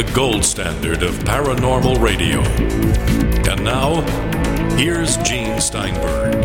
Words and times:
the 0.00 0.12
gold 0.14 0.42
standard 0.42 1.02
of 1.02 1.12
paranormal 1.24 2.00
radio. 2.00 2.40
And 3.50 3.62
now, 3.62 4.00
here's 4.78 5.18
Gene 5.18 5.60
Steinberg. 5.60 6.36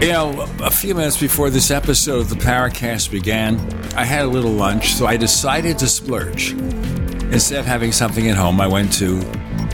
You 0.00 0.08
know, 0.08 0.48
a 0.62 0.70
few 0.70 0.94
minutes 0.94 1.20
before 1.20 1.50
this 1.50 1.70
episode 1.70 2.20
of 2.20 2.30
the 2.30 2.36
Paracast 2.36 3.10
began, 3.10 3.60
I 3.94 4.04
had 4.04 4.24
a 4.24 4.28
little 4.28 4.52
lunch, 4.52 4.94
so 4.94 5.06
I 5.06 5.18
decided 5.18 5.78
to 5.80 5.86
splurge. 5.86 6.52
Instead 6.52 7.58
of 7.60 7.66
having 7.66 7.92
something 7.92 8.30
at 8.30 8.38
home, 8.38 8.58
I 8.58 8.66
went 8.66 8.90
to 8.94 9.18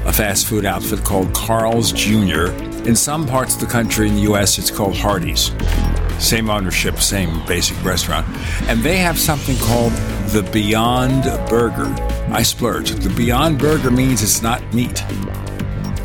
a 0.04 0.12
fast 0.12 0.48
food 0.48 0.64
outfit 0.64 1.04
called 1.04 1.32
Carl's 1.34 1.92
Jr. 1.92 2.46
In 2.84 2.96
some 2.96 3.28
parts 3.28 3.54
of 3.54 3.60
the 3.60 3.68
country 3.68 4.08
in 4.08 4.16
the 4.16 4.22
U.S., 4.22 4.58
it's 4.58 4.72
called 4.72 4.96
Hardee's. 4.96 5.52
Same 6.18 6.50
ownership, 6.50 6.98
same 6.98 7.46
basic 7.46 7.80
restaurant. 7.84 8.26
And 8.62 8.82
they 8.82 8.96
have 8.96 9.20
something 9.20 9.56
called 9.58 9.92
the 10.32 10.42
Beyond 10.50 11.24
Burger. 11.50 11.94
I 12.32 12.42
splurged. 12.42 13.02
The 13.02 13.10
Beyond 13.10 13.58
Burger 13.58 13.90
means 13.90 14.22
it's 14.22 14.40
not 14.40 14.62
meat, 14.72 15.04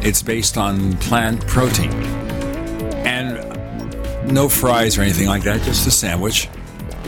it's 0.05 0.21
based 0.21 0.57
on 0.57 0.97
plant 0.97 1.47
protein. 1.47 1.93
And 3.07 4.33
no 4.33 4.49
fries 4.49 4.97
or 4.97 5.01
anything 5.01 5.27
like 5.27 5.43
that, 5.43 5.61
just 5.61 5.87
a 5.87 5.91
sandwich. 5.91 6.49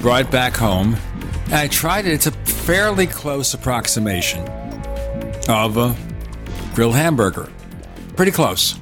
Brought 0.01 0.21
it 0.21 0.31
back 0.31 0.55
home. 0.55 0.95
And 1.45 1.55
I 1.55 1.67
tried 1.67 2.05
it. 2.05 2.13
It's 2.13 2.27
a 2.27 2.31
fairly 2.31 3.05
close 3.05 3.53
approximation 3.53 4.47
of 5.49 5.75
a 5.75 5.97
grilled 6.73 6.95
hamburger. 6.95 7.49
Pretty 8.15 8.31
close. 8.31 8.75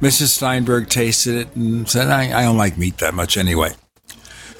Mrs. 0.00 0.28
Steinberg 0.28 0.88
tasted 0.88 1.34
it 1.34 1.56
and 1.56 1.88
said, 1.88 2.06
I, 2.06 2.38
I 2.38 2.42
don't 2.42 2.58
like 2.58 2.78
meat 2.78 2.98
that 2.98 3.14
much 3.14 3.36
anyway. 3.36 3.72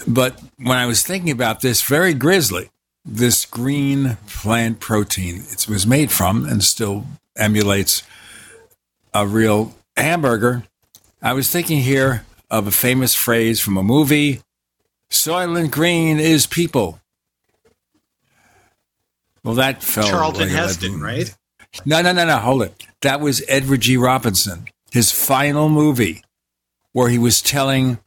But 0.08 0.40
when 0.58 0.76
I 0.76 0.86
was 0.86 1.02
thinking 1.02 1.30
about 1.30 1.60
this, 1.60 1.82
very 1.82 2.14
grisly, 2.14 2.70
this 3.04 3.44
green 3.44 4.16
plant 4.26 4.80
protein 4.80 5.44
it 5.50 5.68
was 5.68 5.86
made 5.86 6.10
from 6.10 6.44
and 6.44 6.62
still 6.62 7.06
emulates 7.36 8.02
a 9.14 9.26
real 9.26 9.74
hamburger. 9.96 10.64
I 11.22 11.32
was 11.32 11.50
thinking 11.50 11.80
here 11.80 12.24
of 12.50 12.66
a 12.66 12.72
famous 12.72 13.14
phrase 13.14 13.60
from 13.60 13.76
a 13.76 13.82
movie 13.82 14.42
Soylent 15.10 15.70
Green 15.70 16.18
is 16.18 16.46
people. 16.46 17.00
Well, 19.44 19.54
that 19.54 19.82
fell. 19.82 20.08
Charlton 20.08 20.48
like 20.48 20.50
Heston, 20.50 21.00
right? 21.00 21.32
No, 21.84 22.02
no, 22.02 22.12
no, 22.12 22.26
no. 22.26 22.38
Hold 22.38 22.62
it. 22.62 22.86
That 23.02 23.20
was 23.20 23.44
Edward 23.48 23.82
G. 23.82 23.96
Robinson 23.96 24.66
his 24.90 25.12
final 25.12 25.68
movie, 25.68 26.22
where 26.92 27.10
he 27.10 27.18
was 27.18 27.42
telling 27.42 27.98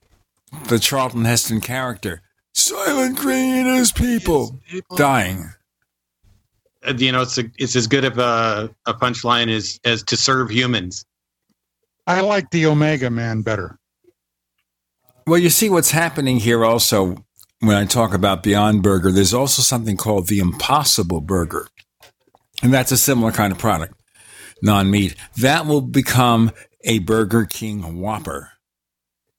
the 0.69 0.79
Charlton 0.79 1.25
Heston 1.25 1.61
character, 1.61 2.21
Soylent 2.99 3.15
Green 3.15 3.67
is 3.67 3.91
people, 3.91 4.59
people. 4.67 4.97
dying. 4.97 5.49
Uh, 6.85 6.93
you 6.97 7.11
know, 7.11 7.21
it's 7.21 7.37
a, 7.37 7.45
it's 7.57 7.75
as 7.75 7.87
good 7.87 8.05
of 8.05 8.17
a, 8.17 8.69
a 8.85 8.93
punchline 8.93 9.49
as 9.49 9.79
as 9.85 10.03
to 10.03 10.17
serve 10.17 10.49
humans. 10.49 11.05
I 12.07 12.21
like 12.21 12.51
the 12.51 12.65
Omega 12.65 13.09
Man 13.09 13.41
better. 13.41 13.77
Well, 15.27 15.39
you 15.39 15.49
see 15.49 15.69
what's 15.69 15.91
happening 15.91 16.37
here 16.39 16.65
also 16.65 17.23
when 17.59 17.75
I 17.75 17.85
talk 17.85 18.13
about 18.13 18.41
Beyond 18.41 18.83
Burger, 18.83 19.11
there's 19.11 19.33
also 19.33 19.61
something 19.61 19.97
called 19.97 20.27
the 20.27 20.39
Impossible 20.39 21.21
Burger. 21.21 21.67
And 22.63 22.73
that's 22.73 22.91
a 22.91 22.97
similar 22.97 23.31
kind 23.31 23.51
of 23.51 23.59
product, 23.59 23.93
non 24.61 24.89
meat. 24.89 25.15
That 25.37 25.65
will 25.65 25.81
become 25.81 26.51
a 26.83 26.99
Burger 26.99 27.45
King 27.45 27.99
Whopper. 27.99 28.51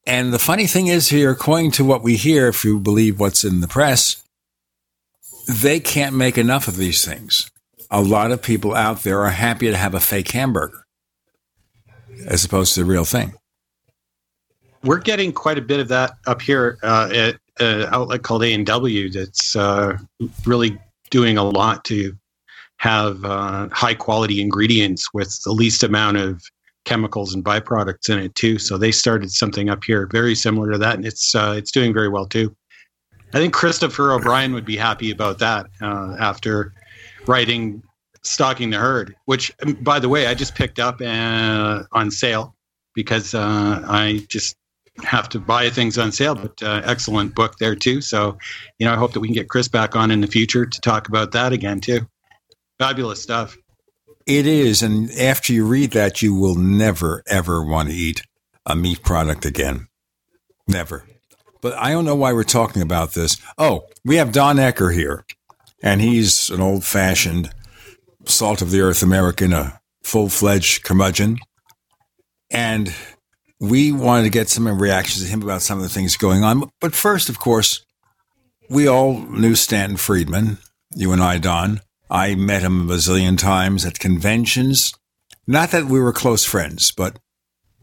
And 0.06 0.32
the 0.32 0.38
funny 0.38 0.66
thing 0.66 0.86
is 0.86 1.08
here, 1.08 1.30
according 1.30 1.72
to 1.72 1.84
what 1.84 2.02
we 2.02 2.16
hear, 2.16 2.48
if 2.48 2.64
you 2.64 2.80
believe 2.80 3.20
what's 3.20 3.44
in 3.44 3.60
the 3.60 3.68
press, 3.68 4.22
they 5.48 5.80
can't 5.80 6.16
make 6.16 6.38
enough 6.38 6.68
of 6.68 6.76
these 6.76 7.04
things. 7.04 7.50
A 7.90 8.00
lot 8.00 8.30
of 8.30 8.42
people 8.42 8.74
out 8.74 9.02
there 9.02 9.20
are 9.20 9.30
happy 9.30 9.70
to 9.70 9.76
have 9.76 9.94
a 9.94 10.00
fake 10.00 10.30
hamburger 10.30 10.84
as 12.26 12.44
opposed 12.44 12.74
to 12.74 12.80
the 12.80 12.86
real 12.86 13.04
thing. 13.04 13.34
We're 14.82 14.98
getting 14.98 15.32
quite 15.32 15.58
a 15.58 15.62
bit 15.62 15.80
of 15.80 15.88
that 15.88 16.12
up 16.26 16.40
here 16.40 16.78
uh, 16.82 17.10
at 17.12 17.36
an 17.58 17.82
outlet 17.92 18.22
called 18.22 18.42
A 18.44 18.52
and 18.52 18.64
W. 18.64 19.10
That's 19.10 19.54
uh, 19.54 19.98
really 20.46 20.78
doing 21.10 21.36
a 21.36 21.44
lot 21.44 21.84
to 21.86 22.16
have 22.78 23.24
uh, 23.24 23.68
high 23.72 23.94
quality 23.94 24.40
ingredients 24.40 25.12
with 25.12 25.38
the 25.44 25.52
least 25.52 25.82
amount 25.82 26.16
of 26.16 26.42
chemicals 26.84 27.34
and 27.34 27.44
byproducts 27.44 28.08
in 28.10 28.18
it 28.18 28.34
too. 28.34 28.58
So 28.58 28.78
they 28.78 28.92
started 28.92 29.30
something 29.30 29.68
up 29.68 29.84
here 29.84 30.06
very 30.10 30.34
similar 30.34 30.72
to 30.72 30.78
that, 30.78 30.96
and 30.96 31.06
it's 31.06 31.34
uh, 31.34 31.54
it's 31.56 31.70
doing 31.70 31.92
very 31.92 32.08
well 32.08 32.26
too. 32.26 32.54
I 33.32 33.38
think 33.38 33.54
Christopher 33.54 34.12
O'Brien 34.12 34.52
would 34.54 34.64
be 34.64 34.76
happy 34.76 35.10
about 35.10 35.38
that 35.38 35.66
uh, 35.80 36.16
after 36.18 36.72
writing 37.26 37.82
"Stalking 38.22 38.70
the 38.70 38.78
Herd," 38.78 39.14
which, 39.26 39.52
um, 39.64 39.74
by 39.74 39.98
the 39.98 40.08
way, 40.08 40.26
I 40.26 40.34
just 40.34 40.54
picked 40.54 40.78
up 40.78 41.00
uh, 41.00 41.84
on 41.92 42.10
sale 42.10 42.56
because 42.94 43.34
uh, 43.34 43.82
I 43.86 44.26
just 44.28 44.56
have 45.04 45.28
to 45.30 45.38
buy 45.38 45.70
things 45.70 45.96
on 45.96 46.12
sale. 46.12 46.34
But 46.34 46.62
uh, 46.62 46.82
excellent 46.84 47.34
book 47.34 47.56
there 47.58 47.76
too. 47.76 48.00
So, 48.00 48.36
you 48.78 48.86
know, 48.86 48.92
I 48.92 48.96
hope 48.96 49.12
that 49.12 49.20
we 49.20 49.28
can 49.28 49.34
get 49.34 49.48
Chris 49.48 49.68
back 49.68 49.96
on 49.96 50.10
in 50.10 50.20
the 50.20 50.26
future 50.26 50.66
to 50.66 50.80
talk 50.80 51.08
about 51.08 51.32
that 51.32 51.52
again 51.52 51.80
too. 51.80 52.00
Fabulous 52.78 53.22
stuff. 53.22 53.56
It 54.30 54.46
is. 54.46 54.80
And 54.80 55.10
after 55.10 55.52
you 55.52 55.66
read 55.66 55.90
that, 55.90 56.22
you 56.22 56.36
will 56.36 56.54
never, 56.54 57.24
ever 57.26 57.64
want 57.64 57.88
to 57.88 57.94
eat 57.96 58.22
a 58.64 58.76
meat 58.76 59.02
product 59.02 59.44
again. 59.44 59.88
Never. 60.68 61.04
But 61.60 61.74
I 61.74 61.90
don't 61.90 62.04
know 62.04 62.14
why 62.14 62.32
we're 62.32 62.44
talking 62.44 62.80
about 62.80 63.14
this. 63.14 63.38
Oh, 63.58 63.86
we 64.04 64.16
have 64.16 64.30
Don 64.30 64.54
Ecker 64.54 64.94
here, 64.94 65.24
and 65.82 66.00
he's 66.00 66.48
an 66.48 66.60
old 66.60 66.84
fashioned 66.84 67.50
salt 68.24 68.62
of 68.62 68.70
the 68.70 68.80
earth 68.80 69.02
American, 69.02 69.52
a 69.52 69.80
full 70.04 70.28
fledged 70.28 70.84
curmudgeon. 70.84 71.40
And 72.52 72.94
we 73.58 73.90
wanted 73.90 74.22
to 74.22 74.30
get 74.30 74.48
some 74.48 74.68
reactions 74.80 75.24
to 75.24 75.28
him 75.28 75.42
about 75.42 75.62
some 75.62 75.78
of 75.78 75.82
the 75.82 75.90
things 75.90 76.16
going 76.16 76.44
on. 76.44 76.70
But 76.80 76.94
first, 76.94 77.28
of 77.28 77.40
course, 77.40 77.84
we 78.68 78.86
all 78.86 79.18
knew 79.18 79.56
Stanton 79.56 79.96
Friedman, 79.96 80.58
you 80.94 81.10
and 81.10 81.20
I, 81.20 81.38
Don. 81.38 81.80
I 82.10 82.34
met 82.34 82.62
him 82.62 82.90
a 82.90 82.94
bazillion 82.94 83.38
times 83.38 83.86
at 83.86 84.00
conventions. 84.00 84.92
Not 85.46 85.70
that 85.70 85.86
we 85.86 86.00
were 86.00 86.12
close 86.12 86.44
friends, 86.44 86.90
but 86.90 87.18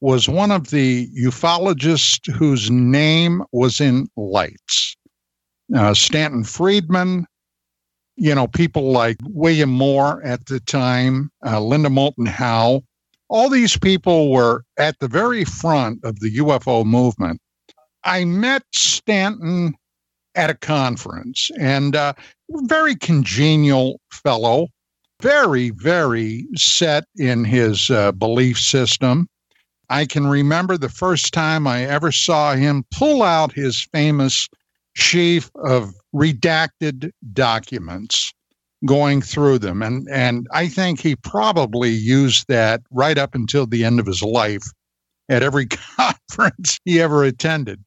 was 0.00 0.28
one 0.28 0.50
of 0.50 0.70
the 0.70 1.08
ufologists 1.18 2.30
whose 2.32 2.70
name 2.70 3.42
was 3.52 3.80
in 3.80 4.08
lights. 4.16 4.96
Uh, 5.74 5.94
Stanton 5.94 6.44
Friedman, 6.44 7.26
you 8.16 8.34
know, 8.34 8.46
people 8.46 8.92
like 8.92 9.16
William 9.24 9.70
Moore 9.70 10.22
at 10.22 10.46
the 10.46 10.60
time, 10.60 11.30
uh, 11.44 11.60
Linda 11.60 11.90
Moulton 11.90 12.26
Howe, 12.26 12.82
all 13.28 13.48
these 13.50 13.76
people 13.76 14.30
were 14.30 14.62
at 14.78 14.98
the 15.00 15.08
very 15.08 15.44
front 15.44 16.04
of 16.04 16.20
the 16.20 16.36
UFO 16.36 16.84
movement. 16.84 17.40
I 18.04 18.24
met 18.24 18.62
Stanton 18.72 19.74
at 20.36 20.50
a 20.50 20.54
conference 20.54 21.50
and 21.58 21.96
uh, 21.96 22.12
very 22.50 22.94
congenial 22.94 24.00
fellow, 24.12 24.68
very, 25.20 25.70
very 25.70 26.46
set 26.56 27.04
in 27.16 27.44
his 27.44 27.90
uh, 27.90 28.12
belief 28.12 28.58
system. 28.58 29.28
I 29.88 30.06
can 30.06 30.26
remember 30.26 30.76
the 30.76 30.88
first 30.88 31.32
time 31.32 31.66
I 31.66 31.84
ever 31.84 32.12
saw 32.12 32.54
him 32.54 32.84
pull 32.90 33.22
out 33.22 33.52
his 33.52 33.86
famous 33.92 34.48
sheaf 34.94 35.50
of 35.56 35.92
redacted 36.14 37.10
documents 37.32 38.32
going 38.84 39.20
through 39.20 39.58
them 39.58 39.82
and 39.82 40.08
and 40.10 40.46
I 40.52 40.68
think 40.68 41.00
he 41.00 41.16
probably 41.16 41.90
used 41.90 42.46
that 42.48 42.82
right 42.90 43.18
up 43.18 43.34
until 43.34 43.66
the 43.66 43.84
end 43.84 44.00
of 44.00 44.06
his 44.06 44.22
life 44.22 44.64
at 45.28 45.42
every 45.42 45.66
conference 45.96 46.78
he 46.84 47.00
ever 47.00 47.24
attended. 47.24 47.86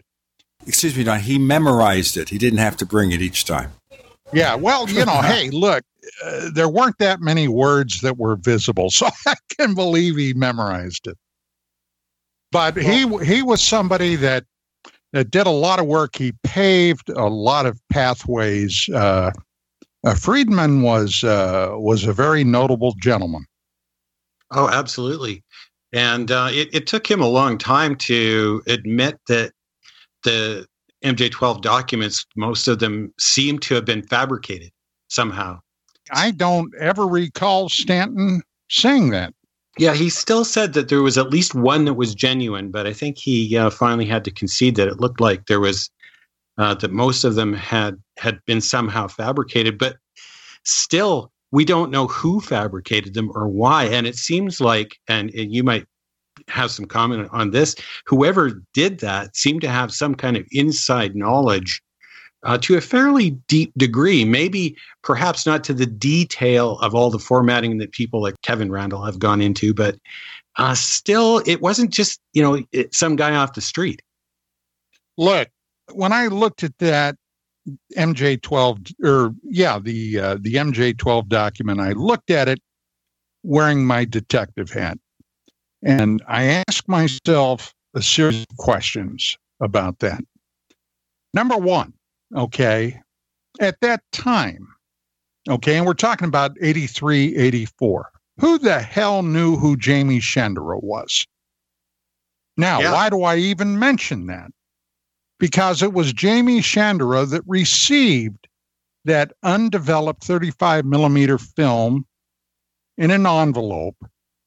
Excuse 0.68 0.98
me, 0.98 1.04
Don. 1.04 1.22
He 1.22 1.38
memorized 1.38 2.18
it. 2.18 2.30
He 2.30 2.38
didn't 2.38 2.60
have 2.60 2.78
to 2.78 2.86
bring 2.86 3.12
it 3.12 3.22
each 3.22 3.46
time. 3.46 3.72
Yeah, 4.34 4.56
well, 4.56 4.88
you 4.90 5.06
know, 5.06 5.22
hey, 5.22 5.50
look, 5.50 5.84
uh, 6.24 6.50
there 6.54 6.70
weren't 6.70 6.98
that 7.00 7.20
many 7.22 7.48
words 7.48 8.02
that 8.02 8.18
were 8.18 8.36
visible, 8.36 8.90
so 8.92 9.10
I 9.26 9.36
can 9.58 9.74
believe 9.74 10.18
he 10.18 10.34
memorized 10.34 11.08
it. 11.08 11.18
But 12.52 12.78
he 12.78 13.08
he 13.24 13.42
was 13.44 13.62
somebody 13.62 14.16
that 14.18 14.46
that 15.14 15.32
did 15.32 15.48
a 15.48 15.52
lot 15.52 15.80
of 15.80 15.86
work. 15.86 16.16
He 16.16 16.34
paved 16.44 17.10
a 17.10 17.28
lot 17.28 17.66
of 17.66 17.80
pathways. 17.90 18.88
Uh, 18.94 19.32
uh, 20.06 20.16
Friedman 20.16 20.82
was 20.82 21.24
uh, 21.24 21.72
was 21.74 22.06
a 22.06 22.14
very 22.14 22.44
notable 22.44 22.96
gentleman. 23.02 23.46
Oh, 24.52 24.70
absolutely. 24.70 25.44
And 25.92 26.32
uh, 26.32 26.50
it, 26.52 26.70
it 26.74 26.88
took 26.88 27.10
him 27.10 27.22
a 27.22 27.28
long 27.28 27.58
time 27.58 27.96
to 27.98 28.62
admit 28.68 29.20
that 29.28 29.52
the 30.24 30.66
MJ12 31.04 31.62
documents, 31.62 32.26
most 32.36 32.68
of 32.68 32.80
them 32.80 33.14
seem 33.20 33.60
to 33.60 33.76
have 33.76 33.86
been 33.86 34.04
fabricated 34.04 34.72
somehow. 35.08 35.60
I 36.12 36.32
don't 36.32 36.74
ever 36.80 37.08
recall 37.08 37.70
Stanton 37.70 38.42
saying 38.70 39.12
that. 39.12 39.34
Yeah, 39.80 39.94
he 39.94 40.10
still 40.10 40.44
said 40.44 40.74
that 40.74 40.90
there 40.90 41.02
was 41.02 41.18
at 41.18 41.30
least 41.30 41.56
one 41.56 41.86
that 41.86 41.94
was 41.94 42.14
genuine, 42.14 42.70
but 42.70 42.86
I 42.86 42.92
think 42.92 43.18
he 43.18 43.56
uh, 43.56 43.70
finally 43.70 44.06
had 44.06 44.26
to 44.26 44.32
concede 44.32 44.76
that 44.76 44.90
it 44.90 45.00
looked 45.00 45.22
like 45.22 45.46
there 45.46 45.62
was 45.62 45.90
uh, 46.58 46.74
that 46.76 46.92
most 46.92 47.24
of 47.24 47.36
them 47.36 47.54
had 47.54 47.96
had 48.18 48.44
been 48.46 48.60
somehow 48.60 49.08
fabricated. 49.08 49.78
But 49.78 49.96
still, 50.66 51.32
we 51.52 51.64
don't 51.64 51.92
know 51.92 52.08
who 52.08 52.42
fabricated 52.42 53.14
them 53.14 53.32
or 53.34 53.48
why. 53.48 53.86
And 53.86 54.06
it 54.06 54.16
seems 54.16 54.60
like, 54.60 54.98
and, 55.08 55.34
and 55.34 55.54
you 55.54 55.64
might 55.64 55.86
have 56.50 56.72
some 56.72 56.86
comment 56.86 57.30
on 57.32 57.52
this. 57.52 57.74
Whoever 58.06 58.62
did 58.74 59.00
that 59.00 59.38
seemed 59.38 59.62
to 59.62 59.70
have 59.70 59.94
some 59.94 60.14
kind 60.14 60.36
of 60.36 60.46
inside 60.52 61.16
knowledge 61.16 61.82
uh, 62.44 62.58
to 62.60 62.78
a 62.78 62.82
fairly 62.82 63.32
deep 63.48 63.72
degree, 63.78 64.24
maybe 64.24 64.76
perhaps 65.04 65.46
not 65.46 65.64
to 65.66 65.74
the 65.74 65.86
detail 65.86 66.80
of 66.80 66.96
all 66.96 67.10
the 67.10 67.20
formatting 67.20 67.78
that 67.80 67.92
people 67.92 68.22
like 68.22 68.36
Kevin 68.44 68.72
Randle 68.72 69.04
have 69.04 69.20
gone 69.20 69.42
into, 69.42 69.74
but 69.74 69.98
uh, 70.58 70.74
still, 70.74 71.42
it 71.46 71.62
wasn't 71.62 71.92
just 71.92 72.20
you 72.34 72.42
know 72.42 72.64
it, 72.72 72.94
some 72.94 73.16
guy 73.16 73.36
off 73.36 73.54
the 73.54 73.62
street. 73.62 74.02
Look, 75.18 75.50
when 75.94 76.14
I 76.14 76.28
looked 76.28 76.64
at 76.64 76.78
that 76.80 77.16
MJ12 77.96 78.94
or 79.04 79.34
yeah, 79.44 79.80
the 79.80 80.20
uh, 80.20 80.38
the 80.40 80.56
MJ12 80.56 81.28
document, 81.28 81.80
I 81.80 81.92
looked 81.92 82.30
at 82.30 82.48
it 82.48 82.60
wearing 83.44 83.86
my 83.86 84.06
detective 84.06 84.70
hat, 84.70 84.98
and 85.84 86.22
I 86.28 86.64
asked 86.68 86.88
myself 86.88 87.74
a 87.94 88.02
series 88.02 88.46
of 88.50 88.58
questions 88.58 89.38
about 89.62 90.00
that. 90.00 90.22
Number 91.34 91.58
one, 91.58 91.94
okay, 92.36 93.00
at 93.60 93.80
that 93.82 94.02
time, 94.12 94.68
okay, 95.50 95.78
and 95.78 95.86
we're 95.86 95.94
talking 95.94 96.28
about 96.28 96.56
83, 96.62 97.36
84, 97.36 98.12
who 98.40 98.58
the 98.58 98.80
hell 98.80 99.24
knew 99.24 99.58
who 99.58 99.76
Jamie 99.76 100.20
Shandera 100.20 100.82
was? 100.82 101.26
Now, 102.58 102.82
yeah. 102.82 102.94
why 102.94 103.10
do 103.10 103.24
I 103.24 103.38
even 103.38 103.80
mention 103.80 104.28
that? 104.28 104.52
Because 105.40 105.82
it 105.82 105.94
was 105.94 106.12
Jamie 106.12 106.60
Shandera 106.60 107.30
that 107.30 107.44
received 107.48 108.48
that 109.06 109.32
undeveloped 109.44 110.24
35 110.24 110.86
millimeter 110.86 111.38
film 111.38 112.06
in 112.98 113.12
an 113.12 113.26
envelope 113.26 113.96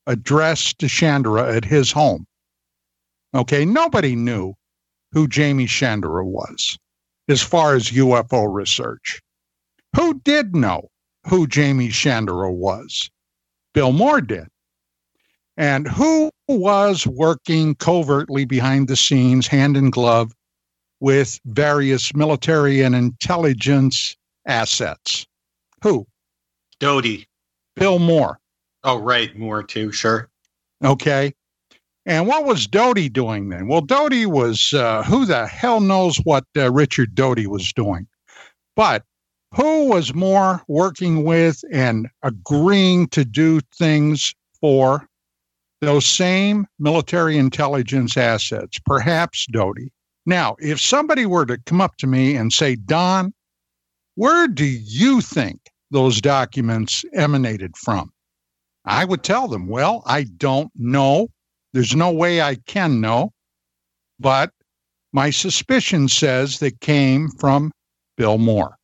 addressed 0.06 0.78
to 0.78 0.86
Shandera 0.86 1.56
at 1.56 1.64
his 1.64 1.90
home. 1.90 2.26
Okay, 3.34 3.64
nobody 3.64 4.14
knew 4.14 4.54
who 5.12 5.26
Jamie 5.26 5.66
Shandera 5.66 6.24
was 6.24 6.78
as 7.28 7.42
far 7.42 7.74
as 7.74 7.90
UFO 7.90 8.52
research. 8.52 9.20
Who 9.96 10.20
did 10.20 10.54
know 10.54 10.90
who 11.28 11.46
Jamie 11.46 11.88
Shandera 11.88 12.52
was? 12.52 13.10
Bill 13.74 13.92
Moore 13.92 14.20
did. 14.20 14.48
And 15.56 15.86
who 15.86 16.30
was 16.48 17.06
working 17.06 17.74
covertly 17.74 18.44
behind 18.44 18.88
the 18.88 18.96
scenes, 18.96 19.46
hand 19.46 19.76
in 19.76 19.90
glove, 19.90 20.32
with 21.00 21.38
various 21.44 22.14
military 22.14 22.80
and 22.80 22.94
intelligence 22.94 24.16
assets? 24.46 25.26
Who? 25.82 26.06
Doty. 26.80 27.26
Bill 27.76 27.98
Moore. 27.98 28.38
Oh, 28.84 28.98
right. 28.98 29.36
Moore, 29.36 29.62
too. 29.62 29.92
Sure. 29.92 30.28
Okay. 30.82 31.34
And 32.04 32.26
what 32.26 32.44
was 32.44 32.66
Doty 32.66 33.08
doing 33.08 33.48
then? 33.48 33.68
Well, 33.68 33.80
Doty 33.80 34.26
was 34.26 34.72
uh, 34.72 35.04
who 35.04 35.24
the 35.24 35.46
hell 35.46 35.80
knows 35.80 36.16
what 36.24 36.44
uh, 36.56 36.72
Richard 36.72 37.14
Doty 37.14 37.46
was 37.46 37.72
doing. 37.72 38.08
But 38.74 39.04
who 39.54 39.88
was 39.88 40.14
Moore 40.14 40.62
working 40.66 41.24
with 41.24 41.62
and 41.70 42.08
agreeing 42.22 43.06
to 43.08 43.24
do 43.24 43.60
things 43.76 44.34
for 44.60 45.06
those 45.80 46.06
same 46.06 46.66
military 46.78 47.36
intelligence 47.38 48.16
assets? 48.16 48.78
Perhaps 48.84 49.46
Doty. 49.52 49.92
Now, 50.24 50.56
if 50.58 50.80
somebody 50.80 51.26
were 51.26 51.46
to 51.46 51.58
come 51.66 51.80
up 51.80 51.96
to 51.98 52.06
me 52.06 52.34
and 52.36 52.52
say, 52.52 52.76
Don, 52.76 53.32
where 54.14 54.48
do 54.48 54.64
you 54.64 55.20
think 55.20 55.60
those 55.90 56.20
documents 56.20 57.04
emanated 57.14 57.76
from? 57.76 58.10
I 58.84 59.04
would 59.04 59.22
tell 59.22 59.48
them, 59.48 59.68
well, 59.68 60.02
I 60.06 60.24
don't 60.24 60.70
know. 60.74 61.28
There's 61.72 61.96
no 61.96 62.12
way 62.12 62.40
I 62.40 62.56
can 62.66 63.00
know, 63.00 63.32
but 64.20 64.52
my 65.12 65.30
suspicion 65.30 66.08
says 66.08 66.58
they 66.58 66.70
came 66.70 67.28
from 67.28 67.72
Bill 68.16 68.38
Moore. 68.38 68.76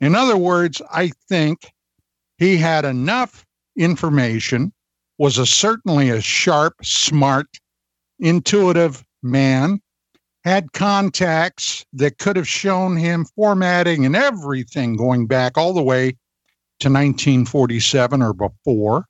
In 0.00 0.14
other 0.14 0.36
words, 0.36 0.80
I 0.92 1.12
think 1.28 1.70
he 2.38 2.56
had 2.56 2.84
enough 2.84 3.44
information, 3.76 4.72
was 5.18 5.38
a 5.38 5.46
certainly 5.46 6.10
a 6.10 6.20
sharp, 6.20 6.74
smart, 6.82 7.48
intuitive 8.18 9.04
man, 9.22 9.80
had 10.44 10.72
contacts 10.72 11.84
that 11.92 12.18
could 12.18 12.36
have 12.36 12.48
shown 12.48 12.96
him 12.96 13.26
formatting 13.36 14.06
and 14.06 14.14
everything 14.14 14.96
going 14.96 15.26
back 15.26 15.58
all 15.58 15.72
the 15.72 15.82
way 15.82 16.10
to 16.80 16.88
1947 16.88 18.22
or 18.22 18.32
before 18.32 19.04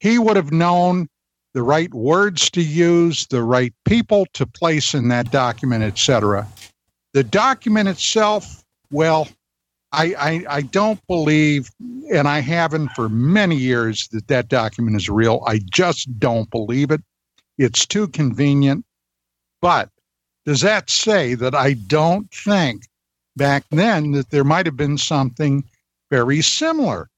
he 0.00 0.18
would 0.18 0.36
have 0.36 0.52
known 0.52 1.08
the 1.54 1.62
right 1.62 1.92
words 1.92 2.50
to 2.50 2.62
use, 2.62 3.26
the 3.26 3.42
right 3.42 3.72
people 3.84 4.26
to 4.34 4.46
place 4.46 4.94
in 4.94 5.08
that 5.08 5.30
document, 5.30 5.82
etc. 5.82 6.46
The 7.14 7.24
document 7.24 7.88
itself, 7.88 8.64
well, 8.90 9.28
I, 9.92 10.14
I, 10.18 10.44
I 10.48 10.62
don't 10.62 11.00
believe, 11.06 11.70
and 12.12 12.28
I 12.28 12.40
haven't 12.40 12.90
for 12.90 13.08
many 13.08 13.56
years, 13.56 14.08
that 14.08 14.28
that 14.28 14.48
document 14.48 14.96
is 14.96 15.08
real. 15.08 15.42
I 15.46 15.60
just 15.70 16.18
don't 16.18 16.50
believe 16.50 16.90
it. 16.90 17.00
It's 17.56 17.86
too 17.86 18.08
convenient. 18.08 18.84
But 19.62 19.88
does 20.44 20.60
that 20.60 20.90
say 20.90 21.34
that 21.34 21.54
I 21.54 21.72
don't 21.72 22.30
think 22.32 22.82
back 23.36 23.64
then 23.70 24.12
that 24.12 24.30
there 24.30 24.44
might 24.44 24.66
have 24.66 24.76
been 24.76 24.98
something 24.98 25.64
very 26.10 26.42
similar? 26.42 27.08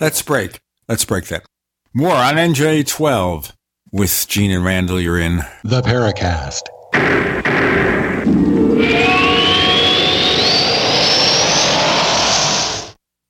Let's 0.00 0.22
break. 0.22 0.60
Let's 0.88 1.04
break 1.04 1.26
that. 1.26 1.44
More 1.92 2.14
on 2.14 2.36
MJ12 2.36 3.52
with 3.92 4.26
Gene 4.26 4.50
and 4.50 4.64
Randall. 4.64 5.00
You're 5.00 5.20
in 5.20 5.42
the 5.62 5.82
Paracast. 5.82 6.62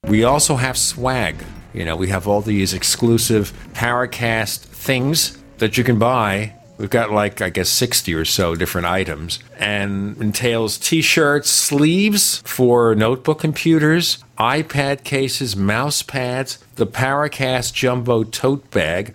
We 0.09 0.25
also 0.25 0.57
have 0.57 0.78
swag. 0.78 1.37
You 1.75 1.85
know, 1.85 1.97
we 1.97 2.09
have 2.09 2.28
all 2.28 2.40
these 2.40 2.73
exclusive 2.73 3.52
Paracast 3.73 4.59
things 4.59 5.38
that 5.59 5.76
you 5.76 5.85
can 5.85 5.99
buy 5.99 6.54
We've 6.83 6.90
got 6.90 7.12
like, 7.12 7.40
I 7.40 7.49
guess, 7.49 7.69
60 7.69 8.12
or 8.12 8.25
so 8.25 8.57
different 8.57 8.88
items 8.88 9.38
and 9.57 10.21
entails 10.21 10.78
t 10.78 11.00
shirts, 11.00 11.49
sleeves 11.49 12.42
for 12.45 12.97
notebook 12.97 13.38
computers, 13.38 14.19
iPad 14.37 15.04
cases, 15.04 15.54
mouse 15.54 16.02
pads, 16.02 16.59
the 16.75 16.87
Paracast 16.87 17.73
Jumbo 17.73 18.25
tote 18.25 18.69
bag, 18.73 19.14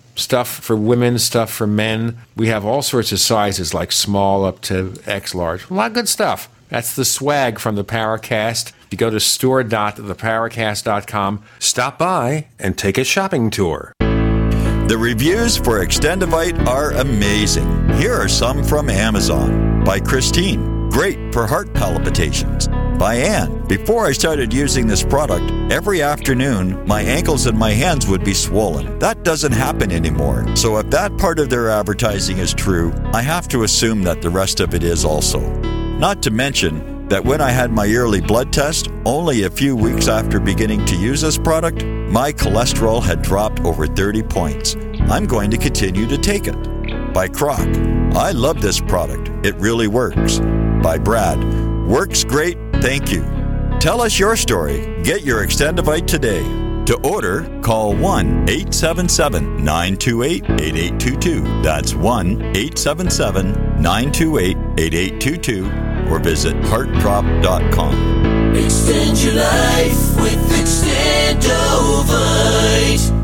stuff 0.15 0.49
for 0.49 0.75
women, 0.75 1.19
stuff 1.19 1.51
for 1.51 1.67
men. 1.67 2.17
We 2.35 2.47
have 2.47 2.65
all 2.65 2.81
sorts 2.81 3.11
of 3.11 3.19
sizes 3.19 3.71
like 3.73 3.91
small 3.91 4.45
up 4.45 4.61
to 4.61 4.95
X 5.05 5.35
large. 5.35 5.69
A 5.69 5.73
lot 5.73 5.91
of 5.91 5.95
good 5.95 6.07
stuff. 6.09 6.49
That's 6.69 6.95
the 6.95 7.05
swag 7.05 7.59
from 7.59 7.75
the 7.75 7.83
Paracast. 7.83 8.69
If 8.69 8.87
you 8.91 8.97
go 8.97 9.09
to 9.09 9.19
store.theparacast.com, 9.19 11.43
stop 11.59 11.99
by 11.99 12.47
and 12.59 12.77
take 12.77 12.97
a 12.97 13.03
shopping 13.03 13.49
tour. 13.49 13.93
The 13.99 14.97
reviews 14.97 15.57
for 15.57 15.85
Extendivite 15.85 16.65
are 16.67 16.91
amazing. 16.91 17.89
Here 17.93 18.13
are 18.13 18.27
some 18.27 18.63
from 18.63 18.89
Amazon 18.89 19.83
by 19.83 19.99
Christine. 19.99 20.89
Great 20.89 21.33
for 21.33 21.47
heart 21.47 21.73
palpitations. 21.73 22.67
By 23.01 23.15
Anne. 23.15 23.65
Before 23.65 24.05
I 24.05 24.11
started 24.11 24.53
using 24.53 24.85
this 24.85 25.01
product, 25.01 25.51
every 25.71 26.03
afternoon 26.03 26.85
my 26.85 27.01
ankles 27.01 27.47
and 27.47 27.57
my 27.57 27.71
hands 27.71 28.05
would 28.05 28.23
be 28.23 28.35
swollen. 28.35 28.99
That 28.99 29.23
doesn't 29.23 29.53
happen 29.53 29.91
anymore. 29.91 30.45
So 30.55 30.77
if 30.77 30.87
that 30.91 31.17
part 31.17 31.39
of 31.39 31.49
their 31.49 31.71
advertising 31.71 32.37
is 32.37 32.53
true, 32.53 32.93
I 33.11 33.23
have 33.23 33.47
to 33.47 33.63
assume 33.63 34.03
that 34.03 34.21
the 34.21 34.29
rest 34.29 34.59
of 34.59 34.75
it 34.75 34.83
is 34.83 35.03
also. 35.03 35.39
Not 35.97 36.21
to 36.21 36.29
mention 36.29 37.07
that 37.07 37.25
when 37.25 37.41
I 37.41 37.49
had 37.49 37.71
my 37.71 37.85
yearly 37.85 38.21
blood 38.21 38.53
test, 38.53 38.89
only 39.03 39.45
a 39.45 39.49
few 39.49 39.75
weeks 39.75 40.07
after 40.07 40.39
beginning 40.39 40.85
to 40.85 40.95
use 40.95 41.21
this 41.21 41.39
product, 41.39 41.83
my 41.83 42.31
cholesterol 42.31 43.01
had 43.01 43.23
dropped 43.23 43.61
over 43.61 43.87
30 43.87 44.21
points. 44.21 44.75
I'm 45.09 45.25
going 45.25 45.49
to 45.49 45.57
continue 45.57 46.05
to 46.05 46.19
take 46.19 46.45
it. 46.45 47.13
By 47.15 47.29
Croc. 47.29 47.67
I 48.15 48.29
love 48.29 48.61
this 48.61 48.79
product. 48.79 49.27
It 49.43 49.55
really 49.55 49.87
works. 49.87 50.37
By 50.83 50.99
Brad. 50.99 51.43
Works 51.87 52.23
great. 52.23 52.59
Thank 52.81 53.11
you. 53.11 53.21
Tell 53.79 54.01
us 54.01 54.17
your 54.19 54.35
story. 54.35 55.01
Get 55.03 55.21
your 55.23 55.45
Extendivite 55.45 56.07
today. 56.07 56.43
To 56.85 56.97
order, 57.03 57.47
call 57.61 57.95
1 57.95 58.49
877 58.49 59.63
928 59.63 60.43
8822. 60.43 61.61
That's 61.61 61.93
1 61.93 62.41
877 62.41 63.81
928 63.81 64.57
8822 64.77 66.11
or 66.11 66.19
visit 66.19 66.55
heartdrop.com. 66.65 68.55
Extend 68.55 69.23
your 69.23 69.35
life 69.35 70.15
with 70.19 70.51
Extendovite. 70.59 73.20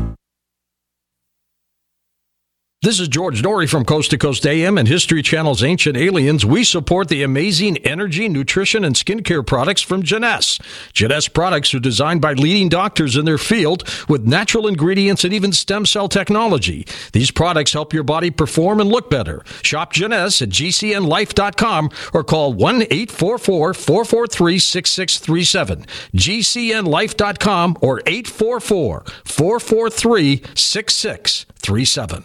This 2.80 3.00
is 3.00 3.08
George 3.08 3.42
Noory 3.42 3.68
from 3.68 3.84
Coast 3.84 4.12
to 4.12 4.18
Coast 4.18 4.46
AM 4.46 4.78
and 4.78 4.86
History 4.86 5.20
Channel's 5.20 5.64
Ancient 5.64 5.96
Aliens. 5.96 6.46
We 6.46 6.62
support 6.62 7.08
the 7.08 7.24
amazing 7.24 7.78
energy, 7.78 8.28
nutrition, 8.28 8.84
and 8.84 8.94
skincare 8.94 9.44
products 9.44 9.82
from 9.82 10.04
Jeunesse. 10.04 10.60
Jeunesse 10.92 11.26
products 11.26 11.74
are 11.74 11.80
designed 11.80 12.20
by 12.20 12.34
leading 12.34 12.68
doctors 12.68 13.16
in 13.16 13.24
their 13.24 13.36
field 13.36 13.82
with 14.08 14.28
natural 14.28 14.68
ingredients 14.68 15.24
and 15.24 15.34
even 15.34 15.50
stem 15.50 15.86
cell 15.86 16.08
technology. 16.08 16.86
These 17.12 17.32
products 17.32 17.72
help 17.72 17.92
your 17.92 18.04
body 18.04 18.30
perform 18.30 18.80
and 18.80 18.88
look 18.88 19.10
better. 19.10 19.44
Shop 19.64 19.92
Jeunesse 19.92 20.40
at 20.40 20.50
gcnlife.com 20.50 21.90
or 22.14 22.22
call 22.22 22.52
1 22.52 22.82
844 22.82 23.74
443 23.74 24.58
6637. 24.60 25.84
gcnlife.com 26.14 27.76
or 27.80 28.02
844 28.06 29.04
443 29.24 30.42
6637. 30.54 32.24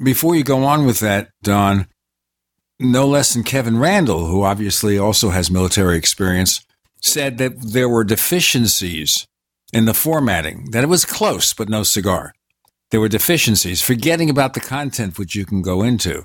before 0.00 0.36
you 0.36 0.44
go 0.44 0.62
on 0.62 0.86
with 0.86 1.00
that, 1.00 1.30
Don, 1.42 1.88
no 2.82 3.06
less 3.06 3.34
than 3.34 3.44
Kevin 3.44 3.78
Randle, 3.78 4.26
who 4.26 4.42
obviously 4.42 4.98
also 4.98 5.30
has 5.30 5.50
military 5.50 5.96
experience, 5.96 6.64
said 7.00 7.38
that 7.38 7.60
there 7.60 7.88
were 7.88 8.04
deficiencies 8.04 9.26
in 9.72 9.86
the 9.86 9.94
formatting, 9.94 10.70
that 10.72 10.84
it 10.84 10.88
was 10.88 11.04
close, 11.04 11.54
but 11.54 11.68
no 11.68 11.82
cigar. 11.82 12.34
There 12.90 13.00
were 13.00 13.08
deficiencies, 13.08 13.80
forgetting 13.80 14.28
about 14.28 14.54
the 14.54 14.60
content 14.60 15.18
which 15.18 15.34
you 15.34 15.46
can 15.46 15.62
go 15.62 15.82
into 15.82 16.24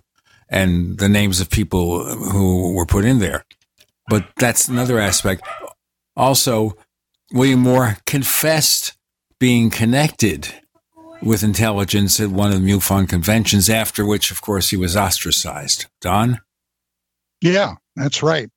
and 0.49 0.97
the 0.97 1.09
names 1.09 1.39
of 1.39 1.49
people 1.49 2.03
who 2.03 2.73
were 2.73 2.85
put 2.85 3.05
in 3.05 3.19
there. 3.19 3.45
But 4.09 4.27
that's 4.37 4.67
another 4.67 4.99
aspect. 4.99 5.47
Also, 6.15 6.77
William 7.31 7.61
Moore 7.61 7.97
confessed 8.05 8.93
being 9.39 9.69
connected 9.69 10.53
with 11.21 11.43
intelligence 11.43 12.19
at 12.19 12.29
one 12.29 12.51
of 12.51 12.61
the 12.61 12.67
MUFON 12.71 13.07
conventions, 13.09 13.69
after 13.69 14.05
which, 14.05 14.31
of 14.31 14.41
course, 14.41 14.69
he 14.69 14.77
was 14.77 14.95
ostracized. 14.95 15.87
Don? 16.01 16.39
Yeah, 17.41 17.75
that's 17.95 18.23
right. 18.23 18.49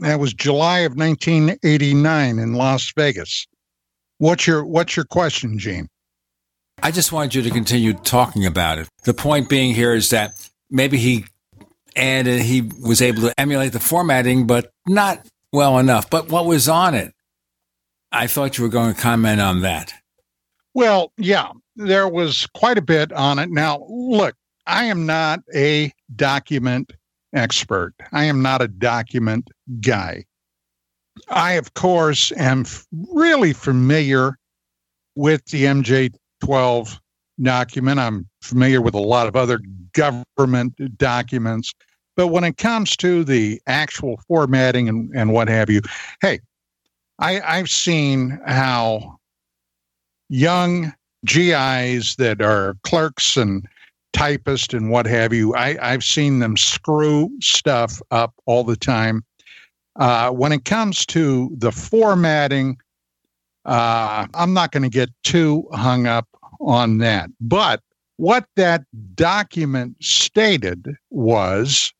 That 0.00 0.20
was 0.20 0.32
July 0.32 0.80
of 0.80 0.96
1989 0.96 2.38
in 2.38 2.54
Las 2.54 2.92
Vegas. 2.96 3.46
What's 4.18 4.46
your 4.46 4.64
What's 4.64 4.96
your 4.96 5.04
question, 5.04 5.58
Gene? 5.58 5.88
I 6.82 6.90
just 6.92 7.10
wanted 7.10 7.34
you 7.34 7.42
to 7.42 7.50
continue 7.50 7.92
talking 7.92 8.46
about 8.46 8.78
it. 8.78 8.88
The 9.04 9.14
point 9.14 9.48
being 9.48 9.74
here 9.74 9.94
is 9.94 10.10
that 10.10 10.48
maybe 10.70 10.98
he 10.98 11.24
and 11.96 12.28
he 12.28 12.62
was 12.80 13.02
able 13.02 13.22
to 13.22 13.40
emulate 13.40 13.72
the 13.72 13.80
formatting, 13.80 14.46
but 14.46 14.70
not 14.86 15.26
well 15.52 15.78
enough. 15.78 16.08
But 16.08 16.30
what 16.30 16.46
was 16.46 16.68
on 16.68 16.94
it? 16.94 17.12
I 18.12 18.28
thought 18.28 18.56
you 18.56 18.64
were 18.64 18.70
going 18.70 18.94
to 18.94 19.00
comment 19.00 19.40
on 19.40 19.62
that. 19.62 19.92
Well, 20.74 21.12
yeah, 21.16 21.50
there 21.74 22.08
was 22.08 22.46
quite 22.54 22.78
a 22.78 22.82
bit 22.82 23.12
on 23.12 23.40
it. 23.40 23.50
Now, 23.50 23.84
look, 23.88 24.36
I 24.66 24.84
am 24.84 25.06
not 25.06 25.40
a 25.54 25.92
document 26.14 26.92
expert. 27.34 27.94
I 28.12 28.24
am 28.24 28.42
not 28.42 28.62
a 28.62 28.68
document 28.68 29.50
guy. 29.80 30.24
I, 31.28 31.52
of 31.52 31.74
course, 31.74 32.32
am 32.36 32.64
really 33.10 33.52
familiar 33.52 34.38
with 35.14 35.44
the 35.46 35.64
MJ12 35.64 36.98
document. 37.42 38.00
I'm 38.00 38.28
familiar 38.40 38.80
with 38.80 38.94
a 38.94 39.00
lot 39.00 39.26
of 39.26 39.36
other 39.36 39.60
government 39.92 40.74
documents. 40.96 41.74
But 42.16 42.28
when 42.28 42.44
it 42.44 42.56
comes 42.56 42.96
to 42.98 43.24
the 43.24 43.60
actual 43.66 44.20
formatting 44.26 44.88
and, 44.88 45.10
and 45.14 45.32
what 45.32 45.48
have 45.48 45.70
you, 45.70 45.82
hey, 46.20 46.40
I, 47.18 47.40
I've 47.40 47.70
seen 47.70 48.40
how 48.46 49.18
young 50.28 50.92
GIs 51.24 52.16
that 52.16 52.40
are 52.40 52.76
clerks 52.82 53.36
and 53.36 53.66
typists 54.12 54.74
and 54.74 54.90
what 54.90 55.06
have 55.06 55.32
you, 55.32 55.54
I, 55.54 55.76
I've 55.80 56.04
seen 56.04 56.38
them 56.38 56.56
screw 56.56 57.30
stuff 57.40 58.00
up 58.10 58.34
all 58.46 58.64
the 58.64 58.76
time. 58.76 59.24
Uh, 59.96 60.30
when 60.30 60.52
it 60.52 60.64
comes 60.64 61.04
to 61.06 61.50
the 61.56 61.72
formatting, 61.72 62.78
uh, 63.64 64.26
I'm 64.34 64.54
not 64.54 64.72
going 64.72 64.84
to 64.84 64.88
get 64.88 65.10
too 65.24 65.66
hung 65.72 66.06
up 66.06 66.28
on 66.60 66.98
that. 66.98 67.30
But 67.40 67.82
what 68.16 68.46
that 68.56 68.84
document 69.14 69.96
stated 70.00 70.96
was 71.10 71.92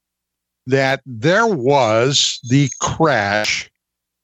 that 0.66 1.00
there 1.06 1.46
was 1.46 2.40
the 2.48 2.68
crash, 2.80 3.70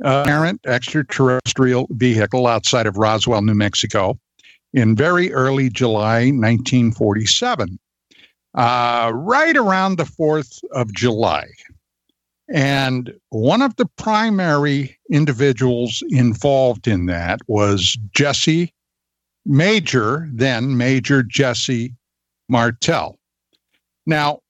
uh, 0.05 0.25
errant 0.27 0.61
extraterrestrial 0.67 1.87
vehicle 1.91 2.47
outside 2.47 2.87
of 2.87 2.97
Roswell, 2.97 3.43
New 3.43 3.55
Mexico, 3.55 4.19
in 4.75 4.97
very 4.97 5.33
early 5.33 5.71
July 5.71 6.27
1947, 6.27 7.79
uh, 8.55 9.13
right 9.15 9.57
around 9.57 9.97
the 9.97 10.05
4th 10.05 10.63
of 10.73 10.93
July. 10.93 11.47
And 12.53 13.15
one 13.31 13.63
of 13.63 13.77
the 13.77 13.87
primary 13.97 14.99
individuals 15.11 16.03
involved 16.11 16.87
in 16.87 17.07
that 17.07 17.41
was 17.47 17.97
Jesse 18.15 18.75
Major, 19.47 20.29
then 20.33 20.77
Major 20.77 21.23
Jesse 21.23 21.95
Marcel. 22.49 23.19
Now, 24.07 24.41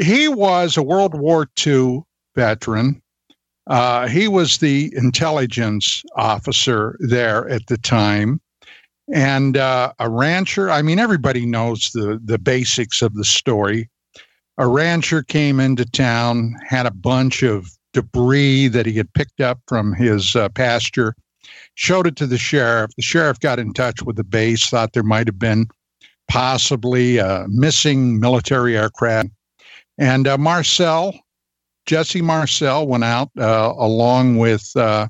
he 0.00 0.28
was 0.28 0.76
a 0.76 0.82
World 0.82 1.14
War 1.14 1.46
II 1.64 2.02
veteran. 2.34 3.02
Uh, 3.66 4.08
he 4.08 4.28
was 4.28 4.58
the 4.58 4.92
intelligence 4.96 6.02
officer 6.16 6.96
there 7.00 7.48
at 7.48 7.66
the 7.66 7.76
time 7.76 8.40
and 9.12 9.56
uh, 9.56 9.92
a 9.98 10.08
rancher. 10.08 10.70
I 10.70 10.82
mean, 10.82 10.98
everybody 10.98 11.46
knows 11.46 11.90
the, 11.92 12.20
the 12.24 12.38
basics 12.38 13.02
of 13.02 13.14
the 13.14 13.24
story. 13.24 13.88
A 14.58 14.66
rancher 14.66 15.22
came 15.22 15.60
into 15.60 15.84
town, 15.84 16.56
had 16.66 16.86
a 16.86 16.90
bunch 16.90 17.42
of 17.42 17.70
debris 17.92 18.68
that 18.68 18.86
he 18.86 18.92
had 18.94 19.12
picked 19.14 19.40
up 19.40 19.60
from 19.66 19.94
his 19.94 20.34
uh, 20.36 20.48
pasture 20.50 21.14
showed 21.78 22.08
it 22.08 22.16
to 22.16 22.26
the 22.26 22.38
sheriff. 22.38 22.90
The 22.96 23.02
sheriff 23.02 23.38
got 23.38 23.58
in 23.58 23.72
touch 23.72 24.02
with 24.02 24.16
the 24.16 24.24
base, 24.24 24.68
thought 24.68 24.92
there 24.92 25.02
might 25.04 25.28
have 25.28 25.38
been 25.38 25.68
possibly 26.26 27.18
a 27.18 27.46
missing 27.48 28.18
military 28.18 28.76
aircraft. 28.76 29.28
And 29.96 30.26
uh, 30.26 30.38
Marcel, 30.38 31.14
Jesse 31.86 32.20
Marcel, 32.20 32.86
went 32.86 33.04
out 33.04 33.30
uh, 33.38 33.72
along 33.78 34.38
with 34.38 34.70
uh, 34.76 35.06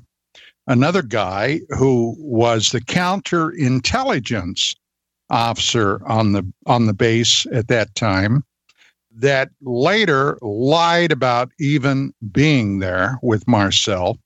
another 0.69 1.01
guy 1.01 1.59
who 1.77 2.15
was 2.19 2.69
the 2.69 2.79
counterintelligence 2.79 4.75
officer 5.29 6.01
on 6.07 6.31
the 6.31 6.53
on 6.65 6.85
the 6.85 6.93
base 6.93 7.45
at 7.51 7.67
that 7.67 7.93
time 7.95 8.43
that 9.11 9.49
later 9.61 10.37
lied 10.41 11.11
about 11.11 11.51
even 11.59 12.13
being 12.31 12.79
there 12.79 13.19
with 13.21 13.47
Marcel 13.47 14.17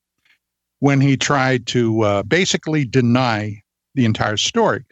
when 0.78 1.00
he 1.00 1.16
tried 1.16 1.66
to 1.66 2.02
uh, 2.02 2.22
basically 2.22 2.84
deny 2.84 3.60
the 3.94 4.04
entire 4.04 4.36
story. 4.36 4.84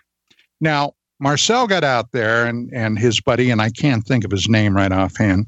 Now, 0.60 0.94
Marcel 1.20 1.66
got 1.66 1.84
out 1.84 2.12
there 2.12 2.46
and, 2.46 2.72
and 2.72 2.98
his 2.98 3.20
buddy, 3.20 3.50
and 3.50 3.60
I 3.60 3.70
can't 3.70 4.04
think 4.04 4.24
of 4.24 4.30
his 4.30 4.48
name 4.48 4.74
right 4.74 4.90
offhand. 4.90 5.46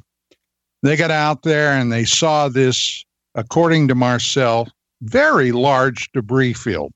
They 0.82 0.96
got 0.96 1.10
out 1.10 1.42
there 1.42 1.72
and 1.72 1.90
they 1.90 2.04
saw 2.04 2.48
this, 2.48 3.04
according 3.34 3.88
to 3.88 3.94
Marcel, 3.94 4.68
very 5.04 5.52
large 5.52 6.10
debris 6.12 6.54
field. 6.54 6.92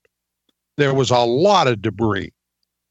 There 0.76 0.94
was 0.94 1.10
a 1.10 1.18
lot 1.18 1.66
of 1.66 1.82
debris. 1.82 2.32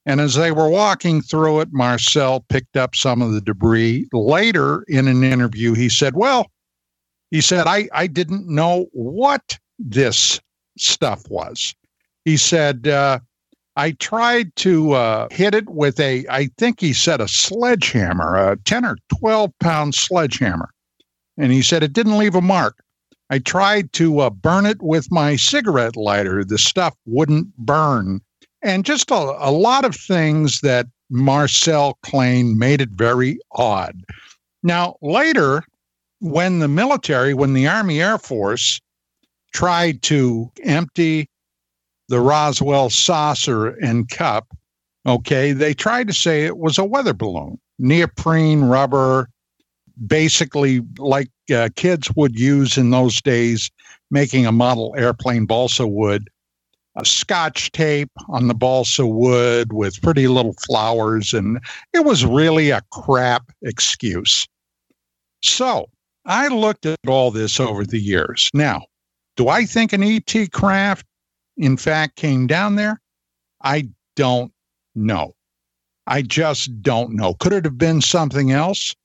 And 0.05 0.21
as 0.21 0.35
they 0.35 0.51
were 0.51 0.69
walking 0.69 1.21
through 1.21 1.59
it, 1.61 1.69
Marcel 1.71 2.45
picked 2.47 2.77
up 2.77 2.95
some 2.95 3.21
of 3.21 3.33
the 3.33 3.41
debris. 3.41 4.07
Later 4.13 4.83
in 4.87 5.07
an 5.07 5.23
interview, 5.23 5.73
he 5.73 5.89
said, 5.89 6.15
Well, 6.15 6.47
he 7.31 7.41
said, 7.41 7.67
I, 7.67 7.89
I 7.93 8.07
didn't 8.07 8.47
know 8.47 8.87
what 8.93 9.57
this 9.77 10.39
stuff 10.77 11.29
was. 11.29 11.75
He 12.23 12.37
said, 12.37 12.87
uh, 12.87 13.19
I 13.75 13.91
tried 13.91 14.55
to 14.57 14.93
uh, 14.93 15.27
hit 15.29 15.53
it 15.53 15.69
with 15.69 15.99
a, 15.99 16.25
I 16.29 16.49
think 16.57 16.79
he 16.79 16.93
said 16.93 17.21
a 17.21 17.27
sledgehammer, 17.27 18.35
a 18.35 18.57
10 18.57 18.85
or 18.85 18.97
12 19.19 19.51
pound 19.59 19.93
sledgehammer. 19.93 20.69
And 21.37 21.51
he 21.51 21.61
said 21.61 21.83
it 21.83 21.93
didn't 21.93 22.17
leave 22.17 22.33
a 22.33 22.41
mark. 22.41 22.81
I 23.29 23.39
tried 23.39 23.91
to 23.93 24.19
uh, 24.19 24.29
burn 24.29 24.65
it 24.65 24.81
with 24.81 25.11
my 25.11 25.35
cigarette 25.35 25.95
lighter. 25.95 26.43
The 26.43 26.57
stuff 26.57 26.95
wouldn't 27.05 27.55
burn. 27.57 28.21
And 28.61 28.85
just 28.85 29.11
a, 29.11 29.15
a 29.15 29.51
lot 29.51 29.85
of 29.85 29.95
things 29.95 30.61
that 30.61 30.87
Marcel 31.09 31.97
Klein 32.03 32.57
made 32.57 32.81
it 32.81 32.89
very 32.89 33.39
odd. 33.51 34.01
Now, 34.63 34.95
later, 35.01 35.63
when 36.19 36.59
the 36.59 36.67
military, 36.67 37.33
when 37.33 37.53
the 37.53 37.67
Army 37.67 38.01
Air 38.01 38.17
Force 38.17 38.79
tried 39.53 40.01
to 40.03 40.51
empty 40.63 41.29
the 42.09 42.19
Roswell 42.19 42.89
saucer 42.89 43.67
and 43.67 44.09
cup, 44.09 44.47
okay, 45.05 45.51
they 45.51 45.73
tried 45.73 46.07
to 46.07 46.13
say 46.13 46.45
it 46.45 46.57
was 46.57 46.77
a 46.77 46.83
weather 46.83 47.13
balloon, 47.13 47.59
neoprene 47.77 48.63
rubber, 48.63 49.29
basically 50.05 50.81
like 50.97 51.29
uh, 51.53 51.69
kids 51.75 52.11
would 52.15 52.37
use 52.37 52.77
in 52.77 52.89
those 52.91 53.21
days, 53.21 53.71
making 54.11 54.45
a 54.45 54.51
model 54.51 54.93
airplane 54.97 55.45
balsa 55.45 55.87
wood. 55.87 56.29
A 56.99 57.05
scotch 57.05 57.71
tape 57.73 58.09
on 58.27 58.47
the 58.47 58.55
balsa 58.55 59.05
wood 59.05 59.71
with 59.71 60.01
pretty 60.01 60.27
little 60.27 60.53
flowers, 60.53 61.31
and 61.31 61.59
it 61.93 62.05
was 62.05 62.25
really 62.25 62.71
a 62.71 62.81
crap 62.91 63.51
excuse. 63.61 64.47
So 65.43 65.89
I 66.25 66.47
looked 66.47 66.87
at 66.87 66.97
all 67.07 67.29
this 67.29 67.59
over 67.59 67.85
the 67.85 67.99
years. 67.99 68.49
Now, 68.53 68.81
do 69.35 69.47
I 69.47 69.65
think 69.65 69.93
an 69.93 70.01
ET 70.01 70.51
craft, 70.51 71.05
in 71.55 71.77
fact, 71.77 72.15
came 72.15 72.47
down 72.47 72.75
there? 72.75 72.99
I 73.61 73.89
don't 74.15 74.51
know. 74.95 75.33
I 76.07 76.23
just 76.23 76.81
don't 76.81 77.13
know. 77.13 77.35
Could 77.35 77.53
it 77.53 77.65
have 77.65 77.77
been 77.77 78.01
something 78.01 78.51
else? 78.51 78.95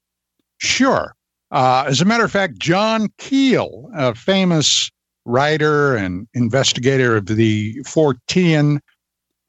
Sure. 0.62 1.16
Uh, 1.50 1.84
as 1.88 2.00
a 2.00 2.04
matter 2.04 2.24
of 2.24 2.30
fact, 2.30 2.58
John 2.58 3.08
Keel, 3.18 3.90
a 3.94 4.14
famous 4.14 4.90
writer 5.24 5.96
and 5.96 6.28
investigator 6.34 7.16
of 7.16 7.26
the 7.26 7.74
Fortean 7.84 8.78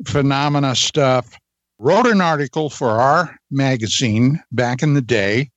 phenomena 0.05 0.75
stuff, 0.75 1.37
wrote 1.77 2.07
an 2.07 2.19
article 2.19 2.69
for 2.71 2.89
our 2.89 3.37
magazine 3.51 4.41
back 4.51 4.81
in 4.81 4.95
the 4.95 5.01
day 5.01 5.51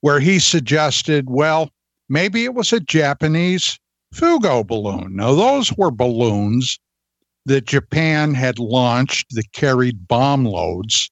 where 0.00 0.18
he 0.18 0.40
suggested, 0.40 1.30
well, 1.30 1.70
maybe 2.08 2.44
it 2.44 2.54
was 2.54 2.72
a 2.72 2.80
Japanese 2.80 3.78
Fugo 4.12 4.66
balloon. 4.66 5.14
Now, 5.14 5.34
those 5.34 5.72
were 5.76 5.92
balloons 5.92 6.78
that 7.46 7.66
Japan 7.66 8.34
had 8.34 8.58
launched 8.58 9.26
that 9.30 9.52
carried 9.52 10.08
bomb 10.08 10.44
loads 10.44 11.08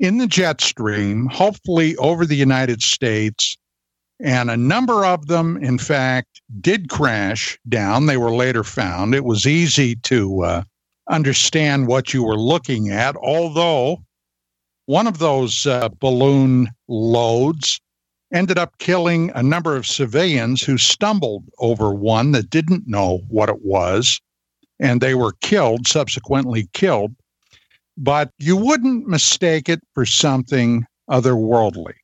in 0.00 0.18
the 0.18 0.26
jet 0.26 0.60
stream, 0.60 1.26
hopefully 1.26 1.96
over 1.96 2.26
the 2.26 2.36
United 2.36 2.82
States. 2.82 3.56
And 4.20 4.50
a 4.50 4.56
number 4.56 5.04
of 5.04 5.26
them, 5.26 5.56
in 5.56 5.78
fact, 5.78 6.40
did 6.60 6.88
crash 6.88 7.58
down. 7.68 8.06
They 8.06 8.16
were 8.16 8.34
later 8.34 8.64
found. 8.64 9.14
It 9.14 9.24
was 9.24 9.46
easy 9.46 9.96
to 9.96 10.42
uh, 10.42 10.62
understand 11.10 11.88
what 11.88 12.14
you 12.14 12.22
were 12.22 12.38
looking 12.38 12.90
at, 12.90 13.16
although 13.16 14.02
one 14.86 15.06
of 15.06 15.18
those 15.18 15.66
uh, 15.66 15.88
balloon 16.00 16.70
loads 16.88 17.80
ended 18.32 18.58
up 18.58 18.78
killing 18.78 19.30
a 19.34 19.42
number 19.42 19.76
of 19.76 19.86
civilians 19.86 20.62
who 20.62 20.76
stumbled 20.76 21.44
over 21.58 21.94
one 21.94 22.32
that 22.32 22.50
didn't 22.50 22.86
know 22.86 23.20
what 23.28 23.48
it 23.48 23.62
was, 23.62 24.20
and 24.80 25.00
they 25.00 25.14
were 25.14 25.32
killed, 25.40 25.86
subsequently 25.86 26.68
killed. 26.72 27.14
But 27.96 28.30
you 28.38 28.56
wouldn't 28.56 29.06
mistake 29.06 29.68
it 29.68 29.80
for 29.94 30.04
something 30.06 30.84
otherworldly. 31.10 31.94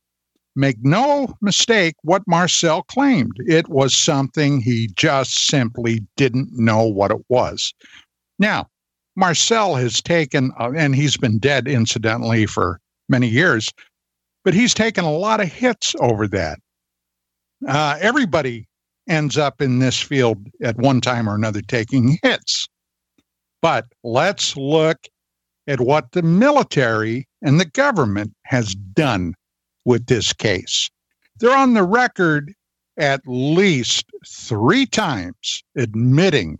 make 0.55 0.77
no 0.83 1.33
mistake 1.41 1.95
what 2.03 2.23
Marcel 2.27 2.83
claimed. 2.83 3.33
It 3.47 3.69
was 3.69 3.95
something 3.95 4.61
he 4.61 4.89
just 4.95 5.47
simply 5.47 6.01
didn't 6.17 6.49
know 6.53 6.83
what 6.85 7.11
it 7.11 7.21
was. 7.29 7.73
Now, 8.39 8.67
Marcel 9.15 9.75
has 9.75 10.01
taken, 10.01 10.51
uh, 10.59 10.71
and 10.75 10.95
he's 10.95 11.17
been 11.17 11.39
dead 11.39 11.67
incidentally 11.67 12.45
for 12.45 12.79
many 13.09 13.27
years, 13.27 13.71
but 14.43 14.53
he's 14.53 14.73
taken 14.73 15.05
a 15.05 15.11
lot 15.11 15.41
of 15.41 15.51
hits 15.51 15.95
over 15.99 16.27
that. 16.29 16.59
Uh, 17.67 17.97
everybody 18.01 18.67
ends 19.07 19.37
up 19.37 19.61
in 19.61 19.79
this 19.79 19.99
field 19.99 20.47
at 20.63 20.77
one 20.77 21.01
time 21.01 21.29
or 21.29 21.35
another 21.35 21.61
taking 21.61 22.17
hits. 22.23 22.67
But 23.61 23.85
let's 24.03 24.57
look 24.57 24.97
at 25.67 25.79
what 25.79 26.11
the 26.11 26.21
military 26.21 27.27
and 27.41 27.59
the 27.59 27.65
government 27.65 28.33
has 28.45 28.75
done 28.75 29.35
with 29.85 30.05
this 30.07 30.33
case. 30.33 30.89
They're 31.39 31.55
on 31.55 31.73
the 31.73 31.83
record 31.83 32.53
at 32.97 33.21
least 33.25 34.05
three 34.27 34.85
times 34.85 35.63
admitting 35.75 36.59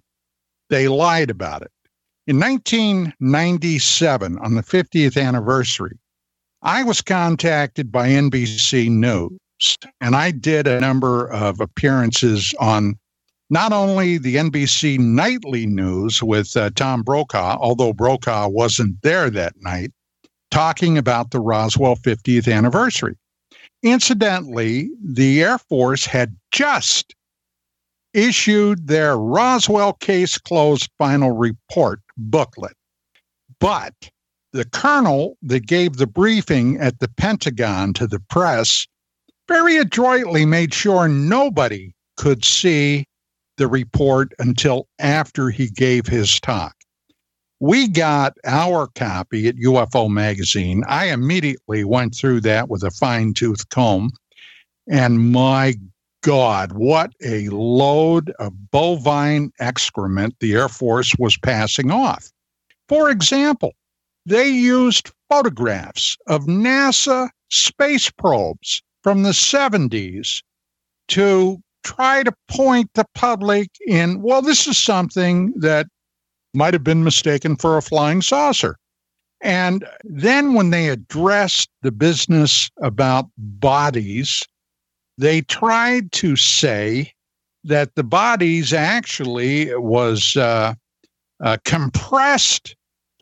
they 0.69 0.87
lied 0.87 1.29
about 1.29 1.61
it. 1.61 1.71
In 2.27 2.39
1997, 2.39 4.37
on 4.39 4.55
the 4.55 4.63
50th 4.63 5.21
anniversary, 5.21 5.99
I 6.61 6.83
was 6.83 7.01
contacted 7.01 7.91
by 7.91 8.09
NBC 8.09 8.89
News 8.89 9.37
and 9.99 10.15
I 10.15 10.31
did 10.31 10.67
a 10.67 10.79
number 10.79 11.31
of 11.31 11.59
appearances 11.59 12.53
on 12.59 12.97
not 13.51 13.73
only 13.73 14.17
the 14.17 14.37
NBC 14.37 14.97
nightly 14.97 15.65
news 15.65 16.23
with 16.23 16.55
uh, 16.55 16.69
Tom 16.73 17.03
Brokaw, 17.03 17.57
although 17.59 17.91
Brokaw 17.91 18.47
wasn't 18.47 19.01
there 19.03 19.29
that 19.29 19.53
night, 19.59 19.91
talking 20.51 20.97
about 20.97 21.31
the 21.31 21.41
Roswell 21.41 21.97
50th 21.97 22.51
anniversary. 22.51 23.17
Incidentally, 23.83 24.89
the 25.03 25.43
Air 25.43 25.57
Force 25.57 26.05
had 26.05 26.37
just 26.51 27.13
issued 28.13 28.87
their 28.87 29.17
Roswell 29.17 29.93
Case 29.93 30.37
Closed 30.37 30.89
Final 30.97 31.31
Report 31.31 31.99
booklet. 32.15 32.77
But 33.59 33.93
the 34.53 34.65
colonel 34.65 35.37
that 35.41 35.67
gave 35.67 35.97
the 35.97 36.07
briefing 36.07 36.77
at 36.79 36.99
the 36.99 37.09
Pentagon 37.09 37.91
to 37.95 38.07
the 38.07 38.19
press 38.29 38.87
very 39.49 39.75
adroitly 39.75 40.45
made 40.45 40.73
sure 40.73 41.09
nobody 41.09 41.93
could 42.15 42.45
see 42.45 43.05
the 43.62 43.67
report 43.67 44.34
until 44.39 44.88
after 44.97 45.52
he 45.52 45.69
gave 45.69 46.08
his 46.08 46.39
talk. 46.39 46.76
We 47.60 47.88
got 47.88 48.34
our 48.43 48.88
copy 48.88 49.47
at 49.47 49.56
UFO 49.58 50.10
Magazine. 50.10 50.84
I 50.88 51.10
immediately 51.10 51.84
went 51.84 52.15
through 52.15 52.41
that 52.41 52.69
with 52.69 52.82
a 52.82 52.89
fine 52.89 53.36
tooth 53.36 53.69
comb. 53.69 54.10
And 54.89 55.32
my 55.32 55.76
God, 56.24 56.71
what 56.71 57.12
a 57.24 57.50
load 57.50 58.32
of 58.39 58.71
bovine 58.71 59.52
excrement 59.60 60.36
the 60.39 60.54
Air 60.54 60.67
Force 60.67 61.13
was 61.19 61.38
passing 61.38 61.91
off. 61.91 62.32
For 62.89 63.12
example, 63.12 63.74
they 64.26 64.50
used 64.50 65.12
photographs 65.30 66.17
of 66.26 66.45
NASA 66.45 67.30
space 67.52 68.10
probes 68.10 68.82
from 69.04 69.21
the 69.21 69.34
70s 69.34 70.41
to 71.10 71.62
try 71.84 72.24
to 72.24 72.34
point 72.48 72.89
the 72.94 73.06
public 73.15 73.70
in, 73.88 74.22
well, 74.22 74.41
this 74.41 74.67
is 74.67 74.78
something 74.78 75.54
that 75.58 75.88
might 76.54 76.74
have 76.74 76.84
been 76.84 77.04
mistaken 77.04 77.56
for 77.56 77.78
a 77.78 77.82
flying 77.82 78.22
saucer. 78.22 78.78
And 79.41 79.88
then 80.04 80.54
when 80.54 80.70
they 80.70 80.89
addressed 80.89 81.70
the 81.82 81.91
business 81.91 82.70
about 82.82 83.26
bodies, 83.38 84.44
they 85.17 85.41
tried 85.41 86.12
to 86.13 86.36
say 86.36 87.12
that 87.63 87.96
the 87.96 88.04
bodies 88.04 88.74
actually 88.74 89.74
was 89.76 90.36
uh, 90.36 90.74
uh, 91.44 91.58
compressed 91.65 92.76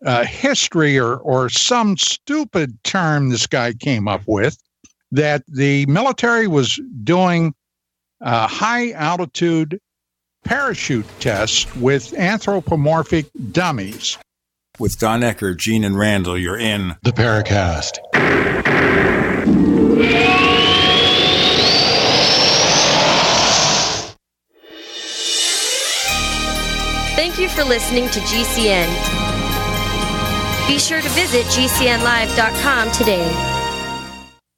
uh, 0.06 0.26
history 0.26 0.98
or, 0.98 1.18
or 1.18 1.50
some 1.50 1.98
stupid 1.98 2.78
term 2.84 3.30
this 3.30 3.48
guy 3.48 3.74
came 3.74 4.08
up 4.08 4.22
with 4.28 4.58
that 5.12 5.44
the 5.48 5.86
military 5.88 6.48
was 6.48 6.80
doing 7.04 7.54
uh, 8.22 8.48
high 8.48 8.92
altitude 8.92 9.80
parachute 10.44 11.06
test 11.20 11.76
with 11.78 12.14
anthropomorphic 12.18 13.28
dummies. 13.52 14.18
With 14.80 14.98
Don 14.98 15.22
Ecker, 15.22 15.58
Gene, 15.58 15.84
and 15.84 15.98
Randall, 15.98 16.38
you're 16.38 16.58
in 16.58 16.96
the 17.04 17.12
Paracast. 17.12 17.98
Thank 27.16 27.38
you 27.38 27.50
for 27.50 27.66
listening 27.66 28.10
to 28.10 28.20
GCN. 28.22 28.88
Be 30.68 30.80
sure 30.80 31.02
to 31.02 31.10
visit 31.10 31.46
GCNlive.com 31.48 32.92
today. 32.92 33.59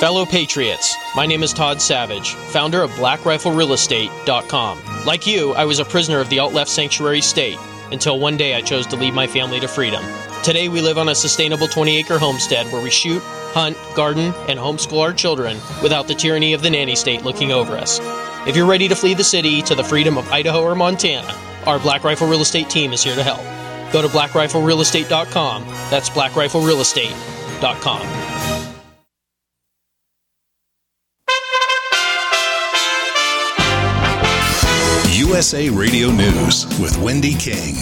Fellow 0.00 0.26
Patriots, 0.26 0.94
my 1.14 1.24
name 1.24 1.42
is 1.42 1.54
Todd 1.54 1.80
Savage, 1.80 2.34
founder 2.34 2.82
of 2.82 2.90
BlackRifleRealEstate.com. 2.92 5.04
Like 5.06 5.26
you, 5.26 5.54
I 5.54 5.64
was 5.64 5.78
a 5.78 5.86
prisoner 5.86 6.20
of 6.20 6.28
the 6.28 6.38
alt 6.38 6.52
left 6.52 6.70
sanctuary 6.70 7.22
state 7.22 7.58
until 7.90 8.20
one 8.20 8.36
day 8.36 8.54
I 8.54 8.60
chose 8.60 8.86
to 8.88 8.96
lead 8.96 9.14
my 9.14 9.26
family 9.26 9.58
to 9.58 9.66
freedom. 9.66 10.04
Today, 10.42 10.68
we 10.68 10.82
live 10.82 10.98
on 10.98 11.08
a 11.08 11.14
sustainable 11.14 11.66
20 11.66 11.96
acre 11.96 12.18
homestead 12.18 12.70
where 12.70 12.82
we 12.82 12.90
shoot, 12.90 13.22
hunt, 13.54 13.78
garden, 13.94 14.34
and 14.48 14.58
homeschool 14.58 15.00
our 15.00 15.14
children 15.14 15.56
without 15.82 16.08
the 16.08 16.14
tyranny 16.14 16.52
of 16.52 16.60
the 16.60 16.68
nanny 16.68 16.94
state 16.94 17.24
looking 17.24 17.50
over 17.50 17.74
us. 17.74 17.98
If 18.46 18.54
you're 18.54 18.66
ready 18.66 18.88
to 18.88 18.94
flee 18.94 19.14
the 19.14 19.24
city 19.24 19.62
to 19.62 19.74
the 19.74 19.82
freedom 19.82 20.18
of 20.18 20.30
Idaho 20.30 20.62
or 20.62 20.74
Montana, 20.74 21.34
our 21.64 21.78
Black 21.78 22.04
Rifle 22.04 22.28
Real 22.28 22.42
Estate 22.42 22.68
team 22.68 22.92
is 22.92 23.02
here 23.02 23.16
to 23.16 23.22
help. 23.22 23.40
Go 23.94 24.02
to 24.02 24.08
blackriflerealestate.com. 24.08 25.64
That's 25.88 26.10
blackriflerealestate.com. 26.10 28.65
USA 35.36 35.68
Radio 35.68 36.10
News 36.10 36.64
with 36.80 36.96
Wendy 36.96 37.34
King. 37.34 37.74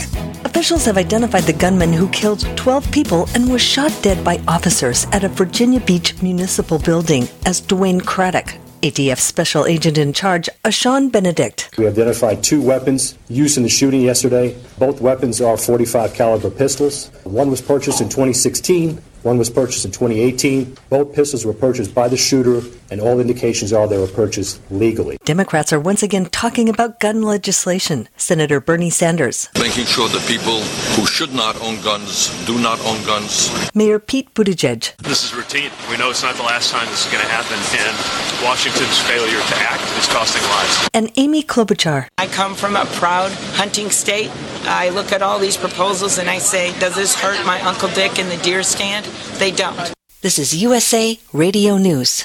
Officials 0.45 0.85
have 0.87 0.97
identified 0.97 1.45
the 1.45 1.53
gunman 1.53 1.93
who 1.93 2.09
killed 2.09 2.41
12 2.57 2.91
people 2.91 3.29
and 3.33 3.49
was 3.49 3.63
shot 3.63 3.93
dead 4.03 4.25
by 4.25 4.43
officers 4.49 5.07
at 5.13 5.23
a 5.23 5.29
Virginia 5.29 5.79
Beach 5.79 6.21
municipal 6.21 6.81
building 6.81 7.29
as 7.47 7.61
Dwayne 7.61 8.05
Craddock. 8.05 8.57
ATF 8.83 9.21
Special 9.21 9.67
Agent 9.67 9.99
in 9.99 10.13
Charge, 10.13 10.49
Ashawn 10.65 11.13
Benedict. 11.13 11.71
We 11.79 11.87
identified 11.87 12.43
two 12.43 12.61
weapons 12.61 13.17
used 13.29 13.57
in 13.57 13.63
the 13.63 13.69
shooting 13.69 14.01
yesterday. 14.01 14.61
Both 14.81 15.01
weapons 15.01 15.41
are 15.41 15.57
45 15.57 16.13
caliber 16.13 16.51
pistols. 16.51 17.13
One 17.23 17.53
was 17.53 17.63
purchased 17.63 18.01
in 18.01 18.09
2016 18.09 19.01
one 19.25 19.39
was 19.39 19.49
purchased 19.49 19.87
in 19.87 19.91
2018. 19.91 20.77
Both 20.91 21.15
pistols 21.15 21.47
were 21.47 21.55
purchased 21.55 21.95
by 21.95 22.09
the 22.09 22.17
shooter, 22.17 22.61
and 22.95 23.03
all 23.03 23.19
indications 23.19 23.73
are 23.73 23.89
they 23.89 23.99
were 23.99 24.07
purchased 24.07 24.61
legally. 24.71 25.19
Democrats 25.25 25.73
are 25.73 25.81
once 25.81 26.01
again 26.05 26.27
talking 26.27 26.69
about 26.69 27.01
gun 27.01 27.23
legislation. 27.23 28.09
Senator 28.17 28.61
Bernie 28.61 28.89
Sanders. 28.89 29.49
Making 29.59 29.85
sure 29.85 30.09
that 30.09 30.25
people 30.29 30.61
who 30.95 31.05
should 31.05 31.35
not 31.35 31.61
own 31.61 31.81
guns 31.81 32.31
do 32.47 32.57
not 32.57 32.79
own 32.87 33.03
guns. 33.05 33.51
Mayor 33.75 33.99
Pete 33.99 34.33
Buttigieg. 34.33 34.97
This 34.99 35.25
is 35.25 35.35
routine. 35.35 35.73
We 35.91 35.97
know 35.97 36.11
it's 36.11 36.23
not 36.23 36.37
the 36.37 36.45
last 36.45 36.71
time 36.71 36.87
this 36.87 37.05
is 37.05 37.13
going 37.13 37.25
to 37.25 37.33
happen, 37.33 37.59
and 37.83 38.45
Washington's 38.47 39.01
failure 39.01 39.43
to 39.43 39.57
act 39.57 39.83
is 39.99 40.07
costing 40.07 40.43
lives. 40.45 40.89
And 40.95 41.11
Amy 41.17 41.43
Klobuchar. 41.43 42.07
I 42.17 42.29
come 42.29 42.55
from 42.55 42.77
a 42.77 42.87
proud 43.03 43.33
hunting 43.59 43.91
state. 43.91 44.31
I 44.67 44.91
look 44.91 45.11
at 45.11 45.21
all 45.21 45.41
these 45.41 45.57
proposals 45.57 46.19
and 46.19 46.31
I 46.31 46.39
say, 46.39 46.79
does 46.79 46.95
this 46.95 47.17
hurt 47.17 47.45
my 47.45 47.61
Uncle 47.63 47.89
Dick 47.89 48.21
in 48.21 48.29
the 48.29 48.37
deer 48.37 48.63
stand? 48.63 49.05
They 49.41 49.51
don't. 49.51 49.93
This 50.23 50.39
is 50.39 50.63
USA 50.63 51.19
Radio 51.33 51.77
News. 51.77 52.25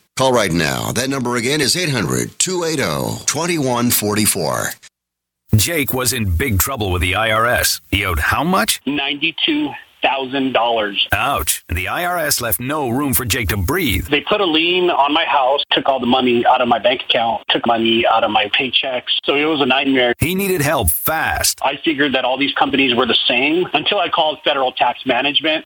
Call 0.17 0.33
right 0.33 0.51
now. 0.51 0.91
That 0.91 1.09
number 1.09 1.35
again 1.35 1.61
is 1.61 1.75
800 1.75 2.37
280 2.37 3.25
2144. 3.25 4.71
Jake 5.55 5.93
was 5.93 6.13
in 6.13 6.35
big 6.37 6.59
trouble 6.59 6.91
with 6.91 7.01
the 7.01 7.13
IRS. 7.13 7.81
He 7.89 8.05
owed 8.05 8.19
how 8.19 8.43
much? 8.43 8.79
Ninety-two 8.85 9.71
thousand 10.01 10.53
dollars. 10.53 11.07
Ouch. 11.11 11.63
And 11.69 11.77
the 11.77 11.85
IRS 11.85 12.41
left 12.41 12.59
no 12.59 12.89
room 12.89 13.13
for 13.13 13.23
Jake 13.25 13.49
to 13.49 13.57
breathe. 13.57 14.07
They 14.07 14.21
put 14.21 14.41
a 14.41 14.45
lien 14.45 14.89
on 14.89 15.13
my 15.13 15.25
house, 15.25 15.61
took 15.71 15.87
all 15.87 15.99
the 15.99 16.05
money 16.07 16.45
out 16.45 16.61
of 16.61 16.67
my 16.67 16.79
bank 16.79 17.03
account, 17.07 17.43
took 17.49 17.65
money 17.67 18.05
out 18.07 18.23
of 18.23 18.31
my 18.31 18.47
paychecks. 18.47 19.09
So 19.25 19.35
it 19.35 19.45
was 19.45 19.61
a 19.61 19.65
nightmare. 19.65 20.13
He 20.19 20.33
needed 20.35 20.61
help 20.61 20.89
fast. 20.89 21.59
I 21.61 21.77
figured 21.83 22.15
that 22.15 22.25
all 22.25 22.37
these 22.37 22.53
companies 22.53 22.95
were 22.95 23.05
the 23.05 23.17
same 23.27 23.67
until 23.73 23.99
I 23.99 24.09
called 24.09 24.39
federal 24.43 24.71
tax 24.71 25.05
management. 25.05 25.65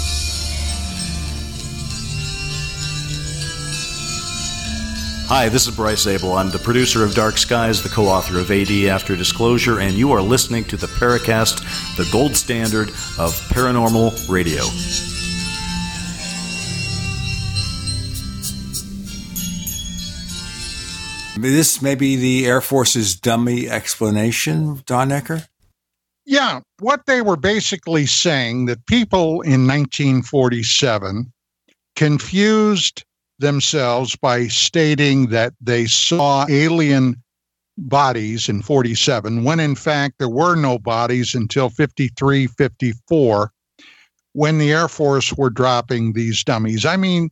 Hi, 5.33 5.47
this 5.47 5.65
is 5.65 5.73
Bryce 5.73 6.01
Zabel. 6.01 6.33
I'm 6.33 6.51
the 6.51 6.59
producer 6.59 7.05
of 7.05 7.15
Dark 7.15 7.37
Skies, 7.37 7.81
the 7.81 7.87
co 7.87 8.03
author 8.09 8.37
of 8.37 8.51
AD 8.51 8.69
After 8.89 9.15
Disclosure, 9.15 9.79
and 9.79 9.93
you 9.93 10.11
are 10.11 10.21
listening 10.21 10.65
to 10.65 10.75
the 10.75 10.87
Paracast, 10.87 11.95
the 11.95 12.05
gold 12.11 12.35
standard 12.35 12.89
of 13.17 13.31
paranormal 13.47 14.27
radio. 14.27 14.61
This 21.41 21.81
may 21.81 21.95
be 21.95 22.17
the 22.17 22.45
Air 22.45 22.59
Force's 22.59 23.15
dummy 23.15 23.69
explanation, 23.69 24.83
Don 24.85 25.11
Ecker? 25.11 25.47
Yeah, 26.25 26.59
what 26.81 27.05
they 27.05 27.21
were 27.21 27.37
basically 27.37 28.05
saying 28.05 28.65
that 28.65 28.85
people 28.85 29.39
in 29.43 29.65
1947 29.65 31.31
confused 31.95 33.05
themselves 33.41 34.15
by 34.15 34.47
stating 34.47 35.27
that 35.27 35.53
they 35.59 35.85
saw 35.85 36.45
alien 36.49 37.21
bodies 37.77 38.47
in 38.47 38.61
47 38.61 39.43
when 39.43 39.59
in 39.59 39.75
fact 39.75 40.15
there 40.19 40.29
were 40.29 40.55
no 40.55 40.77
bodies 40.77 41.33
until 41.33 41.69
53 41.69 42.47
54 42.47 43.51
when 44.33 44.57
the 44.57 44.71
air 44.71 44.87
force 44.87 45.33
were 45.33 45.49
dropping 45.49 46.13
these 46.13 46.43
dummies. 46.43 46.85
I 46.85 46.95
mean 46.95 47.29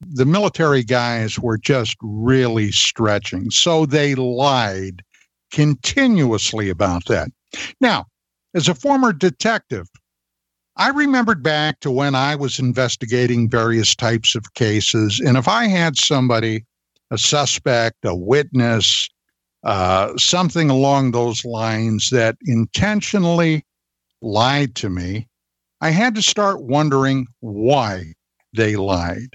the 0.00 0.26
military 0.26 0.84
guys 0.84 1.38
were 1.38 1.58
just 1.58 1.96
really 2.00 2.70
stretching. 2.70 3.50
So 3.50 3.86
they 3.86 4.14
lied 4.14 5.02
continuously 5.52 6.68
about 6.68 7.06
that. 7.06 7.28
Now 7.80 8.06
as 8.54 8.68
a 8.68 8.74
former 8.74 9.12
detective 9.12 9.88
I 10.78 10.90
remembered 10.90 11.42
back 11.42 11.80
to 11.80 11.90
when 11.90 12.14
I 12.14 12.36
was 12.36 12.60
investigating 12.60 13.50
various 13.50 13.96
types 13.96 14.36
of 14.36 14.54
cases. 14.54 15.18
And 15.18 15.36
if 15.36 15.48
I 15.48 15.66
had 15.66 15.96
somebody, 15.96 16.64
a 17.10 17.18
suspect, 17.18 18.04
a 18.04 18.14
witness, 18.14 19.08
uh, 19.64 20.16
something 20.16 20.70
along 20.70 21.10
those 21.10 21.44
lines 21.44 22.10
that 22.10 22.36
intentionally 22.46 23.66
lied 24.22 24.76
to 24.76 24.88
me, 24.88 25.26
I 25.80 25.90
had 25.90 26.14
to 26.14 26.22
start 26.22 26.62
wondering 26.62 27.26
why 27.40 28.14
they 28.54 28.76
lied. 28.76 29.34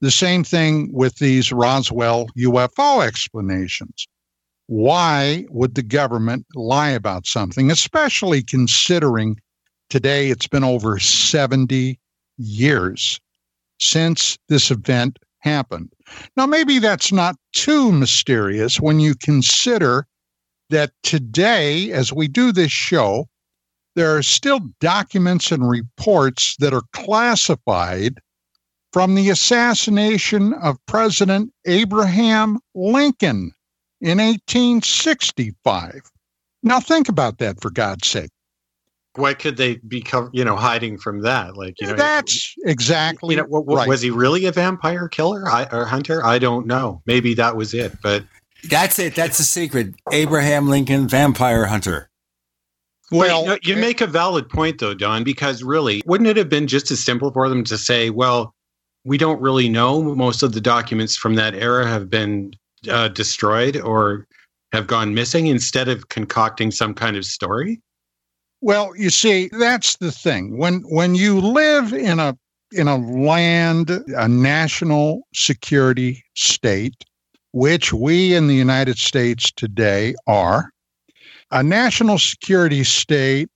The 0.00 0.10
same 0.10 0.42
thing 0.42 0.90
with 0.92 1.16
these 1.16 1.52
Roswell 1.52 2.28
UFO 2.38 3.06
explanations. 3.06 4.06
Why 4.68 5.44
would 5.50 5.74
the 5.74 5.82
government 5.82 6.46
lie 6.54 6.90
about 6.90 7.26
something, 7.26 7.70
especially 7.70 8.42
considering 8.42 9.36
Today, 9.90 10.28
it's 10.28 10.46
been 10.46 10.64
over 10.64 10.98
70 10.98 11.98
years 12.36 13.20
since 13.80 14.38
this 14.48 14.70
event 14.70 15.18
happened. 15.38 15.92
Now, 16.36 16.44
maybe 16.44 16.78
that's 16.78 17.10
not 17.10 17.36
too 17.52 17.90
mysterious 17.90 18.78
when 18.80 19.00
you 19.00 19.14
consider 19.14 20.06
that 20.68 20.92
today, 21.02 21.90
as 21.90 22.12
we 22.12 22.28
do 22.28 22.52
this 22.52 22.70
show, 22.70 23.28
there 23.96 24.14
are 24.14 24.22
still 24.22 24.60
documents 24.80 25.50
and 25.50 25.68
reports 25.68 26.54
that 26.58 26.74
are 26.74 26.82
classified 26.92 28.18
from 28.92 29.14
the 29.14 29.30
assassination 29.30 30.52
of 30.54 30.84
President 30.84 31.50
Abraham 31.66 32.58
Lincoln 32.74 33.52
in 34.02 34.18
1865. 34.18 36.10
Now, 36.62 36.78
think 36.78 37.08
about 37.08 37.38
that 37.38 37.60
for 37.62 37.70
God's 37.70 38.06
sake 38.06 38.30
what 39.18 39.38
could 39.38 39.56
they 39.56 39.76
be 39.76 40.00
co- 40.00 40.30
you 40.32 40.44
know 40.44 40.56
hiding 40.56 40.98
from 40.98 41.22
that? 41.22 41.56
Like 41.56 41.74
you 41.80 41.88
know 41.88 41.94
that's 41.94 42.54
exactly 42.64 43.34
you 43.34 43.40
know 43.40 43.48
what, 43.48 43.76
right. 43.76 43.88
was 43.88 44.00
he 44.00 44.10
really 44.10 44.46
a 44.46 44.52
vampire 44.52 45.08
killer 45.08 45.48
I, 45.48 45.66
or 45.72 45.84
hunter? 45.84 46.24
I 46.24 46.38
don't 46.38 46.66
know. 46.66 47.02
Maybe 47.06 47.34
that 47.34 47.56
was 47.56 47.74
it 47.74 47.92
but 48.02 48.24
that's 48.68 48.98
it. 48.98 49.14
That's 49.14 49.38
the 49.38 49.44
secret. 49.44 49.94
Abraham 50.12 50.68
lincoln 50.68 51.08
vampire 51.08 51.66
hunter. 51.66 52.10
Well 53.10 53.42
you, 53.42 53.48
know, 53.48 53.58
you 53.62 53.76
make 53.76 54.00
a 54.00 54.06
valid 54.06 54.48
point 54.48 54.78
though 54.78 54.94
don 54.94 55.24
because 55.24 55.62
really 55.62 56.02
wouldn't 56.06 56.28
it 56.28 56.36
have 56.36 56.48
been 56.48 56.66
just 56.66 56.90
as 56.90 57.02
simple 57.02 57.32
for 57.32 57.48
them 57.48 57.64
to 57.64 57.78
say 57.78 58.10
well 58.10 58.54
we 59.04 59.16
don't 59.16 59.40
really 59.40 59.68
know. 59.68 60.02
Most 60.02 60.42
of 60.42 60.52
the 60.52 60.60
documents 60.60 61.16
from 61.16 61.34
that 61.36 61.54
era 61.54 61.86
have 61.86 62.10
been 62.10 62.52
uh, 62.90 63.08
destroyed 63.08 63.76
or 63.78 64.26
have 64.72 64.86
gone 64.86 65.14
missing 65.14 65.46
instead 65.46 65.88
of 65.88 66.08
concocting 66.10 66.70
some 66.70 66.92
kind 66.92 67.16
of 67.16 67.24
story 67.24 67.80
well, 68.60 68.92
you 68.96 69.10
see, 69.10 69.48
that's 69.52 69.96
the 69.96 70.12
thing. 70.12 70.58
When 70.58 70.80
when 70.88 71.14
you 71.14 71.40
live 71.40 71.92
in 71.92 72.18
a 72.18 72.36
in 72.72 72.88
a 72.88 72.96
land, 72.96 73.90
a 74.16 74.28
national 74.28 75.22
security 75.34 76.24
state, 76.34 77.04
which 77.52 77.92
we 77.92 78.34
in 78.34 78.46
the 78.46 78.54
United 78.54 78.98
States 78.98 79.50
today 79.50 80.14
are, 80.26 80.70
a 81.50 81.62
national 81.62 82.18
security 82.18 82.84
state 82.84 83.48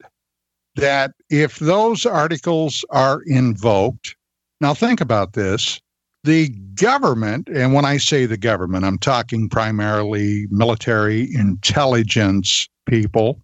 that 0.77 1.13
if 1.29 1.59
those 1.59 2.07
articles 2.07 2.85
are 2.91 3.21
invoked, 3.27 4.17
now 4.61 4.73
think 4.73 5.01
about 5.01 5.35
this. 5.35 5.81
The 6.25 6.49
government, 6.75 7.49
and 7.49 7.75
when 7.75 7.85
I 7.85 7.97
say 7.97 8.27
the 8.27 8.37
government, 8.37 8.85
I'm 8.85 8.99
talking 8.99 9.49
primarily 9.49 10.47
military 10.51 11.35
intelligence 11.35 12.69
people, 12.87 13.43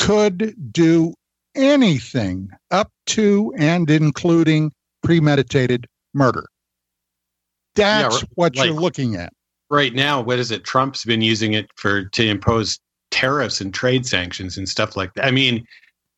could 0.00 0.72
do 0.72 1.14
anything 1.54 2.50
up 2.70 2.90
to 3.06 3.52
and 3.56 3.88
including 3.90 4.72
premeditated 5.04 5.86
murder. 6.14 6.46
That's 7.76 8.22
yeah, 8.22 8.28
what 8.34 8.56
like, 8.56 8.66
you're 8.66 8.74
looking 8.74 9.14
at. 9.14 9.32
right 9.70 9.94
now, 9.94 10.20
what 10.20 10.38
is 10.38 10.50
it? 10.50 10.64
Trump's 10.64 11.04
been 11.04 11.22
using 11.22 11.54
it 11.54 11.70
for 11.76 12.04
to 12.04 12.26
impose 12.26 12.78
tariffs 13.10 13.60
and 13.60 13.72
trade 13.72 14.06
sanctions 14.06 14.58
and 14.58 14.68
stuff 14.68 14.96
like 14.96 15.14
that. 15.14 15.24
I 15.24 15.30
mean, 15.30 15.64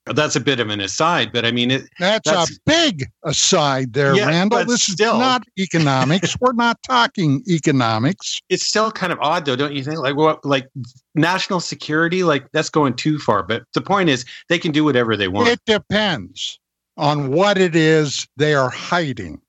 that's 0.07 0.35
a 0.35 0.41
bit 0.41 0.59
of 0.59 0.69
an 0.69 0.81
aside, 0.81 1.33
but 1.33 1.45
I 1.45 1.53
mean, 1.53 1.71
it, 1.71 1.83
that's, 1.99 2.29
that's 2.29 2.51
a 2.51 2.61
big 2.67 3.07
aside 3.23 3.93
there, 3.93 4.15
yeah, 4.15 4.27
Randall. 4.27 4.65
This 4.65 4.83
still, 4.83 5.15
is 5.15 5.21
not 5.21 5.45
economics. 5.59 6.37
We're 6.41 6.53
not 6.53 6.83
talking 6.83 7.43
economics. 7.49 8.41
It's 8.49 8.67
still 8.67 8.91
kind 8.91 9.13
of 9.13 9.19
odd, 9.21 9.47
though, 9.47 9.57
don't 9.57 9.73
you 9.73 9.83
think? 9.83 9.99
Like, 9.99 10.17
what, 10.17 10.45
like 10.45 10.69
national 11.15 11.61
security, 11.61 12.23
like 12.23 12.51
that's 12.53 12.69
going 12.69 12.95
too 12.95 13.19
far. 13.19 13.43
But 13.43 13.63
the 13.73 13.81
point 13.81 14.11
is, 14.11 14.27
they 14.49 14.59
can 14.59 14.73
do 14.73 14.85
whatever 14.85 15.17
they 15.17 15.29
want. 15.29 15.49
It 15.49 15.61
depends 15.65 16.59
on 16.99 17.31
what 17.31 17.57
it 17.57 17.75
is 17.75 18.27
they 18.37 18.55
are 18.55 18.69
hiding. 18.69 19.41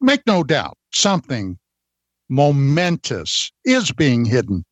Make 0.00 0.26
no 0.26 0.42
doubt, 0.42 0.76
something 0.92 1.58
momentous 2.28 3.52
is 3.64 3.92
being 3.92 4.24
hidden. 4.24 4.64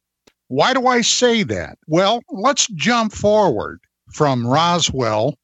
Why 0.48 0.74
do 0.74 0.86
I 0.86 1.00
say 1.00 1.42
that? 1.44 1.78
Well, 1.86 2.22
let's 2.28 2.66
jump 2.68 3.12
forward 3.12 3.80
from 4.12 4.46
Roswell 4.46 5.36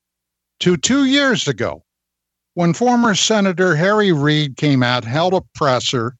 to 0.61 0.77
two 0.77 1.05
years 1.05 1.49
ago 1.49 1.83
when 2.55 2.73
former 2.73 3.15
Senator 3.15 3.77
Harry 3.77 4.13
Reid 4.13 4.57
came 4.57 4.83
out, 4.83 5.05
held 5.05 5.35
a 5.35 5.43
presser 5.55 6.17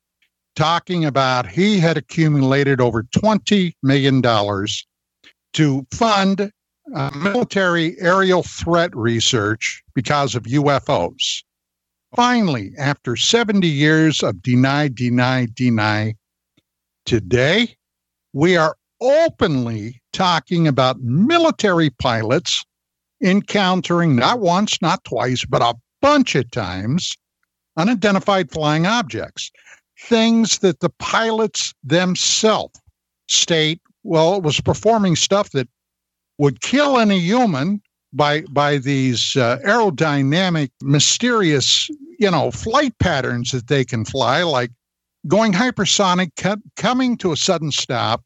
talking 0.55 1.05
about 1.05 1.49
he 1.49 1.79
had 1.79 1.97
accumulated 1.97 2.81
over 2.81 3.05
$20 3.05 3.73
million 3.83 4.21
to 5.53 5.87
fund 5.91 6.53
uh, 6.95 7.11
military 7.15 7.97
aerial 8.01 8.43
threat 8.43 8.95
research 8.95 9.83
because 9.95 10.35
of 10.35 10.43
UFOs. 10.45 11.43
Finally, 12.15 12.73
after 12.79 13.17
70 13.17 13.67
years 13.67 14.23
of 14.23 14.43
deny, 14.43 14.89
deny, 14.89 15.47
deny, 15.55 16.15
today 17.07 17.75
we 18.35 18.59
are 18.59 18.77
openly 19.01 20.01
talking 20.13 20.67
about 20.67 21.01
military 21.01 21.91
pilots 21.91 22.65
encountering 23.23 24.17
not 24.17 24.41
once, 24.41 24.81
not 24.83 25.03
twice, 25.05 25.45
but 25.45 25.63
a 25.63 25.75
bunch 26.03 26.35
of 26.35 26.51
times 26.51 27.17
unidentified 27.77 28.51
flying 28.51 28.87
objects. 28.87 29.51
Things 29.99 30.59
that 30.59 30.81
the 30.81 30.91
pilots 30.99 31.75
themselves 31.83 32.79
state, 33.29 33.81
well, 34.03 34.37
it 34.37 34.43
was 34.43 34.61
performing 34.61 35.17
stuff 35.17 35.51
that 35.51 35.69
would 36.39 36.61
kill 36.61 36.99
any 36.99 37.19
human 37.19 37.81
by 38.13 38.43
by 38.51 38.79
these 38.79 39.37
uh, 39.37 39.59
aerodynamic, 39.65 40.71
mysterious, 40.83 41.89
you 42.19 42.31
know, 42.31 42.51
flight 42.51 42.97
patterns 42.99 43.53
that 43.53 43.69
they 43.69 43.85
can 43.85 44.05
fly, 44.05 44.43
like 44.43 44.71
going 45.27 45.53
hypersonic, 45.53 46.31
coming 46.77 47.17
to 47.19 47.33
a 47.33 47.37
sudden 47.37 47.73
stop, 47.73 48.23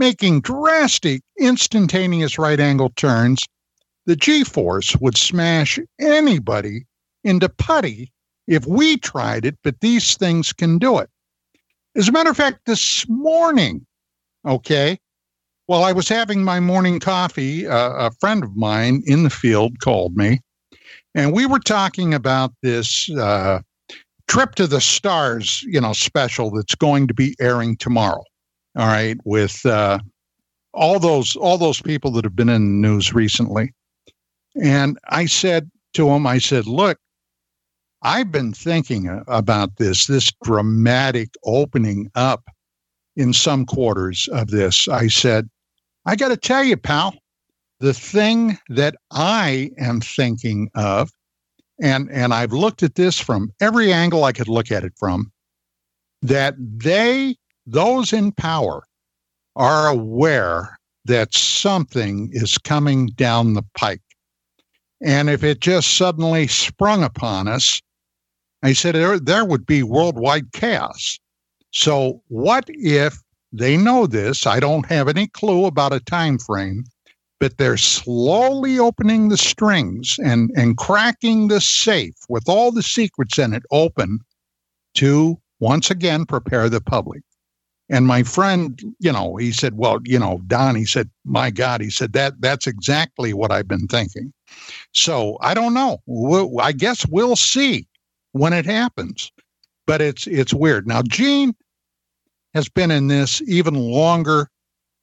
making 0.00 0.40
drastic, 0.40 1.20
instantaneous 1.38 2.38
right 2.38 2.58
angle 2.58 2.88
turns, 2.96 3.46
the 4.06 4.16
G 4.16 4.42
force 4.42 4.96
would 4.96 5.16
smash 5.16 5.78
anybody 6.00 6.86
into 7.22 7.50
putty 7.50 8.10
if 8.48 8.66
we 8.66 8.96
tried 8.96 9.44
it, 9.44 9.58
but 9.62 9.78
these 9.80 10.16
things 10.16 10.54
can 10.54 10.78
do 10.78 10.98
it. 10.98 11.10
As 11.94 12.08
a 12.08 12.12
matter 12.12 12.30
of 12.30 12.36
fact, 12.36 12.60
this 12.64 13.06
morning, 13.08 13.86
okay, 14.46 14.98
while 15.66 15.84
I 15.84 15.92
was 15.92 16.08
having 16.08 16.42
my 16.42 16.60
morning 16.60 16.98
coffee, 16.98 17.68
uh, 17.68 17.90
a 17.90 18.10
friend 18.20 18.42
of 18.42 18.56
mine 18.56 19.02
in 19.04 19.22
the 19.22 19.30
field 19.30 19.80
called 19.80 20.16
me, 20.16 20.40
and 21.14 21.34
we 21.34 21.44
were 21.44 21.60
talking 21.60 22.14
about 22.14 22.52
this 22.62 23.10
uh, 23.10 23.60
trip 24.28 24.54
to 24.54 24.66
the 24.66 24.80
stars, 24.80 25.62
you 25.66 25.80
know, 25.80 25.92
special 25.92 26.50
that's 26.50 26.74
going 26.74 27.06
to 27.06 27.14
be 27.14 27.36
airing 27.38 27.76
tomorrow 27.76 28.24
all 28.76 28.86
right, 28.86 29.16
with 29.24 29.64
uh, 29.66 29.98
all 30.72 30.98
those 30.98 31.36
all 31.36 31.58
those 31.58 31.80
people 31.80 32.10
that 32.12 32.24
have 32.24 32.36
been 32.36 32.48
in 32.48 32.80
the 32.82 32.88
news 32.88 33.12
recently. 33.12 33.72
And 34.60 34.98
I 35.08 35.26
said 35.26 35.70
to 35.94 36.08
him, 36.08 36.26
I 36.26 36.38
said, 36.38 36.66
look, 36.66 36.98
I've 38.02 38.32
been 38.32 38.52
thinking 38.52 39.22
about 39.28 39.76
this, 39.76 40.06
this 40.06 40.32
dramatic 40.42 41.30
opening 41.44 42.10
up 42.14 42.44
in 43.16 43.32
some 43.32 43.66
quarters 43.66 44.28
of 44.32 44.48
this. 44.48 44.88
I 44.88 45.08
said, 45.08 45.48
I 46.06 46.16
got 46.16 46.28
to 46.28 46.36
tell 46.36 46.64
you, 46.64 46.76
pal, 46.76 47.14
the 47.80 47.92
thing 47.92 48.58
that 48.68 48.96
I 49.10 49.70
am 49.78 50.00
thinking 50.00 50.70
of, 50.74 51.10
and, 51.80 52.10
and 52.10 52.32
I've 52.32 52.52
looked 52.52 52.82
at 52.82 52.94
this 52.94 53.18
from 53.18 53.52
every 53.60 53.92
angle 53.92 54.24
I 54.24 54.32
could 54.32 54.48
look 54.48 54.70
at 54.70 54.84
it 54.84 54.92
from, 54.98 55.30
that 56.22 56.54
they 56.58 57.36
those 57.70 58.12
in 58.12 58.32
power 58.32 58.84
are 59.56 59.88
aware 59.88 60.78
that 61.04 61.34
something 61.34 62.30
is 62.32 62.58
coming 62.58 63.06
down 63.08 63.54
the 63.54 63.64
pike. 63.74 64.02
And 65.02 65.30
if 65.30 65.42
it 65.42 65.60
just 65.60 65.96
suddenly 65.96 66.46
sprung 66.46 67.02
upon 67.02 67.48
us, 67.48 67.80
I 68.62 68.74
said 68.74 68.94
there, 68.94 69.18
there 69.18 69.44
would 69.44 69.64
be 69.64 69.82
worldwide 69.82 70.52
chaos. 70.52 71.18
So 71.70 72.22
what 72.28 72.64
if 72.68 73.18
they 73.52 73.76
know 73.76 74.06
this? 74.06 74.46
I 74.46 74.60
don't 74.60 74.86
have 74.86 75.08
any 75.08 75.26
clue 75.28 75.64
about 75.64 75.92
a 75.92 76.00
time 76.00 76.38
frame, 76.38 76.84
but 77.38 77.56
they're 77.56 77.78
slowly 77.78 78.78
opening 78.78 79.28
the 79.28 79.38
strings 79.38 80.16
and, 80.22 80.50
and 80.54 80.76
cracking 80.76 81.48
the 81.48 81.60
safe 81.60 82.16
with 82.28 82.48
all 82.48 82.70
the 82.70 82.82
secrets 82.82 83.38
in 83.38 83.54
it 83.54 83.62
open 83.70 84.18
to 84.94 85.40
once 85.60 85.90
again 85.90 86.26
prepare 86.26 86.68
the 86.68 86.80
public. 86.80 87.22
And 87.90 88.06
my 88.06 88.22
friend, 88.22 88.80
you 89.00 89.12
know, 89.12 89.36
he 89.36 89.50
said, 89.50 89.76
"Well, 89.76 89.98
you 90.04 90.18
know, 90.18 90.40
Don," 90.46 90.76
he 90.76 90.86
said, 90.86 91.10
"My 91.24 91.50
God," 91.50 91.80
he 91.80 91.90
said 91.90 92.12
that 92.12 92.40
that's 92.40 92.68
exactly 92.68 93.34
what 93.34 93.50
I've 93.50 93.68
been 93.68 93.88
thinking. 93.88 94.32
So 94.94 95.38
I 95.40 95.54
don't 95.54 95.74
know. 95.74 95.98
We'll, 96.06 96.60
I 96.60 96.72
guess 96.72 97.04
we'll 97.08 97.36
see 97.36 97.88
when 98.32 98.52
it 98.52 98.64
happens. 98.64 99.32
But 99.86 100.00
it's 100.00 100.26
it's 100.28 100.54
weird. 100.54 100.86
Now, 100.86 101.02
Gene 101.02 101.52
has 102.54 102.68
been 102.68 102.92
in 102.92 103.08
this 103.08 103.42
even 103.48 103.74
longer 103.74 104.48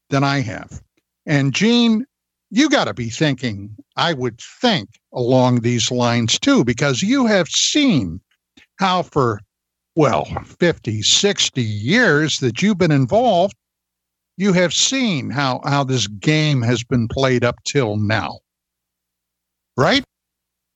than 0.10 0.24
I 0.24 0.40
have, 0.42 0.82
and 1.26 1.54
Gene, 1.54 2.06
you 2.52 2.70
got 2.70 2.86
to 2.86 2.94
be 2.94 3.10
thinking. 3.10 3.76
I 3.98 4.14
would 4.14 4.40
think 4.40 4.90
along 5.14 5.60
these 5.62 5.92
lines 5.92 6.40
too, 6.40 6.64
because 6.64 7.02
you 7.02 7.26
have 7.26 7.50
seen 7.50 8.22
how 8.80 9.04
for 9.04 9.42
well, 9.98 10.26
50, 10.60 11.02
60 11.02 11.60
years 11.60 12.40
that 12.40 12.62
you've 12.62 12.78
been 12.78 12.92
involved, 12.92 13.56
you 14.38 14.54
have 14.54 14.72
seen 14.72 15.32
how, 15.32 15.60
how 15.66 15.84
this 15.84 16.06
game 16.06 16.62
has 16.62 16.84
been 16.84 17.08
played 17.08 17.44
up 17.44 17.56
till 17.64 17.98
now. 17.98 18.38
Right? 19.76 20.04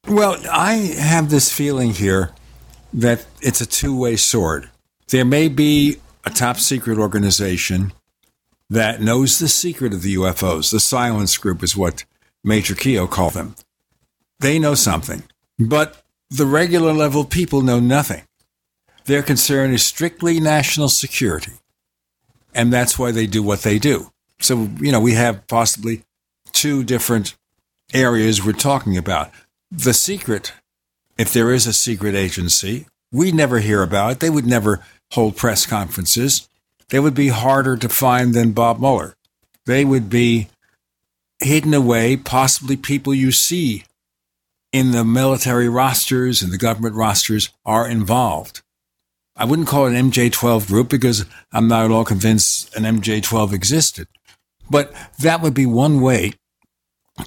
Well, 0.07 0.41
I 0.51 0.73
have 0.73 1.29
this 1.29 1.53
feeling 1.53 1.91
here 1.91 2.31
that 2.93 3.27
it's 3.41 3.61
a 3.61 3.67
two 3.67 3.95
way 3.95 4.15
sword. 4.15 4.71
There 5.09 5.23
may 5.23 5.49
be 5.49 5.97
a 6.25 6.31
top 6.31 6.57
secret 6.57 6.97
organization 6.97 7.93
that 8.71 9.01
knows 9.01 9.37
the 9.37 9.47
secret 9.47 9.93
of 9.93 10.01
the 10.01 10.15
UFOs. 10.15 10.71
The 10.71 10.79
Silence 10.79 11.37
Group 11.37 11.61
is 11.61 11.77
what 11.77 12.05
Major 12.43 12.73
Keyhoe 12.73 13.05
called 13.05 13.33
them. 13.33 13.53
They 14.39 14.57
know 14.57 14.73
something, 14.73 15.21
but 15.59 16.01
the 16.31 16.47
regular 16.47 16.91
level 16.91 17.23
people 17.23 17.61
know 17.61 17.79
nothing. 17.79 18.23
Their 19.05 19.23
concern 19.23 19.73
is 19.73 19.83
strictly 19.83 20.39
national 20.39 20.89
security. 20.89 21.53
And 22.53 22.71
that's 22.71 22.99
why 22.99 23.11
they 23.11 23.27
do 23.27 23.41
what 23.41 23.61
they 23.61 23.79
do. 23.79 24.11
So, 24.39 24.69
you 24.79 24.91
know, 24.91 24.99
we 24.99 25.13
have 25.13 25.47
possibly 25.47 26.03
two 26.51 26.83
different 26.83 27.35
areas 27.93 28.43
we're 28.43 28.53
talking 28.53 28.97
about. 28.97 29.31
The 29.71 29.93
secret, 29.93 30.53
if 31.17 31.31
there 31.31 31.51
is 31.51 31.67
a 31.67 31.73
secret 31.73 32.15
agency, 32.15 32.87
we 33.11 33.31
never 33.31 33.59
hear 33.59 33.83
about 33.83 34.13
it. 34.13 34.19
They 34.19 34.29
would 34.29 34.45
never 34.45 34.83
hold 35.11 35.37
press 35.37 35.65
conferences. 35.65 36.47
They 36.89 36.99
would 36.99 37.15
be 37.15 37.29
harder 37.29 37.77
to 37.77 37.89
find 37.89 38.33
than 38.33 38.51
Bob 38.51 38.79
Mueller. 38.79 39.15
They 39.65 39.85
would 39.85 40.09
be 40.09 40.49
hidden 41.39 41.73
away, 41.73 42.17
possibly 42.17 42.77
people 42.77 43.13
you 43.13 43.31
see 43.31 43.83
in 44.71 44.91
the 44.91 45.03
military 45.03 45.67
rosters 45.67 46.41
and 46.41 46.51
the 46.51 46.57
government 46.57 46.95
rosters 46.95 47.49
are 47.65 47.87
involved. 47.87 48.60
I 49.41 49.45
wouldn't 49.45 49.67
call 49.67 49.87
it 49.87 49.95
an 49.95 50.11
MJ12 50.11 50.67
group 50.67 50.87
because 50.87 51.25
I'm 51.51 51.67
not 51.67 51.85
at 51.85 51.89
all 51.89 52.05
convinced 52.05 52.75
an 52.75 52.83
MJ12 52.83 53.53
existed. 53.53 54.07
But 54.69 54.93
that 55.17 55.41
would 55.41 55.55
be 55.55 55.65
one 55.65 55.99
way 55.99 56.33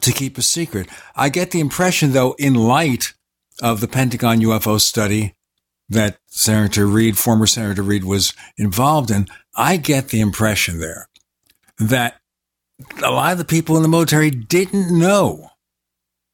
to 0.01 0.13
keep 0.13 0.39
a 0.39 0.43
secret. 0.43 0.89
I 1.17 1.29
get 1.29 1.51
the 1.51 1.59
impression, 1.59 2.13
though, 2.13 2.37
in 2.39 2.55
light 2.55 3.15
of 3.61 3.81
the 3.81 3.89
Pentagon 3.89 4.39
UFO 4.39 4.81
study 4.81 5.35
that 5.89 6.19
Senator 6.29 6.87
Reid, 6.87 7.19
former 7.19 7.49
Senator 7.49 7.83
Reid, 7.83 8.05
was 8.05 8.33
involved 8.57 9.11
in, 9.11 9.27
I 9.57 9.77
get 9.77 10.11
the 10.11 10.21
impression 10.21 10.79
there 10.79 11.09
that 11.79 12.21
a 13.03 13.11
lot 13.11 13.33
of 13.33 13.39
the 13.39 13.45
people 13.45 13.75
in 13.77 13.83
the 13.83 13.89
military 13.89 14.31
didn't 14.31 14.97
know 14.97 15.51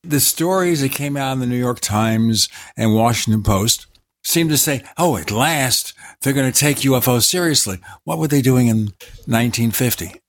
the 0.03 0.21
stories 0.21 0.83
that 0.83 0.93
came 0.93 1.17
out 1.17 1.33
in 1.33 1.41
the 1.41 1.47
New 1.47 1.57
York 1.57 1.81
Times 1.81 2.51
and 2.77 2.95
Washington 2.95 3.43
Post 3.43 3.87
seem 4.23 4.49
to 4.49 4.57
say, 4.57 4.85
oh, 4.97 5.17
at 5.17 5.31
last 5.31 5.95
they're 6.21 6.33
going 6.33 6.51
to 6.51 6.59
take 6.59 6.79
UFOs 6.79 7.25
seriously. 7.25 7.79
What 8.05 8.19
were 8.19 8.29
they 8.29 8.43
doing 8.43 8.67
in 8.67 8.93
1950? 9.27 10.21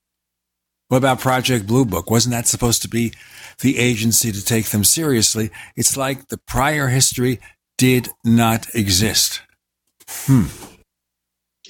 What 0.87 0.97
about 0.97 1.19
Project 1.19 1.67
Blue 1.67 1.85
Book? 1.85 2.09
Wasn't 2.09 2.33
that 2.33 2.47
supposed 2.47 2.81
to 2.81 2.89
be 2.89 3.13
the 3.61 3.77
agency 3.77 4.31
to 4.31 4.43
take 4.43 4.67
them 4.67 4.83
seriously? 4.83 5.49
It's 5.75 5.95
like 5.95 6.27
the 6.27 6.37
prior 6.37 6.87
history 6.87 7.39
did 7.77 8.09
not 8.25 8.67
exist. 8.75 9.41
Hmm. 10.07 10.47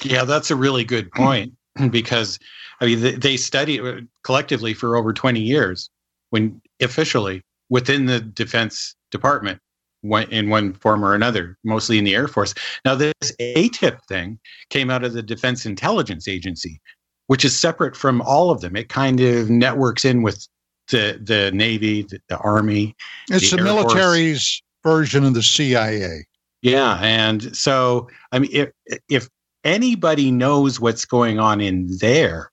Yeah, 0.03 0.24
that's 0.24 0.49
a 0.49 0.55
really 0.55 0.84
good 0.84 1.11
point 1.11 1.53
because 1.89 2.39
I 2.80 2.86
mean 2.86 3.19
they 3.19 3.38
studied 3.38 4.07
collectively 4.24 4.74
for 4.74 4.97
over 4.97 5.13
20 5.13 5.39
years 5.39 5.89
when 6.32 6.59
officially 6.82 7.43
within 7.69 8.07
the 8.07 8.19
Defense 8.19 8.95
Department 9.11 9.59
in 10.04 10.49
one 10.49 10.74
form 10.74 11.04
or 11.06 11.14
another, 11.14 11.58
mostly 11.64 11.97
in 11.97 12.04
the 12.04 12.16
Air 12.16 12.28
Force. 12.28 12.54
Now, 12.86 12.95
this 12.95 13.14
AATIP 13.39 13.99
thing 14.08 14.39
came 14.70 14.89
out 14.89 15.04
of 15.04 15.14
the 15.14 15.22
Defense 15.22 15.66
Intelligence 15.66 16.28
Agency, 16.28 16.82
which 17.28 17.45
is 17.45 17.58
separate 17.58 17.95
from 17.95 18.22
all 18.22 18.49
of 18.49 18.62
them. 18.62 18.76
It 18.76 18.89
kind 18.89 19.20
of 19.20 19.49
networks 19.49 20.06
in 20.06 20.24
with 20.24 20.47
the 20.89 21.20
the 21.22 21.52
Navy, 21.54 22.04
the, 22.04 22.20
the 22.30 22.38
Army. 22.38 22.95
It's 23.30 23.52
the, 23.52 23.58
the 23.58 23.64
military's 23.64 24.62
Force. 24.84 24.99
version 24.99 25.24
of 25.24 25.34
the 25.34 25.43
CIA. 25.43 26.26
Yeah, 26.62 26.99
and 27.02 27.56
so 27.56 28.08
I 28.32 28.39
mean, 28.39 28.52
if 28.54 28.70
if 29.10 29.30
anybody 29.64 30.32
knows 30.32 30.80
what's 30.80 31.06
going 31.06 31.39
on 31.39 31.62
in 31.62 31.97
there, 31.99 32.52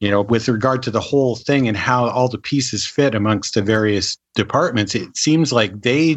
you 0.00 0.10
know, 0.10 0.22
with 0.22 0.48
regard 0.48 0.82
to 0.84 0.90
the 0.90 1.00
whole 1.00 1.36
thing 1.36 1.68
and 1.68 1.76
how 1.76 2.08
all 2.08 2.28
the 2.28 2.38
pieces 2.38 2.86
fit 2.86 3.14
amongst 3.14 3.54
the 3.54 3.62
various 3.62 4.16
departments, 4.34 4.94
it 4.94 5.16
seems 5.16 5.52
like 5.52 5.82
they 5.82 6.16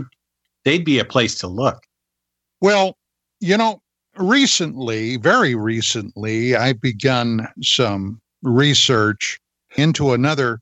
they'd 0.65 0.85
be 0.85 0.99
a 0.99 1.05
place 1.05 1.35
to 1.35 1.47
look. 1.47 1.83
Well, 2.61 2.97
you 3.39 3.57
know, 3.57 3.81
recently, 4.17 5.17
very 5.17 5.55
recently, 5.55 6.55
I've 6.55 6.81
begun 6.81 7.47
some 7.61 8.21
research 8.41 9.39
into 9.75 10.13
another 10.13 10.61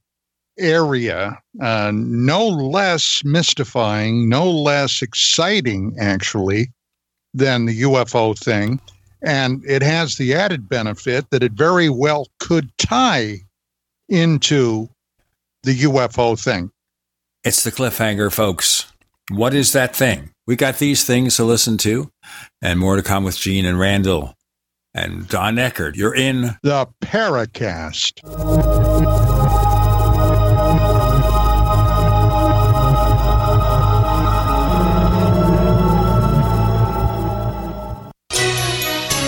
area, 0.58 1.38
uh, 1.62 1.92
no 1.94 2.48
less 2.48 3.22
mystifying, 3.24 4.30
no 4.30 4.50
less 4.50 5.02
exciting, 5.02 5.96
actually, 6.00 6.72
than 7.34 7.66
the 7.66 7.82
UFO 7.82 8.38
thing. 8.38 8.80
And 9.24 9.64
it 9.68 9.82
has 9.84 10.18
the 10.18 10.34
added 10.34 10.68
benefit 10.68 11.30
that 11.30 11.44
it 11.44 11.54
very 11.54 11.90
well 11.90 12.28
could 12.40 12.76
tie 12.78 13.38
into 14.10 14.90
the 15.64 15.82
UFO 15.82 16.42
thing. 16.42 16.72
It's 17.44 17.64
the 17.64 17.72
cliffhanger, 17.72 18.32
folks. 18.32 18.91
What 19.34 19.54
is 19.54 19.72
that 19.72 19.96
thing? 19.96 20.32
We 20.46 20.58
got 20.58 20.80
these 20.80 21.06
things 21.06 21.38
to 21.38 21.46
listen 21.46 21.78
to, 21.80 22.12
and 22.62 22.78
more 22.78 22.98
to 22.98 23.02
come 23.02 23.24
with 23.24 23.38
Gene 23.38 23.66
and 23.66 23.80
Randall. 23.80 24.36
And 24.94 25.26
Don 25.30 25.56
Ecker, 25.56 25.96
you're 25.96 26.14
in 26.14 26.58
the 26.64 26.90
Paracast. 27.02 28.20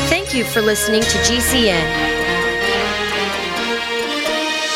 Thank 0.09 0.33
you 0.33 0.43
for 0.43 0.61
listening 0.61 1.03
to 1.03 1.17
GCN. 1.19 2.13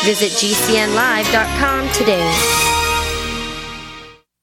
Visit 0.04 0.30
GCNlive.com 0.32 1.92
today. 1.92 2.67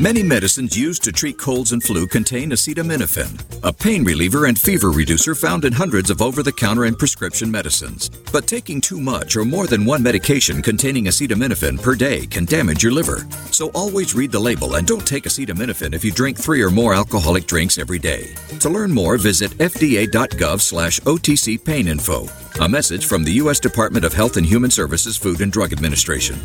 Many 0.00 0.24
medicines 0.24 0.76
used 0.76 1.04
to 1.04 1.12
treat 1.12 1.38
colds 1.38 1.70
and 1.70 1.80
flu 1.80 2.08
contain 2.08 2.50
acetaminophen, 2.50 3.40
a 3.62 3.72
pain 3.72 4.04
reliever 4.04 4.46
and 4.46 4.58
fever 4.58 4.90
reducer 4.90 5.36
found 5.36 5.64
in 5.64 5.72
hundreds 5.72 6.10
of 6.10 6.20
over 6.20 6.42
the 6.42 6.52
counter 6.52 6.84
and 6.84 6.98
prescription 6.98 7.48
medicines. 7.48 8.10
But 8.32 8.48
taking 8.48 8.80
too 8.80 9.00
much 9.00 9.36
or 9.36 9.44
more 9.44 9.68
than 9.68 9.84
one 9.84 10.02
medication 10.02 10.62
containing 10.62 11.04
acetaminophen 11.04 11.80
per 11.80 11.94
day 11.94 12.26
can 12.26 12.44
damage 12.44 12.82
your 12.82 12.90
liver. 12.90 13.26
So 13.52 13.70
always 13.70 14.16
read 14.16 14.32
the 14.32 14.38
label 14.40 14.74
and 14.74 14.86
don't 14.86 15.06
take 15.06 15.24
acetaminophen 15.24 15.94
if 15.94 16.04
you 16.04 16.10
drink 16.10 16.36
three 16.36 16.60
or 16.60 16.70
more 16.70 16.92
alcoholic 16.92 17.46
drinks 17.46 17.78
every 17.78 18.00
day. 18.00 18.34
To 18.60 18.68
learn 18.68 18.92
more, 18.92 19.16
visit 19.16 19.52
fda.gov 19.52 20.60
slash 20.60 20.98
OTC 21.00 21.64
pain 21.64 21.86
info. 21.86 22.26
A 22.60 22.68
message 22.68 23.06
from 23.06 23.22
the 23.22 23.32
U.S. 23.44 23.60
Department 23.60 24.04
of 24.04 24.12
Health 24.12 24.36
and 24.36 24.44
Human 24.44 24.70
Services 24.70 25.16
Food 25.16 25.40
and 25.40 25.52
Drug 25.52 25.72
Administration. 25.72 26.36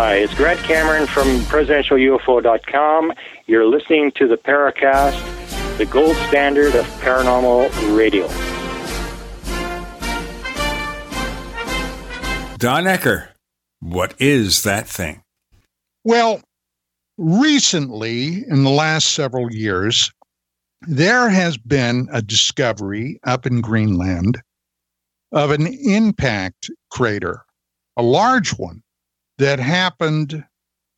Hi, 0.00 0.14
it's 0.14 0.32
Grant 0.34 0.60
Cameron 0.60 1.08
from 1.08 1.26
presidentialufo.com. 1.46 3.12
You're 3.48 3.66
listening 3.66 4.12
to 4.12 4.28
the 4.28 4.36
Paracast, 4.36 5.76
the 5.76 5.86
gold 5.86 6.14
standard 6.28 6.76
of 6.76 6.86
paranormal 7.00 7.96
radio. 7.96 8.28
Don 12.58 12.84
Ecker, 12.84 13.30
what 13.80 14.14
is 14.20 14.62
that 14.62 14.86
thing? 14.86 15.20
Well, 16.04 16.42
recently, 17.16 18.44
in 18.48 18.62
the 18.62 18.70
last 18.70 19.14
several 19.14 19.50
years, 19.50 20.12
there 20.82 21.28
has 21.28 21.58
been 21.58 22.08
a 22.12 22.22
discovery 22.22 23.18
up 23.24 23.46
in 23.46 23.60
Greenland 23.60 24.40
of 25.32 25.50
an 25.50 25.66
impact 25.66 26.70
crater, 26.88 27.42
a 27.96 28.02
large 28.04 28.50
one 28.50 28.80
that 29.38 29.58
happened, 29.58 30.44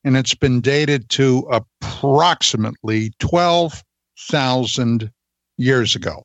and 0.05 0.16
it's 0.16 0.34
been 0.34 0.61
dated 0.61 1.09
to 1.11 1.47
approximately 1.51 3.12
12,000 3.18 5.11
years 5.57 5.95
ago. 5.95 6.24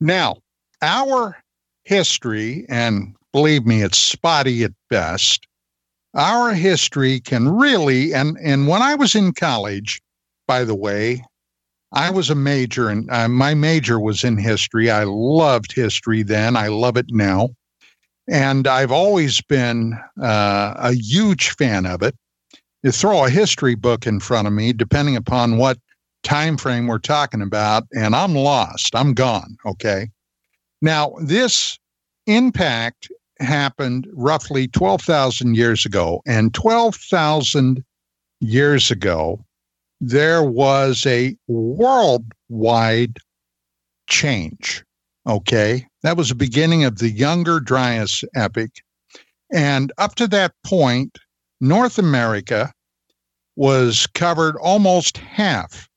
Now, 0.00 0.36
our 0.82 1.36
history, 1.84 2.64
and 2.68 3.14
believe 3.32 3.66
me, 3.66 3.82
it's 3.82 3.98
spotty 3.98 4.64
at 4.64 4.72
best. 4.88 5.46
Our 6.14 6.54
history 6.54 7.20
can 7.20 7.48
really, 7.48 8.14
and, 8.14 8.38
and 8.42 8.66
when 8.66 8.82
I 8.82 8.94
was 8.94 9.14
in 9.14 9.32
college, 9.32 10.00
by 10.46 10.64
the 10.64 10.74
way, 10.74 11.22
I 11.92 12.10
was 12.10 12.30
a 12.30 12.36
major, 12.36 12.88
and 12.88 13.10
uh, 13.10 13.28
my 13.28 13.54
major 13.54 13.98
was 13.98 14.22
in 14.22 14.36
history. 14.36 14.90
I 14.90 15.04
loved 15.04 15.72
history 15.72 16.22
then. 16.22 16.56
I 16.56 16.68
love 16.68 16.96
it 16.96 17.06
now. 17.10 17.50
And 18.30 18.68
I've 18.68 18.92
always 18.92 19.40
been 19.42 19.98
uh, 20.22 20.74
a 20.76 20.92
huge 20.92 21.50
fan 21.50 21.84
of 21.84 22.00
it. 22.02 22.14
You 22.84 22.92
throw 22.92 23.24
a 23.24 23.30
history 23.30 23.74
book 23.74 24.06
in 24.06 24.20
front 24.20 24.46
of 24.46 24.54
me, 24.54 24.72
depending 24.72 25.16
upon 25.16 25.58
what 25.58 25.78
time 26.22 26.56
frame 26.56 26.86
we're 26.86 26.98
talking 26.98 27.42
about, 27.42 27.84
and 27.92 28.14
I'm 28.14 28.34
lost. 28.34 28.94
I'm 28.94 29.14
gone. 29.14 29.56
Okay. 29.66 30.10
Now, 30.80 31.14
this 31.20 31.78
impact 32.26 33.10
happened 33.40 34.06
roughly 34.12 34.68
12,000 34.68 35.56
years 35.56 35.84
ago. 35.84 36.22
And 36.26 36.54
12,000 36.54 37.84
years 38.40 38.90
ago, 38.90 39.44
there 40.00 40.42
was 40.42 41.04
a 41.04 41.36
worldwide 41.48 43.18
change. 44.08 44.84
Okay. 45.26 45.86
That 46.02 46.16
was 46.16 46.30
the 46.30 46.34
beginning 46.34 46.84
of 46.84 46.98
the 46.98 47.10
Younger 47.10 47.60
Dryas 47.60 48.24
epoch. 48.34 48.70
And 49.52 49.92
up 49.98 50.14
to 50.16 50.26
that 50.28 50.54
point, 50.64 51.18
North 51.60 51.98
America 51.98 52.72
was 53.56 54.06
covered 54.14 54.56
almost 54.56 55.18
half 55.18 55.88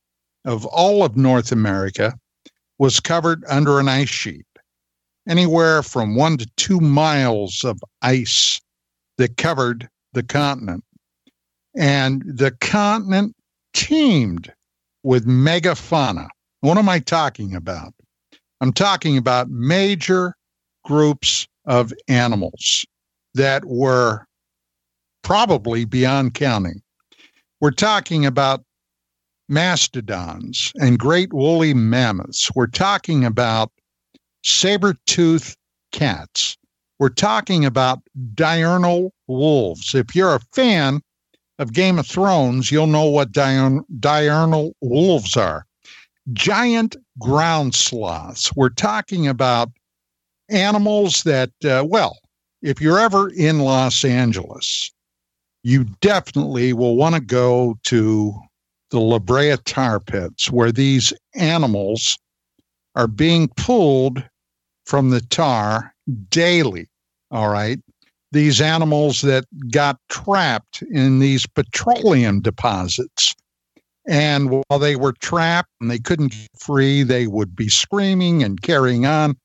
of 0.46 0.66
all 0.66 1.04
of 1.04 1.16
North 1.16 1.52
America 1.52 2.18
was 2.80 3.00
covered 3.00 3.44
under 3.48 3.80
an 3.80 3.88
ice 3.88 4.10
sheet. 4.10 4.46
Anywhere 5.28 5.84
from 5.84 6.16
one 6.16 6.38
to 6.38 6.46
two 6.58 6.82
miles 6.82 7.64
of 7.64 7.80
ice 8.02 8.60
that 9.18 9.38
covered 9.38 9.88
the 10.12 10.24
continent. 10.24 10.84
And 11.76 12.24
the 12.26 12.52
continent 12.52 13.36
teemed 13.74 14.52
with 15.04 15.26
megafauna. 15.26 16.28
What 16.60 16.78
am 16.78 16.90
I 16.90 17.00
talking 17.00 17.56
about? 17.56 17.94
I'm 18.64 18.72
talking 18.72 19.18
about 19.18 19.50
major 19.50 20.38
groups 20.86 21.50
of 21.66 21.92
animals 22.08 22.86
that 23.34 23.66
were 23.66 24.26
probably 25.22 25.84
beyond 25.84 26.34
counting. 26.34 26.82
We're 27.60 27.72
talking 27.72 28.26
about 28.26 28.64
mastodons 29.50 30.72
and 30.80 30.98
great 30.98 31.34
woolly 31.34 31.74
mammoths. 31.74 32.56
We're 32.56 32.68
talking 32.68 33.26
about 33.26 33.70
saber 34.46 34.96
toothed 35.08 35.58
cats. 35.92 36.56
We're 37.00 37.10
talking 37.10 37.66
about 37.66 38.00
diurnal 38.34 39.12
wolves. 39.28 39.94
If 39.94 40.16
you're 40.16 40.36
a 40.36 40.42
fan 40.54 41.02
of 41.60 41.74
Game 41.74 42.00
of 42.00 42.08
Thrones, 42.08 42.72
you'll 42.72 42.88
know 42.88 43.08
what 43.08 43.34
diurn- 43.34 43.84
diurnal 44.00 44.74
wolves 44.80 45.36
are 45.36 45.66
giant 46.32 46.96
ground 47.20 47.76
sloths. 47.76 48.56
We're 48.56 48.70
talking 48.70 49.28
about 49.28 49.70
animals 50.50 51.24
that, 51.24 51.52
uh, 51.66 51.84
well, 51.86 52.18
if 52.62 52.80
you're 52.80 53.00
ever 53.00 53.30
in 53.30 53.60
Los 53.60 54.06
Angeles, 54.06 54.92
you 55.64 55.86
definitely 56.02 56.74
will 56.74 56.96
want 56.96 57.16
to 57.16 57.22
go 57.22 57.78
to 57.84 58.34
the 58.92 59.00
La 59.00 59.20
Brea 59.20 59.58
tar 59.66 60.00
pits 60.00 60.52
where 60.52 60.72
these 60.72 61.12
animals 61.36 62.18
are 62.96 63.08
being 63.08 63.50
pulled 63.58 64.24
from 64.86 65.10
the 65.10 65.22
tar 65.22 65.94
daily. 66.30 66.88
All 67.32 67.50
right. 67.50 67.80
These 68.32 68.62
animals 68.62 69.22
that 69.22 69.46
got 69.72 69.98
trapped 70.10 70.84
in 70.92 71.20
these 71.20 71.46
petroleum 71.46 72.42
deposits 72.42 73.36
and 74.06 74.50
while 74.50 74.80
they 74.80 74.96
were 74.96 75.14
trapped 75.14 75.70
and 75.80 75.90
they 75.90 76.00
couldn't 76.00 76.32
get 76.32 76.50
free, 76.58 77.04
they 77.04 77.28
would 77.28 77.56
be 77.56 77.70
screaming 77.70 78.44
and 78.44 78.62
carrying 78.62 79.06
on. 79.06 79.38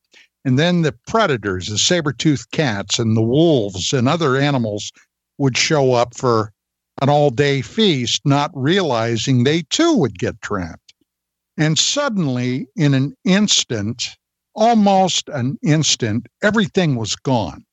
And 0.45 0.57
then 0.57 0.81
the 0.81 0.95
predators, 1.07 1.67
the 1.67 1.77
saber 1.77 2.13
toothed 2.13 2.51
cats 2.51 2.99
and 2.99 3.15
the 3.15 3.21
wolves 3.21 3.93
and 3.93 4.07
other 4.07 4.35
animals 4.37 4.91
would 5.37 5.57
show 5.57 5.93
up 5.93 6.15
for 6.15 6.51
an 7.01 7.09
all 7.09 7.29
day 7.29 7.61
feast, 7.61 8.21
not 8.25 8.51
realizing 8.53 9.43
they 9.43 9.63
too 9.69 9.93
would 9.95 10.19
get 10.19 10.41
trapped. 10.41 10.93
And 11.57 11.77
suddenly, 11.77 12.67
in 12.75 12.93
an 12.93 13.15
instant, 13.25 14.17
almost 14.55 15.29
an 15.29 15.57
instant, 15.61 16.27
everything 16.41 16.95
was 16.95 17.15
gone. 17.15 17.65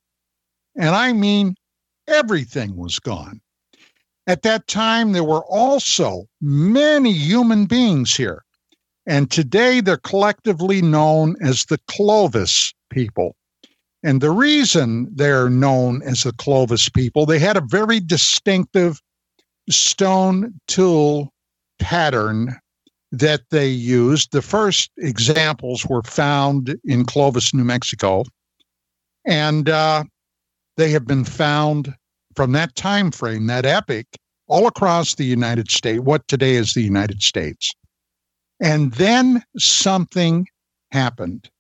And 0.77 0.91
I 0.91 1.13
mean, 1.13 1.55
everything 2.07 2.77
was 2.77 2.99
gone. 2.99 3.41
At 4.27 4.43
that 4.43 4.67
time, 4.67 5.13
there 5.13 5.25
were 5.25 5.45
also 5.45 6.27
many 6.41 7.13
human 7.13 7.67
beings 7.67 8.15
here. 8.15 8.45
And 9.07 9.31
today 9.31 9.81
they're 9.81 9.99
collectively 9.99 10.83
known 10.83 11.37
as 11.41 11.65
the 11.65 11.79
Clovis 11.87 12.75
people. 12.91 13.37
And 14.03 14.21
the 14.21 14.31
reason 14.31 15.09
they're 15.15 15.49
known 15.49 16.03
as 16.03 16.23
the 16.23 16.33
Clovis 16.33 16.89
people, 16.89 17.25
they 17.25 17.39
had 17.39 17.57
a 17.57 17.65
very 17.67 18.01
distinctive 18.01 19.01
stone 19.71 20.55
tool 20.67 21.33
pattern 21.79 22.57
that 23.13 23.43
they 23.51 23.69
used. 23.69 24.33
The 24.33 24.43
first 24.43 24.91
examples 24.99 25.87
were 25.87 26.03
found 26.03 26.77
in 26.85 27.05
Clovis, 27.05 27.55
New 27.55 27.65
Mexico. 27.65 28.25
And 29.25 29.69
uh, 29.69 30.05
they 30.77 30.91
have 30.91 31.07
been 31.07 31.25
found 31.25 31.95
from 32.37 32.53
that 32.53 32.77
time 32.77 33.11
frame, 33.11 33.47
that 33.47 33.67
epic, 33.67 34.07
all 34.47 34.67
across 34.67 35.15
the 35.15 35.25
United 35.25 35.71
States, 35.71 36.01
what 36.01 36.29
today 36.29 36.55
is 36.55 36.75
the 36.75 36.83
United 36.83 37.23
States. 37.23 37.75
And 38.61 38.93
then 38.93 39.43
something 39.59 40.47
happened. 40.93 41.51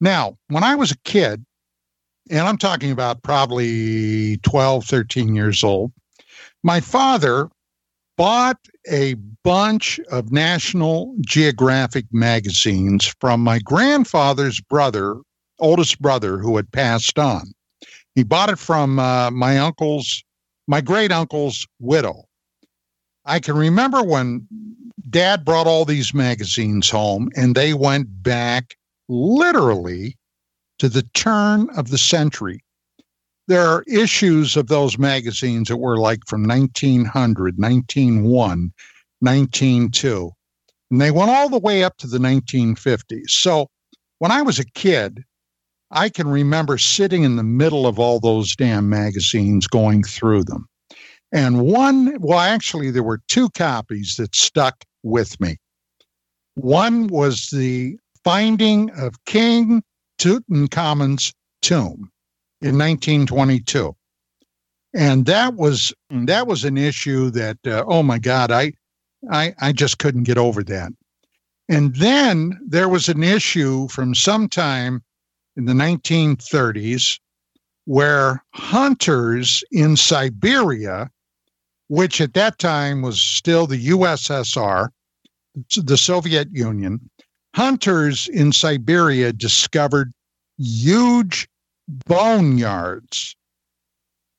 Now, 0.00 0.36
when 0.48 0.64
I 0.64 0.74
was 0.74 0.90
a 0.90 0.98
kid, 1.04 1.44
and 2.30 2.40
I'm 2.40 2.58
talking 2.58 2.90
about 2.90 3.22
probably 3.22 4.38
12, 4.38 4.84
13 4.84 5.34
years 5.34 5.62
old, 5.62 5.92
my 6.62 6.80
father 6.80 7.48
bought 8.16 8.58
a 8.90 9.14
bunch 9.44 10.00
of 10.10 10.32
National 10.32 11.14
Geographic 11.20 12.06
magazines 12.10 13.14
from 13.20 13.40
my 13.40 13.58
grandfather's 13.60 14.60
brother, 14.60 15.16
oldest 15.58 16.00
brother, 16.00 16.38
who 16.38 16.56
had 16.56 16.72
passed 16.72 17.18
on. 17.18 17.52
He 18.16 18.24
bought 18.24 18.48
it 18.48 18.58
from 18.58 18.98
uh, 18.98 19.30
my 19.30 19.58
uncle's, 19.58 20.24
my 20.66 20.80
great 20.80 21.12
uncle's 21.12 21.66
widow. 21.78 22.24
I 23.26 23.38
can 23.40 23.56
remember 23.56 24.02
when 24.02 24.48
dad 25.10 25.44
brought 25.44 25.66
all 25.66 25.84
these 25.84 26.14
magazines 26.14 26.88
home 26.88 27.28
and 27.36 27.54
they 27.54 27.74
went 27.74 28.22
back 28.22 28.74
literally 29.08 30.16
to 30.78 30.88
the 30.88 31.02
turn 31.14 31.68
of 31.76 31.90
the 31.90 31.98
century. 31.98 32.64
There 33.48 33.66
are 33.66 33.84
issues 33.86 34.56
of 34.56 34.68
those 34.68 34.98
magazines 34.98 35.68
that 35.68 35.76
were 35.76 35.98
like 35.98 36.20
from 36.26 36.44
1900, 36.48 37.58
1901, 37.58 38.72
1902, 39.20 40.30
and 40.90 41.00
they 41.00 41.10
went 41.10 41.30
all 41.30 41.50
the 41.50 41.58
way 41.58 41.84
up 41.84 41.98
to 41.98 42.06
the 42.06 42.18
1950s. 42.18 43.28
So 43.28 43.68
when 44.18 44.32
I 44.32 44.40
was 44.40 44.58
a 44.58 44.64
kid, 44.64 45.22
I 45.90 46.08
can 46.08 46.28
remember 46.28 46.78
sitting 46.78 47.22
in 47.22 47.36
the 47.36 47.44
middle 47.44 47.86
of 47.86 47.98
all 47.98 48.18
those 48.20 48.56
damn 48.56 48.88
magazines 48.88 49.66
going 49.66 50.02
through 50.02 50.44
them. 50.44 50.68
And 51.32 51.62
one, 51.62 52.16
well, 52.20 52.38
actually, 52.38 52.90
there 52.90 53.02
were 53.02 53.20
two 53.28 53.50
copies 53.50 54.16
that 54.16 54.34
stuck 54.34 54.84
with 55.02 55.40
me. 55.40 55.56
One 56.54 57.08
was 57.08 57.48
the 57.50 57.98
finding 58.24 58.90
of 58.98 59.24
King 59.26 59.82
Tutankhamun's 60.18 61.32
tomb 61.62 62.10
in 62.60 62.78
1922. 62.78 63.94
And 64.94 65.26
that 65.26 65.54
was 65.54 65.92
that 66.10 66.46
was 66.46 66.64
an 66.64 66.78
issue 66.78 67.30
that 67.30 67.58
uh, 67.66 67.84
oh 67.86 68.02
my 68.02 68.18
god 68.18 68.50
I, 68.50 68.72
I 69.30 69.54
I 69.60 69.72
just 69.72 69.98
couldn't 69.98 70.22
get 70.22 70.38
over 70.38 70.64
that. 70.64 70.92
And 71.68 71.94
then 71.96 72.58
there 72.66 72.88
was 72.88 73.08
an 73.08 73.22
issue 73.22 73.88
from 73.88 74.14
sometime 74.14 75.02
in 75.56 75.64
the 75.64 75.72
1930s 75.72 77.18
where 77.86 78.42
hunters 78.52 79.62
in 79.70 79.96
Siberia, 79.96 81.10
which 81.88 82.20
at 82.20 82.34
that 82.34 82.58
time 82.58 83.00
was 83.00 83.20
still 83.20 83.66
the 83.66 83.88
USSR, 83.88 84.88
the 85.76 85.96
Soviet 85.96 86.48
Union, 86.52 87.08
hunters 87.54 88.28
in 88.28 88.52
Siberia 88.52 89.32
discovered 89.32 90.12
huge 90.58 91.48
boneyards 91.88 93.36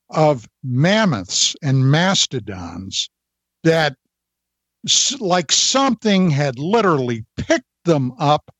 of 0.10 0.48
mammoths 0.64 1.56
and 1.64 1.90
mastodons 1.90 3.10
that 3.64 3.96
like 5.20 5.52
something 5.52 6.30
had 6.30 6.60
literally 6.60 7.26
picked 7.38 7.66
them 7.86 8.14
up 8.20 8.52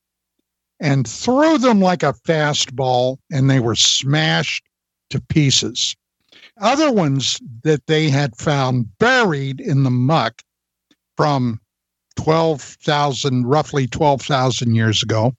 and 0.80 1.06
threw 1.08 1.58
them 1.58 1.80
like 1.80 2.02
a 2.02 2.12
fastball 2.12 3.18
and 3.30 3.50
they 3.50 3.60
were 3.60 3.74
smashed 3.74 4.64
to 5.10 5.20
pieces. 5.20 5.96
Other 6.60 6.92
ones 6.92 7.40
that 7.64 7.86
they 7.86 8.10
had 8.10 8.36
found 8.36 8.98
buried 8.98 9.60
in 9.60 9.82
the 9.82 9.90
muck 9.90 10.42
from 11.16 11.60
12,000, 12.16 13.46
roughly 13.46 13.86
12,000 13.86 14.74
years 14.74 15.02
ago, 15.02 15.34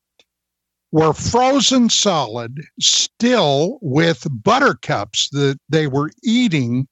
were 0.91 1.13
frozen 1.13 1.89
solid, 1.89 2.61
still 2.79 3.77
with 3.81 4.25
buttercups 4.43 5.29
that 5.29 5.59
they 5.69 5.87
were 5.87 6.11
eating 6.23 6.87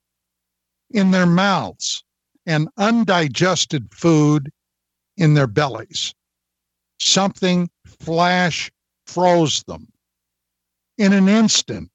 in 0.91 1.11
their 1.11 1.25
mouths 1.25 2.03
and 2.45 2.69
undigested 2.77 3.93
food 3.93 4.51
in 5.17 5.33
their 5.33 5.47
bellies. 5.47 6.13
Something 6.99 7.69
flash 7.99 8.71
froze 9.05 9.63
them 9.67 9.87
in 10.97 11.13
an 11.13 11.27
instant. 11.27 11.89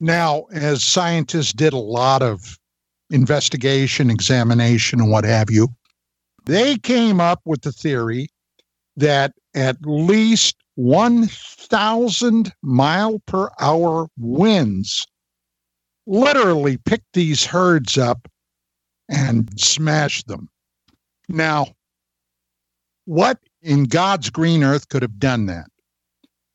Now, 0.00 0.44
as 0.52 0.84
scientists 0.84 1.52
did 1.52 1.72
a 1.72 1.78
lot 1.78 2.22
of 2.22 2.58
investigation, 3.10 4.10
examination, 4.10 5.00
and 5.00 5.10
what 5.10 5.24
have 5.24 5.50
you, 5.50 5.68
they 6.46 6.76
came 6.78 7.20
up 7.20 7.40
with 7.44 7.62
the 7.62 7.72
theory 7.72 8.28
that 8.96 9.32
at 9.54 9.76
least 9.82 10.56
1,000 10.76 12.52
mile 12.62 13.20
per 13.26 13.48
hour 13.60 14.08
winds 14.18 15.06
literally 16.06 16.76
picked 16.76 17.12
these 17.14 17.44
herds 17.44 17.96
up 17.96 18.28
and 19.08 19.48
smashed 19.58 20.26
them. 20.26 20.48
Now, 21.28 21.68
what 23.06 23.38
in 23.64 23.84
God's 23.84 24.30
green 24.30 24.62
earth 24.62 24.88
could 24.88 25.02
have 25.02 25.18
done 25.18 25.46
that? 25.46 25.66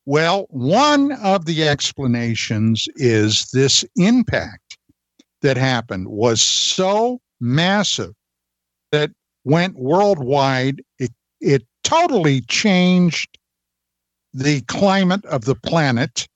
Well, 0.05 0.47
one 0.49 1.11
of 1.11 1.45
the 1.45 1.67
explanations 1.67 2.87
is 2.95 3.49
this 3.51 3.83
impact 3.95 4.77
that 5.41 5.57
happened 5.57 6.07
was 6.07 6.41
so 6.41 7.19
massive 7.39 8.13
that 8.91 9.11
went 9.43 9.77
worldwide. 9.77 10.81
It, 10.99 11.11
it 11.41 11.65
totally 11.83 12.41
changed 12.41 13.37
the 14.33 14.61
climate 14.61 15.25
of 15.25 15.45
the 15.45 15.55
planet. 15.55 16.27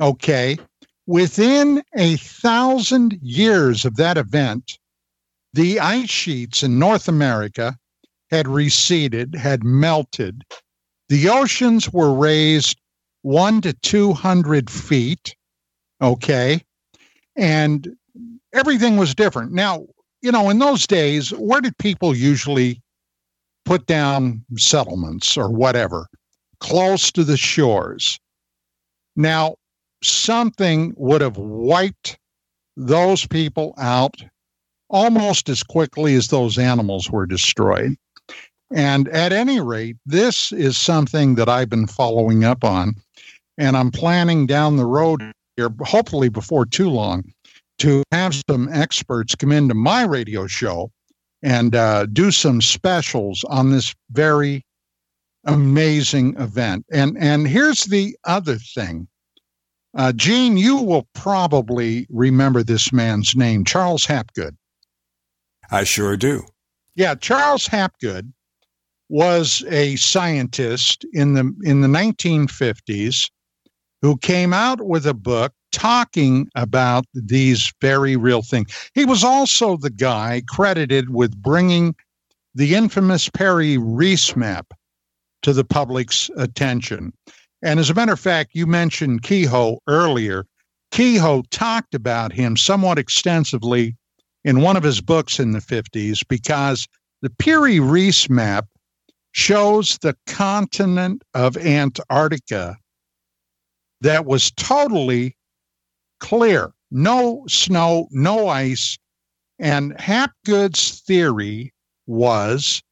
Okay. 0.00 0.58
Within 1.06 1.82
a 1.96 2.16
thousand 2.16 3.18
years 3.20 3.84
of 3.84 3.96
that 3.96 4.16
event, 4.16 4.78
the 5.52 5.80
ice 5.80 6.10
sheets 6.10 6.62
in 6.62 6.78
North 6.78 7.08
America 7.08 7.76
had 8.32 8.48
receded, 8.48 9.34
had 9.34 9.62
melted. 9.62 10.42
The 11.10 11.28
oceans 11.28 11.92
were 11.92 12.14
raised 12.14 12.80
one 13.20 13.60
to 13.60 13.74
200 13.74 14.70
feet. 14.70 15.36
Okay. 16.00 16.62
And 17.36 17.94
everything 18.54 18.96
was 18.96 19.14
different. 19.14 19.52
Now, 19.52 19.86
you 20.22 20.32
know, 20.32 20.48
in 20.48 20.58
those 20.58 20.86
days, 20.86 21.30
where 21.30 21.60
did 21.60 21.76
people 21.76 22.16
usually 22.16 22.80
put 23.66 23.86
down 23.86 24.44
settlements 24.56 25.36
or 25.36 25.50
whatever? 25.50 26.06
Close 26.58 27.12
to 27.12 27.24
the 27.24 27.36
shores. 27.36 28.18
Now, 29.14 29.56
something 30.02 30.94
would 30.96 31.20
have 31.20 31.36
wiped 31.36 32.18
those 32.76 33.26
people 33.26 33.74
out 33.76 34.24
almost 34.88 35.50
as 35.50 35.62
quickly 35.62 36.14
as 36.14 36.28
those 36.28 36.56
animals 36.56 37.10
were 37.10 37.26
destroyed. 37.26 37.96
And 38.74 39.08
at 39.08 39.32
any 39.32 39.60
rate, 39.60 39.96
this 40.06 40.52
is 40.52 40.78
something 40.78 41.34
that 41.34 41.48
I've 41.48 41.68
been 41.68 41.86
following 41.86 42.44
up 42.44 42.64
on. 42.64 42.94
And 43.58 43.76
I'm 43.76 43.90
planning 43.90 44.46
down 44.46 44.76
the 44.76 44.86
road 44.86 45.22
here, 45.56 45.70
hopefully 45.80 46.28
before 46.28 46.64
too 46.64 46.88
long, 46.88 47.24
to 47.78 48.02
have 48.12 48.34
some 48.48 48.68
experts 48.72 49.34
come 49.34 49.52
into 49.52 49.74
my 49.74 50.04
radio 50.04 50.46
show 50.46 50.90
and 51.42 51.74
uh, 51.74 52.06
do 52.06 52.30
some 52.30 52.60
specials 52.60 53.44
on 53.44 53.70
this 53.70 53.94
very 54.10 54.64
amazing 55.44 56.36
event. 56.38 56.86
And 56.92 57.16
and 57.18 57.48
here's 57.48 57.84
the 57.84 58.16
other 58.24 58.56
thing. 58.56 59.08
Uh, 59.94 60.12
Gene, 60.12 60.56
you 60.56 60.76
will 60.76 61.06
probably 61.14 62.06
remember 62.08 62.62
this 62.62 62.92
man's 62.92 63.36
name, 63.36 63.64
Charles 63.64 64.06
Hapgood. 64.06 64.56
I 65.70 65.84
sure 65.84 66.16
do. 66.16 66.44
Yeah, 66.94 67.14
Charles 67.14 67.66
Hapgood 67.66 68.32
was 69.12 69.62
a 69.68 69.94
scientist 69.96 71.04
in 71.12 71.34
the 71.34 71.54
in 71.64 71.82
the 71.82 71.88
1950s 71.88 73.30
who 74.00 74.16
came 74.16 74.54
out 74.54 74.80
with 74.86 75.06
a 75.06 75.12
book 75.12 75.52
talking 75.70 76.48
about 76.54 77.04
these 77.12 77.70
very 77.82 78.16
real 78.16 78.40
things. 78.40 78.90
He 78.94 79.04
was 79.04 79.22
also 79.22 79.76
the 79.76 79.90
guy 79.90 80.42
credited 80.48 81.10
with 81.10 81.36
bringing 81.36 81.94
the 82.54 82.74
infamous 82.74 83.28
Piri 83.28 83.76
Reis 83.76 84.34
map 84.34 84.72
to 85.42 85.52
the 85.52 85.64
public's 85.64 86.30
attention. 86.38 87.12
And 87.62 87.78
as 87.78 87.90
a 87.90 87.94
matter 87.94 88.14
of 88.14 88.20
fact, 88.20 88.52
you 88.54 88.66
mentioned 88.66 89.24
Keyhoe 89.24 89.76
earlier. 89.88 90.46
Keyhoe 90.90 91.42
talked 91.50 91.94
about 91.94 92.32
him 92.32 92.56
somewhat 92.56 92.98
extensively 92.98 93.94
in 94.42 94.62
one 94.62 94.78
of 94.78 94.82
his 94.82 95.02
books 95.02 95.38
in 95.38 95.52
the 95.52 95.58
50s 95.58 96.26
because 96.26 96.88
the 97.20 97.30
Piri 97.30 97.78
Reis 97.78 98.30
map 98.30 98.66
shows 99.32 99.98
the 99.98 100.16
continent 100.26 101.22
of 101.34 101.56
Antarctica 101.56 102.76
that 104.00 104.26
was 104.26 104.50
totally 104.52 105.36
clear 106.20 106.72
no 106.92 107.42
snow, 107.48 108.06
no 108.10 108.48
ice. 108.48 108.98
And 109.58 109.98
Hapgood's 109.98 111.00
theory 111.00 111.72
was 112.06 112.82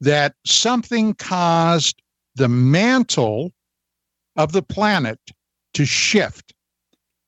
that 0.00 0.34
something 0.46 1.14
caused 1.14 2.00
the 2.36 2.48
mantle 2.48 3.52
of 4.36 4.52
the 4.52 4.62
planet 4.62 5.18
to 5.74 5.84
shift. 5.84 6.54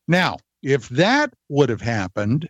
Now, 0.06 0.38
if 0.62 0.88
that 0.90 1.32
would 1.48 1.68
have 1.68 1.80
happened, 1.80 2.48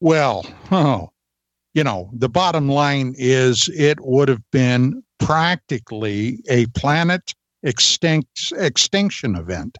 well, 0.00 0.44
oh, 0.70 1.08
you 1.74 1.84
know, 1.84 2.10
the 2.12 2.28
bottom 2.28 2.68
line 2.68 3.14
is 3.18 3.68
it 3.74 3.98
would 4.00 4.28
have 4.28 4.42
been 4.50 5.02
practically 5.18 6.42
a 6.48 6.66
planet 6.66 7.34
extinct, 7.62 8.52
extinction 8.56 9.36
event. 9.36 9.78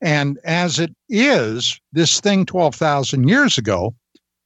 And 0.00 0.38
as 0.44 0.78
it 0.78 0.94
is, 1.08 1.78
this 1.92 2.20
thing 2.20 2.44
12,000 2.46 3.28
years 3.28 3.58
ago 3.58 3.94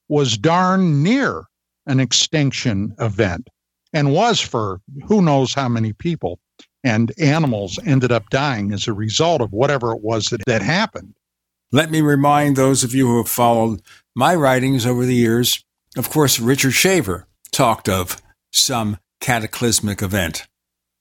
was 0.09 0.37
darn 0.37 1.03
near 1.03 1.45
an 1.87 2.01
extinction 2.01 2.95
event 2.99 3.49
and 3.93 4.13
was 4.13 4.41
for 4.41 4.81
who 5.07 5.23
knows 5.23 5.55
how 5.55 5.69
many 5.69 5.93
people 5.93 6.39
and 6.85 7.13
animals 7.19 7.79
ended 7.85 8.13
up 8.13 8.29
dying 8.31 8.73
as 8.73 8.87
a 8.87 8.93
result 8.93 9.41
of 9.41 9.53
whatever 9.53 9.93
it 9.93 10.03
was 10.03 10.29
that, 10.29 10.43
that 10.47 10.63
happened. 10.63 11.15
Let 11.73 11.91
me 11.91 12.01
remind 12.01 12.55
those 12.57 12.85
of 12.85 12.95
you 12.95 13.07
who 13.07 13.17
have 13.17 13.29
followed 13.29 13.83
my 14.15 14.35
writings 14.35 14.87
over 14.87 15.05
the 15.05 15.15
years. 15.15 15.65
Of 15.97 16.11
course, 16.11 16.39
Richard 16.39 16.73
Shaver 16.73 17.27
talked 17.51 17.89
of 17.89 18.21
some 18.53 18.99
cataclysmic 19.27 20.03
event 20.03 20.47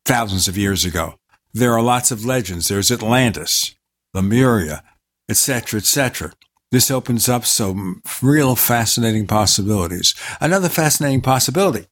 thousands 0.03 0.47
of 0.47 0.57
years 0.57 0.83
ago. 0.83 1.19
There 1.53 1.73
are 1.73 1.81
lots 1.83 2.09
of 2.09 2.25
legends. 2.25 2.67
There's 2.67 2.91
Atlantis, 2.91 3.75
Lemuria, 4.15 4.83
etc., 5.29 5.77
etc. 5.77 6.33
This 6.71 6.89
opens 6.89 7.29
up 7.29 7.45
some 7.45 8.01
real 8.23 8.55
fascinating 8.55 9.27
possibilities. 9.27 10.15
Another 10.41 10.69
fascinating 10.69 11.21
possibility 11.21 11.85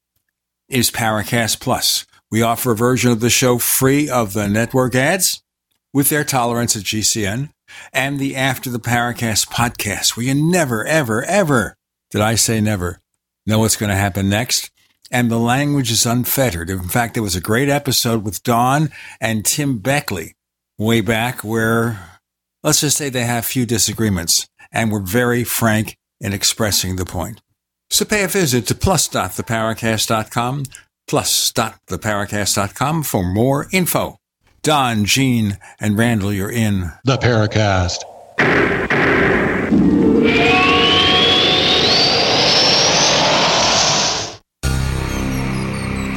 is 0.67 0.89
Paracast 0.89 1.59
Plus. 1.59 2.07
We 2.31 2.41
offer 2.41 2.71
a 2.71 2.75
version 2.75 3.11
of 3.11 3.19
the 3.19 3.29
show 3.29 3.59
free 3.59 4.09
of 4.09 4.33
the 4.33 4.49
network 4.49 4.95
ads 4.95 5.43
with 5.93 6.09
their 6.09 6.23
tolerance 6.23 6.75
at 6.75 6.81
GCN 6.81 7.51
and 7.93 8.17
the 8.17 8.35
After 8.35 8.71
the 8.71 8.79
Paracast 8.79 9.49
podcast, 9.49 10.17
where 10.17 10.25
you 10.25 10.33
never, 10.33 10.83
ever, 10.83 11.23
ever, 11.25 11.77
did 12.09 12.21
I 12.21 12.33
say 12.33 12.59
never, 12.59 13.01
know 13.45 13.59
what's 13.59 13.75
going 13.75 13.91
to 13.91 13.95
happen 13.95 14.29
next. 14.29 14.71
And 15.13 15.29
the 15.29 15.37
language 15.37 15.91
is 15.91 16.05
unfettered. 16.07 16.71
In 16.71 16.89
fact, 16.89 17.13
there 17.13 17.21
was 17.21 17.35
a 17.35 17.41
great 17.41 17.69
episode 17.69 18.23
with 18.25 18.41
Don 18.41 18.89
and 19.21 19.45
Tim 19.45 19.77
Beckley 19.77 20.33
way 20.79 21.01
back 21.01 21.43
where, 21.43 22.19
let's 22.63 22.81
just 22.81 22.97
say 22.97 23.09
they 23.09 23.25
have 23.25 23.45
few 23.45 23.67
disagreements 23.67 24.47
and 24.71 24.91
were 24.91 24.99
very 24.99 25.43
frank 25.43 25.95
in 26.19 26.33
expressing 26.33 26.95
the 26.95 27.05
point. 27.05 27.41
So 27.91 28.05
pay 28.05 28.23
a 28.23 28.27
visit 28.27 28.65
to 28.67 28.75
plus.theparacast.com, 28.75 30.63
plus.theparacast.com 31.07 33.03
for 33.03 33.23
more 33.23 33.67
info. 33.71 34.17
Don, 34.63 35.05
Gene, 35.05 35.59
and 35.79 35.95
Randall, 35.95 36.33
you're 36.33 36.49
in 36.51 36.91
the 37.03 37.17
Paracast. 37.17 37.99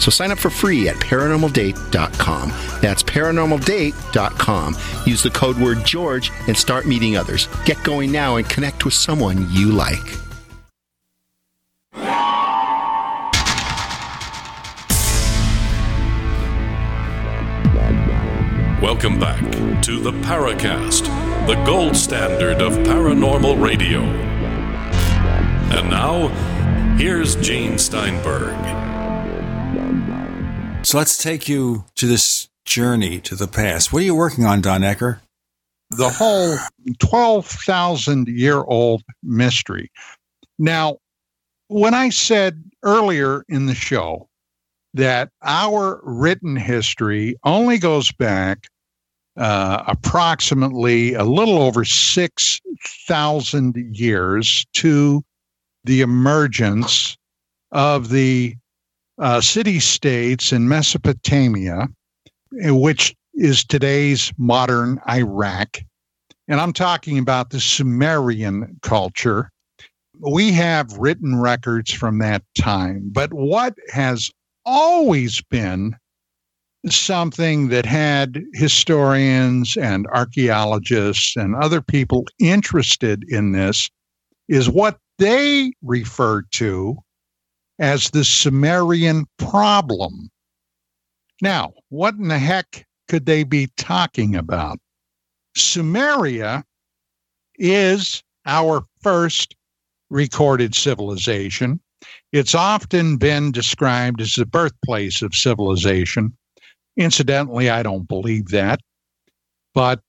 So 0.00 0.10
sign 0.10 0.32
up 0.32 0.38
for 0.38 0.50
free 0.50 0.88
at 0.88 0.96
paranormaldate.com. 0.96 2.48
That's 2.80 3.02
paranormaldate.com. 3.02 4.76
Use 5.06 5.22
the 5.22 5.30
code 5.30 5.58
word 5.58 5.84
George 5.84 6.32
and 6.48 6.56
start 6.56 6.86
meeting 6.86 7.18
others. 7.18 7.48
Get 7.66 7.82
going 7.84 8.10
now 8.10 8.36
and 8.36 8.48
connect 8.48 8.86
with 8.86 8.94
someone 8.94 9.46
you 9.50 9.70
like. 9.70 9.98
Welcome 18.80 19.18
back 19.18 19.40
to 19.82 20.00
the 20.00 20.12
Paracast, 20.22 21.04
the 21.46 21.62
gold 21.66 21.94
standard 21.94 22.62
of 22.62 22.72
paranormal 22.78 23.62
radio. 23.62 24.00
And 25.76 25.90
now, 25.90 26.28
here's 26.96 27.36
Gene 27.36 27.78
Steinberg. 27.78 28.79
So 30.82 30.98
let's 30.98 31.22
take 31.22 31.48
you 31.48 31.84
to 31.96 32.06
this 32.06 32.48
journey 32.64 33.20
to 33.20 33.36
the 33.36 33.46
past. 33.46 33.92
What 33.92 34.02
are 34.02 34.06
you 34.06 34.14
working 34.14 34.46
on, 34.46 34.60
Don 34.60 34.80
Ecker? 34.80 35.20
The 35.90 36.08
whole 36.08 36.56
12,000 36.98 38.28
year 38.28 38.62
old 38.62 39.02
mystery. 39.22 39.90
Now, 40.58 40.98
when 41.68 41.94
I 41.94 42.08
said 42.08 42.64
earlier 42.82 43.44
in 43.48 43.66
the 43.66 43.74
show 43.74 44.28
that 44.94 45.30
our 45.42 46.00
written 46.02 46.56
history 46.56 47.36
only 47.44 47.78
goes 47.78 48.10
back 48.12 48.66
uh, 49.36 49.84
approximately 49.86 51.14
a 51.14 51.24
little 51.24 51.58
over 51.58 51.84
6,000 51.84 53.76
years 53.96 54.66
to 54.74 55.22
the 55.84 56.00
emergence 56.00 57.16
of 57.70 58.08
the 58.08 58.56
uh, 59.20 59.40
city 59.40 59.78
states 59.78 60.52
in 60.52 60.68
Mesopotamia, 60.68 61.88
which 62.52 63.14
is 63.34 63.64
today's 63.64 64.32
modern 64.38 64.98
Iraq. 65.08 65.78
And 66.48 66.60
I'm 66.60 66.72
talking 66.72 67.18
about 67.18 67.50
the 67.50 67.60
Sumerian 67.60 68.78
culture. 68.82 69.50
We 70.18 70.52
have 70.52 70.92
written 70.94 71.38
records 71.38 71.92
from 71.92 72.18
that 72.18 72.42
time. 72.58 73.10
But 73.12 73.32
what 73.32 73.74
has 73.92 74.30
always 74.64 75.42
been 75.42 75.96
something 76.88 77.68
that 77.68 77.84
had 77.84 78.42
historians 78.54 79.76
and 79.76 80.06
archaeologists 80.08 81.36
and 81.36 81.54
other 81.54 81.82
people 81.82 82.24
interested 82.38 83.22
in 83.28 83.52
this 83.52 83.90
is 84.48 84.68
what 84.68 84.98
they 85.18 85.72
refer 85.82 86.42
to 86.52 86.96
as 87.80 88.10
the 88.10 88.24
Sumerian 88.24 89.26
problem. 89.38 90.30
Now, 91.42 91.72
what 91.88 92.14
in 92.14 92.28
the 92.28 92.38
heck 92.38 92.86
could 93.08 93.24
they 93.24 93.42
be 93.42 93.68
talking 93.78 94.36
about? 94.36 94.78
Sumeria 95.56 96.62
is 97.56 98.22
our 98.46 98.84
first 99.02 99.56
recorded 100.10 100.74
civilization. 100.74 101.80
It's 102.32 102.54
often 102.54 103.16
been 103.16 103.50
described 103.50 104.20
as 104.20 104.34
the 104.34 104.46
birthplace 104.46 105.22
of 105.22 105.34
civilization. 105.34 106.36
Incidentally, 106.96 107.70
I 107.70 107.82
don't 107.82 108.06
believe 108.06 108.48
that, 108.48 108.80
but 109.74 110.00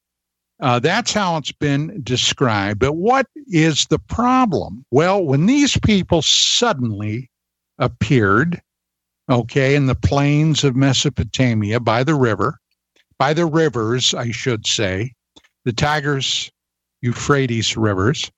uh, 0.61 0.79
that's 0.79 1.13
how 1.13 1.37
it's 1.37 1.51
been 1.51 2.01
described. 2.03 2.79
But 2.79 2.93
what 2.93 3.27
is 3.47 3.87
the 3.87 3.99
problem? 3.99 4.85
Well, 4.91 5.23
when 5.23 5.45
these 5.45 5.77
people 5.79 6.21
suddenly 6.21 7.30
appeared, 7.81 8.61
okay, 9.29 9.75
in 9.75 9.87
the 9.87 9.95
plains 9.95 10.63
of 10.63 10.75
Mesopotamia 10.75 11.81
by 11.81 12.03
the 12.03 12.15
river, 12.15 12.57
by 13.17 13.33
the 13.33 13.45
rivers, 13.45 14.13
I 14.13 14.31
should 14.31 14.65
say, 14.65 15.13
the 15.65 15.73
Tigris, 15.73 16.49
Euphrates 17.01 17.75
rivers, 17.75 18.31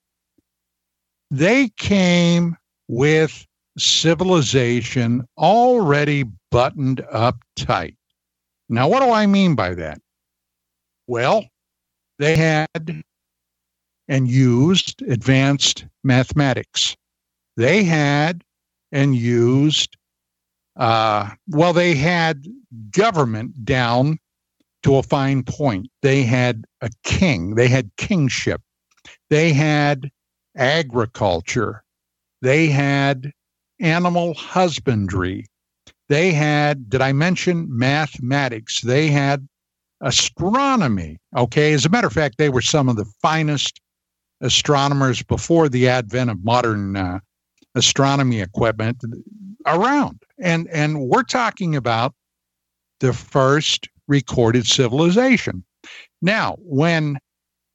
they 1.30 1.70
came 1.78 2.58
with 2.88 3.46
civilization 3.78 5.28
already 5.38 6.26
buttoned 6.52 7.02
up 7.12 7.38
tight. 7.56 7.96
Now, 8.70 8.88
what 8.88 9.02
do 9.02 9.12
I 9.12 9.26
mean 9.26 9.56
by 9.56 9.74
that? 9.76 10.00
Well, 11.08 11.46
they 12.20 12.36
had 12.36 13.04
and 14.08 14.28
used 14.28 15.02
advanced 15.04 15.86
mathematics. 16.04 16.96
They 17.58 17.84
had 17.84 18.44
and 18.94 19.16
used, 19.16 19.98
uh, 20.78 21.32
well, 21.48 21.74
they 21.74 21.96
had 21.96 22.46
government 22.92 23.66
down 23.66 24.20
to 24.84 24.96
a 24.96 25.04
fine 25.04 25.44
point. 25.44 25.90
They 26.02 26.24
had 26.24 26.64
a 26.80 26.90
king, 27.04 27.56
they 27.56 27.68
had 27.68 27.90
kingship, 27.98 28.62
they 29.30 29.52
had 29.52 30.10
agriculture, 30.56 31.84
they 32.42 32.68
had 32.68 33.32
animal 33.82 34.36
husbandry, 34.36 35.48
they 36.10 36.32
had, 36.32 36.90
did 36.90 37.02
I 37.02 37.12
mention 37.14 37.68
mathematics? 37.70 38.82
They 38.82 39.08
had 39.08 39.48
astronomy. 40.02 41.18
Okay. 41.36 41.74
As 41.74 41.86
a 41.86 41.90
matter 41.90 42.08
of 42.08 42.14
fact, 42.14 42.38
they 42.38 42.50
were 42.50 42.62
some 42.62 42.90
of 42.90 42.98
the 42.98 43.06
finest 43.22 43.80
astronomers 44.42 45.24
before 45.24 45.70
the 45.70 45.88
advent 45.88 46.30
of 46.30 46.44
modern 46.44 46.96
uh, 46.98 47.20
astronomy 47.76 48.42
equipment 48.42 49.04
around. 49.66 50.22
And, 50.40 50.68
and 50.70 51.08
we're 51.08 51.24
talking 51.24 51.76
about 51.76 52.14
the 53.00 53.14
first 53.14 53.90
recorded 54.08 54.68
civilization. 54.68 55.64
Now, 56.22 56.56
when 56.60 57.18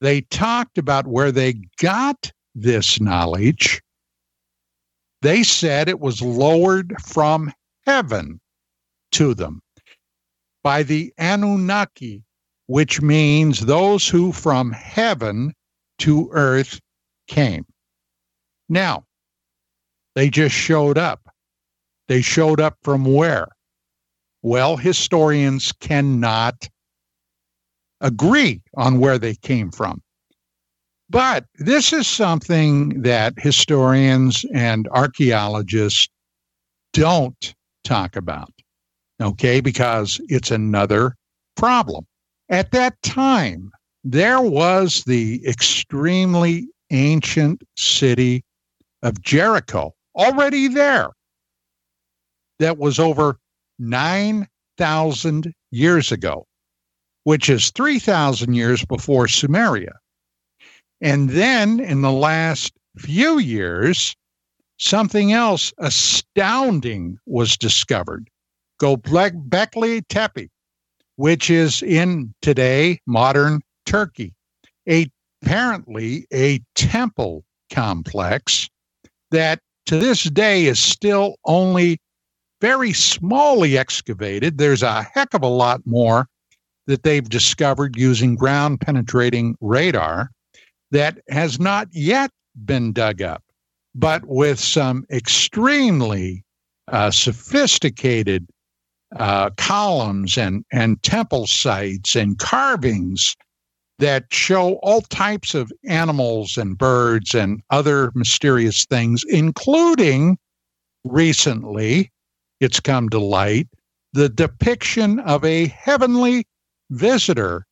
they 0.00 0.22
talked 0.22 0.78
about 0.78 1.06
where 1.06 1.32
they 1.32 1.54
got 1.78 2.30
this 2.54 3.00
knowledge, 3.00 3.82
they 5.22 5.42
said 5.42 5.88
it 5.88 6.00
was 6.00 6.22
lowered 6.22 6.94
from 7.02 7.52
heaven 7.86 8.40
to 9.12 9.34
them 9.34 9.60
by 10.62 10.82
the 10.82 11.12
Anunnaki, 11.18 12.22
which 12.66 13.00
means 13.00 13.60
those 13.60 14.06
who 14.06 14.32
from 14.32 14.70
heaven 14.70 15.52
to 15.98 16.28
earth 16.32 16.80
came. 17.26 17.66
Now, 18.68 19.04
they 20.18 20.28
just 20.28 20.52
showed 20.52 20.98
up. 20.98 21.32
They 22.08 22.22
showed 22.22 22.58
up 22.60 22.76
from 22.82 23.04
where? 23.04 23.46
Well, 24.42 24.76
historians 24.76 25.70
cannot 25.70 26.68
agree 28.00 28.60
on 28.76 28.98
where 28.98 29.16
they 29.16 29.36
came 29.36 29.70
from. 29.70 30.02
But 31.08 31.44
this 31.60 31.92
is 31.92 32.08
something 32.08 33.00
that 33.02 33.34
historians 33.36 34.44
and 34.52 34.88
archaeologists 34.88 36.08
don't 36.92 37.54
talk 37.84 38.16
about, 38.16 38.50
okay, 39.22 39.60
because 39.60 40.20
it's 40.26 40.50
another 40.50 41.14
problem. 41.56 42.04
At 42.48 42.72
that 42.72 43.00
time, 43.04 43.70
there 44.02 44.40
was 44.40 45.04
the 45.04 45.46
extremely 45.46 46.66
ancient 46.90 47.62
city 47.76 48.42
of 49.04 49.22
Jericho 49.22 49.94
already 50.18 50.68
there 50.68 51.10
that 52.58 52.76
was 52.76 52.98
over 52.98 53.38
9,000 53.78 55.54
years 55.70 56.12
ago, 56.12 56.46
which 57.24 57.48
is 57.48 57.70
3,000 57.70 58.54
years 58.54 58.84
before 58.84 59.26
Sumeria. 59.26 59.92
And 61.00 61.30
then 61.30 61.78
in 61.78 62.02
the 62.02 62.12
last 62.12 62.72
few 62.98 63.38
years, 63.38 64.16
something 64.78 65.32
else 65.32 65.72
astounding 65.78 67.18
was 67.26 67.56
discovered. 67.56 68.28
Göbekli 68.80 70.02
Tepe, 70.08 70.50
which 71.16 71.50
is 71.50 71.82
in 71.82 72.34
today 72.42 72.98
modern 73.06 73.60
Turkey, 73.86 74.34
a, 74.88 75.08
apparently 75.42 76.26
a 76.32 76.60
temple 76.74 77.44
complex 77.72 78.68
that 79.30 79.60
to 79.88 79.98
this 79.98 80.24
day 80.24 80.66
is 80.66 80.78
still 80.78 81.36
only 81.44 81.98
very 82.60 82.90
smallly 82.90 83.78
excavated. 83.78 84.58
There's 84.58 84.82
a 84.82 85.02
heck 85.02 85.34
of 85.34 85.42
a 85.42 85.48
lot 85.48 85.80
more 85.86 86.28
that 86.86 87.02
they've 87.02 87.28
discovered 87.28 87.96
using 87.96 88.34
ground 88.34 88.80
penetrating 88.80 89.56
radar 89.60 90.30
that 90.90 91.18
has 91.28 91.60
not 91.60 91.88
yet 91.92 92.30
been 92.64 92.92
dug 92.92 93.22
up 93.22 93.42
but 93.94 94.24
with 94.26 94.60
some 94.60 95.04
extremely 95.10 96.44
uh, 96.88 97.10
sophisticated 97.10 98.46
uh, 99.16 99.50
columns 99.56 100.38
and, 100.38 100.64
and 100.72 101.02
temple 101.02 101.46
sites 101.46 102.14
and 102.14 102.38
carvings 102.38 103.34
that 103.98 104.24
show 104.30 104.74
all 104.82 105.00
types 105.02 105.54
of 105.54 105.72
animals 105.88 106.56
and 106.56 106.78
birds 106.78 107.34
and 107.34 107.60
other 107.70 108.12
mysterious 108.14 108.84
things, 108.86 109.24
including 109.28 110.38
recently, 111.04 112.10
it's 112.60 112.80
come 112.80 113.08
to 113.08 113.18
light, 113.18 113.68
the 114.12 114.28
depiction 114.28 115.20
of 115.20 115.44
a 115.44 115.66
heavenly 115.68 116.46
visitor 116.90 117.66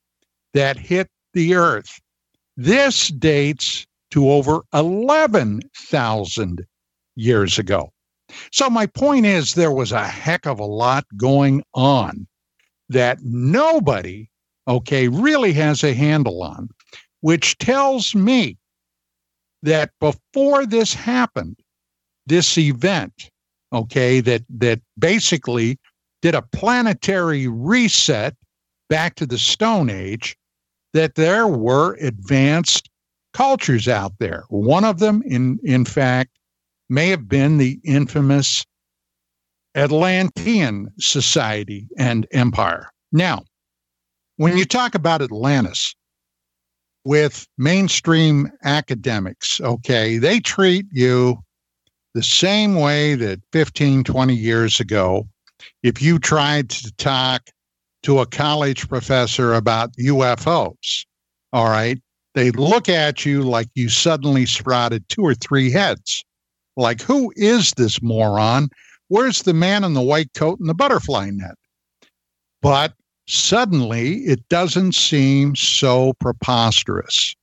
that 0.55 0.77
hit 0.77 1.09
the 1.33 1.55
earth. 1.55 2.01
This 2.57 3.09
dates 3.09 3.87
to 4.11 4.31
over 4.31 4.62
11,000 4.72 6.66
years 7.16 7.59
ago. 7.59 7.93
So, 8.51 8.68
my 8.68 8.87
point 8.87 9.27
is, 9.27 9.55
there 9.55 9.72
was 9.72 9.93
a 9.93 10.07
heck 10.07 10.47
of 10.47 10.59
a 10.59 10.64
lot 10.64 11.05
going 11.16 11.62
on 11.74 12.27
that 12.89 13.18
nobody, 13.22 14.29
okay, 14.69 15.09
really 15.09 15.53
has 15.53 15.83
a 15.85 15.95
handle 15.95 16.43
on, 16.43 16.69
which 17.21 17.59
tells 17.59 18.14
me 18.14 18.57
that 19.62 19.91
before 20.01 20.67
this 20.67 20.95
happened, 20.95 21.57
this 22.27 22.59
event, 22.59 23.31
okay, 23.73 24.21
that, 24.21 24.43
that 24.49 24.81
basically 24.99 25.79
did 26.23 26.35
a 26.35 26.43
planetary 26.43 27.47
reset 27.47 28.35
back 28.89 29.14
to 29.17 29.27
the 29.27 29.39
Stone 29.39 29.91
Age, 29.91 30.37
that 30.93 31.14
there 31.14 31.47
were 31.47 31.95
advanced 32.01 32.89
cultures 33.33 33.87
out 33.87 34.12
there. 34.19 34.45
One 34.49 34.85
of 34.85 34.99
them, 34.99 35.23
in, 35.27 35.59
in 35.62 35.85
fact, 35.85 36.31
may 36.89 37.09
have 37.09 37.29
been 37.29 37.59
the 37.59 37.79
infamous 37.85 38.64
Atlantean 39.75 40.89
society 40.99 41.87
and 41.99 42.27
empire. 42.33 42.91
Now, 43.12 43.45
when 44.37 44.57
you 44.57 44.64
talk 44.64 44.95
about 44.95 45.22
Atlantis 45.22 45.95
with 47.05 47.47
mainstream 47.57 48.51
academics, 48.64 49.61
okay, 49.61 50.18
they 50.18 50.41
treat 50.41 50.87
you 50.91 51.39
the 52.14 52.22
same 52.22 52.76
way 52.76 53.14
that 53.14 53.41
15, 53.53 54.05
20 54.05 54.34
years 54.34 54.80
ago, 54.80 55.26
if 55.82 56.03
you 56.03 56.18
tried 56.18 56.70
to 56.70 56.93
talk 56.97 57.43
to 58.03 58.20
a 58.20 58.26
college 58.26 58.89
professor 58.89 59.55
about 59.55 59.93
UFOs, 59.97 61.07
all 61.53 61.68
right, 61.68 61.99
they 62.34 62.51
look 62.51 62.89
at 62.89 63.24
you 63.24 63.43
like 63.43 63.68
you 63.74 63.89
suddenly 63.89 64.45
sprouted 64.45 65.09
two 65.09 65.22
or 65.22 65.34
three 65.34 65.70
heads. 65.70 66.24
Like, 66.76 67.01
who 67.01 67.32
is 67.37 67.72
this 67.72 68.03
moron? 68.03 68.68
Where's 69.09 69.43
the 69.43 69.55
man 69.55 69.84
in 69.84 69.95
the 69.95 70.03
white 70.03 70.34
coat 70.34 70.59
and 70.61 70.68
the 70.68 70.74
butterfly 70.74 71.30
net? 71.30 71.55
But 72.61 72.93
suddenly 73.27 74.18
it 74.18 74.49
doesn't 74.49 74.95
seem 74.95 75.57
so 75.57 76.12
preposterous. 76.14 77.35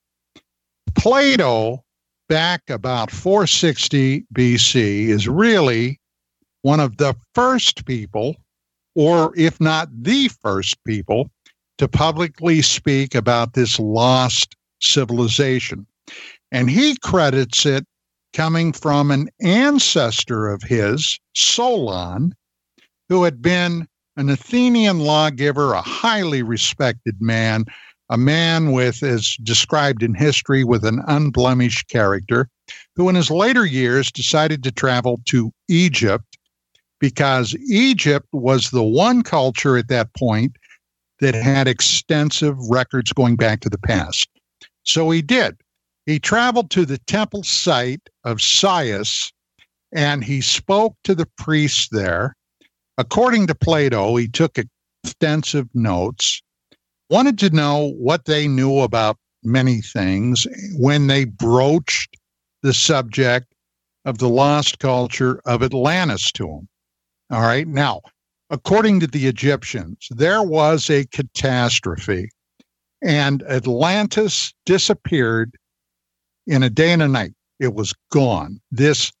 Plato, 0.94 1.84
back 2.28 2.62
about 2.70 3.10
460 3.10 4.24
BC, 4.34 5.08
is 5.08 5.28
really 5.28 6.00
one 6.62 6.80
of 6.80 6.96
the 6.96 7.14
first 7.34 7.84
people, 7.84 8.36
or 8.94 9.32
if 9.36 9.60
not 9.60 9.88
the 9.92 10.28
first 10.42 10.82
people, 10.84 11.30
to 11.78 11.88
publicly 11.88 12.62
speak 12.62 13.14
about 13.14 13.54
this 13.54 13.78
lost 13.78 14.56
civilization. 14.80 15.86
And 16.52 16.70
he 16.70 16.96
credits 16.98 17.66
it 17.66 17.84
coming 18.32 18.72
from 18.72 19.10
an 19.10 19.28
ancestor 19.40 20.48
of 20.48 20.62
his, 20.62 21.18
Solon, 21.34 22.34
who 23.08 23.24
had 23.24 23.42
been 23.42 23.88
an 24.16 24.28
Athenian 24.28 25.00
lawgiver, 25.00 25.72
a 25.72 25.82
highly 25.82 26.42
respected 26.42 27.20
man, 27.20 27.64
a 28.10 28.18
man 28.18 28.72
with, 28.72 29.02
as 29.02 29.36
described 29.42 30.02
in 30.02 30.14
history, 30.14 30.64
with 30.64 30.84
an 30.84 31.02
unblemished 31.06 31.88
character, 31.88 32.48
who 32.96 33.08
in 33.08 33.14
his 33.14 33.30
later 33.30 33.66
years 33.66 34.10
decided 34.12 34.62
to 34.62 34.72
travel 34.72 35.20
to 35.26 35.52
Egypt 35.68 36.24
because 37.00 37.54
Egypt 37.68 38.26
was 38.32 38.70
the 38.70 38.82
one 38.82 39.22
culture 39.22 39.76
at 39.76 39.88
that 39.88 40.14
point 40.14 40.56
that 41.20 41.34
had 41.34 41.68
extensive 41.68 42.56
records 42.70 43.12
going 43.12 43.36
back 43.36 43.60
to 43.60 43.68
the 43.68 43.78
past. 43.78 44.28
So 44.84 45.10
he 45.10 45.22
did. 45.22 45.56
He 46.06 46.18
traveled 46.18 46.70
to 46.70 46.84
the 46.84 46.98
temple 46.98 47.42
site 47.42 48.08
of 48.24 48.40
Sais 48.40 49.32
and 49.92 50.24
he 50.24 50.40
spoke 50.40 50.96
to 51.04 51.14
the 51.14 51.28
priests 51.38 51.88
there. 51.90 52.36
According 52.96 53.48
to 53.48 53.54
Plato, 53.54 54.16
he 54.16 54.28
took 54.28 54.58
extensive 55.04 55.68
notes, 55.74 56.40
wanted 57.10 57.38
to 57.40 57.50
know 57.50 57.92
what 57.96 58.24
they 58.24 58.46
knew 58.46 58.80
about 58.80 59.16
many 59.42 59.80
things 59.80 60.46
when 60.76 61.06
they 61.06 61.24
broached 61.24 62.16
the 62.62 62.72
subject 62.72 63.52
of 64.04 64.18
the 64.18 64.28
lost 64.28 64.78
culture 64.78 65.40
of 65.44 65.62
Atlantis 65.62 66.30
to 66.32 66.48
him. 66.48 66.68
All 67.30 67.40
right. 67.40 67.66
Now, 67.66 68.00
according 68.50 69.00
to 69.00 69.06
the 69.06 69.26
Egyptians, 69.26 70.06
there 70.10 70.42
was 70.42 70.88
a 70.88 71.06
catastrophe 71.06 72.30
and 73.02 73.42
Atlantis 73.44 74.54
disappeared 74.64 75.56
in 76.46 76.62
a 76.62 76.70
day 76.70 76.92
and 76.92 77.02
a 77.02 77.08
night. 77.08 77.32
It 77.60 77.74
was 77.74 77.94
gone. 78.10 78.60
This 78.70 79.12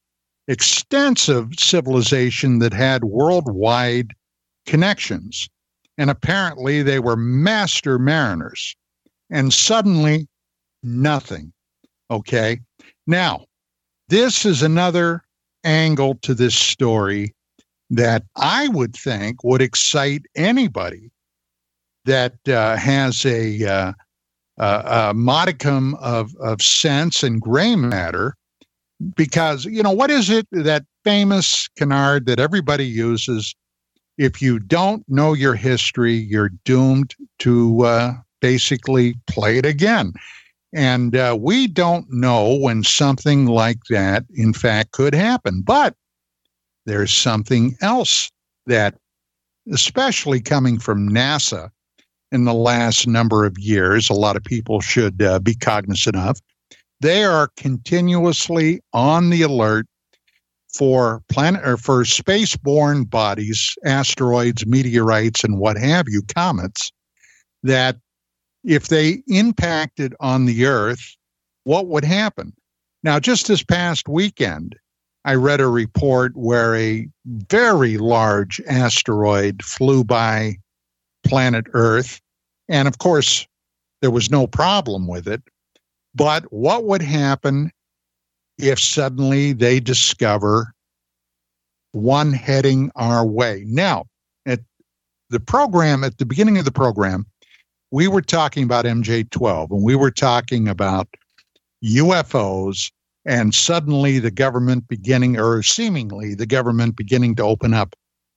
extensive 0.48 1.48
civilization 1.58 2.58
that 2.58 2.72
had 2.72 3.04
worldwide 3.04 4.12
connections. 4.66 5.48
And 5.96 6.10
apparently 6.10 6.82
they 6.82 6.98
were 6.98 7.16
master 7.16 7.98
mariners. 7.98 8.76
And 9.30 9.52
suddenly, 9.52 10.28
nothing. 10.82 11.52
Okay. 12.10 12.60
Now, 13.06 13.46
this 14.08 14.44
is 14.44 14.62
another 14.62 15.22
angle 15.64 16.16
to 16.22 16.34
this 16.34 16.54
story 16.54 17.34
that 17.90 18.24
I 18.36 18.68
would 18.68 18.94
think 18.94 19.42
would 19.44 19.62
excite 19.62 20.22
anybody 20.36 21.10
that 22.04 22.34
uh, 22.48 22.76
has 22.76 23.24
a, 23.24 23.64
uh, 23.64 23.92
a, 24.58 25.14
modicum 25.14 25.94
of, 25.96 26.34
of 26.36 26.60
sense 26.60 27.22
and 27.22 27.40
gray 27.40 27.76
matter. 27.76 28.36
Because, 29.16 29.64
you 29.64 29.82
know, 29.82 29.90
what 29.90 30.10
is 30.10 30.30
it 30.30 30.46
that 30.52 30.84
famous 31.02 31.68
canard 31.76 32.26
that 32.26 32.38
everybody 32.38 32.86
uses? 32.86 33.54
If 34.16 34.40
you 34.40 34.60
don't 34.60 35.04
know 35.08 35.32
your 35.32 35.54
history, 35.54 36.14
you're 36.14 36.50
doomed 36.64 37.14
to 37.40 37.84
uh, 37.84 38.12
basically 38.40 39.16
play 39.26 39.58
it 39.58 39.66
again. 39.66 40.12
And 40.72 41.16
uh, 41.16 41.36
we 41.38 41.66
don't 41.66 42.06
know 42.10 42.56
when 42.56 42.82
something 42.82 43.46
like 43.46 43.78
that, 43.90 44.24
in 44.34 44.52
fact, 44.52 44.92
could 44.92 45.14
happen. 45.14 45.62
But 45.62 45.94
there's 46.86 47.12
something 47.12 47.76
else 47.80 48.30
that, 48.66 48.94
especially 49.72 50.40
coming 50.40 50.78
from 50.78 51.08
NASA 51.08 51.70
in 52.32 52.44
the 52.44 52.54
last 52.54 53.06
number 53.06 53.44
of 53.44 53.56
years, 53.58 54.10
a 54.10 54.14
lot 54.14 54.36
of 54.36 54.42
people 54.42 54.80
should 54.80 55.22
uh, 55.22 55.38
be 55.38 55.54
cognizant 55.54 56.16
of. 56.16 56.36
They 57.00 57.24
are 57.24 57.50
continuously 57.56 58.80
on 58.92 59.30
the 59.30 59.42
alert 59.42 59.86
for 60.74 61.22
planet 61.28 61.66
or 61.66 61.76
for 61.76 62.04
spaceborne 62.04 63.08
bodies, 63.08 63.74
asteroids, 63.84 64.66
meteorites, 64.66 65.44
and 65.44 65.58
what 65.58 65.76
have 65.76 66.06
you, 66.08 66.22
comets, 66.34 66.90
that 67.62 67.96
if 68.64 68.88
they 68.88 69.22
impacted 69.28 70.14
on 70.20 70.46
the 70.46 70.66
Earth, 70.66 71.16
what 71.64 71.86
would 71.86 72.04
happen? 72.04 72.52
Now, 73.02 73.20
just 73.20 73.46
this 73.46 73.62
past 73.62 74.08
weekend, 74.08 74.76
I 75.24 75.34
read 75.34 75.60
a 75.60 75.68
report 75.68 76.32
where 76.34 76.74
a 76.76 77.06
very 77.26 77.98
large 77.98 78.60
asteroid 78.66 79.62
flew 79.62 80.04
by 80.04 80.56
planet 81.24 81.66
Earth. 81.72 82.20
And 82.68 82.88
of 82.88 82.98
course, 82.98 83.46
there 84.00 84.10
was 84.10 84.30
no 84.30 84.46
problem 84.46 85.06
with 85.06 85.26
it. 85.28 85.42
But 86.14 86.44
what 86.52 86.84
would 86.84 87.02
happen 87.02 87.70
if 88.58 88.78
suddenly 88.78 89.52
they 89.52 89.80
discover 89.80 90.72
one 91.92 92.32
heading 92.32 92.90
our 92.94 93.26
way? 93.26 93.64
Now, 93.66 94.04
at 94.46 94.60
the 95.30 95.40
program, 95.40 96.04
at 96.04 96.18
the 96.18 96.26
beginning 96.26 96.58
of 96.58 96.64
the 96.64 96.72
program, 96.72 97.26
we 97.90 98.08
were 98.08 98.22
talking 98.22 98.64
about 98.64 98.84
MJ 98.84 99.28
12 99.30 99.70
and 99.70 99.82
we 99.82 99.94
were 99.94 100.10
talking 100.10 100.68
about 100.68 101.08
UFOs 101.84 102.90
and 103.26 103.54
suddenly 103.54 104.18
the 104.18 104.30
government 104.30 104.86
beginning, 104.88 105.38
or 105.38 105.62
seemingly 105.62 106.34
the 106.34 106.46
government 106.46 106.96
beginning 106.96 107.34
to 107.36 107.42
open 107.42 107.72
up 107.72 107.94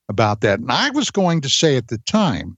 about 0.10 0.42
that. 0.42 0.60
And 0.60 0.72
I 0.72 0.90
was 0.92 1.12
going 1.12 1.42
to 1.42 1.50
say 1.50 1.76
at 1.76 1.88
the 1.88 1.98
time, 2.00 2.58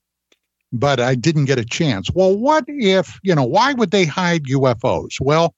but 0.72 1.00
I 1.00 1.16
didn't 1.16 1.46
get 1.46 1.60
a 1.60 1.66
chance. 1.66 2.12
Well, 2.12 2.38
what 2.38 2.66
if, 2.68 3.20
you 3.24 3.34
know, 3.36 3.44
why 3.44 3.74
would 3.74 3.92
they 3.92 4.06
hide 4.06 4.46
UFOs? 4.46 5.20
Well, 5.20 5.54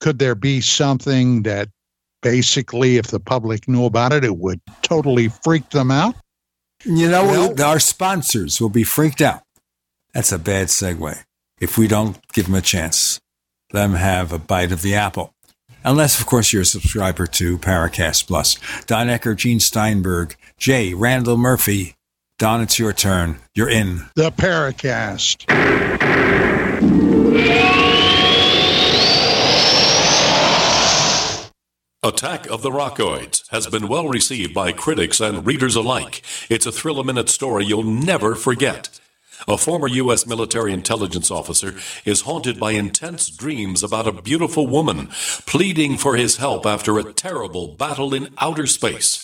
could 0.00 0.18
there 0.18 0.34
be 0.34 0.60
something 0.60 1.42
that 1.44 1.68
basically, 2.22 2.96
if 2.96 3.08
the 3.08 3.20
public 3.20 3.68
knew 3.68 3.84
about 3.84 4.12
it, 4.12 4.24
it 4.24 4.36
would 4.36 4.60
totally 4.82 5.28
freak 5.28 5.70
them 5.70 5.90
out? 5.90 6.14
You 6.84 7.10
know, 7.10 7.24
well, 7.24 7.62
our 7.62 7.78
sponsors 7.78 8.60
will 8.60 8.68
be 8.68 8.84
freaked 8.84 9.22
out. 9.22 9.42
That's 10.12 10.32
a 10.32 10.38
bad 10.38 10.68
segue. 10.68 11.22
If 11.60 11.78
we 11.78 11.88
don't 11.88 12.18
give 12.32 12.46
them 12.46 12.54
a 12.54 12.60
chance, 12.60 13.20
let 13.72 13.82
them 13.82 13.94
have 13.94 14.32
a 14.32 14.38
bite 14.38 14.72
of 14.72 14.82
the 14.82 14.94
apple. 14.94 15.32
Unless, 15.84 16.18
of 16.18 16.26
course, 16.26 16.52
you're 16.52 16.62
a 16.62 16.66
subscriber 16.66 17.26
to 17.26 17.58
Paracast 17.58 18.26
Plus. 18.26 18.58
Don 18.86 19.08
Ecker, 19.08 19.36
Gene 19.36 19.60
Steinberg, 19.60 20.36
Jay, 20.56 20.94
Randall 20.94 21.36
Murphy. 21.36 21.93
Don, 22.36 22.60
it's 22.62 22.80
your 22.80 22.92
turn. 22.92 23.36
You're 23.54 23.68
in. 23.68 24.06
The 24.16 24.32
Paracast. 24.32 25.44
Attack 32.02 32.50
of 32.50 32.62
the 32.62 32.72
Rockoids 32.72 33.48
has 33.50 33.68
been 33.68 33.86
well 33.86 34.08
received 34.08 34.52
by 34.52 34.72
critics 34.72 35.20
and 35.20 35.46
readers 35.46 35.76
alike. 35.76 36.22
It's 36.50 36.66
a 36.66 36.72
thrill 36.72 36.98
a 36.98 37.04
minute 37.04 37.28
story 37.28 37.66
you'll 37.66 37.84
never 37.84 38.34
forget. 38.34 38.98
A 39.46 39.56
former 39.56 39.86
U.S. 39.86 40.26
military 40.26 40.72
intelligence 40.72 41.30
officer 41.30 41.76
is 42.04 42.22
haunted 42.22 42.58
by 42.58 42.72
intense 42.72 43.30
dreams 43.30 43.84
about 43.84 44.08
a 44.08 44.22
beautiful 44.22 44.66
woman 44.66 45.08
pleading 45.46 45.98
for 45.98 46.16
his 46.16 46.38
help 46.38 46.66
after 46.66 46.98
a 46.98 47.12
terrible 47.12 47.68
battle 47.68 48.12
in 48.12 48.34
outer 48.38 48.66
space. 48.66 49.23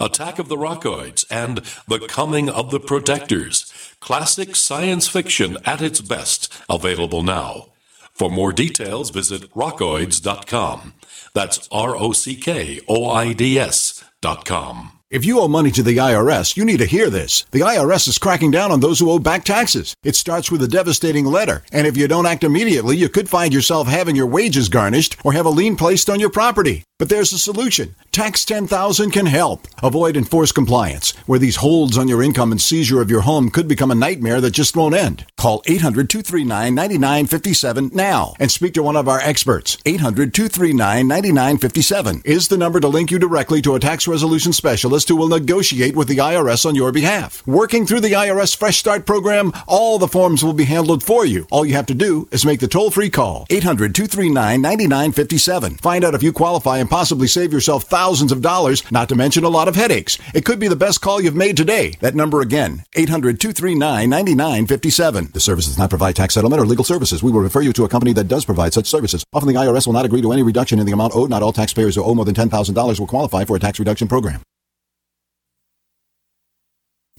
Attack 0.00 0.38
of 0.38 0.48
the 0.48 0.56
Rockoids 0.56 1.24
and 1.30 1.58
The 1.88 2.06
Coming 2.06 2.48
of 2.48 2.70
the 2.70 2.80
Protectors. 2.80 3.72
Classic 4.00 4.56
science 4.56 5.08
fiction 5.08 5.58
at 5.64 5.82
its 5.82 6.00
best, 6.00 6.52
available 6.68 7.22
now. 7.22 7.68
For 8.12 8.30
more 8.30 8.52
details, 8.52 9.10
visit 9.10 9.50
rockoids.com. 9.54 10.94
That's 11.34 11.68
R 11.72 11.96
O 11.96 12.12
C 12.12 12.34
K 12.36 12.80
O 12.88 13.10
I 13.10 13.32
D 13.32 13.58
S.com. 13.58 14.98
If 15.12 15.26
you 15.26 15.40
owe 15.40 15.48
money 15.48 15.70
to 15.72 15.82
the 15.82 15.98
IRS, 15.98 16.56
you 16.56 16.64
need 16.64 16.78
to 16.78 16.86
hear 16.86 17.10
this. 17.10 17.44
The 17.50 17.60
IRS 17.60 18.08
is 18.08 18.16
cracking 18.16 18.50
down 18.50 18.72
on 18.72 18.80
those 18.80 18.98
who 18.98 19.10
owe 19.10 19.18
back 19.18 19.44
taxes. 19.44 19.94
It 20.02 20.16
starts 20.16 20.50
with 20.50 20.62
a 20.62 20.68
devastating 20.68 21.26
letter, 21.26 21.64
and 21.70 21.86
if 21.86 21.98
you 21.98 22.08
don't 22.08 22.24
act 22.24 22.44
immediately, 22.44 22.96
you 22.96 23.10
could 23.10 23.28
find 23.28 23.52
yourself 23.52 23.88
having 23.88 24.16
your 24.16 24.26
wages 24.26 24.70
garnished 24.70 25.18
or 25.22 25.34
have 25.34 25.44
a 25.44 25.50
lien 25.50 25.76
placed 25.76 26.08
on 26.08 26.18
your 26.18 26.30
property. 26.30 26.84
But 27.02 27.08
there's 27.08 27.32
a 27.32 27.38
solution. 27.38 27.96
Tax 28.12 28.44
10,000 28.44 29.10
can 29.10 29.26
help. 29.26 29.66
Avoid 29.82 30.16
enforced 30.16 30.54
compliance, 30.54 31.14
where 31.26 31.40
these 31.40 31.56
holds 31.56 31.98
on 31.98 32.06
your 32.06 32.22
income 32.22 32.52
and 32.52 32.60
seizure 32.60 33.02
of 33.02 33.10
your 33.10 33.22
home 33.22 33.50
could 33.50 33.66
become 33.66 33.90
a 33.90 33.96
nightmare 33.96 34.40
that 34.40 34.52
just 34.52 34.76
won't 34.76 34.94
end. 34.94 35.26
Call 35.36 35.64
800 35.66 36.08
239 36.08 36.72
9957 36.72 37.90
now 37.92 38.34
and 38.38 38.52
speak 38.52 38.74
to 38.74 38.84
one 38.84 38.94
of 38.94 39.08
our 39.08 39.18
experts. 39.18 39.78
800 39.84 40.32
239 40.32 41.08
9957 41.08 42.22
is 42.24 42.46
the 42.46 42.56
number 42.56 42.78
to 42.78 42.86
link 42.86 43.10
you 43.10 43.18
directly 43.18 43.60
to 43.62 43.74
a 43.74 43.80
tax 43.80 44.06
resolution 44.06 44.52
specialist 44.52 45.08
who 45.08 45.16
will 45.16 45.26
negotiate 45.26 45.96
with 45.96 46.06
the 46.06 46.18
IRS 46.18 46.64
on 46.64 46.76
your 46.76 46.92
behalf. 46.92 47.44
Working 47.48 47.84
through 47.84 48.02
the 48.02 48.12
IRS 48.12 48.56
Fresh 48.56 48.78
Start 48.78 49.06
program, 49.06 49.52
all 49.66 49.98
the 49.98 50.06
forms 50.06 50.44
will 50.44 50.52
be 50.52 50.66
handled 50.66 51.02
for 51.02 51.26
you. 51.26 51.48
All 51.50 51.66
you 51.66 51.74
have 51.74 51.86
to 51.86 51.94
do 51.94 52.28
is 52.30 52.46
make 52.46 52.60
the 52.60 52.68
toll 52.68 52.92
free 52.92 53.10
call 53.10 53.44
800 53.50 53.92
239 53.92 54.62
9957. 54.62 55.78
Find 55.78 56.04
out 56.04 56.14
if 56.14 56.22
you 56.22 56.32
qualify 56.32 56.78
and 56.78 56.91
possibly 56.92 57.26
save 57.26 57.54
yourself 57.54 57.84
thousands 57.84 58.32
of 58.32 58.42
dollars, 58.42 58.82
not 58.92 59.08
to 59.08 59.14
mention 59.14 59.44
a 59.44 59.48
lot 59.48 59.66
of 59.66 59.74
headaches. 59.74 60.18
It 60.34 60.44
could 60.44 60.58
be 60.58 60.68
the 60.68 60.76
best 60.76 61.00
call 61.00 61.22
you've 61.22 61.34
made 61.34 61.56
today. 61.56 61.96
That 62.00 62.14
number 62.14 62.42
again, 62.42 62.84
800 62.92 63.40
239 63.40 64.10
9957. 64.10 65.30
The 65.32 65.40
service 65.40 65.64
does 65.64 65.78
not 65.78 65.88
provide 65.88 66.16
tax 66.16 66.34
settlement 66.34 66.60
or 66.60 66.66
legal 66.66 66.84
services. 66.84 67.22
We 67.22 67.32
will 67.32 67.40
refer 67.40 67.62
you 67.62 67.72
to 67.72 67.84
a 67.84 67.88
company 67.88 68.12
that 68.12 68.28
does 68.28 68.44
provide 68.44 68.74
such 68.74 68.88
services. 68.88 69.24
Often 69.32 69.48
the 69.48 69.60
IRS 69.60 69.86
will 69.86 69.94
not 69.94 70.04
agree 70.04 70.20
to 70.20 70.32
any 70.32 70.42
reduction 70.42 70.78
in 70.78 70.84
the 70.84 70.92
amount 70.92 71.16
owed. 71.16 71.30
Not 71.30 71.42
all 71.42 71.54
taxpayers 71.54 71.94
who 71.94 72.04
owe 72.04 72.14
more 72.14 72.26
than 72.26 72.34
$10,000 72.34 73.00
will 73.00 73.06
qualify 73.06 73.46
for 73.46 73.56
a 73.56 73.60
tax 73.60 73.78
reduction 73.78 74.06
program. 74.06 74.42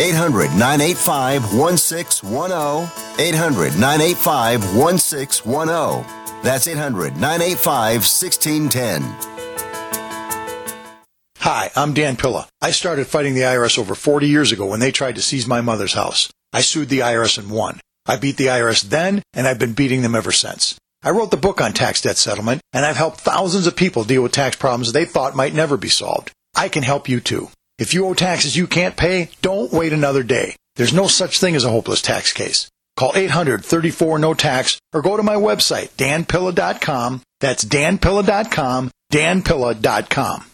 800 0.00 0.50
985 0.52 1.54
1610. 1.54 3.26
800 3.26 3.72
985 3.78 4.76
1610. 4.76 6.42
That's 6.42 6.68
800 6.68 7.16
985 7.16 7.94
1610. 8.06 9.02
Hi, 11.38 11.70
I'm 11.74 11.94
Dan 11.94 12.16
Pilla. 12.16 12.46
I 12.60 12.70
started 12.70 13.06
fighting 13.06 13.34
the 13.34 13.40
IRS 13.42 13.78
over 13.78 13.94
40 13.94 14.28
years 14.28 14.52
ago 14.52 14.66
when 14.66 14.80
they 14.80 14.92
tried 14.92 15.16
to 15.16 15.22
seize 15.22 15.46
my 15.46 15.60
mother's 15.60 15.94
house. 15.94 16.30
I 16.52 16.60
sued 16.60 16.88
the 16.88 17.00
IRS 17.00 17.38
and 17.38 17.50
won. 17.50 17.80
I 18.06 18.16
beat 18.16 18.36
the 18.36 18.46
IRS 18.46 18.82
then, 18.82 19.22
and 19.32 19.48
I've 19.48 19.58
been 19.58 19.72
beating 19.72 20.02
them 20.02 20.14
ever 20.14 20.32
since. 20.32 20.78
I 21.02 21.10
wrote 21.10 21.30
the 21.30 21.36
book 21.36 21.60
on 21.60 21.72
tax 21.72 22.02
debt 22.02 22.16
settlement, 22.16 22.60
and 22.72 22.84
I've 22.84 22.96
helped 22.96 23.20
thousands 23.20 23.66
of 23.66 23.76
people 23.76 24.04
deal 24.04 24.22
with 24.22 24.32
tax 24.32 24.56
problems 24.56 24.92
they 24.92 25.04
thought 25.04 25.34
might 25.36 25.54
never 25.54 25.76
be 25.76 25.88
solved. 25.88 26.30
I 26.54 26.68
can 26.68 26.82
help 26.82 27.08
you 27.08 27.20
too. 27.20 27.48
If 27.78 27.94
you 27.94 28.06
owe 28.06 28.14
taxes 28.14 28.56
you 28.56 28.66
can't 28.66 28.96
pay, 28.96 29.30
don't 29.40 29.72
wait 29.72 29.92
another 29.92 30.22
day. 30.22 30.56
There's 30.76 30.92
no 30.92 31.06
such 31.06 31.38
thing 31.38 31.54
as 31.56 31.64
a 31.64 31.70
hopeless 31.70 32.02
tax 32.02 32.32
case. 32.32 32.68
Call 32.96 33.12
800-34 33.12 34.20
no 34.20 34.34
tax 34.34 34.80
or 34.92 35.02
go 35.02 35.16
to 35.16 35.22
my 35.22 35.36
website 35.36 35.90
danpilla.com. 35.90 37.22
That's 37.40 37.64
danpilla.com, 37.64 38.90
danpilla.com. 39.12 40.44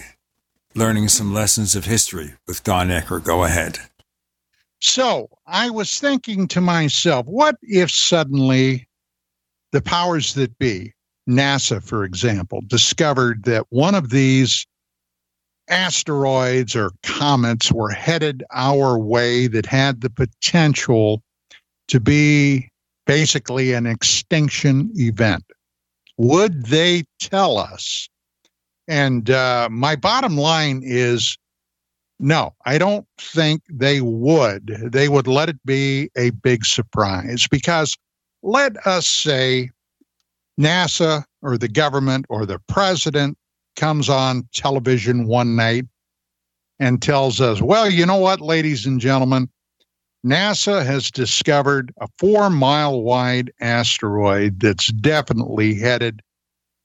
learning 0.77 1.09
some 1.09 1.35
lessons 1.35 1.75
of 1.75 1.87
history 1.87 2.35
with 2.47 2.63
Don 2.63 2.87
Ecker. 2.87 3.21
Go 3.21 3.43
ahead. 3.43 3.81
So 4.81 5.29
I 5.45 5.71
was 5.71 5.99
thinking 5.99 6.47
to 6.49 6.61
myself, 6.61 7.27
what 7.27 7.57
if 7.63 7.91
suddenly 7.91 8.87
the 9.73 9.83
powers 9.83 10.35
that 10.35 10.57
be, 10.61 10.93
NASA, 11.29 11.83
for 11.83 12.05
example, 12.05 12.61
discovered 12.69 13.43
that 13.47 13.67
one 13.71 13.97
of 13.97 14.11
these 14.11 14.69
asteroids 15.69 16.77
or 16.77 16.91
comets 17.03 17.73
were 17.73 17.91
headed 17.91 18.45
our 18.53 18.99
way 18.99 19.47
that 19.47 19.67
had 19.67 20.01
the 20.01 20.11
potential 20.11 21.23
to 21.89 22.01
be 22.01 22.71
basically 23.07 23.73
an 23.73 23.87
extinction 23.87 24.91
event. 24.95 25.45
Would 26.17 26.67
they 26.67 27.05
tell 27.21 27.59
us? 27.59 28.09
And 28.87 29.31
uh, 29.31 29.69
my 29.71 29.97
bottom 29.97 30.37
line 30.37 30.83
is 30.85 31.37
no, 32.21 32.55
I 32.65 32.79
don't 32.79 33.07
think 33.19 33.63
they 33.69 34.01
would. 34.01 34.67
They 34.93 35.09
would 35.09 35.27
let 35.27 35.49
it 35.49 35.59
be 35.65 36.11
a 36.17 36.31
big 36.31 36.65
surprise 36.65 37.49
because 37.51 37.97
let 38.43 38.87
us 38.87 39.07
say 39.07 39.71
NASA 40.59 41.25
or 41.43 41.59
the 41.59 41.69
government 41.69 42.27
or 42.29 42.47
the 42.47 42.61
president 42.69 43.37
comes 43.77 44.09
on 44.09 44.49
television 44.53 45.27
one 45.27 45.57
night 45.57 45.85
and 46.79 47.01
tells 47.01 47.41
us, 47.41 47.63
well, 47.63 47.89
you 47.91 48.07
know 48.07 48.19
what, 48.19 48.41
ladies 48.41 48.87
and 48.87 49.01
gentlemen, 49.01 49.49
NASA 50.25 50.85
has 50.85 51.11
discovered 51.11 51.93
a 52.01 52.09
four 52.19 52.51
mile 52.51 53.03
wide 53.03 53.53
asteroid 53.61 54.61
that's 54.61 54.87
definitely 54.93 55.75
headed 55.75 56.23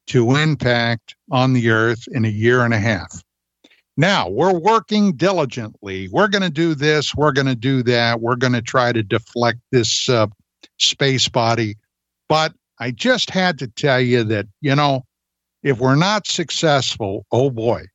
to 0.08 0.36
impact 0.36 1.16
on 1.32 1.54
the 1.54 1.70
Earth 1.70 2.06
in 2.12 2.26
a 2.26 2.30
year 2.30 2.64
and 2.64 2.74
a 2.74 2.80
half. 2.80 3.24
Now 3.96 4.30
we're 4.30 4.58
working 4.58 5.16
diligently. 5.16 6.10
We're 6.10 6.28
going 6.28 6.42
to 6.42 6.50
do 6.50 6.74
this. 6.74 7.14
We're 7.16 7.32
going 7.32 7.48
to 7.48 7.56
do 7.56 7.84
that. 7.84 8.22
We're 8.22 8.36
going 8.36 8.54
to 8.54 8.62
try 8.62 8.92
to 8.92 9.04
deflect 9.04 9.60
this 9.72 10.10
uh, 10.10 10.28
space 10.78 11.28
body. 11.28 11.76
But 12.28 12.54
I 12.80 12.92
just 12.92 13.30
had 13.30 13.60
to 13.60 13.68
tell 13.68 14.00
you 14.00 14.24
that, 14.26 14.48
you 14.62 14.76
know, 14.76 15.04
if 15.64 15.80
we're 15.80 15.96
not 15.96 16.28
successful, 16.28 17.26
oh 17.32 17.50
boy. 17.50 17.86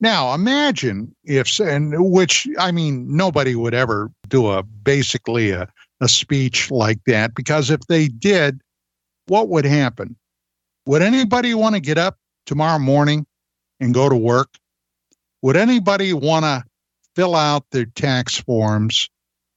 Now 0.00 0.34
imagine 0.34 1.14
if, 1.24 1.58
and 1.60 1.94
which, 2.12 2.46
I 2.58 2.72
mean, 2.72 3.06
nobody 3.16 3.54
would 3.54 3.74
ever 3.74 4.10
do 4.28 4.48
a 4.48 4.62
basically 4.62 5.50
a, 5.50 5.68
a 6.00 6.08
speech 6.08 6.70
like 6.70 6.98
that 7.06 7.34
because 7.34 7.70
if 7.70 7.80
they 7.88 8.08
did, 8.08 8.60
what 9.26 9.48
would 9.48 9.64
happen? 9.64 10.16
Would 10.86 11.02
anybody 11.02 11.54
want 11.54 11.74
to 11.74 11.80
get 11.80 11.96
up 11.96 12.18
tomorrow 12.44 12.78
morning 12.78 13.24
and 13.80 13.94
go 13.94 14.08
to 14.08 14.16
work? 14.16 14.50
Would 15.42 15.56
anybody 15.56 16.12
want 16.12 16.44
to 16.44 16.64
fill 17.14 17.34
out 17.34 17.64
their 17.70 17.86
tax 17.86 18.36
forms 18.38 19.08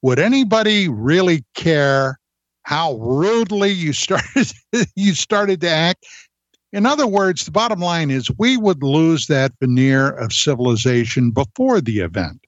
would 0.02 0.18
anybody 0.18 0.88
really 0.88 1.44
care 1.54 2.18
how 2.62 2.94
rudely 2.96 3.70
you 3.70 3.92
started 3.92 4.52
you 4.94 5.14
started 5.14 5.60
to 5.62 5.68
act? 5.68 6.06
In 6.72 6.84
other 6.84 7.06
words, 7.06 7.44
the 7.44 7.50
bottom 7.50 7.80
line 7.80 8.10
is 8.10 8.30
we 8.38 8.56
would 8.56 8.82
lose 8.82 9.26
that 9.26 9.52
veneer 9.60 10.10
of 10.10 10.32
civilization 10.32 11.30
before 11.30 11.80
the 11.80 12.00
event. 12.00 12.44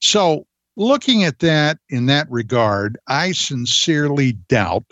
So, 0.00 0.46
looking 0.76 1.24
at 1.24 1.38
that 1.38 1.78
in 1.88 2.06
that 2.06 2.30
regard, 2.30 2.98
I 3.06 3.32
sincerely 3.32 4.32
doubt 4.32 4.84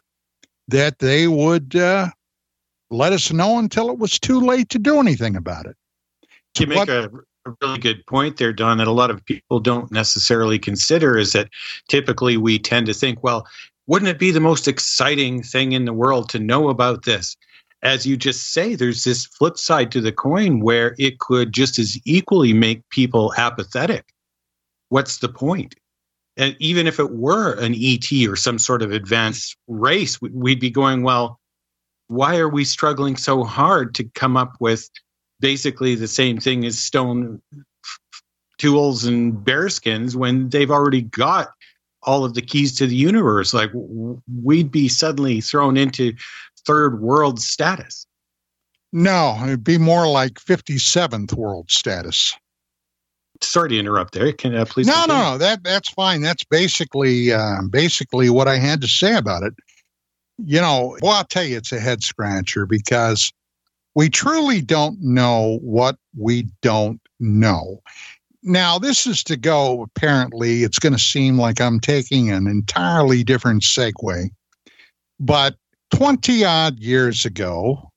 that 0.68 1.00
they 1.00 1.28
would 1.28 1.76
uh, 1.76 2.08
let 2.90 3.12
us 3.12 3.32
know 3.32 3.58
until 3.58 3.90
it 3.90 3.98
was 3.98 4.18
too 4.18 4.40
late 4.40 4.68
to 4.70 4.78
do 4.78 4.98
anything 4.98 5.36
about 5.36 5.66
it. 5.66 5.76
You 6.58 6.66
make 6.66 6.88
a, 6.88 7.10
a 7.46 7.52
really 7.62 7.78
good 7.78 8.04
point 8.06 8.36
there, 8.36 8.52
Don, 8.52 8.78
that 8.78 8.86
a 8.86 8.92
lot 8.92 9.10
of 9.10 9.24
people 9.24 9.60
don't 9.60 9.90
necessarily 9.90 10.58
consider 10.58 11.16
is 11.16 11.32
that 11.32 11.48
typically 11.88 12.36
we 12.36 12.58
tend 12.58 12.86
to 12.86 12.94
think, 12.94 13.22
well, 13.22 13.46
wouldn't 13.86 14.08
it 14.08 14.18
be 14.18 14.30
the 14.30 14.40
most 14.40 14.68
exciting 14.68 15.42
thing 15.42 15.72
in 15.72 15.84
the 15.84 15.92
world 15.92 16.28
to 16.30 16.38
know 16.38 16.68
about 16.68 17.04
this? 17.04 17.36
As 17.82 18.04
you 18.06 18.16
just 18.16 18.52
say, 18.52 18.74
there's 18.74 19.04
this 19.04 19.24
flip 19.24 19.56
side 19.56 19.90
to 19.92 20.00
the 20.00 20.12
coin 20.12 20.60
where 20.60 20.94
it 20.98 21.18
could 21.18 21.52
just 21.52 21.78
as 21.78 21.98
equally 22.04 22.52
make 22.52 22.86
people 22.90 23.32
apathetic. 23.36 24.12
What's 24.90 25.18
the 25.18 25.28
point? 25.28 25.74
And 26.36 26.56
even 26.58 26.86
if 26.86 26.98
it 26.98 27.12
were 27.12 27.54
an 27.54 27.74
ET 27.76 28.10
or 28.28 28.36
some 28.36 28.58
sort 28.58 28.82
of 28.82 28.92
advanced 28.92 29.56
race, 29.66 30.20
we'd 30.20 30.60
be 30.60 30.70
going, 30.70 31.02
well, 31.02 31.40
why 32.08 32.38
are 32.38 32.48
we 32.48 32.64
struggling 32.64 33.16
so 33.16 33.44
hard 33.44 33.94
to 33.94 34.04
come 34.14 34.36
up 34.36 34.54
with 34.58 34.88
basically 35.38 35.94
the 35.94 36.08
same 36.08 36.38
thing 36.38 36.64
as 36.64 36.78
stone 36.78 37.40
tools 38.58 39.04
and 39.04 39.44
bearskins 39.44 40.16
when 40.16 40.48
they've 40.50 40.70
already 40.70 41.02
got 41.02 41.50
all 42.02 42.24
of 42.24 42.34
the 42.34 42.42
keys 42.42 42.74
to 42.76 42.86
the 42.86 42.96
universe? 42.96 43.54
Like 43.54 43.70
we'd 44.42 44.72
be 44.72 44.88
suddenly 44.88 45.40
thrown 45.40 45.76
into 45.76 46.14
third 46.66 47.00
world 47.00 47.40
status. 47.40 48.06
No, 48.92 49.38
it'd 49.44 49.64
be 49.64 49.78
more 49.78 50.08
like 50.08 50.34
57th 50.34 51.32
world 51.34 51.70
status. 51.70 52.34
Sorry 53.40 53.70
to 53.70 53.78
interrupt 53.78 54.14
there. 54.14 54.32
Can 54.32 54.54
I 54.54 54.64
please? 54.64 54.86
No, 54.86 54.94
continue? 54.94 55.22
no, 55.22 55.30
no. 55.32 55.38
That 55.38 55.64
that's 55.64 55.88
fine. 55.88 56.20
That's 56.20 56.44
basically 56.44 57.32
uh, 57.32 57.62
basically 57.70 58.28
what 58.28 58.48
I 58.48 58.56
had 58.56 58.80
to 58.82 58.88
say 58.88 59.16
about 59.16 59.44
it 59.44 59.54
you 60.46 60.60
know, 60.60 60.96
well, 61.02 61.12
I'll 61.12 61.24
tell 61.24 61.44
you, 61.44 61.56
it's 61.56 61.72
a 61.72 61.80
head 61.80 62.02
scratcher 62.02 62.66
because 62.66 63.32
we 63.94 64.08
truly 64.08 64.60
don't 64.60 65.00
know 65.00 65.58
what 65.62 65.96
we 66.16 66.46
don't 66.62 67.00
know. 67.18 67.80
Now, 68.42 68.78
this 68.78 69.06
is 69.06 69.22
to 69.24 69.36
go, 69.36 69.82
apparently, 69.82 70.62
it's 70.62 70.78
going 70.78 70.94
to 70.94 70.98
seem 70.98 71.38
like 71.38 71.60
I'm 71.60 71.80
taking 71.80 72.30
an 72.30 72.46
entirely 72.46 73.22
different 73.22 73.62
segue. 73.62 74.30
But 75.18 75.56
20 75.90 76.44
odd 76.44 76.78
years 76.78 77.24
ago, 77.24 77.90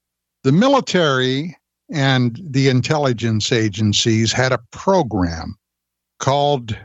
the 0.44 0.52
military 0.52 1.56
and 1.91 2.40
the 2.44 2.70
intelligence 2.70 3.52
agencies 3.52 4.32
had 4.32 4.52
a 4.52 4.60
program 4.72 5.56
called 6.20 6.78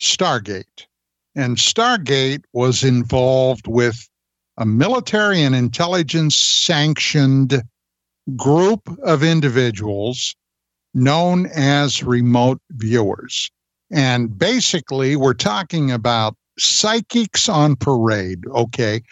Stargate. 0.00 0.86
And 1.34 1.56
Stargate 1.56 2.44
was 2.52 2.82
involved 2.82 3.66
with 3.66 4.08
a 4.56 4.64
military 4.64 5.42
and 5.42 5.54
intelligence 5.54 6.36
sanctioned 6.36 7.62
group 8.36 8.80
of 9.04 9.22
individuals 9.22 10.34
known 10.94 11.46
as 11.54 12.02
remote 12.02 12.60
viewers. 12.70 13.50
And 13.92 14.36
basically, 14.36 15.14
we're 15.14 15.34
talking 15.34 15.90
about 15.90 16.34
psychics 16.58 17.48
on 17.48 17.76
parade. 17.76 18.44
Okay. 18.48 19.02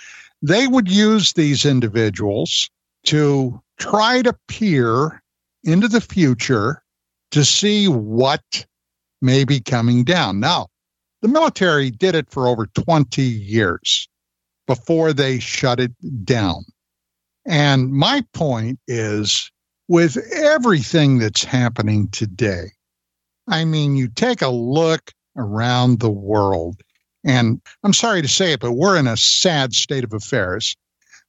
They 0.47 0.66
would 0.66 0.91
use 0.91 1.33
these 1.33 1.65
individuals 1.65 2.69
to 3.07 3.62
try 3.79 4.21
to 4.21 4.37
peer 4.47 5.23
into 5.62 5.89
the 5.89 6.03
future 6.03 6.83
to 7.31 7.47
see 7.47 7.89
what 7.89 8.66
may 9.23 9.45
be 9.45 9.59
coming 9.59 10.05
down. 10.05 10.41
Now, 10.41 10.69
the 11.23 11.29
military 11.29 11.91
did 11.91 12.15
it 12.15 12.31
for 12.31 12.47
over 12.47 12.66
20 12.66 13.23
years 13.23 14.07
before 14.66 15.15
they 15.15 15.39
shut 15.39 15.81
it 15.81 15.93
down. 16.27 16.66
And 17.47 17.91
my 17.91 18.23
point 18.35 18.79
is 18.87 19.51
with 19.89 20.19
everything 20.31 21.21
that's 21.21 21.45
happening 21.45 22.09
today, 22.09 22.73
I 23.49 23.65
mean, 23.65 23.97
you 23.97 24.09
take 24.09 24.43
a 24.43 24.49
look 24.49 25.11
around 25.39 26.01
the 26.01 26.11
world, 26.11 26.83
and 27.24 27.60
I'm 27.82 27.92
sorry 27.92 28.22
to 28.22 28.28
say 28.28 28.52
it, 28.52 28.60
but 28.60 28.72
we're 28.72 28.98
in 28.98 29.06
a 29.06 29.16
sad 29.16 29.72
state 29.72 30.05
of 30.05 30.12
affairs. 30.12 30.76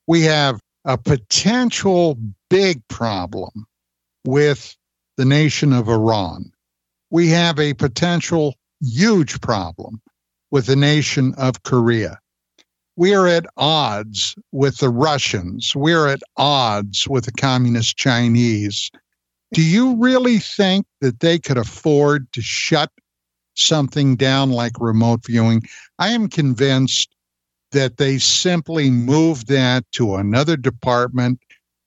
We 0.07 0.23
have 0.23 0.59
a 0.83 0.97
potential 0.97 2.17
big 2.49 2.87
problem 2.87 3.65
with 4.25 4.75
the 5.17 5.25
nation 5.25 5.73
of 5.73 5.87
Iran. 5.87 6.51
We 7.09 7.29
have 7.29 7.59
a 7.59 7.73
potential 7.73 8.55
huge 8.81 9.39
problem 9.41 10.01
with 10.51 10.65
the 10.65 10.75
nation 10.75 11.33
of 11.37 11.63
Korea 11.63 12.19
we 12.97 13.13
are 13.13 13.27
at 13.27 13.45
odds 13.57 14.35
with 14.51 14.77
the 14.77 14.89
Russians. 14.89 15.75
We're 15.75 16.07
at 16.07 16.21
odds 16.37 17.07
with 17.07 17.25
the 17.25 17.31
communist 17.33 17.97
Chinese. 17.97 18.89
Do 19.53 19.61
you 19.61 19.97
really 19.97 20.39
think 20.39 20.85
that 21.01 21.19
they 21.19 21.37
could 21.39 21.57
afford 21.57 22.31
to 22.33 22.41
shut 22.41 22.91
something 23.55 24.15
down 24.15 24.51
like 24.51 24.79
remote 24.79 25.25
viewing? 25.25 25.63
I 25.99 26.09
am 26.09 26.27
convinced 26.29 27.15
that 27.71 27.97
they 27.97 28.17
simply 28.17 28.89
moved 28.89 29.47
that 29.47 29.89
to 29.93 30.15
another 30.15 30.55
department 30.55 31.39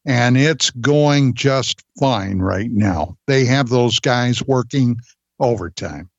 and 0.05 0.37
it's 0.39 0.71
going 0.71 1.35
just 1.35 1.83
fine 1.99 2.39
right 2.39 2.71
now. 2.71 3.17
They 3.27 3.45
have 3.45 3.69
those 3.69 3.99
guys 4.01 4.43
working 4.43 4.99
overtime. 5.39 6.11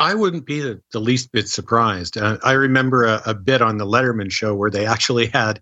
I 0.00 0.14
wouldn't 0.14 0.46
be 0.46 0.60
the, 0.60 0.80
the 0.92 1.00
least 1.00 1.32
bit 1.32 1.48
surprised. 1.48 2.16
Uh, 2.16 2.38
I 2.44 2.52
remember 2.52 3.04
a, 3.04 3.22
a, 3.26 3.34
bit 3.34 3.62
on 3.62 3.78
the 3.78 3.86
Letterman 3.86 4.30
show 4.30 4.54
where 4.54 4.70
they 4.70 4.86
actually 4.86 5.26
had 5.26 5.60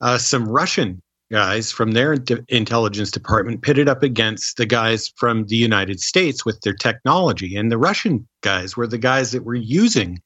uh, 0.00 0.18
some 0.18 0.48
Russian 0.48 1.02
guys 1.30 1.70
from 1.70 1.92
their 1.92 2.16
intelligence 2.48 3.10
department 3.10 3.62
pitted 3.62 3.88
up 3.88 4.02
against 4.02 4.56
the 4.56 4.66
guys 4.66 5.12
from 5.16 5.46
the 5.46 5.56
United 5.56 6.00
States 6.00 6.44
with 6.44 6.60
their 6.62 6.74
technology. 6.74 7.56
And 7.56 7.70
the 7.70 7.78
Russian 7.78 8.26
guys 8.42 8.76
were 8.76 8.86
the 8.86 8.98
guys 8.98 9.32
that 9.32 9.44
were 9.44 9.54
using 9.54 10.20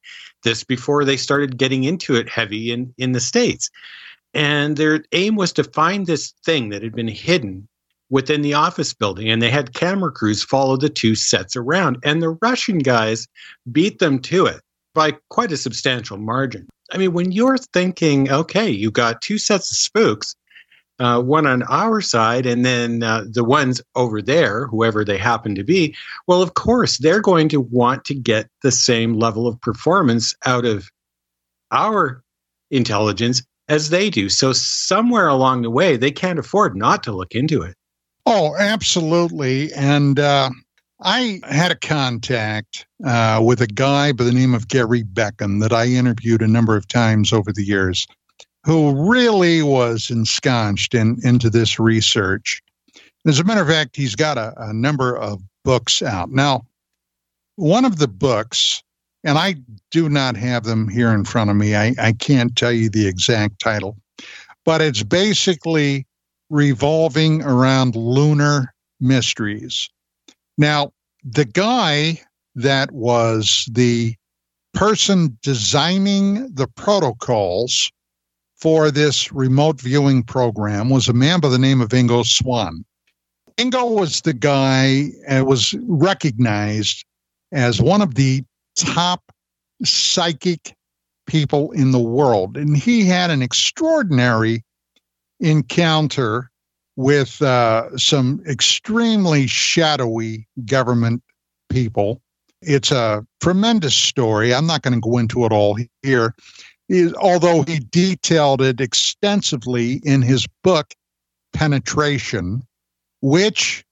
this 0.45 0.65
before 0.65 1.05
they 1.05 1.17
started 1.17 1.59
getting 1.59 1.85
into 1.85 2.15
it 2.15 2.29
heavy 2.29 2.73
in, 2.73 2.95
in 2.97 3.13
the 3.13 3.21
States. 3.21 3.71
And 4.33 4.77
their 4.77 5.05
aim 5.13 5.37
was 5.37 5.53
to 5.55 5.65
find 5.65 6.07
this 6.07 6.33
thing 6.45 6.71
that 6.71 6.83
had 6.83 6.95
been 6.95 7.09
hidden 7.09 7.69
within 8.11 8.43
the 8.43 8.55
office 8.55 8.93
building 8.93 9.29
and 9.29 9.41
they 9.41 9.51
had 9.51 9.75
camera 9.75 10.11
crews 10.11 10.43
follow 10.43 10.77
the 10.77 10.89
two 10.89 11.15
sets 11.15 11.57
around 11.57 11.97
and 12.05 12.21
the 12.21 12.37
russian 12.43 12.79
guys 12.79 13.27
beat 13.73 13.99
them 13.99 14.19
to 14.19 14.45
it 14.45 14.61
by 14.95 15.11
quite 15.31 15.51
a 15.51 15.57
substantial 15.57 16.19
margin 16.19 16.69
i 16.93 16.99
mean 16.99 17.13
when 17.15 17.33
you're 17.33 17.57
thinking 17.57 18.31
okay 18.31 18.69
you 18.69 18.91
got 18.91 19.23
two 19.23 19.39
sets 19.39 19.71
of 19.71 19.77
spooks 19.77 20.37
uh, 21.01 21.21
one 21.21 21.47
on 21.47 21.63
our 21.65 22.01
side 22.01 22.47
and 22.47 22.65
then 22.65 23.03
uh, 23.03 23.25
the 23.31 23.45
ones 23.45 23.81
over 23.97 24.23
there 24.23 24.67
whoever 24.69 25.05
they 25.05 25.19
happen 25.19 25.55
to 25.55 25.65
be 25.65 25.95
well 26.27 26.41
of 26.41 26.55
course 26.55 26.99
they're 26.99 27.21
going 27.21 27.49
to 27.49 27.61
want 27.61 28.05
to 28.05 28.15
get 28.15 28.49
the 28.63 28.71
same 28.71 29.15
level 29.15 29.47
of 29.47 29.61
performance 29.61 30.35
out 30.47 30.65
of 30.65 30.89
our 31.71 32.23
intelligence 32.71 33.43
as 33.69 33.91
they 33.91 34.11
do. 34.11 34.29
So 34.29 34.53
somewhere 34.53 35.29
along 35.29 35.63
the 35.63 35.71
way 35.71 35.97
they 35.97 36.11
can't 36.11 36.39
afford 36.39 36.77
not 36.77 37.03
to 37.05 37.13
look 37.13 37.35
into 37.35 37.63
it. 37.63 37.75
Oh, 38.27 38.55
absolutely. 38.59 39.73
And 39.75 40.19
uh, 40.19 40.51
I 41.01 41.41
had 41.45 41.73
a 41.73 41.77
contact 41.77 42.87
uh, 43.05 43.43
with 43.45 43.61
a 43.61 43.67
guy 43.67 44.13
by 44.13 44.25
the 44.25 44.33
name 44.33 44.55
of 44.55 44.69
Gary 44.69 45.03
Beckham 45.03 45.61
that 45.61 45.73
I 45.73 45.87
interviewed 45.87 46.43
a 46.43 46.49
number 46.49 46.77
of 46.77 46.89
times 46.89 47.33
over 47.33 47.53
the 47.53 47.65
years, 47.65 48.07
who 48.65 49.11
really 49.11 49.63
was 49.63 50.11
ensconced 50.11 50.95
in, 50.95 51.19
into 51.23 51.51
this 51.51 51.79
research. 51.79 52.63
As 53.27 53.39
a 53.39 53.45
matter 53.45 53.63
of 53.63 53.69
fact, 53.69 53.97
he's 53.97 54.17
got 54.17 54.39
a, 54.39 54.55
a 54.57 54.73
number 54.73 55.17
of 55.17 55.43
books 55.65 56.03
out. 56.03 56.31
Now, 56.31 56.67
one 57.57 57.85
of 57.85 57.99
the 57.99 58.09
books, 58.09 58.83
and 59.23 59.39
I 59.39 59.57
do 59.91 60.09
not 60.09 60.37
have 60.37 60.65
them 60.65 60.89
here 60.89 61.13
in 61.13 61.25
front 61.25 61.51
of 61.51 61.57
me, 61.57 61.75
I, 61.75 61.95
I 61.99 62.13
can't 62.13 62.57
tell 62.57 62.73
you 62.73 62.89
the 62.89 63.07
exact 63.07 63.61
title, 63.61 63.97
but 64.65 64.81
it's 64.81 65.03
basically 65.03 66.07
revolving 66.51 67.43
around 67.43 67.97
lunar 67.97 68.75
mysteries. 69.01 69.89
Now, 70.57 70.93
the 71.23 71.45
guy 71.45 72.21
that 72.55 72.93
was 72.93 73.69
the 73.73 74.15
person 74.75 75.39
designing 75.43 76.53
the 76.55 76.69
protocols 76.69 77.91
for 78.65 78.91
this 78.91 79.31
remote 79.31 79.79
viewing 79.79 80.23
program 80.23 80.89
was 80.89 81.07
a 81.07 81.13
man 81.13 81.39
by 81.39 81.51
the 81.51 81.59
name 81.59 81.83
of 81.83 81.91
Ingo 81.91 82.25
Swann. 82.25 82.83
Ingo 83.59 83.95
was 83.95 84.23
the 84.23 84.33
guy 84.33 85.11
and 85.29 85.47
was 85.47 85.75
recognized 85.83 87.05
as 87.53 87.83
one 87.83 88.01
of 88.01 88.15
the 88.15 88.43
top 88.75 89.21
psychic 89.85 90.75
people 91.27 91.73
in 91.73 91.91
the 91.91 92.01
world. 92.01 92.57
And 92.57 92.75
he 92.75 93.05
had 93.05 93.31
an 93.31 93.43
extraordinary 93.43 94.65
encounter 95.41 96.51
with 96.97 97.43
uh, 97.43 97.95
some 97.99 98.43
extremely 98.49 99.47
shadowy 99.47 100.49
government 100.65 101.23
people. 101.69 102.23
It's 102.63 102.93
a 102.93 103.27
tremendous 103.43 103.95
story. 103.95 104.55
I'm 104.55 104.67
not 104.67 104.81
going 104.81 104.95
to 104.95 105.01
go 105.01 105.19
into 105.19 105.45
it 105.45 105.53
all 105.53 105.77
here, 106.01 106.35
is, 106.95 107.15
although 107.15 107.63
he 107.63 107.79
detailed 107.79 108.63
it 108.63 108.81
extensively 108.81 110.01
in 110.05 110.23
his 110.23 110.47
book, 110.63 110.95
Penetration, 111.53 112.63
which, 113.21 113.85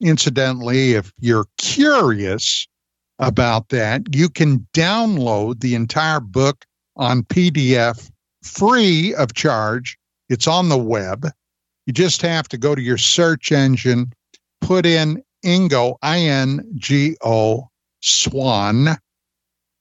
incidentally, 0.00 0.92
if 0.92 1.12
you're 1.18 1.46
curious 1.56 2.66
about 3.18 3.68
that, 3.70 4.14
you 4.14 4.28
can 4.28 4.66
download 4.72 5.60
the 5.60 5.74
entire 5.74 6.20
book 6.20 6.64
on 6.96 7.22
PDF 7.24 8.10
free 8.42 9.14
of 9.14 9.34
charge. 9.34 9.98
It's 10.28 10.46
on 10.46 10.68
the 10.68 10.78
web. 10.78 11.26
You 11.86 11.92
just 11.92 12.22
have 12.22 12.48
to 12.48 12.58
go 12.58 12.74
to 12.74 12.82
your 12.82 12.98
search 12.98 13.50
engine, 13.50 14.12
put 14.60 14.86
in 14.86 15.22
Ingo, 15.44 15.96
I 16.02 16.20
N 16.20 16.64
G 16.76 17.16
O, 17.24 17.68
Swann, 18.00 18.96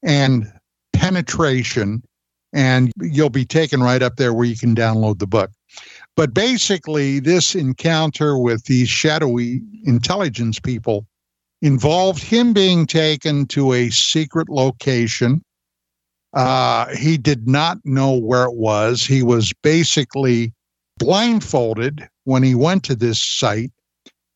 and 0.03 0.51
penetration, 0.93 2.03
and 2.53 2.91
you'll 3.01 3.29
be 3.29 3.45
taken 3.45 3.81
right 3.81 4.01
up 4.01 4.15
there 4.15 4.33
where 4.33 4.45
you 4.45 4.57
can 4.57 4.75
download 4.75 5.19
the 5.19 5.27
book. 5.27 5.51
But 6.15 6.33
basically, 6.33 7.19
this 7.19 7.55
encounter 7.55 8.37
with 8.37 8.65
these 8.65 8.89
shadowy 8.89 9.61
intelligence 9.85 10.59
people 10.59 11.05
involved 11.61 12.23
him 12.23 12.53
being 12.53 12.85
taken 12.85 13.45
to 13.47 13.73
a 13.73 13.89
secret 13.89 14.49
location. 14.49 15.43
Uh, 16.33 16.87
he 16.95 17.17
did 17.17 17.47
not 17.47 17.77
know 17.83 18.17
where 18.17 18.45
it 18.45 18.55
was. 18.55 19.03
He 19.03 19.23
was 19.23 19.53
basically 19.63 20.53
blindfolded 20.99 22.07
when 22.25 22.43
he 22.43 22.55
went 22.55 22.83
to 22.85 22.95
this 22.95 23.21
site. 23.21 23.71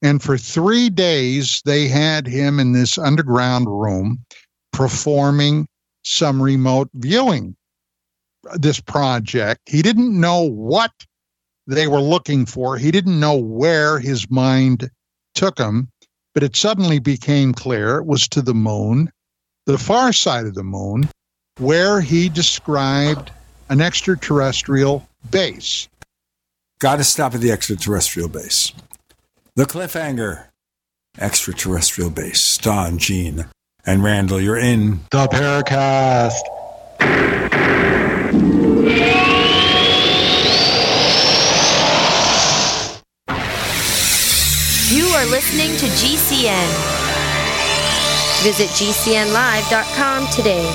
And 0.02 0.22
for 0.22 0.38
three 0.38 0.90
days, 0.90 1.62
they 1.66 1.88
had 1.88 2.26
him 2.26 2.60
in 2.60 2.72
this 2.72 2.98
underground 2.98 3.68
room 3.68 4.24
performing 4.74 5.68
some 6.04 6.42
remote 6.42 6.90
viewing. 6.96 7.56
This 8.55 8.80
project, 8.80 9.61
he 9.68 9.81
didn't 9.81 10.19
know 10.19 10.43
what 10.43 10.91
they 11.68 11.88
were 11.88 12.01
looking 12.01 12.45
for. 12.45 12.77
He 12.77 12.91
didn't 12.91 13.19
know 13.19 13.38
where 13.38 13.99
his 13.99 14.30
mind 14.30 14.89
took 15.35 15.59
him, 15.59 15.89
but 16.34 16.43
it 16.43 16.55
suddenly 16.55 16.99
became 16.99 17.53
clear 17.53 17.97
it 17.97 18.05
was 18.05 18.27
to 18.30 18.41
the 18.41 18.53
moon, 18.53 19.11
the 19.65 19.77
far 19.77 20.11
side 20.11 20.45
of 20.45 20.55
the 20.55 20.63
moon, 20.63 21.07
where 21.59 22.01
he 22.01 22.30
described 22.30 23.31
an 23.69 23.80
extraterrestrial 23.80 25.07
base. 25.30 25.88
Got 26.80 26.95
to 26.97 27.03
stop 27.03 27.35
at 27.35 27.41
the 27.41 27.51
extraterrestrial 27.51 28.27
base. 28.27 28.72
The 29.55 29.65
cliffhanger. 29.65 30.47
Extraterrestrial 31.19 32.09
base. 32.09 32.57
Don, 32.57 32.97
Gene, 32.97 33.45
and 33.85 34.03
Randall, 34.03 34.41
you're 34.41 34.57
in 34.57 35.01
the 35.11 35.27
Paracast. 35.27 36.41
You 38.82 38.88
are 45.06 45.26
listening 45.28 45.78
to 45.78 45.86
GCN. 45.86 46.68
Visit 48.41 48.70
GCNlive.com 48.70 50.28
today. 50.36 50.66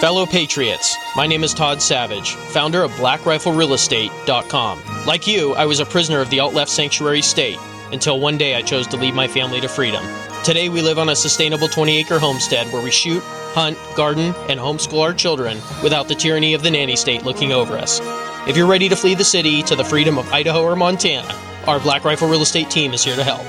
Fellow 0.00 0.26
Patriots, 0.26 0.96
my 1.14 1.28
name 1.28 1.44
is 1.44 1.54
Todd 1.54 1.80
Savage, 1.80 2.32
founder 2.32 2.82
of 2.82 2.90
BlackRifleRealEstate.com. 2.92 4.82
Like 5.06 5.28
you, 5.28 5.54
I 5.54 5.64
was 5.64 5.78
a 5.78 5.86
prisoner 5.86 6.20
of 6.20 6.28
the 6.30 6.40
alt-left 6.40 6.72
sanctuary 6.72 7.22
state 7.22 7.60
until 7.92 8.18
one 8.18 8.38
day 8.38 8.54
I 8.54 8.62
chose 8.62 8.86
to 8.88 8.96
lead 8.96 9.14
my 9.14 9.28
family 9.28 9.60
to 9.60 9.68
freedom. 9.68 10.04
Today 10.44 10.68
we 10.68 10.82
live 10.82 10.98
on 10.98 11.08
a 11.08 11.16
sustainable 11.16 11.68
20-acre 11.68 12.18
homestead 12.18 12.72
where 12.72 12.82
we 12.82 12.90
shoot, 12.90 13.22
hunt, 13.54 13.78
garden, 13.96 14.34
and 14.48 14.58
homeschool 14.58 15.02
our 15.02 15.14
children 15.14 15.58
without 15.82 16.08
the 16.08 16.14
tyranny 16.14 16.54
of 16.54 16.62
the 16.62 16.70
nanny 16.70 16.96
state 16.96 17.24
looking 17.24 17.52
over 17.52 17.76
us. 17.76 18.00
If 18.48 18.56
you're 18.56 18.66
ready 18.66 18.88
to 18.88 18.96
flee 18.96 19.14
the 19.14 19.24
city 19.24 19.62
to 19.62 19.76
the 19.76 19.84
freedom 19.84 20.18
of 20.18 20.32
Idaho 20.32 20.64
or 20.64 20.74
Montana, 20.74 21.32
our 21.66 21.78
Black 21.78 22.04
Rifle 22.04 22.28
Real 22.28 22.42
Estate 22.42 22.70
team 22.70 22.92
is 22.92 23.04
here 23.04 23.14
to 23.14 23.22
help. 23.22 23.42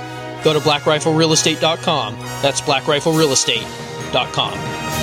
Go 0.43 0.53
to 0.53 0.59
blackriflerealestate.com. 0.59 2.15
That's 2.41 2.61
blackriflerealestate.com. 2.61 5.02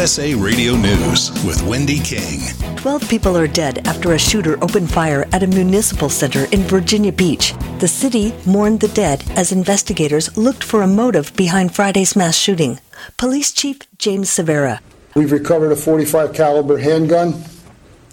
USA 0.00 0.34
Radio 0.34 0.76
News 0.76 1.30
with 1.44 1.62
Wendy 1.62 1.98
King. 1.98 2.40
Twelve 2.76 3.06
people 3.08 3.36
are 3.36 3.46
dead 3.46 3.86
after 3.86 4.12
a 4.12 4.18
shooter 4.18 4.56
opened 4.64 4.90
fire 4.90 5.26
at 5.32 5.42
a 5.42 5.46
municipal 5.46 6.08
center 6.08 6.46
in 6.52 6.62
Virginia 6.62 7.12
Beach. 7.12 7.52
The 7.80 7.88
city 7.88 8.32
mourned 8.46 8.80
the 8.80 8.88
dead 8.88 9.22
as 9.36 9.52
investigators 9.52 10.36
looked 10.38 10.64
for 10.64 10.80
a 10.80 10.86
motive 10.86 11.36
behind 11.36 11.74
Friday's 11.74 12.16
mass 12.16 12.34
shooting. 12.34 12.80
Police 13.18 13.52
Chief 13.52 13.78
James 13.98 14.30
Cervera. 14.30 14.80
We've 15.14 15.32
recovered 15.32 15.70
a 15.72 15.76
45 15.76 16.32
caliber 16.32 16.78
handgun 16.78 17.44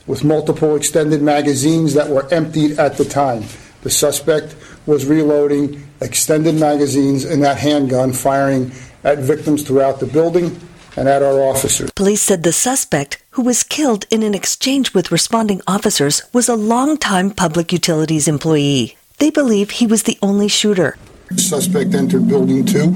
with 0.08 0.26
multiple 0.26 0.76
extended 0.76 1.22
magazines 1.22 1.94
that 1.94 2.10
were 2.10 2.28
emptied 2.34 2.80
at 2.80 2.98
the 2.98 3.06
time. 3.06 3.46
The 3.84 3.90
suspect 3.90 4.56
was 4.86 5.06
reloading 5.06 5.87
extended 6.02 6.56
magazines 6.56 7.26
in 7.26 7.40
that 7.42 7.58
handgun, 7.58 8.14
firing 8.14 8.72
at 9.04 9.20
victims 9.20 9.64
throughout 9.64 10.00
the 10.00 10.06
building 10.06 10.60
and 10.96 11.08
at 11.08 11.22
our 11.22 11.42
officers. 11.42 11.92
Police 11.92 12.22
said 12.22 12.44
the 12.44 12.52
suspect, 12.52 13.24
who 13.32 13.44
was 13.44 13.64
killed 13.64 14.06
in 14.10 14.24
an 14.24 14.34
exchange 14.34 14.94
with 14.94 15.12
responding 15.12 15.62
officers, 15.68 16.24
was 16.34 16.50
a 16.50 16.56
longtime 16.56 17.32
public 17.32 17.72
utilities 17.72 18.28
employee. 18.28 18.98
They 19.20 19.30
believe 19.30 19.72
he 19.72 19.88
was 19.88 20.04
the 20.04 20.18
only 20.22 20.48
shooter. 20.48 20.98
The 21.30 21.42
suspect 21.42 21.94
entered 21.94 22.28
building 22.28 22.66
two 22.66 22.94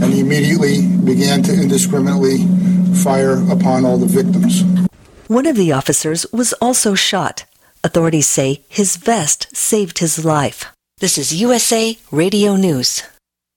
and 0.00 0.12
he 0.12 0.20
immediately 0.20 0.86
began 1.04 1.42
to 1.42 1.52
indiscriminately 1.52 2.38
fire 3.02 3.42
upon 3.50 3.84
all 3.84 3.98
the 3.98 4.06
victims. 4.06 4.62
One 5.26 5.46
of 5.46 5.56
the 5.56 5.72
officers 5.72 6.24
was 6.32 6.52
also 6.54 6.94
shot. 6.94 7.44
Authorities 7.84 8.28
say 8.28 8.64
his 8.68 8.96
vest 8.96 9.54
saved 9.56 9.98
his 9.98 10.24
life. 10.24 10.66
This 11.00 11.16
is 11.16 11.32
USA 11.40 11.96
Radio 12.10 12.56
News. 12.56 13.04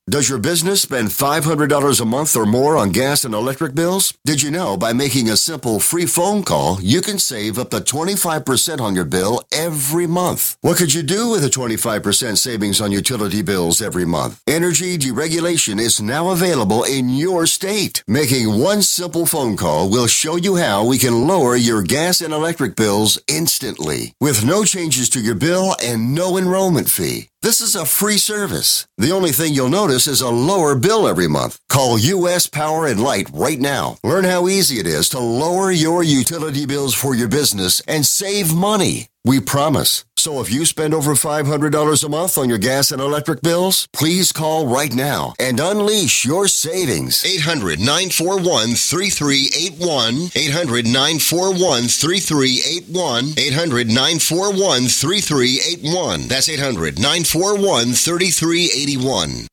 Does 0.08 0.30
your 0.30 0.38
business 0.38 0.82
spend 0.82 1.08
$500 1.08 2.02
a 2.02 2.06
month 2.06 2.36
or 2.36 2.46
more 2.46 2.78
on 2.78 2.92
gas 2.92 3.24
and 3.24 3.34
electric 3.34 3.74
bills? 3.74 4.14
Did 4.26 4.44
you 4.44 4.52
know 4.52 4.78
by 4.78 4.94
making 4.94 5.28
a 5.28 5.38
simple 5.38 5.80
free 5.80 6.06
phone 6.06 6.44
call, 6.44 6.80
you 6.82 7.02
can 7.02 7.18
save 7.18 7.58
up 7.58 7.72
to 7.72 7.78
25% 7.78 8.80
on 8.80 8.94
your 8.94 9.06
bill 9.06 9.42
every 9.52 10.06
month? 10.06 10.56
What 10.62 10.78
could 10.78 10.94
you 10.94 11.02
do 11.02 11.30
with 11.30 11.44
a 11.44 11.50
25% 11.50 12.38
savings 12.38 12.80
on 12.80 12.92
utility 12.92 13.42
bills 13.42 13.82
every 13.82 14.06
month? 14.06 14.40
Energy 14.46 14.98
deregulation 14.98 15.80
is 15.80 16.00
now 16.00 16.30
available 16.30 16.84
in 16.84 17.10
your 17.10 17.48
state. 17.48 18.04
Making 18.08 18.60
one 18.60 18.84
simple 18.84 19.26
phone 19.26 19.58
call 19.58 19.90
will 19.90 20.08
show 20.08 20.36
you 20.36 20.58
how 20.58 20.86
we 20.86 21.00
can 21.00 21.26
lower 21.26 21.56
your 21.56 21.82
gas 21.82 22.22
and 22.22 22.34
electric 22.36 22.76
bills 22.76 23.18
instantly 23.28 24.14
with 24.20 24.46
no 24.46 24.64
changes 24.64 25.10
to 25.10 25.22
your 25.22 25.36
bill 25.36 25.76
and 25.82 26.14
no 26.14 26.38
enrollment 26.38 26.88
fee. 26.88 27.31
This 27.44 27.60
is 27.60 27.76
a 27.76 27.88
free 27.88 28.20
service. 28.20 28.86
The 29.00 29.12
only 29.12 29.32
thing 29.32 29.56
you'll 29.56 29.70
notice 29.70 30.06
is 30.06 30.22
a 30.22 30.30
lower 30.30 30.76
bill 30.76 31.08
every 31.08 31.28
month. 31.28 31.58
Call 31.70 31.98
US 31.98 32.46
Power 32.46 32.86
and 32.86 33.02
Light 33.02 33.32
right 33.34 33.60
now. 33.60 33.98
Learn 34.04 34.26
how 34.26 34.48
easy 34.48 34.80
it 34.80 34.86
is 34.86 35.10
to 35.10 35.18
lower 35.18 35.72
your 35.72 36.04
utility 36.04 36.68
bills 36.68 36.94
for 36.94 37.16
your 37.16 37.28
business 37.28 37.80
and 37.88 38.06
save 38.06 38.54
money. 38.54 39.08
We 39.24 39.40
promise. 39.40 40.04
So 40.18 40.42
if 40.42 40.52
you 40.52 40.66
spend 40.66 40.96
over 40.96 41.14
$500 41.14 42.04
a 42.04 42.10
month 42.10 42.38
on 42.40 42.50
your 42.50 42.58
gas 42.58 42.92
and 42.92 43.00
electric 43.00 43.42
bills, 43.42 43.88
please 43.94 44.32
call 44.32 44.66
right 44.66 44.94
now 44.94 45.34
and 45.40 45.60
unleash 45.60 46.26
your 46.26 46.48
savings. 46.48 47.24
800 47.24 47.80
941 47.80 48.74
3381. 48.74 50.32
800 50.36 50.86
941 50.86 51.84
3381. 51.84 53.34
800 53.38 53.88
941 53.88 54.88
3381. 54.88 56.28
That's 56.28 56.50
800 56.50 56.98
941 56.98 57.94
3381. 57.94 59.48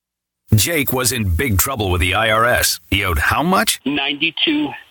Jake 0.54 0.94
was 0.94 1.12
in 1.12 1.34
big 1.36 1.58
trouble 1.58 1.90
with 1.90 2.00
the 2.00 2.12
IRS. 2.12 2.80
He 2.90 3.04
owed 3.04 3.18
how 3.18 3.42
much? 3.42 3.80
92 3.84 4.72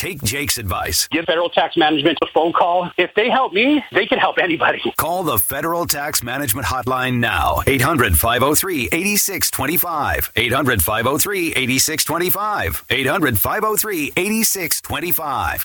take 0.00 0.22
Jake's 0.22 0.56
advice. 0.56 1.06
Give 1.08 1.26
federal 1.26 1.50
tax 1.50 1.76
management 1.76 2.18
a 2.22 2.26
phone 2.32 2.52
call. 2.52 2.90
If 2.96 3.14
they 3.14 3.28
help 3.28 3.52
me, 3.52 3.84
they 3.92 4.06
can 4.06 4.18
help 4.18 4.38
anybody. 4.38 4.80
Call 4.96 5.22
the 5.22 5.38
Federal 5.38 5.86
Tax 5.86 6.22
Management 6.22 6.66
Hotline 6.66 7.18
now. 7.18 7.62
800 7.66 8.18
503 8.18 8.86
8625. 8.86 10.32
800 10.34 10.82
503 10.82 11.48
8625. 11.48 12.84
800 12.88 13.38
503 13.38 14.12
8625. 14.16 15.64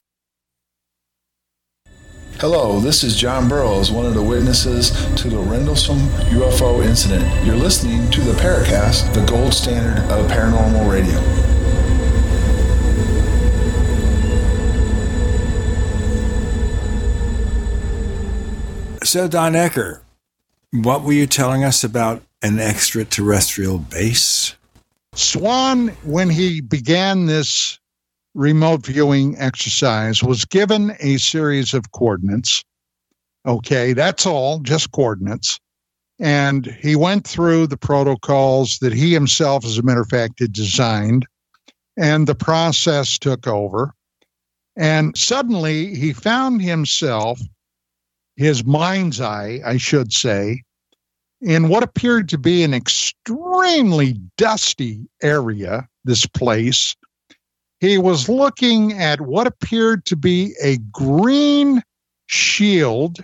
Hello, 2.38 2.82
this 2.82 3.02
is 3.02 3.16
John 3.16 3.48
Burroughs, 3.48 3.94
one 3.94 4.06
of 4.06 4.14
the 4.14 4.22
witnesses 4.22 4.92
to 5.16 5.30
the 5.30 5.38
Rendlesham 5.38 6.00
UFO 6.36 6.84
incident. 6.84 7.24
You're 7.46 7.56
listening 7.56 8.12
to 8.12 8.20
the 8.20 8.34
Paracast, 8.34 9.14
the 9.14 9.26
gold 9.26 9.54
standard 9.54 10.04
of 10.12 10.30
paranormal 10.30 10.92
radio. 10.92 11.55
So, 19.06 19.28
Don 19.28 19.54
Ecker, 19.54 20.02
what 20.72 21.04
were 21.04 21.14
you 21.14 21.28
telling 21.28 21.64
us 21.64 21.84
about 21.84 22.24
an 22.42 22.58
extraterrestrial 22.58 23.78
base? 23.78 24.56
Swann, 25.14 25.90
when 26.04 26.32
he 26.32 26.60
began 26.60 27.28
this 27.28 27.80
remote 28.34 28.84
viewing 28.84 29.38
exercise, 29.38 30.24
was 30.24 30.44
given 30.44 30.94
a 31.00 31.18
series 31.18 31.76
of 31.76 31.92
coordinates. 31.92 32.64
Okay, 33.46 33.94
that's 33.94 34.26
all, 34.26 34.60
just 34.60 34.92
coordinates. 34.92 35.60
And 36.20 36.66
he 36.66 36.96
went 36.96 37.28
through 37.28 37.68
the 37.68 37.78
protocols 37.78 38.80
that 38.80 38.92
he 38.92 39.14
himself, 39.14 39.64
as 39.66 39.78
a 39.78 39.84
matter 39.84 40.02
of 40.02 40.10
fact, 40.10 40.40
had 40.40 40.52
designed, 40.52 41.28
and 41.96 42.26
the 42.26 42.34
process 42.34 43.20
took 43.20 43.46
over. 43.46 43.94
And 44.76 45.16
suddenly 45.16 45.94
he 45.94 46.12
found 46.12 46.64
himself, 46.64 47.40
his 48.36 48.66
mind's 48.66 49.22
eye, 49.22 49.62
I 49.66 49.78
should 49.78 50.12
say, 50.14 50.64
in 51.42 51.70
what 51.70 51.84
appeared 51.84 52.30
to 52.30 52.38
be 52.38 52.64
an 52.64 52.74
extremely 52.74 54.14
dusty 54.38 55.08
area, 55.22 55.88
this 56.04 56.26
place. 56.26 56.96
He 57.80 57.98
was 57.98 58.30
looking 58.30 58.94
at 58.94 59.22
what 59.22 59.48
appeared 59.48 60.06
to 60.06 60.16
be 60.16 60.54
a 60.62 60.78
green 60.92 61.82
shield 62.28 63.20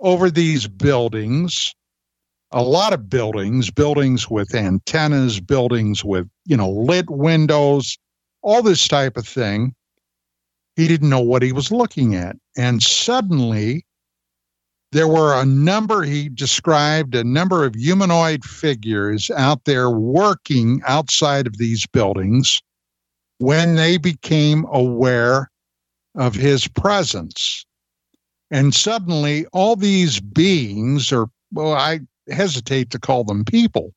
over 0.00 0.30
these 0.30 0.68
buildings 0.68 1.74
a 2.50 2.62
lot 2.62 2.92
of 2.92 3.10
buildings 3.10 3.70
buildings 3.70 4.30
with 4.30 4.54
antennas 4.54 5.40
buildings 5.40 6.04
with 6.04 6.28
you 6.46 6.56
know 6.56 6.70
lit 6.70 7.08
windows 7.10 7.98
all 8.42 8.62
this 8.62 8.88
type 8.88 9.16
of 9.16 9.26
thing 9.26 9.74
he 10.76 10.88
didn't 10.88 11.10
know 11.10 11.20
what 11.20 11.42
he 11.42 11.52
was 11.52 11.70
looking 11.70 12.14
at 12.14 12.36
and 12.56 12.82
suddenly 12.82 13.84
there 14.92 15.08
were 15.08 15.40
a 15.40 15.44
number 15.44 16.02
he 16.02 16.28
described 16.28 17.14
a 17.14 17.24
number 17.24 17.64
of 17.64 17.74
humanoid 17.74 18.44
figures 18.44 19.30
out 19.30 19.64
there 19.64 19.90
working 19.90 20.80
outside 20.86 21.46
of 21.46 21.58
these 21.58 21.86
buildings 21.86 22.62
when 23.38 23.76
they 23.76 23.98
became 23.98 24.64
aware 24.70 25.50
of 26.14 26.34
his 26.34 26.66
presence. 26.66 27.66
And 28.50 28.74
suddenly 28.74 29.46
all 29.52 29.76
these 29.76 30.20
beings 30.20 31.12
or 31.12 31.28
well 31.52 31.74
i 31.74 32.00
hesitate 32.30 32.90
to 32.90 32.98
call 32.98 33.24
them 33.24 33.44
people 33.44 33.92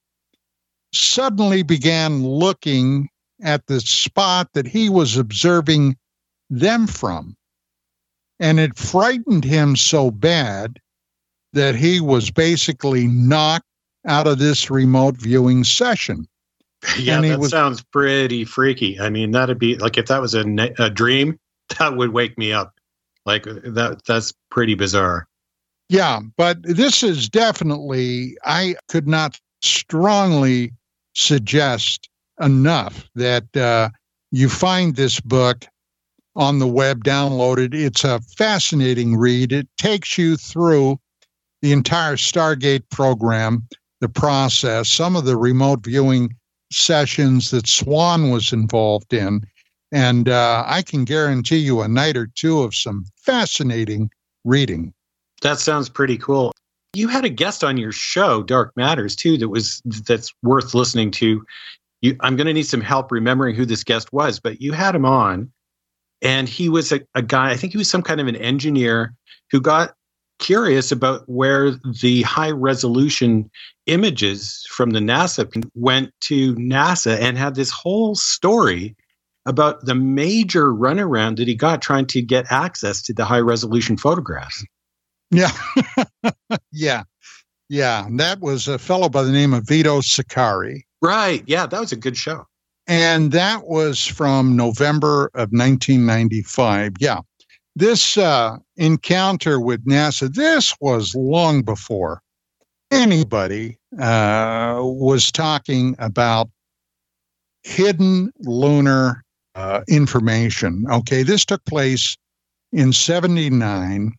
suddenly 0.93 1.63
began 1.63 2.23
looking 2.25 3.09
at 3.41 3.65
the 3.67 3.79
spot 3.81 4.49
that 4.53 4.67
he 4.67 4.89
was 4.89 5.17
observing 5.17 5.97
them 6.49 6.87
from 6.87 7.35
and 8.41 8.59
it 8.59 8.77
frightened 8.77 9.45
him 9.45 9.75
so 9.75 10.11
bad 10.11 10.79
that 11.53 11.75
he 11.75 12.01
was 12.01 12.31
basically 12.31 13.07
knocked 13.07 13.65
out 14.05 14.27
of 14.27 14.39
this 14.39 14.69
remote 14.71 15.15
viewing 15.15 15.63
session. 15.63 16.27
Yeah, 16.97 17.21
that 17.21 17.39
was- 17.39 17.51
sounds 17.51 17.83
pretty 17.83 18.43
freaky. 18.43 18.99
I 18.99 19.09
mean, 19.09 19.31
that'd 19.31 19.59
be 19.59 19.77
like 19.77 19.97
if 19.97 20.07
that 20.07 20.19
was 20.19 20.33
a, 20.33 20.43
a 20.79 20.89
dream, 20.89 21.39
that 21.79 21.95
would 21.95 22.11
wake 22.11 22.37
me 22.37 22.51
up. 22.51 22.73
Like 23.25 23.43
that, 23.43 24.01
that's 24.07 24.33
pretty 24.49 24.73
bizarre. 24.73 25.27
Yeah, 25.89 26.21
but 26.37 26.57
this 26.63 27.03
is 27.03 27.29
definitely, 27.29 28.35
I 28.43 28.75
could 28.87 29.07
not 29.07 29.39
strongly 29.61 30.73
suggest 31.13 32.09
enough 32.41 33.07
that 33.13 33.55
uh, 33.55 33.89
you 34.31 34.49
find 34.49 34.95
this 34.95 35.19
book 35.19 35.65
on 36.35 36.59
the 36.59 36.67
web, 36.67 37.03
downloaded. 37.03 37.73
It's 37.73 38.03
a 38.03 38.19
fascinating 38.21 39.17
read. 39.17 39.51
It 39.51 39.67
takes 39.77 40.17
you 40.17 40.37
through 40.37 40.99
the 41.61 41.71
entire 41.71 42.15
Stargate 42.15 42.89
program, 42.89 43.67
the 43.99 44.09
process, 44.09 44.89
some 44.89 45.15
of 45.15 45.25
the 45.25 45.37
remote 45.37 45.83
viewing 45.83 46.35
sessions 46.71 47.51
that 47.51 47.67
Swann 47.67 48.31
was 48.31 48.53
involved 48.53 49.13
in. 49.13 49.41
And 49.91 50.29
uh, 50.29 50.63
I 50.65 50.81
can 50.81 51.03
guarantee 51.03 51.57
you 51.57 51.81
a 51.81 51.87
night 51.87 52.15
or 52.15 52.27
two 52.27 52.61
of 52.61 52.73
some 52.73 53.05
fascinating 53.17 54.09
reading. 54.45 54.93
That 55.41 55.59
sounds 55.59 55.89
pretty 55.89 56.17
cool. 56.17 56.53
You 56.93 57.07
had 57.07 57.25
a 57.25 57.29
guest 57.29 57.63
on 57.63 57.77
your 57.77 57.91
show, 57.91 58.43
Dark 58.43 58.71
Matters, 58.75 59.15
too. 59.15 59.37
That 59.37 59.49
was 59.49 59.81
that's 60.05 60.33
worth 60.43 60.73
listening 60.73 61.11
to. 61.11 61.45
You, 62.01 62.15
I'm 62.21 62.35
going 62.35 62.47
to 62.47 62.53
need 62.53 62.63
some 62.63 62.81
help 62.81 63.11
remembering 63.11 63.55
who 63.55 63.65
this 63.65 63.83
guest 63.83 64.11
was, 64.11 64.39
but 64.39 64.61
you 64.61 64.71
had 64.71 64.95
him 64.95 65.05
on, 65.05 65.51
and 66.21 66.47
he 66.47 66.69
was 66.69 66.91
a, 66.91 67.01
a 67.15 67.21
guy. 67.21 67.51
I 67.51 67.57
think 67.57 67.73
he 67.73 67.77
was 67.77 67.89
some 67.89 68.01
kind 68.01 68.21
of 68.21 68.27
an 68.27 68.35
engineer 68.35 69.13
who 69.51 69.59
got 69.59 69.95
curious 70.39 70.91
about 70.91 71.23
where 71.27 71.71
the 72.01 72.23
high 72.23 72.51
resolution 72.51 73.49
images 73.85 74.65
from 74.69 74.89
the 74.89 74.99
NASA 74.99 75.69
went 75.75 76.11
to 76.21 76.55
NASA 76.55 77.19
and 77.19 77.37
had 77.37 77.55
this 77.55 77.69
whole 77.69 78.15
story 78.15 78.95
about 79.45 79.85
the 79.85 79.95
major 79.95 80.71
runaround 80.71 81.37
that 81.37 81.47
he 81.47 81.55
got 81.55 81.81
trying 81.81 82.05
to 82.07 82.21
get 82.21 82.51
access 82.51 83.01
to 83.03 83.13
the 83.13 83.25
high 83.25 83.39
resolution 83.39 83.97
photographs. 83.97 84.63
Yeah. 85.31 85.51
yeah. 86.71 87.03
Yeah. 87.69 88.05
And 88.05 88.19
that 88.19 88.39
was 88.41 88.67
a 88.67 88.77
fellow 88.77 89.09
by 89.09 89.23
the 89.23 89.31
name 89.31 89.53
of 89.53 89.67
Vito 89.67 90.01
Saccheri. 90.01 90.81
Right. 91.01 91.43
Yeah. 91.47 91.65
That 91.65 91.79
was 91.79 91.91
a 91.91 91.95
good 91.95 92.17
show. 92.17 92.45
And 92.87 93.31
that 93.31 93.67
was 93.67 94.05
from 94.05 94.55
November 94.55 95.25
of 95.33 95.49
1995. 95.51 96.93
Yeah. 96.99 97.19
This 97.75 98.17
uh, 98.17 98.57
encounter 98.75 99.59
with 99.59 99.85
NASA, 99.85 100.33
this 100.33 100.75
was 100.81 101.15
long 101.15 101.61
before 101.61 102.21
anybody 102.91 103.77
uh, 103.97 104.79
was 104.81 105.31
talking 105.31 105.95
about 105.99 106.49
hidden 107.63 108.31
lunar 108.39 109.23
uh, 109.55 109.81
information. 109.87 110.85
Okay. 110.91 111.23
This 111.23 111.45
took 111.45 111.63
place 111.65 112.17
in 112.71 112.93
79. 112.93 114.13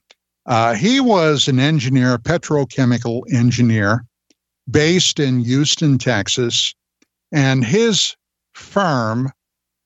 Uh, 0.46 0.74
he 0.74 1.00
was 1.00 1.48
an 1.48 1.58
engineer, 1.58 2.14
a 2.14 2.18
petrochemical 2.18 3.22
engineer, 3.32 4.04
based 4.70 5.20
in 5.20 5.40
Houston, 5.40 5.98
Texas. 5.98 6.74
And 7.30 7.64
his 7.64 8.14
firm 8.62 9.30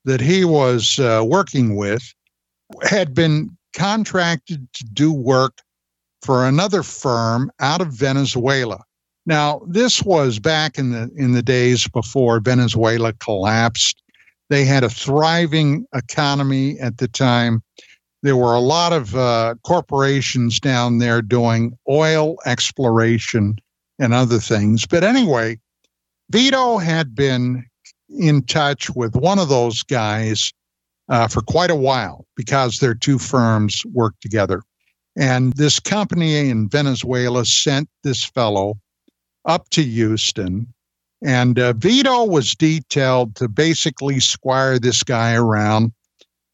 that 0.04 0.20
he 0.20 0.44
was 0.44 0.98
uh, 0.98 1.22
working 1.26 1.76
with 1.76 2.14
had 2.82 3.14
been 3.14 3.56
contracted 3.74 4.72
to 4.72 4.84
do 4.84 5.12
work 5.12 5.58
for 6.22 6.46
another 6.46 6.82
firm 6.82 7.50
out 7.60 7.80
of 7.80 7.92
Venezuela. 7.92 8.82
Now, 9.26 9.60
this 9.66 10.02
was 10.02 10.38
back 10.38 10.78
in 10.78 10.90
the 10.92 11.10
in 11.16 11.32
the 11.32 11.42
days 11.42 11.88
before 11.88 12.40
Venezuela 12.40 13.12
collapsed. 13.14 14.02
They 14.48 14.64
had 14.64 14.84
a 14.84 14.88
thriving 14.88 15.86
economy 15.94 16.78
at 16.78 16.98
the 16.98 17.08
time. 17.08 17.62
There 18.22 18.36
were 18.36 18.54
a 18.54 18.60
lot 18.60 18.92
of 18.92 19.14
uh, 19.16 19.56
corporations 19.64 20.60
down 20.60 20.98
there 20.98 21.22
doing 21.22 21.76
oil 21.88 22.36
exploration 22.46 23.56
and 23.98 24.14
other 24.14 24.38
things. 24.38 24.86
But 24.86 25.02
anyway, 25.02 25.58
Vito 26.30 26.78
had 26.78 27.14
been 27.14 27.66
in 28.08 28.42
touch 28.42 28.90
with 28.90 29.16
one 29.16 29.38
of 29.38 29.48
those 29.48 29.82
guys 29.82 30.52
uh, 31.08 31.28
for 31.28 31.40
quite 31.40 31.70
a 31.70 31.76
while 31.76 32.26
because 32.36 32.78
their 32.78 32.94
two 32.94 33.18
firms 33.18 33.82
worked 33.92 34.20
together. 34.20 34.62
And 35.16 35.54
this 35.54 35.80
company 35.80 36.50
in 36.50 36.68
Venezuela 36.68 37.44
sent 37.44 37.88
this 38.02 38.24
fellow 38.24 38.78
up 39.46 39.68
to 39.70 39.82
Houston. 39.82 40.72
And 41.24 41.58
uh, 41.58 41.72
Vito 41.72 42.24
was 42.24 42.54
detailed 42.54 43.36
to 43.36 43.48
basically 43.48 44.20
squire 44.20 44.78
this 44.78 45.02
guy 45.02 45.34
around 45.34 45.92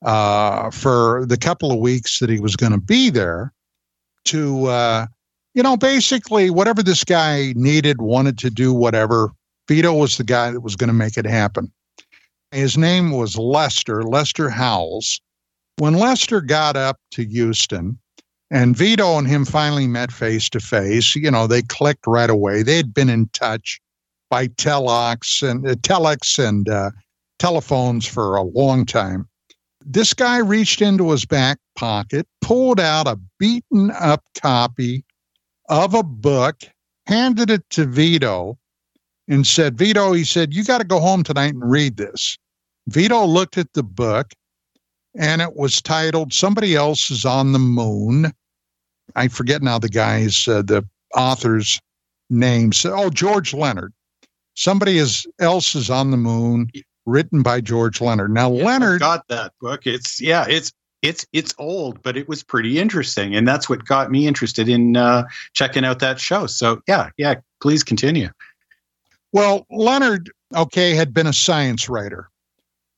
uh, 0.05 0.71
for 0.71 1.27
the 1.27 1.37
couple 1.37 1.73
of 1.73 1.79
weeks 1.79 2.21
that 2.21 2.31
he 2.31 2.41
was 2.41 2.55
going 2.57 2.73
to 2.73 2.81
be 2.81 3.11
there 3.11 3.53
to, 4.27 4.67
uh, 4.67 5.07
you 5.55 5.63
know, 5.63 5.77
basically 5.77 6.51
whatever 6.51 6.83
this 6.83 7.03
guy 7.03 7.53
needed, 7.57 8.01
wanted 8.01 8.39
to 8.39 8.51
do, 8.51 8.73
whatever. 8.73 9.33
Vito 9.69 9.93
was 9.93 10.17
the 10.17 10.25
guy 10.25 10.51
that 10.51 10.61
was 10.61 10.77
going 10.77 10.89
to 10.89 10.95
make 10.95 11.17
it 11.17 11.27
happen. 11.27 11.73
His 12.51 12.77
name 12.77 13.13
was 13.13 13.37
Lester, 13.37 14.03
Lester 14.03 14.51
Howells. 14.51 15.21
When 15.79 15.95
Lester 15.95 16.41
got 16.41 16.77
up 16.77 16.99
to 17.13 17.25
Houston, 17.25 17.99
and 18.53 18.77
Vito 18.77 19.17
and 19.17 19.27
him 19.27 19.47
finally 19.47 19.87
met 19.87 20.13
face 20.13 20.51
to 20.51 20.61
face. 20.61 21.17
You 21.17 21.31
know, 21.31 21.47
they 21.47 21.63
clicked 21.63 22.07
right 22.07 22.29
away. 22.29 22.63
They 22.63 22.77
had 22.77 22.93
been 22.93 23.09
in 23.09 23.29
touch 23.31 23.81
by 24.29 24.49
telex 24.49 25.43
and 25.43 25.67
uh, 25.67 25.75
telex 25.77 26.39
and 26.39 26.69
uh, 26.69 26.91
telephones 27.39 28.07
for 28.07 28.37
a 28.37 28.43
long 28.43 28.85
time. 28.85 29.27
This 29.85 30.13
guy 30.13 30.37
reached 30.37 30.83
into 30.83 31.11
his 31.11 31.25
back 31.25 31.59
pocket, 31.77 32.27
pulled 32.43 32.79
out 32.79 33.09
a 33.09 33.19
beaten 33.39 33.91
up 33.91 34.23
copy 34.41 35.03
of 35.71 35.95
a 35.95 36.03
book, 36.03 36.61
handed 37.07 37.51
it 37.51 37.69
to 37.71 37.87
Vito, 37.87 38.59
and 39.29 39.47
said, 39.47 39.79
Vito, 39.79 40.13
he 40.13 40.25
said, 40.25 40.55
you 40.55 40.65
got 40.65 40.79
to 40.79 40.87
go 40.87 41.01
home 41.01 41.23
tonight 41.23 41.55
and 41.55 41.71
read 41.71 41.97
this. 41.97 42.37
Vito 42.89 43.25
looked 43.25 43.59
at 43.59 43.73
the 43.73 43.83
book 43.83 44.33
and 45.17 45.41
it 45.41 45.55
was 45.57 45.81
titled 45.81 46.33
Somebody 46.33 46.75
Else 46.75 47.11
is 47.11 47.25
on 47.25 47.53
the 47.53 47.59
Moon 47.59 48.33
I 49.17 49.29
forget 49.29 49.63
now 49.63 49.79
the 49.79 49.89
guy's 49.89 50.47
uh, 50.49 50.63
the 50.63 50.87
author's 51.15 51.81
names. 52.31 52.85
Oh, 52.85 53.11
George 53.11 53.55
Leonard. 53.55 53.93
Somebody 54.55 54.99
is, 54.99 55.27
else 55.41 55.75
is 55.75 55.89
on 55.89 56.11
the 56.11 56.17
moon, 56.19 56.71
written 57.07 57.43
by 57.43 57.61
George 57.61 58.01
Leonard. 58.01 58.33
Now 58.33 58.53
yeah, 58.53 58.65
Leonard 58.65 59.03
I've 59.03 59.19
got 59.19 59.29
that 59.29 59.53
book. 59.61 59.87
It's 59.87 60.21
yeah, 60.21 60.45
it's 60.49 60.73
it's 61.01 61.27
it's 61.33 61.55
old, 61.59 62.03
but 62.03 62.17
it 62.17 62.29
was 62.29 62.43
pretty 62.43 62.79
interesting, 62.79 63.35
and 63.35 63.49
that's 63.49 63.69
what 63.69 63.85
got 63.85 64.11
me 64.11 64.27
interested 64.27 64.69
in 64.69 64.97
uh, 64.97 65.25
checking 65.55 65.85
out 65.85 66.01
that 66.01 66.21
show. 66.21 66.47
So 66.47 66.83
yeah, 66.87 67.09
yeah, 67.17 67.37
please 67.61 67.83
continue. 67.83 68.29
Well, 69.33 69.67
Leonard, 69.71 70.31
okay, 70.55 70.95
had 70.95 71.15
been 71.15 71.27
a 71.27 71.33
science 71.33 71.89
writer, 71.89 72.29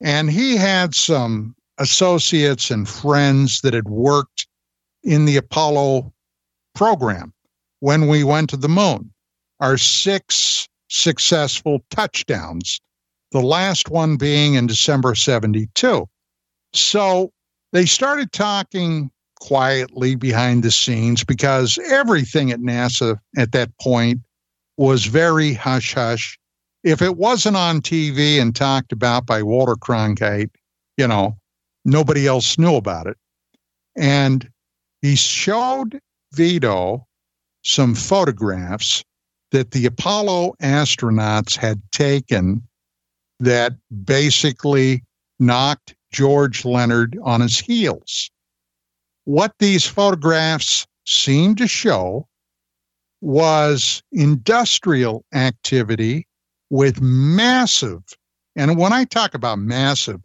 and 0.01 0.31
he 0.31 0.56
had 0.56 0.94
some 0.94 1.55
associates 1.78 2.70
and 2.70 2.89
friends 2.89 3.61
that 3.61 3.74
had 3.74 3.89
worked 3.89 4.47
in 5.02 5.24
the 5.24 5.36
Apollo 5.36 6.12
program 6.74 7.32
when 7.81 8.09
we 8.09 8.24
went 8.24 8.51
to 8.51 8.56
the 8.56 8.69
moon. 8.69 9.12
Our 9.61 9.78
six 9.78 10.69
successful 10.89 11.85
touchdowns, 11.90 12.81
the 13.31 13.40
last 13.40 13.90
one 13.90 14.16
being 14.16 14.55
in 14.55 14.66
December 14.66 15.15
72. 15.15 16.09
So 16.73 17.32
they 17.73 17.86
started 17.86 18.32
talking 18.32 19.11
quietly 19.40 20.15
behind 20.15 20.62
the 20.62 20.70
scenes 20.70 21.23
because 21.23 21.78
everything 21.90 22.51
at 22.51 22.61
NASA 22.61 23.19
at 23.36 23.52
that 23.52 23.77
point 23.78 24.20
was 24.76 25.06
very 25.06 25.55
hush 25.55 25.94
hush. 25.94 26.38
If 26.82 27.01
it 27.01 27.16
wasn't 27.16 27.56
on 27.56 27.80
TV 27.80 28.40
and 28.40 28.55
talked 28.55 28.92
about 28.92 29.26
by 29.26 29.42
Walter 29.42 29.74
Cronkite, 29.74 30.51
you 30.96 31.09
know, 31.09 31.36
nobody 31.84 32.26
else 32.26 32.59
knew 32.59 32.76
about 32.76 33.06
it. 33.06 33.16
And 33.96 34.48
he 35.02 35.16
showed 35.16 36.01
Vito 36.32 37.06
some 37.62 37.94
photographs 37.94 39.05
that 39.51 39.70
the 39.70 39.86
Apollo 39.86 40.55
astronauts 40.60 41.56
had 41.56 41.80
taken 41.92 42.66
that 43.40 43.74
basically 44.05 45.02
knocked 45.38 45.94
George 46.12 46.64
Leonard 46.64 47.18
on 47.22 47.40
his 47.40 47.59
heels. 47.59 48.30
What 49.24 49.55
these 49.59 49.86
photographs 49.86 50.86
seemed 51.06 51.59
to 51.59 51.66
show 51.66 52.28
was 53.24 54.02
industrial 54.12 55.24
activity 55.32 56.26
with 56.68 57.01
massive, 57.01 58.02
and 58.55 58.76
when 58.76 58.92
I 58.92 59.05
talk 59.05 59.32
about 59.34 59.59
massive, 59.59 60.20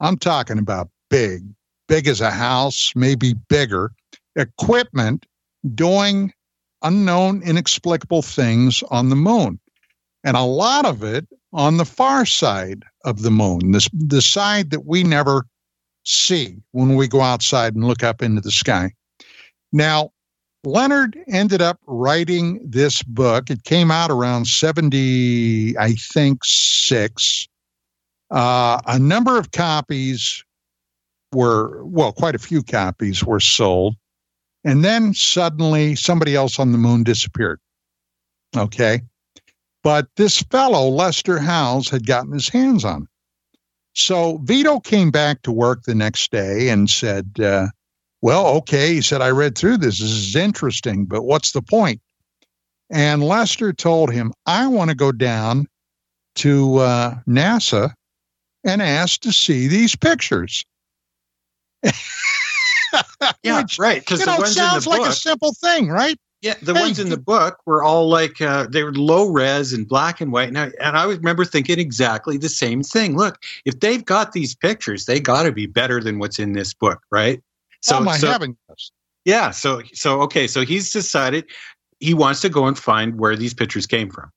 I'm 0.00 0.16
talking 0.16 0.58
about 0.58 0.90
big, 1.10 1.44
big 1.86 2.08
as 2.08 2.20
a 2.20 2.30
house, 2.30 2.92
maybe 2.96 3.34
bigger, 3.48 3.92
equipment 4.34 5.26
doing 5.74 6.32
unknown, 6.82 7.42
inexplicable 7.42 8.22
things 8.22 8.82
on 8.90 9.10
the 9.10 9.16
moon. 9.16 9.60
And 10.24 10.36
a 10.36 10.42
lot 10.42 10.86
of 10.86 11.04
it 11.04 11.28
on 11.52 11.76
the 11.76 11.84
far 11.84 12.26
side 12.26 12.82
of 13.04 13.22
the 13.22 13.30
moon, 13.30 13.70
this, 13.72 13.88
the 13.92 14.22
side 14.22 14.70
that 14.70 14.86
we 14.86 15.04
never 15.04 15.46
see 16.04 16.56
when 16.72 16.96
we 16.96 17.06
go 17.06 17.20
outside 17.20 17.74
and 17.74 17.84
look 17.84 18.02
up 18.02 18.22
into 18.22 18.40
the 18.40 18.50
sky. 18.50 18.92
Now, 19.72 20.10
Leonard 20.64 21.18
ended 21.28 21.62
up 21.62 21.78
writing 21.86 22.60
this 22.62 23.02
book. 23.02 23.50
It 23.50 23.64
came 23.64 23.90
out 23.90 24.10
around 24.10 24.46
70, 24.46 25.76
I 25.78 25.92
think, 25.92 26.44
six. 26.44 27.48
Uh, 28.30 28.80
a 28.86 28.98
number 28.98 29.38
of 29.38 29.52
copies 29.52 30.44
were, 31.32 31.84
well, 31.84 32.12
quite 32.12 32.34
a 32.34 32.40
few 32.40 32.62
copies 32.62 33.24
were 33.24 33.40
sold. 33.40 33.96
And 34.62 34.84
then 34.84 35.14
suddenly 35.14 35.94
somebody 35.96 36.36
else 36.36 36.58
on 36.58 36.72
the 36.72 36.78
moon 36.78 37.04
disappeared. 37.04 37.60
Okay. 38.54 39.00
But 39.82 40.08
this 40.16 40.42
fellow, 40.42 40.88
Lester 40.88 41.38
Howells, 41.38 41.88
had 41.88 42.06
gotten 42.06 42.32
his 42.32 42.50
hands 42.50 42.84
on 42.84 43.02
it. 43.02 43.08
So 43.94 44.38
Vito 44.44 44.78
came 44.80 45.10
back 45.10 45.42
to 45.42 45.52
work 45.52 45.84
the 45.84 45.94
next 45.94 46.30
day 46.30 46.68
and 46.68 46.90
said, 46.90 47.30
uh, 47.42 47.68
Well, 48.22 48.46
okay. 48.58 48.94
He 48.94 49.00
said, 49.00 49.22
I 49.22 49.30
read 49.30 49.56
through 49.56 49.78
this. 49.78 49.98
This 49.98 50.10
is 50.10 50.36
interesting, 50.36 51.06
but 51.06 51.22
what's 51.22 51.52
the 51.52 51.62
point? 51.62 52.00
And 52.90 53.22
Lester 53.24 53.72
told 53.72 54.12
him, 54.12 54.32
I 54.46 54.66
want 54.66 54.90
to 54.90 54.96
go 54.96 55.12
down 55.12 55.66
to 56.36 56.76
uh, 56.78 57.14
NASA 57.28 57.94
and 58.64 58.82
ask 58.82 59.20
to 59.20 59.32
see 59.32 59.68
these 59.68 59.96
pictures. 59.96 60.64
yeah, 63.42 63.62
Which, 63.62 63.78
right. 63.78 64.00
Because 64.00 64.20
the 64.20 64.26
know, 64.26 64.38
ones 64.38 64.54
sounds 64.54 64.86
like 64.86 65.00
book, 65.00 65.08
a 65.08 65.12
simple 65.12 65.54
thing, 65.54 65.88
right? 65.88 66.16
Yeah, 66.42 66.54
the 66.62 66.74
hey, 66.74 66.80
ones 66.80 66.98
in 66.98 67.10
the 67.10 67.18
book 67.18 67.58
were 67.66 67.82
all 67.82 68.08
like 68.08 68.40
uh, 68.40 68.66
they 68.66 68.82
were 68.82 68.94
low 68.94 69.26
res 69.26 69.74
and 69.74 69.86
black 69.86 70.22
and 70.22 70.32
white, 70.32 70.48
and 70.48 70.58
I, 70.58 70.72
and 70.80 70.96
I 70.96 71.04
remember 71.04 71.44
thinking 71.44 71.78
exactly 71.78 72.38
the 72.38 72.48
same 72.48 72.82
thing. 72.82 73.16
Look, 73.16 73.42
if 73.66 73.80
they've 73.80 74.04
got 74.04 74.32
these 74.32 74.54
pictures, 74.54 75.04
they 75.04 75.20
got 75.20 75.42
to 75.42 75.52
be 75.52 75.66
better 75.66 76.00
than 76.00 76.18
what's 76.18 76.38
in 76.38 76.52
this 76.52 76.72
book, 76.72 77.00
right? 77.10 77.42
So, 77.80 77.98
oh 77.98 78.00
my 78.00 78.18
so, 78.18 78.30
heavens! 78.30 78.56
Yeah, 79.24 79.50
so 79.50 79.82
so 79.92 80.20
okay, 80.22 80.46
so 80.46 80.64
he's 80.64 80.92
decided 80.92 81.44
he 82.00 82.14
wants 82.14 82.40
to 82.40 82.48
go 82.48 82.66
and 82.66 82.78
find 82.78 83.18
where 83.18 83.36
these 83.36 83.54
pictures 83.54 83.86
came 83.86 84.10
from. 84.10 84.30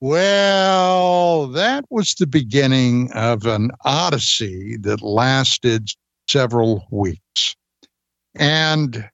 Well, 0.00 1.46
that 1.48 1.84
was 1.88 2.14
the 2.14 2.26
beginning 2.26 3.12
of 3.12 3.46
an 3.46 3.70
odyssey 3.84 4.76
that 4.78 5.00
lasted 5.00 5.90
several 6.28 6.88
weeks. 6.90 7.54
And 8.34 9.08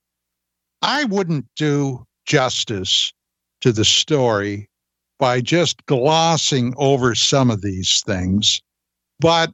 I 0.80 1.04
wouldn't 1.04 1.46
do 1.56 2.06
justice 2.24 3.12
to 3.60 3.72
the 3.72 3.84
story 3.84 4.70
by 5.18 5.40
just 5.40 5.84
glossing 5.86 6.72
over 6.78 7.14
some 7.14 7.50
of 7.50 7.60
these 7.60 8.02
things, 8.06 8.62
but 9.20 9.52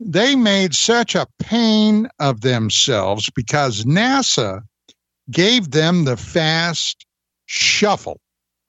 they 0.00 0.34
made 0.34 0.74
such 0.74 1.14
a 1.14 1.26
pain 1.38 2.08
of 2.18 2.40
themselves 2.40 3.28
because 3.30 3.84
NASA 3.84 4.62
gave 5.30 5.70
them 5.70 6.04
the 6.04 6.16
fast 6.16 7.06
shuffle 7.44 8.20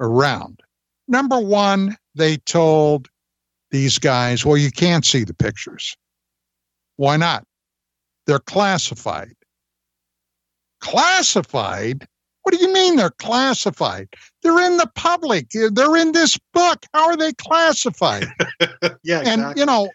around. 0.02 0.60
Number 1.08 1.40
one, 1.40 1.98
they 2.16 2.38
told 2.38 3.08
these 3.72 3.98
guys, 3.98 4.46
well, 4.46 4.58
you 4.58 4.72
can't 4.72 5.06
see 5.06 5.24
the 5.24 5.34
pictures. 5.34 5.96
Why 6.98 7.16
not? 7.16 7.46
They're 8.28 8.40
classified. 8.40 9.34
Classified? 10.82 12.08
What 12.44 12.56
do 12.56 12.62
you 12.62 12.74
mean 12.74 12.98
they're 12.98 13.12
classified? 13.12 14.10
They're 14.44 14.66
in 14.66 14.78
the 14.78 14.90
public. 14.96 15.50
They're 15.52 15.96
in 15.96 16.12
this 16.12 16.38
book. 16.54 16.86
How 16.94 17.08
are 17.08 17.18
they 17.18 17.34
classified? 17.34 18.28
yeah, 19.04 19.20
exactly. 19.20 19.32
and 19.32 19.58
you 19.58 19.66
know, 19.66 19.90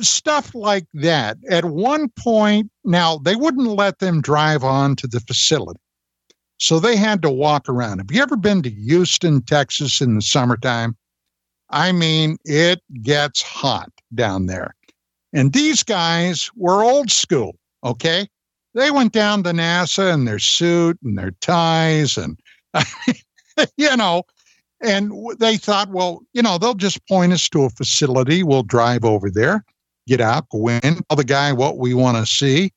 stuff 0.00 0.54
like 0.54 0.86
that. 0.94 1.38
At 1.50 1.64
one 1.64 2.08
point, 2.10 2.70
now 2.84 3.18
they 3.18 3.36
wouldn't 3.36 3.68
let 3.68 3.98
them 3.98 4.20
drive 4.20 4.64
on 4.64 4.96
to 4.96 5.06
the 5.06 5.20
facility. 5.20 5.80
So 6.58 6.78
they 6.78 6.96
had 6.96 7.22
to 7.22 7.30
walk 7.30 7.68
around. 7.68 7.98
Have 7.98 8.10
you 8.12 8.22
ever 8.22 8.36
been 8.36 8.62
to 8.62 8.70
Houston, 8.70 9.42
Texas 9.42 10.00
in 10.00 10.14
the 10.14 10.22
summertime? 10.22 10.96
I 11.70 11.90
mean, 11.92 12.36
it 12.44 12.80
gets 13.02 13.42
hot 13.42 13.90
down 14.14 14.46
there. 14.46 14.74
And 15.32 15.52
these 15.52 15.82
guys 15.82 16.50
were 16.54 16.84
old 16.84 17.10
school, 17.10 17.56
okay? 17.82 18.28
They 18.74 18.90
went 18.90 19.12
down 19.12 19.42
to 19.42 19.50
NASA 19.50 20.12
in 20.12 20.24
their 20.24 20.38
suit 20.38 20.98
and 21.02 21.18
their 21.18 21.32
ties 21.40 22.16
and, 22.16 22.38
you 23.76 23.96
know, 23.96 24.22
and 24.82 25.12
they 25.38 25.56
thought, 25.56 25.90
well, 25.90 26.22
you 26.32 26.42
know, 26.42 26.58
they'll 26.58 26.74
just 26.74 27.06
point 27.06 27.32
us 27.32 27.48
to 27.50 27.64
a 27.64 27.70
facility. 27.70 28.42
We'll 28.42 28.62
drive 28.62 29.04
over 29.04 29.30
there, 29.30 29.64
get 30.06 30.20
out, 30.20 30.48
go 30.50 30.68
in, 30.68 30.80
tell 30.80 31.16
the 31.16 31.24
guy 31.24 31.52
what 31.52 31.78
we 31.78 31.94
want 31.94 32.16
to 32.16 32.26
see, 32.26 32.72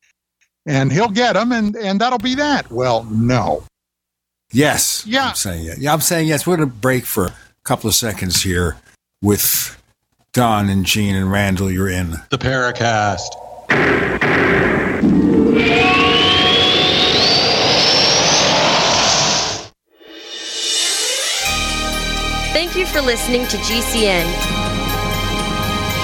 and 0.66 0.92
he'll 0.92 1.10
get 1.10 1.34
them, 1.34 1.52
and, 1.52 1.76
and 1.76 2.00
that'll 2.02 2.20
be 2.20 2.36
that. 2.36 2.72
Well, 2.72 3.04
no. 3.06 3.64
Yes. 4.52 5.06
Yeah. 5.06 5.30
I'm 5.30 5.36
saying 5.36 5.66
yeah. 5.66 5.76
Yeah, 5.78 5.94
I'm 5.94 6.02
saying 6.02 6.28
yes. 6.28 6.48
We're 6.48 6.58
going 6.58 6.70
to 6.70 6.76
break 6.76 7.06
for 7.06 7.26
a 7.26 7.36
couple 7.64 7.88
of 7.88 7.96
seconds 7.96 8.42
here 8.44 8.78
with 9.22 9.82
Don 10.34 10.70
and 10.70 10.86
Gene 10.86 11.16
and 11.16 11.32
Randall. 11.32 11.72
You're 11.72 11.90
in 11.90 12.12
the 12.30 12.38
Paracast. 12.38 13.28
Thank 22.54 22.76
you 22.76 22.86
for 22.86 23.02
listening 23.02 23.48
to 23.48 23.58
GCN. 23.58 24.55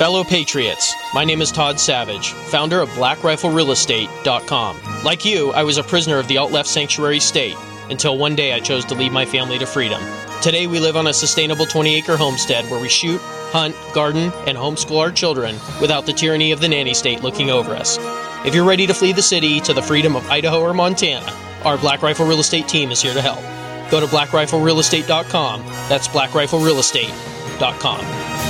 Fellow 0.00 0.24
Patriots, 0.24 0.96
my 1.12 1.26
name 1.26 1.42
is 1.42 1.52
Todd 1.52 1.78
Savage, 1.78 2.32
founder 2.32 2.80
of 2.80 2.88
BlackRifleRealEstate.com. 2.92 5.04
Like 5.04 5.26
you, 5.26 5.52
I 5.52 5.62
was 5.62 5.76
a 5.76 5.82
prisoner 5.82 6.18
of 6.18 6.26
the 6.26 6.38
alt 6.38 6.52
left 6.52 6.70
sanctuary 6.70 7.20
state 7.20 7.54
until 7.90 8.16
one 8.16 8.34
day 8.34 8.54
I 8.54 8.60
chose 8.60 8.86
to 8.86 8.94
lead 8.94 9.12
my 9.12 9.26
family 9.26 9.58
to 9.58 9.66
freedom. 9.66 10.02
Today 10.40 10.66
we 10.66 10.80
live 10.80 10.96
on 10.96 11.08
a 11.08 11.12
sustainable 11.12 11.66
20 11.66 11.96
acre 11.96 12.16
homestead 12.16 12.64
where 12.70 12.80
we 12.80 12.88
shoot, 12.88 13.20
hunt, 13.52 13.76
garden, 13.92 14.32
and 14.46 14.56
homeschool 14.56 15.00
our 15.00 15.12
children 15.12 15.56
without 15.82 16.06
the 16.06 16.14
tyranny 16.14 16.52
of 16.52 16.62
the 16.62 16.68
nanny 16.68 16.94
state 16.94 17.22
looking 17.22 17.50
over 17.50 17.72
us. 17.72 17.98
If 18.46 18.54
you're 18.54 18.64
ready 18.64 18.86
to 18.86 18.94
flee 18.94 19.12
the 19.12 19.20
city 19.20 19.60
to 19.60 19.74
the 19.74 19.82
freedom 19.82 20.16
of 20.16 20.26
Idaho 20.30 20.62
or 20.62 20.72
Montana, 20.72 21.30
our 21.62 21.76
Black 21.76 22.00
Rifle 22.00 22.26
Real 22.26 22.40
Estate 22.40 22.68
team 22.68 22.90
is 22.90 23.02
here 23.02 23.12
to 23.12 23.20
help. 23.20 23.42
Go 23.90 24.00
to 24.00 24.06
blackriflerealestate.com. 24.06 25.62
That's 25.90 26.08
blackriflerealestate.com. 26.08 28.49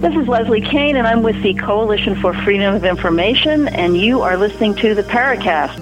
This 0.00 0.16
is 0.16 0.26
Leslie 0.26 0.62
Kean, 0.62 0.96
and 0.96 1.06
I'm 1.06 1.22
with 1.22 1.42
the 1.42 1.52
Coalition 1.52 2.18
for 2.18 2.32
Freedom 2.32 2.74
of 2.74 2.86
Information, 2.86 3.68
and 3.68 3.98
you 3.98 4.22
are 4.22 4.38
listening 4.38 4.74
to 4.76 4.94
the 4.94 5.02
Paracast. 5.02 5.76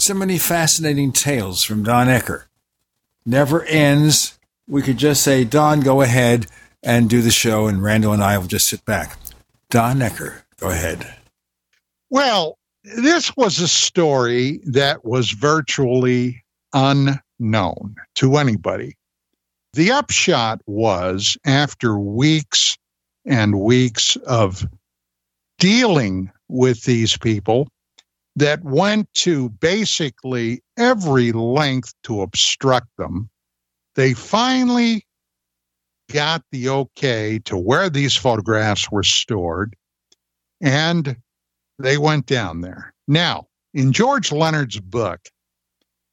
So 0.00 0.14
many 0.14 0.38
fascinating 0.38 1.12
tales 1.12 1.62
from 1.62 1.82
Don 1.82 2.06
Ecker. 2.06 2.44
Never 3.26 3.62
ends. 3.64 4.38
We 4.66 4.80
could 4.80 4.96
just 4.96 5.22
say, 5.22 5.44
Don, 5.44 5.80
go 5.80 6.00
ahead 6.00 6.46
and 6.82 7.10
do 7.10 7.20
the 7.20 7.30
show, 7.30 7.66
and 7.66 7.82
Randall 7.82 8.14
and 8.14 8.22
I 8.22 8.38
will 8.38 8.46
just 8.46 8.68
sit 8.68 8.86
back. 8.86 9.18
Don 9.68 9.98
Ecker, 9.98 10.40
go 10.58 10.70
ahead. 10.70 11.14
Well, 12.08 12.56
this 12.84 13.36
was 13.36 13.58
a 13.58 13.68
story 13.68 14.62
that 14.64 15.04
was 15.04 15.32
virtually 15.32 16.42
unknown 16.72 17.96
to 18.14 18.38
anybody. 18.38 18.96
The 19.72 19.92
upshot 19.92 20.60
was 20.66 21.36
after 21.44 21.98
weeks 21.98 22.76
and 23.24 23.60
weeks 23.60 24.16
of 24.26 24.66
dealing 25.58 26.32
with 26.48 26.84
these 26.84 27.16
people 27.16 27.68
that 28.34 28.64
went 28.64 29.12
to 29.14 29.50
basically 29.50 30.62
every 30.76 31.30
length 31.30 31.94
to 32.04 32.22
obstruct 32.22 32.88
them, 32.98 33.30
they 33.94 34.14
finally 34.14 35.06
got 36.10 36.42
the 36.50 36.68
okay 36.68 37.38
to 37.44 37.56
where 37.56 37.88
these 37.88 38.16
photographs 38.16 38.90
were 38.90 39.04
stored 39.04 39.76
and 40.60 41.16
they 41.78 41.96
went 41.96 42.26
down 42.26 42.60
there. 42.60 42.92
Now, 43.06 43.46
in 43.72 43.92
George 43.92 44.32
Leonard's 44.32 44.80
book, 44.80 45.20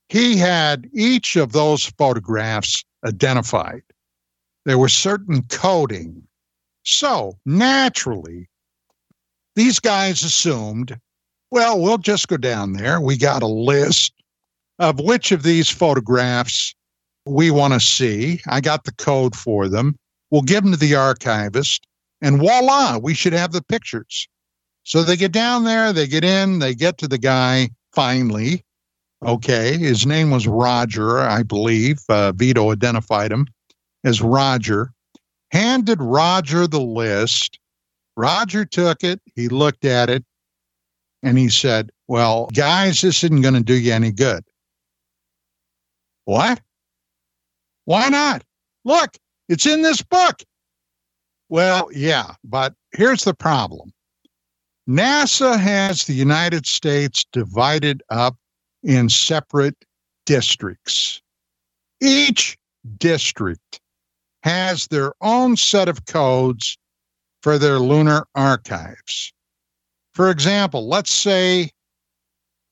he 0.10 0.38
had 0.38 0.88
each 0.94 1.36
of 1.36 1.52
those 1.52 1.86
photographs 1.98 2.84
identified. 3.06 3.84
There 4.65 4.78
was 4.78 4.94
certain 4.94 5.44
coding. 5.44 6.24
So 6.84 7.38
naturally, 7.45 8.49
these 9.56 9.80
guys 9.80 10.24
assumed, 10.24 10.99
well, 11.52 11.80
we'll 11.80 11.98
just 11.98 12.28
go 12.28 12.38
down 12.38 12.74
there. 12.74 12.99
We 12.99 13.18
got 13.18 13.44
a 13.44 13.48
list 13.48 14.14
of 14.80 14.99
which 14.99 15.32
of 15.32 15.44
these 15.44 15.69
photographs 15.69 16.76
we 17.26 17.52
want 17.52 17.74
to 17.74 17.80
see. 17.80 18.41
I 18.48 18.61
got 18.61 18.84
the 18.84 18.94
code 18.94 19.36
for 19.36 19.68
them. 19.68 19.98
We'll 20.32 20.41
give 20.41 20.64
them 20.64 20.74
to 20.74 20.78
the 20.78 20.95
archivist, 20.95 21.88
and 22.22 22.38
voila, 22.38 22.98
we 22.98 23.14
should 23.14 23.34
have 23.34 23.53
the 23.53 23.64
pictures. 23.64 24.28
So 24.84 25.03
they 25.03 25.15
get 25.15 25.32
down 25.32 25.64
there, 25.64 25.91
they 25.94 26.07
get 26.07 26.24
in, 26.24 26.60
they 26.60 26.76
get 26.76 26.98
to 26.99 27.07
the 27.07 27.18
guy 27.18 27.69
finally, 27.94 28.64
Okay, 29.26 29.77
his 29.77 30.06
name 30.06 30.30
was 30.30 30.48
Roger, 30.48 31.19
I 31.19 31.44
believe. 31.44 31.99
Uh, 32.07 32.31
Vito 32.34 32.72
identified 32.72 33.31
him 33.31 33.48
as 34.03 34.22
Roger. 34.22 34.91
Handed 35.52 36.02
Roger 36.02 36.68
the 36.68 36.81
list. 36.81 37.60
Roger 38.15 38.65
took 38.65 39.03
it, 39.03 39.22
he 39.35 39.48
looked 39.48 39.85
at 39.85 40.10
it, 40.10 40.26
and 41.23 41.38
he 41.38 41.49
said, 41.49 41.91
Well, 42.07 42.48
guys, 42.53 43.02
this 43.02 43.23
isn't 43.23 43.41
going 43.41 43.53
to 43.53 43.64
do 43.64 43.76
you 43.76 43.94
any 43.94 44.11
good. 44.11 44.44
What? 46.26 46.60
Why 47.85 48.10
not? 48.10 48.44
Look, 48.84 49.18
it's 49.48 49.65
in 49.65 49.81
this 49.81 50.02
book. 50.02 50.41
Well, 51.49 51.89
yeah, 51.94 52.34
but 52.44 52.73
here's 52.91 53.23
the 53.23 53.34
problem 53.34 53.94
NASA 54.89 55.57
has 55.57 56.03
the 56.03 56.14
United 56.14 56.65
States 56.65 57.26
divided 57.31 58.03
up 58.10 58.35
in 58.84 59.10
separate 59.10 59.76
districts. 60.26 61.22
Each 62.02 62.58
district 62.98 63.82
has 64.44 64.88
their 64.88 65.14
own 65.22 65.58
set 65.58 65.90
of 65.90 66.06
codes 66.06 66.78
for 67.41 67.58
their 67.58 67.80
lunar 67.80 68.26
archives. 68.36 69.34
For 70.14 70.30
example, 70.32 70.88
let's 70.88 71.12
say 71.12 71.70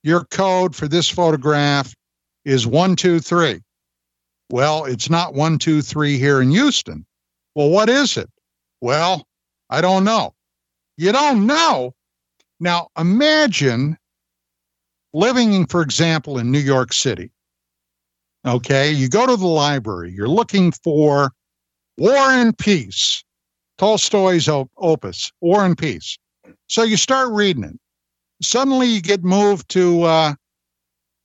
your 0.04 0.26
code 0.26 0.76
for 0.76 0.88
this 0.88 1.10
photograph 1.10 1.94
is 2.44 2.68
123. 2.68 3.62
Well, 4.52 4.86
it's 4.86 5.10
not 5.10 5.34
123 5.34 6.18
here 6.18 6.42
in 6.42 6.52
Houston. 6.52 7.06
Well, 7.56 7.70
what 7.70 7.90
is 7.90 8.18
it? 8.18 8.30
Well, 8.82 9.26
I 9.70 9.82
don't 9.82 10.04
know. 10.04 10.34
You 10.98 11.12
don't 11.12 11.48
know? 11.48 11.94
Now, 12.60 12.90
imagine 12.98 13.98
living, 15.16 15.66
for 15.66 15.82
example, 15.82 16.38
in 16.38 16.52
New 16.52 16.60
York 16.60 16.92
City, 16.92 17.32
okay, 18.46 18.92
you 18.92 19.08
go 19.08 19.26
to 19.26 19.38
the 19.38 19.48
library, 19.48 20.12
you're 20.12 20.28
looking 20.28 20.72
for 20.72 21.32
War 21.98 22.16
and 22.18 22.56
Peace, 22.58 23.24
Tolstoy's 23.78 24.50
opus, 24.50 25.32
War 25.40 25.64
and 25.66 25.78
Peace. 25.78 26.18
So 26.68 26.84
you 26.84 26.98
start 26.98 27.32
reading 27.32 27.64
it. 27.64 27.80
Suddenly 28.42 28.88
you 28.88 29.02
get 29.02 29.24
moved 29.24 29.70
to 29.70 30.04
uh, 30.04 30.34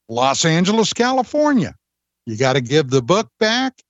Los 0.08 0.44
Angeles, 0.44 0.92
California. 0.92 1.74
You 2.26 2.36
got 2.36 2.52
to 2.52 2.60
give 2.60 2.90
the 2.90 3.02
book 3.02 3.28
back. 3.40 3.82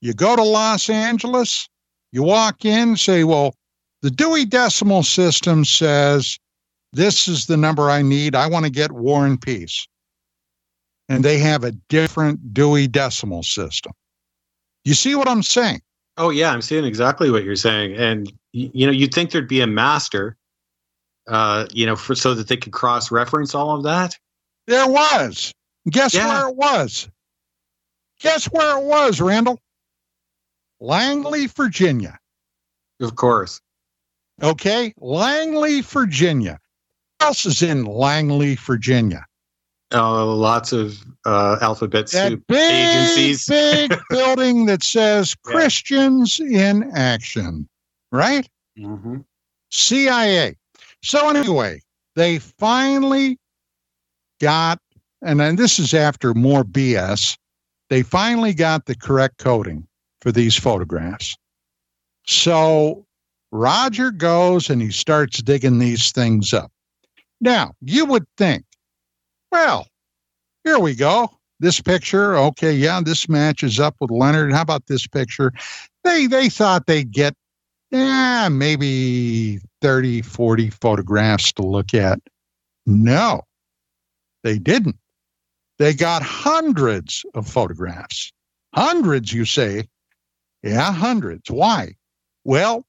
You 0.00 0.14
go 0.14 0.34
to 0.34 0.42
Los 0.42 0.90
Angeles, 0.90 1.68
you 2.12 2.22
walk 2.22 2.64
in, 2.64 2.96
say, 2.96 3.24
well, 3.24 3.54
the 4.02 4.10
Dewey 4.10 4.44
Decimal 4.44 5.02
System 5.02 5.64
says 5.64 6.38
this 6.92 7.28
is 7.28 7.46
the 7.46 7.56
number 7.56 7.90
I 7.90 8.02
need. 8.02 8.34
I 8.34 8.46
want 8.46 8.64
to 8.64 8.70
get 8.70 8.92
War 8.92 9.26
and 9.26 9.40
Peace. 9.40 9.86
And 11.08 11.24
they 11.24 11.38
have 11.38 11.64
a 11.64 11.72
different 11.88 12.52
Dewey 12.52 12.86
Decimal 12.86 13.42
System. 13.42 13.92
You 14.84 14.94
see 14.94 15.14
what 15.14 15.28
I'm 15.28 15.42
saying? 15.42 15.80
Oh 16.16 16.30
yeah, 16.30 16.50
I'm 16.52 16.62
seeing 16.62 16.84
exactly 16.84 17.30
what 17.30 17.44
you're 17.44 17.56
saying. 17.56 17.96
And 17.96 18.32
you 18.52 18.86
know, 18.86 18.92
you'd 18.92 19.14
think 19.14 19.30
there'd 19.30 19.48
be 19.48 19.60
a 19.60 19.66
master, 19.66 20.36
uh, 21.28 21.66
you 21.72 21.86
know, 21.86 21.96
for 21.96 22.14
so 22.14 22.34
that 22.34 22.48
they 22.48 22.56
could 22.56 22.72
cross-reference 22.72 23.54
all 23.54 23.76
of 23.76 23.84
that. 23.84 24.16
There 24.66 24.86
was. 24.86 25.52
Guess 25.88 26.14
yeah. 26.14 26.28
where 26.28 26.48
it 26.48 26.56
was? 26.56 27.08
Guess 28.20 28.46
where 28.46 28.78
it 28.78 28.84
was, 28.84 29.20
Randall? 29.20 29.60
Langley, 30.80 31.46
Virginia. 31.46 32.18
Of 33.00 33.14
course. 33.14 33.60
Okay, 34.42 34.92
Langley, 34.98 35.80
Virginia 35.82 36.58
else 37.20 37.46
is 37.46 37.62
in 37.62 37.84
Langley, 37.84 38.54
Virginia? 38.56 39.24
Oh, 39.92 40.34
lots 40.34 40.72
of 40.72 40.98
uh, 41.24 41.56
alphabet 41.62 42.10
soup 42.10 42.42
big, 42.46 42.58
agencies. 42.58 43.46
big 43.46 43.98
building 44.10 44.66
that 44.66 44.82
says 44.82 45.34
yeah. 45.46 45.52
Christians 45.52 46.40
in 46.40 46.90
Action, 46.94 47.66
right? 48.12 48.46
Mm-hmm. 48.78 49.18
CIA. 49.70 50.56
So 51.02 51.30
anyway, 51.30 51.80
they 52.16 52.38
finally 52.38 53.38
got, 54.40 54.78
and 55.22 55.40
then 55.40 55.56
this 55.56 55.78
is 55.78 55.94
after 55.94 56.34
more 56.34 56.64
BS. 56.64 57.36
They 57.88 58.02
finally 58.02 58.52
got 58.52 58.84
the 58.84 58.94
correct 58.94 59.38
coding 59.38 59.86
for 60.20 60.32
these 60.32 60.56
photographs. 60.56 61.34
So 62.26 63.06
Roger 63.52 64.10
goes 64.10 64.68
and 64.68 64.82
he 64.82 64.90
starts 64.90 65.42
digging 65.42 65.78
these 65.78 66.12
things 66.12 66.52
up. 66.52 66.70
Now, 67.40 67.72
you 67.80 68.04
would 68.06 68.26
think, 68.36 68.64
well, 69.52 69.86
here 70.64 70.78
we 70.78 70.94
go. 70.94 71.30
This 71.60 71.80
picture, 71.80 72.36
okay, 72.36 72.72
yeah, 72.72 73.00
this 73.04 73.28
matches 73.28 73.80
up 73.80 73.96
with 74.00 74.10
Leonard. 74.10 74.52
How 74.52 74.62
about 74.62 74.86
this 74.86 75.06
picture? 75.06 75.52
They 76.04 76.26
they 76.26 76.48
thought 76.48 76.86
they'd 76.86 77.10
get 77.10 77.34
yeah, 77.90 78.48
maybe 78.50 79.60
30, 79.80 80.22
40 80.22 80.70
photographs 80.70 81.52
to 81.54 81.62
look 81.62 81.94
at. 81.94 82.20
No, 82.86 83.42
they 84.42 84.58
didn't. 84.58 84.96
They 85.78 85.94
got 85.94 86.22
hundreds 86.22 87.24
of 87.34 87.46
photographs. 87.46 88.32
Hundreds, 88.74 89.32
you 89.32 89.44
say? 89.44 89.88
Yeah, 90.62 90.92
hundreds. 90.92 91.50
Why? 91.50 91.94
Well, 92.44 92.84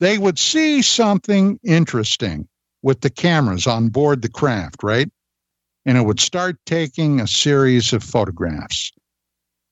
they 0.00 0.18
would 0.18 0.38
see 0.38 0.82
something 0.82 1.58
interesting 1.62 2.48
with 2.82 3.00
the 3.00 3.10
cameras 3.10 3.66
on 3.66 3.88
board 3.88 4.22
the 4.22 4.28
craft, 4.28 4.82
right? 4.82 5.10
And 5.84 5.96
it 5.96 6.02
would 6.02 6.20
start 6.20 6.56
taking 6.66 7.20
a 7.20 7.26
series 7.26 7.92
of 7.92 8.02
photographs. 8.02 8.92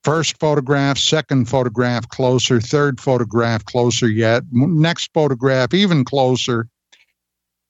First 0.03 0.39
photograph, 0.39 0.97
second 0.97 1.49
photograph 1.49 2.09
closer, 2.09 2.61
third 2.61 3.01
photograph 3.01 3.65
closer 3.67 4.09
yet, 4.09 4.45
next 4.51 5.11
photograph 5.13 5.75
even 5.75 6.05
closer. 6.05 6.69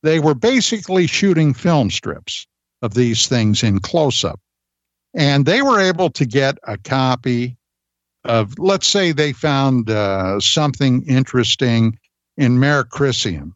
They 0.02 0.20
were 0.20 0.34
basically 0.34 1.06
shooting 1.06 1.52
film 1.52 1.90
strips 1.90 2.46
of 2.82 2.94
these 2.94 3.26
things 3.26 3.62
in 3.62 3.80
close 3.80 4.24
up. 4.24 4.40
And 5.12 5.44
they 5.44 5.60
were 5.60 5.80
able 5.80 6.10
to 6.10 6.24
get 6.24 6.56
a 6.66 6.78
copy 6.78 7.56
of, 8.24 8.58
let's 8.58 8.86
say 8.86 9.12
they 9.12 9.32
found 9.32 9.90
uh, 9.90 10.38
something 10.40 11.02
interesting 11.08 11.98
in 12.36 12.60
Mare 12.60 12.84
Crisium. 12.84 13.54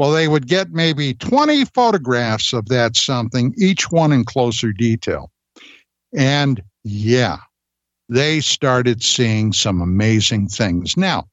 Well, 0.00 0.12
they 0.12 0.28
would 0.28 0.46
get 0.46 0.70
maybe 0.70 1.12
20 1.12 1.66
photographs 1.66 2.54
of 2.54 2.70
that 2.70 2.96
something, 2.96 3.52
each 3.58 3.90
one 3.90 4.12
in 4.12 4.24
closer 4.24 4.72
detail. 4.72 5.30
And 6.16 6.62
yeah, 6.84 7.36
they 8.08 8.40
started 8.40 9.02
seeing 9.02 9.52
some 9.52 9.82
amazing 9.82 10.48
things. 10.48 10.96
Now, 10.96 11.28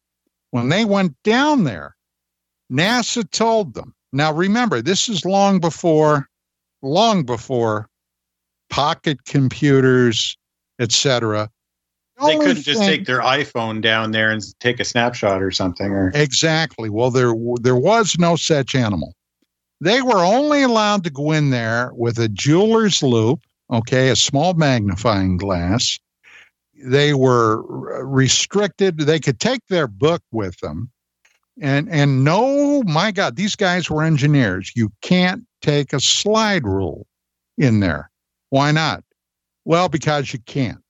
when 0.52 0.68
they 0.68 0.84
went 0.84 1.16
down 1.24 1.64
there, 1.64 1.96
NASA 2.70 3.32
told 3.32 3.74
them. 3.74 3.96
Now, 4.12 4.34
remember, 4.34 4.82
this 4.82 5.08
is 5.08 5.24
long 5.24 5.62
before, 5.62 6.28
long 6.82 7.24
before 7.24 7.88
pocket 8.70 9.24
computers, 9.24 10.38
etc. 10.78 11.50
They 12.26 12.38
couldn't 12.38 12.64
just 12.64 12.80
thing, 12.80 12.88
take 12.90 13.06
their 13.06 13.22
iPhone 13.22 13.82
down 13.82 14.12
there 14.12 14.32
and 14.32 14.42
take 14.60 14.80
a 14.80 14.84
snapshot 14.84 15.42
or 15.44 15.52
something. 15.52 15.92
Or 15.92 16.12
exactly. 16.16 16.90
Well, 16.90 17.12
there 17.12 17.34
there 17.62 17.76
was 17.76 18.18
no 18.18 18.36
such 18.36 18.74
animal. 18.74 19.14
They 19.82 20.02
were 20.02 20.26
only 20.26 20.64
allowed 20.64 21.04
to 21.04 21.12
go 21.12 21.32
in 21.32 21.52
there 21.52 21.92
with 21.94 22.18
a 22.18 22.28
jeweler's 22.28 23.04
loupe, 23.04 23.42
okay, 23.72 24.10
a 24.10 24.16
small 24.16 24.56
magnifying 24.56 25.38
glass. 25.38 26.00
They 26.74 27.14
were 27.14 27.62
restricted. 28.04 28.98
They 28.98 29.20
could 29.20 29.40
take 29.40 29.62
their 29.70 29.88
book 29.88 30.24
with 30.32 30.60
them, 30.60 30.90
and 31.62 31.88
and 31.90 32.24
no, 32.24 32.82
my 32.84 33.12
God, 33.12 33.36
these 33.36 33.56
guys 33.56 33.92
were 33.92 34.04
engineers. 34.04 34.72
You 34.76 34.92
can't 35.02 35.44
take 35.62 35.94
a 35.94 36.00
slide 36.00 36.66
rule 36.66 37.06
in 37.60 37.80
there. 37.80 38.10
Why 38.50 38.72
not? 38.72 39.04
Well, 39.66 39.90
because 39.90 40.34
you 40.34 40.40
can't. 40.40 40.82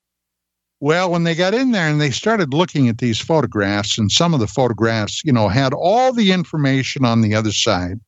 Well, 0.79 1.09
when 1.09 1.23
they 1.23 1.33
got 1.33 1.55
in 1.55 1.71
there 1.71 1.87
and 1.87 1.99
they 1.99 2.11
started 2.11 2.53
looking 2.53 2.87
at 2.87 2.99
these 2.99 3.19
photographs, 3.19 3.97
and 3.97 4.11
some 4.11 4.33
of 4.33 4.39
the 4.39 4.47
photographs, 4.47 5.23
you 5.25 5.31
know, 5.33 5.47
had 5.47 5.73
all 5.73 6.13
the 6.13 6.31
information 6.31 7.03
on 7.03 7.21
the 7.21 7.33
other 7.33 7.51
side. 7.51 7.99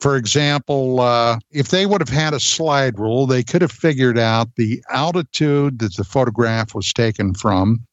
For 0.00 0.16
example, 0.16 1.00
uh, 1.00 1.38
if 1.50 1.68
they 1.68 1.86
would 1.86 2.00
have 2.00 2.08
had 2.08 2.34
a 2.34 2.40
slide 2.40 2.98
rule, 2.98 3.26
they 3.26 3.42
could 3.42 3.62
have 3.62 3.72
figured 3.72 4.18
out 4.18 4.54
the 4.56 4.82
altitude 4.90 5.78
that 5.78 5.96
the 5.96 6.04
photograph 6.04 6.74
was 6.74 6.92
taken 6.92 7.34
from, 7.34 7.86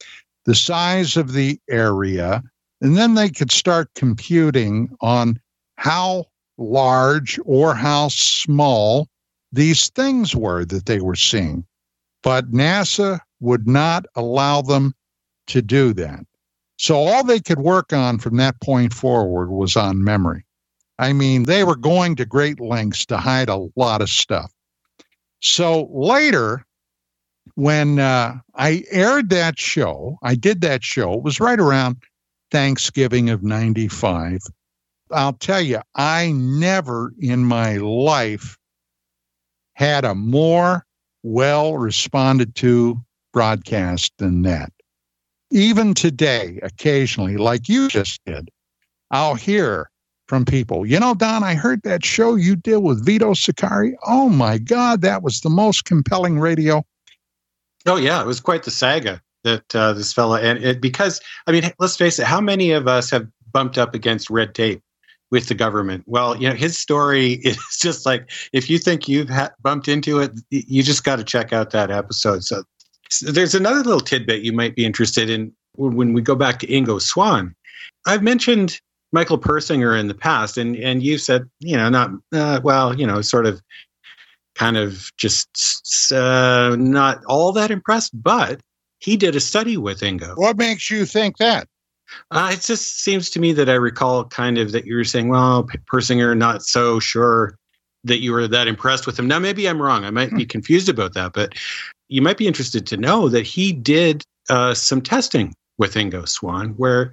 the 0.44 0.54
size 0.54 1.16
of 1.16 1.32
the 1.32 1.58
area, 1.70 2.42
and 2.80 2.96
then 2.96 3.14
they 3.14 3.30
could 3.30 3.50
start 3.50 3.88
computing 3.94 4.90
on 5.00 5.40
how 5.76 6.26
large 6.58 7.38
or 7.44 7.74
how 7.74 8.08
small 8.08 9.08
these 9.52 9.88
things 9.90 10.34
were 10.34 10.64
that 10.64 10.86
they 10.86 11.00
were 11.00 11.14
seeing. 11.14 11.64
But 12.22 12.52
NASA 12.52 13.20
would 13.44 13.68
not 13.68 14.06
allow 14.16 14.62
them 14.62 14.94
to 15.48 15.62
do 15.62 15.92
that. 15.92 16.20
So 16.78 16.96
all 16.96 17.22
they 17.22 17.40
could 17.40 17.60
work 17.60 17.92
on 17.92 18.18
from 18.18 18.36
that 18.38 18.60
point 18.60 18.92
forward 18.92 19.50
was 19.50 19.76
on 19.76 20.02
memory. 20.02 20.44
I 20.98 21.12
mean, 21.12 21.44
they 21.44 21.64
were 21.64 21.76
going 21.76 22.16
to 22.16 22.24
great 22.24 22.60
lengths 22.60 23.06
to 23.06 23.18
hide 23.18 23.48
a 23.48 23.68
lot 23.76 24.00
of 24.00 24.08
stuff. 24.08 24.52
So 25.40 25.88
later, 25.92 26.64
when 27.54 27.98
uh, 27.98 28.38
I 28.54 28.84
aired 28.90 29.28
that 29.30 29.58
show, 29.58 30.18
I 30.22 30.34
did 30.34 30.60
that 30.62 30.82
show, 30.82 31.14
it 31.14 31.22
was 31.22 31.40
right 31.40 31.60
around 31.60 31.96
Thanksgiving 32.50 33.30
of 33.30 33.42
95. 33.42 34.40
I'll 35.10 35.34
tell 35.34 35.60
you, 35.60 35.80
I 35.94 36.32
never 36.32 37.12
in 37.20 37.44
my 37.44 37.76
life 37.76 38.56
had 39.74 40.04
a 40.04 40.14
more 40.14 40.86
well 41.22 41.76
responded 41.76 42.54
to 42.56 43.00
broadcast 43.34 44.12
than 44.18 44.42
that. 44.42 44.72
Even 45.50 45.92
today, 45.92 46.58
occasionally, 46.62 47.36
like 47.36 47.68
you 47.68 47.88
just 47.88 48.20
did, 48.24 48.48
I'll 49.10 49.34
hear 49.34 49.90
from 50.26 50.46
people, 50.46 50.86
you 50.86 50.98
know, 50.98 51.14
Don, 51.14 51.44
I 51.44 51.54
heard 51.54 51.82
that 51.82 52.02
show 52.02 52.36
you 52.36 52.56
did 52.56 52.78
with 52.78 53.04
Vito 53.04 53.32
Saccheri. 53.32 53.92
Oh 54.06 54.30
my 54.30 54.56
God, 54.56 55.02
that 55.02 55.22
was 55.22 55.40
the 55.40 55.50
most 55.50 55.84
compelling 55.84 56.40
radio. 56.40 56.82
Oh, 57.84 57.96
yeah, 57.96 58.22
it 58.22 58.26
was 58.26 58.40
quite 58.40 58.62
the 58.62 58.70
saga 58.70 59.20
that 59.42 59.74
uh, 59.74 59.92
this 59.92 60.14
fella, 60.14 60.40
and 60.40 60.64
it, 60.64 60.80
because, 60.80 61.20
I 61.46 61.52
mean, 61.52 61.70
let's 61.78 61.96
face 61.96 62.18
it, 62.18 62.24
how 62.24 62.40
many 62.40 62.70
of 62.70 62.88
us 62.88 63.10
have 63.10 63.28
bumped 63.52 63.76
up 63.76 63.94
against 63.94 64.30
red 64.30 64.54
tape? 64.54 64.80
with 65.30 65.48
the 65.48 65.54
government. 65.54 66.04
Well, 66.06 66.36
you 66.36 66.48
know, 66.48 66.54
his 66.54 66.78
story 66.78 67.32
is 67.42 67.58
just 67.80 68.06
like 68.06 68.30
if 68.52 68.70
you 68.70 68.78
think 68.78 69.08
you've 69.08 69.28
ha- 69.28 69.50
bumped 69.60 69.88
into 69.88 70.20
it, 70.20 70.30
you 70.50 70.82
just 70.82 71.02
got 71.02 71.16
to 71.16 71.24
check 71.24 71.52
out 71.52 71.70
that 71.70 71.90
episode. 71.90 72.44
So, 72.44 72.62
so, 72.73 72.73
there's 73.22 73.54
another 73.54 73.82
little 73.82 74.00
tidbit 74.00 74.42
you 74.42 74.52
might 74.52 74.74
be 74.74 74.84
interested 74.84 75.30
in 75.30 75.52
when 75.76 76.12
we 76.12 76.22
go 76.22 76.34
back 76.34 76.58
to 76.60 76.66
Ingo 76.66 77.00
Swann. 77.00 77.54
I've 78.06 78.22
mentioned 78.22 78.80
Michael 79.12 79.38
Persinger 79.38 79.98
in 79.98 80.08
the 80.08 80.14
past, 80.14 80.58
and 80.58 80.76
and 80.76 81.02
you 81.02 81.18
said 81.18 81.48
you 81.60 81.76
know 81.76 81.88
not 81.88 82.10
uh, 82.32 82.60
well, 82.62 82.98
you 82.98 83.06
know, 83.06 83.20
sort 83.20 83.46
of, 83.46 83.60
kind 84.54 84.76
of 84.76 85.10
just 85.16 86.12
uh, 86.12 86.76
not 86.78 87.24
all 87.26 87.52
that 87.52 87.70
impressed, 87.70 88.10
but 88.22 88.60
he 88.98 89.16
did 89.16 89.36
a 89.36 89.40
study 89.40 89.76
with 89.76 90.00
Ingo. 90.00 90.36
What 90.36 90.56
makes 90.56 90.90
you 90.90 91.04
think 91.04 91.38
that? 91.38 91.68
Uh, 92.30 92.50
it 92.52 92.60
just 92.60 93.00
seems 93.00 93.30
to 93.30 93.40
me 93.40 93.52
that 93.52 93.68
I 93.68 93.74
recall 93.74 94.24
kind 94.24 94.58
of 94.58 94.72
that 94.72 94.86
you 94.86 94.96
were 94.96 95.04
saying, 95.04 95.28
well, 95.28 95.64
Persinger, 95.90 96.36
not 96.36 96.62
so 96.62 97.00
sure 97.00 97.56
that 98.04 98.18
you 98.18 98.32
were 98.32 98.46
that 98.46 98.68
impressed 98.68 99.06
with 99.06 99.18
him. 99.18 99.26
Now, 99.26 99.38
maybe 99.38 99.68
I'm 99.68 99.80
wrong. 99.80 100.04
I 100.04 100.10
might 100.10 100.30
be 100.30 100.44
hmm. 100.44 100.48
confused 100.48 100.88
about 100.88 101.14
that, 101.14 101.32
but 101.32 101.54
you 102.08 102.22
might 102.22 102.36
be 102.36 102.46
interested 102.46 102.86
to 102.86 102.96
know 102.96 103.28
that 103.28 103.46
he 103.46 103.72
did 103.72 104.22
uh, 104.50 104.74
some 104.74 105.00
testing 105.00 105.54
with 105.78 105.94
Ingo 105.94 106.28
Swann, 106.28 106.70
where 106.70 107.12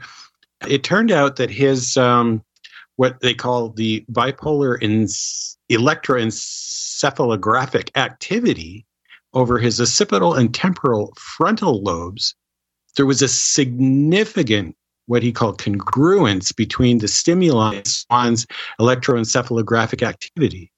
it 0.67 0.83
turned 0.83 1.11
out 1.11 1.37
that 1.37 1.49
his 1.49 1.97
um, 1.97 2.43
what 2.97 3.19
they 3.21 3.33
call 3.33 3.69
the 3.69 4.05
bipolar 4.11 4.77
ins- 4.81 5.57
electroencephalographic 5.71 7.89
activity 7.95 8.85
over 9.33 9.57
his 9.57 9.79
occipital 9.79 10.33
and 10.33 10.53
temporal 10.53 11.13
frontal 11.17 11.81
lobes, 11.81 12.35
there 12.97 13.05
was 13.05 13.21
a 13.21 13.27
significant 13.27 14.75
what 15.07 15.23
he 15.23 15.31
called 15.31 15.57
congruence 15.57 16.55
between 16.55 16.99
the 16.99 17.07
stimuli 17.07 17.75
and 17.75 17.87
Swann's 17.87 18.45
electroencephalographic 18.79 20.03
activity. 20.03 20.71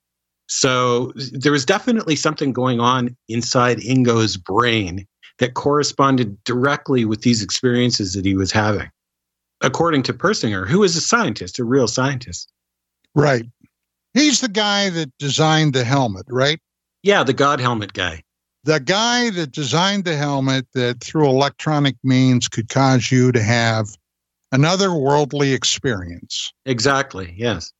So 0.47 1.13
there 1.15 1.51
was 1.51 1.65
definitely 1.65 2.15
something 2.15 2.53
going 2.53 2.79
on 2.79 3.15
inside 3.27 3.83
Ingo's 3.83 4.37
brain 4.37 5.07
that 5.39 5.53
corresponded 5.55 6.43
directly 6.43 7.05
with 7.05 7.21
these 7.21 7.41
experiences 7.41 8.13
that 8.13 8.25
he 8.25 8.35
was 8.35 8.51
having, 8.51 8.89
according 9.61 10.03
to 10.03 10.13
Persinger, 10.13 10.67
who 10.67 10.83
is 10.83 10.95
a 10.95 11.01
scientist, 11.01 11.59
a 11.59 11.63
real 11.63 11.87
scientist. 11.87 12.51
Right. 13.15 13.45
He's 14.13 14.41
the 14.41 14.49
guy 14.49 14.89
that 14.91 15.11
designed 15.17 15.73
the 15.73 15.83
helmet, 15.83 16.25
right? 16.29 16.59
Yeah, 17.01 17.23
the 17.23 17.33
God 17.33 17.59
helmet 17.59 17.93
guy. 17.93 18.23
The 18.63 18.79
guy 18.79 19.29
that 19.31 19.51
designed 19.51 20.05
the 20.05 20.15
helmet 20.15 20.67
that 20.73 21.01
through 21.01 21.27
electronic 21.27 21.95
means 22.03 22.47
could 22.47 22.69
cause 22.69 23.11
you 23.11 23.31
to 23.31 23.41
have 23.41 23.87
another 24.51 24.93
worldly 24.93 25.51
experience. 25.51 26.53
Exactly. 26.65 27.33
Yes. 27.35 27.73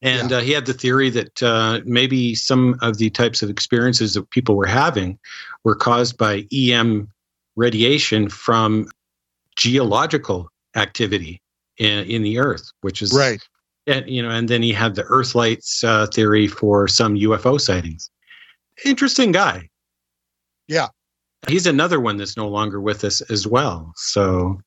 And 0.00 0.30
yeah. 0.30 0.36
uh, 0.38 0.40
he 0.40 0.52
had 0.52 0.66
the 0.66 0.74
theory 0.74 1.10
that 1.10 1.42
uh, 1.42 1.80
maybe 1.84 2.34
some 2.34 2.78
of 2.82 2.98
the 2.98 3.10
types 3.10 3.42
of 3.42 3.50
experiences 3.50 4.14
that 4.14 4.30
people 4.30 4.56
were 4.56 4.66
having 4.66 5.18
were 5.64 5.74
caused 5.74 6.16
by 6.16 6.46
EM 6.52 7.08
radiation 7.56 8.28
from 8.28 8.86
geological 9.56 10.48
activity 10.76 11.42
in, 11.78 12.04
in 12.04 12.22
the 12.22 12.38
Earth, 12.38 12.70
which 12.82 13.02
is 13.02 13.12
right. 13.12 13.42
And 13.88 14.08
you 14.08 14.22
know, 14.22 14.30
and 14.30 14.48
then 14.48 14.62
he 14.62 14.72
had 14.72 14.94
the 14.94 15.04
Earthlights 15.04 15.82
uh, 15.82 16.06
theory 16.06 16.46
for 16.46 16.86
some 16.86 17.16
UFO 17.16 17.60
sightings. 17.60 18.10
Interesting 18.84 19.32
guy. 19.32 19.68
Yeah, 20.68 20.88
he's 21.48 21.66
another 21.66 21.98
one 21.98 22.18
that's 22.18 22.36
no 22.36 22.48
longer 22.48 22.80
with 22.80 23.02
us 23.02 23.20
as 23.22 23.46
well. 23.46 23.92
So 23.96 24.60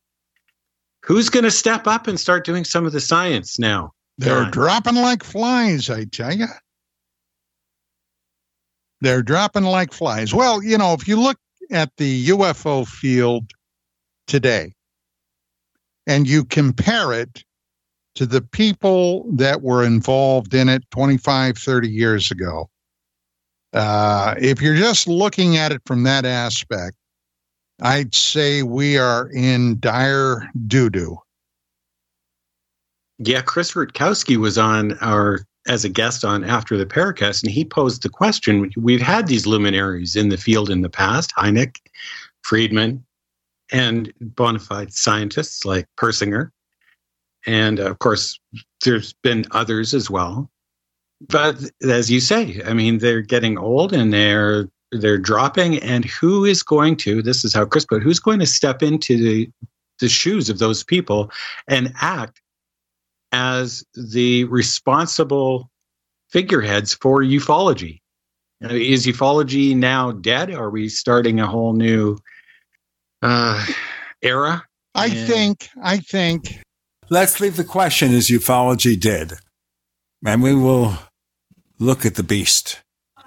Who's 1.04 1.30
going 1.30 1.44
to 1.44 1.52
step 1.52 1.88
up 1.88 2.08
and 2.08 2.20
start 2.20 2.46
doing 2.46 2.64
some 2.64 2.86
of 2.86 2.92
the 2.92 3.02
science 3.02 3.58
now? 3.58 3.94
They're 4.18 4.50
dropping 4.52 4.96
like 4.96 5.24
flies, 5.24 5.90
I 5.90 6.06
tell 6.06 6.34
you. 6.34 6.48
They're 9.02 9.24
dropping 9.24 9.64
like 9.64 9.94
flies. 9.94 10.34
Well, 10.34 10.62
you 10.64 10.78
know, 10.78 10.94
if 10.94 11.08
you 11.08 11.20
look 11.20 11.38
at 11.72 11.92
the 11.98 12.28
UFO 12.28 12.88
field 12.88 13.52
today 14.28 14.74
and 16.06 16.28
you 16.28 16.46
compare 16.46 17.14
it 17.14 17.44
to 18.16 18.26
the 18.26 18.42
people 18.42 19.26
that 19.34 19.62
were 19.62 19.84
involved 19.84 20.54
in 20.54 20.70
it 20.70 20.84
25, 20.92 21.58
30 21.58 21.90
years 21.90 22.30
ago, 22.30 22.70
uh, 23.74 24.36
if 24.38 24.62
you're 24.62 24.76
just 24.76 25.08
looking 25.08 25.58
at 25.58 25.72
it 25.72 25.82
from 25.86 26.04
that 26.04 26.26
aspect, 26.26 26.96
I'd 27.82 28.14
say 28.14 28.62
we 28.62 28.98
are 28.98 29.28
in 29.30 29.80
dire 29.80 30.48
doo 30.68 30.90
doo. 30.90 31.18
Yeah, 33.24 33.42
Chris 33.42 33.74
Rutkowski 33.74 34.38
was 34.38 34.58
on 34.58 34.98
our 35.00 35.46
as 35.68 35.86
a 35.86 35.90
guest 35.90 36.26
on 36.26 36.44
After 36.44 36.76
the 36.76 36.88
Paracast, 36.88 37.44
and 37.44 37.52
he 37.52 37.64
posed 37.64 38.02
the 38.02 38.10
question. 38.10 38.72
We've 38.76 39.02
had 39.02 39.28
these 39.28 39.46
luminaries 39.46 40.16
in 40.16 40.30
the 40.30 40.38
field 40.38 40.72
in 40.72 40.82
the 40.82 40.90
past, 40.90 41.32
Hynek, 41.38 41.76
Friedman, 42.42 43.06
and 43.72 44.12
bona 44.20 44.58
fide 44.58 44.92
scientists 44.92 45.64
like 45.64 45.86
Persinger. 45.98 46.50
And 47.46 47.80
uh, 47.80 47.92
of 47.92 48.00
course, 48.00 48.40
there's 48.84 49.14
been 49.22 49.46
others 49.52 49.94
as 49.94 50.10
well. 50.10 50.50
But 51.30 51.58
as 51.88 52.10
you 52.10 52.22
say, 52.22 52.60
I 52.66 52.74
mean, 52.74 52.98
they're 52.98 53.22
getting 53.22 53.60
old 53.60 53.94
and 53.94 54.12
they're 54.12 54.68
they're 54.92 55.20
dropping. 55.20 55.78
And 55.78 56.06
who 56.06 56.44
is 56.44 56.64
going 56.64 56.98
to? 56.98 57.22
This 57.22 57.46
is 57.46 57.54
how 57.54 57.66
Chris 57.66 57.86
put. 57.86 58.02
Who's 58.02 58.20
going 58.20 58.40
to 58.40 58.48
step 58.48 58.82
into 58.82 59.18
the 59.18 59.50
the 60.00 60.10
shoes 60.10 60.50
of 60.50 60.58
those 60.58 60.84
people 60.84 61.32
and 61.68 61.94
act 62.02 62.41
as 63.32 63.84
the 63.94 64.46
responsible 64.46 65.70
figureheads 66.30 66.94
for 66.94 67.22
ufology. 67.22 68.00
Is 68.62 69.08
ufology 69.08 69.76
now 69.76 70.12
dead? 70.12 70.52
Are 70.52 70.70
we 70.70 70.88
starting 70.88 71.40
a 71.40 71.48
whole 71.48 71.74
new 71.74 72.18
uh, 73.22 73.66
era? 74.22 74.64
I 74.94 75.08
and 75.08 75.28
think. 75.28 75.70
I 75.82 75.98
think. 75.98 76.60
Let's 77.10 77.40
leave 77.40 77.58
the 77.58 77.64
question: 77.64 78.12
Is 78.12 78.30
ufology 78.30 79.00
dead? 79.00 79.34
And 80.26 80.44
we 80.44 80.54
will 80.54 80.96
look 81.80 82.06
at 82.06 82.16
the 82.16 82.24
beast 82.24 82.82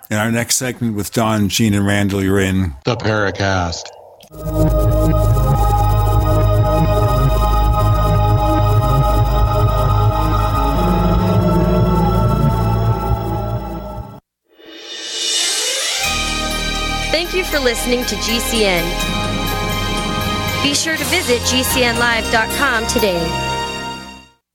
in 0.09 0.19
our 0.19 0.31
next 0.31 0.57
segment 0.57 0.95
with 0.95 1.13
Don, 1.13 1.49
Gene, 1.49 1.75
and 1.75 1.85
Randall. 1.85 2.23
You're 2.23 2.41
in 2.41 2.77
the 2.85 2.97
Paracast. 2.97 3.91
Thank 17.35 17.47
you 17.47 17.59
for 17.59 17.65
listening 17.65 18.05
to 18.05 18.15
GCN. 18.15 18.85
Be 20.63 20.73
sure 20.73 20.97
to 20.97 21.05
visit 21.07 21.41
GCNlive.com 21.41 22.87
today. 22.87 23.27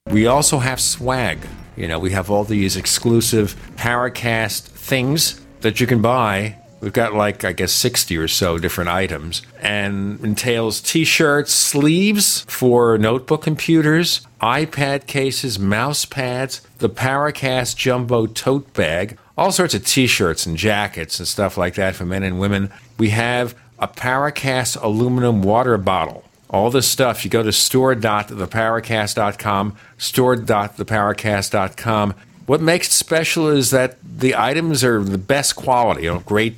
We 0.09 0.27
also 0.27 0.59
have 0.59 0.79
swag. 0.79 1.39
You 1.75 1.89
know, 1.89 1.99
we 1.99 2.11
have 2.11 2.31
all 2.31 2.45
these 2.45 2.77
exclusive 2.77 3.53
Paracast 3.75 4.61
things 4.61 5.41
that 5.59 5.81
you 5.81 5.87
can 5.87 6.01
buy. 6.01 6.55
We've 6.81 6.93
got 6.93 7.13
like, 7.13 7.43
I 7.43 7.51
guess, 7.51 7.73
60 7.73 8.17
or 8.17 8.27
so 8.27 8.57
different 8.57 8.89
items 8.89 9.41
and 9.61 10.19
entails 10.21 10.81
t 10.81 11.03
shirts, 11.03 11.51
sleeves 11.51 12.45
for 12.47 12.97
notebook 12.97 13.43
computers, 13.43 14.21
iPad 14.41 15.05
cases, 15.05 15.59
mouse 15.59 16.05
pads, 16.05 16.61
the 16.77 16.89
Paracast 16.89 17.75
Jumbo 17.75 18.27
tote 18.27 18.73
bag, 18.73 19.17
all 19.39 19.51
sorts 19.53 19.73
of 19.73 19.85
t-shirts 19.85 20.45
and 20.45 20.57
jackets 20.57 21.17
and 21.17 21.25
stuff 21.27 21.57
like 21.57 21.75
that 21.75 21.95
for 21.95 22.05
men 22.05 22.23
and 22.23 22.41
women. 22.41 22.69
We 22.97 23.11
have 23.11 23.55
a 23.79 23.87
Paracast 23.87 24.83
aluminum 24.83 25.41
water 25.41 25.77
bottle. 25.77 26.25
All 26.49 26.69
this 26.69 26.89
stuff, 26.89 27.23
you 27.23 27.31
go 27.31 27.43
to 27.43 27.53
store.theparacast.com, 27.53 29.77
store.theparacast.com. 29.97 32.15
What 32.47 32.61
makes 32.61 32.87
it 32.87 32.91
special 32.91 33.47
is 33.47 33.71
that 33.71 33.97
the 34.03 34.35
items 34.35 34.83
are 34.83 35.01
the 35.01 35.17
best 35.17 35.55
quality, 35.55 36.03
you 36.03 36.11
know, 36.11 36.19
great 36.19 36.57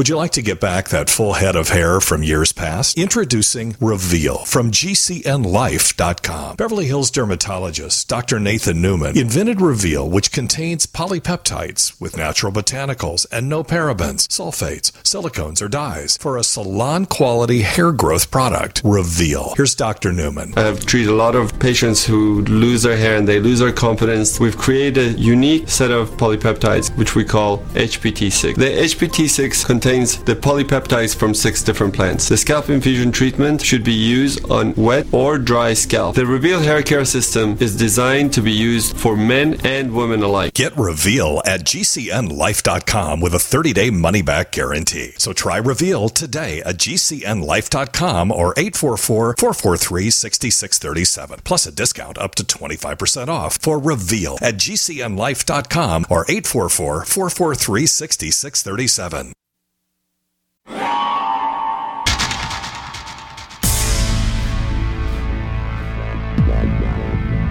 Would 0.00 0.08
you 0.08 0.16
like 0.16 0.30
to 0.30 0.40
get 0.40 0.60
back 0.60 0.88
that 0.88 1.10
full 1.10 1.34
head 1.34 1.56
of 1.56 1.68
hair 1.68 2.00
from 2.00 2.22
years 2.22 2.52
past? 2.52 2.96
Introducing 2.96 3.76
Reveal 3.82 4.46
from 4.46 4.70
GCNLife.com. 4.70 6.56
Beverly 6.56 6.86
Hills 6.86 7.10
dermatologist 7.10 8.08
Dr. 8.08 8.40
Nathan 8.40 8.80
Newman 8.80 9.18
invented 9.18 9.60
Reveal, 9.60 10.08
which 10.08 10.32
contains 10.32 10.86
polypeptides 10.86 12.00
with 12.00 12.16
natural 12.16 12.50
botanicals 12.50 13.26
and 13.30 13.46
no 13.46 13.62
parabens, 13.62 14.26
sulfates, 14.28 14.90
silicones, 15.02 15.60
or 15.60 15.68
dyes 15.68 16.16
for 16.16 16.38
a 16.38 16.44
salon 16.44 17.04
quality 17.04 17.60
hair 17.60 17.92
growth 17.92 18.30
product. 18.30 18.80
Reveal. 18.82 19.52
Here's 19.54 19.74
Dr. 19.74 20.12
Newman. 20.12 20.54
I've 20.56 20.86
treated 20.86 21.10
a 21.10 21.14
lot 21.14 21.34
of 21.34 21.58
patients 21.58 22.06
who 22.06 22.40
lose 22.46 22.84
their 22.84 22.96
hair 22.96 23.18
and 23.18 23.28
they 23.28 23.38
lose 23.38 23.58
their 23.58 23.70
confidence. 23.70 24.40
We've 24.40 24.56
created 24.56 25.16
a 25.16 25.18
unique 25.20 25.68
set 25.68 25.90
of 25.90 26.08
polypeptides, 26.12 26.96
which 26.96 27.14
we 27.14 27.22
call 27.22 27.58
HPT6. 27.74 28.54
The 28.54 28.64
HPT6 28.64 29.66
contains 29.66 29.89
contains 29.90 30.22
the 30.22 30.36
polypeptides 30.36 31.16
from 31.16 31.34
six 31.34 31.64
different 31.64 31.92
plants. 31.92 32.28
The 32.28 32.36
scalp 32.36 32.70
infusion 32.70 33.10
treatment 33.10 33.60
should 33.60 33.82
be 33.82 33.92
used 33.92 34.48
on 34.48 34.72
wet 34.76 35.06
or 35.12 35.36
dry 35.36 35.74
scalp. 35.74 36.14
The 36.14 36.26
Reveal 36.26 36.60
hair 36.60 36.82
care 36.82 37.04
system 37.04 37.56
is 37.58 37.76
designed 37.76 38.32
to 38.34 38.40
be 38.40 38.52
used 38.52 38.96
for 38.96 39.16
men 39.16 39.58
and 39.64 39.92
women 39.92 40.22
alike. 40.22 40.54
Get 40.54 40.76
Reveal 40.76 41.42
at 41.44 41.62
GCNlife.com 41.62 43.20
with 43.20 43.34
a 43.34 43.40
30 43.40 43.72
day 43.72 43.90
money 43.90 44.22
back 44.22 44.52
guarantee. 44.52 45.14
So 45.18 45.32
try 45.32 45.56
Reveal 45.56 46.08
today 46.08 46.60
at 46.60 46.76
GCNlife.com 46.76 48.30
or 48.30 48.54
844 48.56 49.34
443 49.38 50.10
6637. 50.10 51.40
Plus 51.42 51.66
a 51.66 51.72
discount 51.72 52.16
up 52.16 52.36
to 52.36 52.44
25% 52.44 53.26
off 53.26 53.58
for 53.60 53.80
Reveal 53.80 54.38
at 54.40 54.54
GCNlife.com 54.54 56.06
or 56.08 56.22
844 56.28 57.04
443 57.04 57.86
6637. 57.86 59.32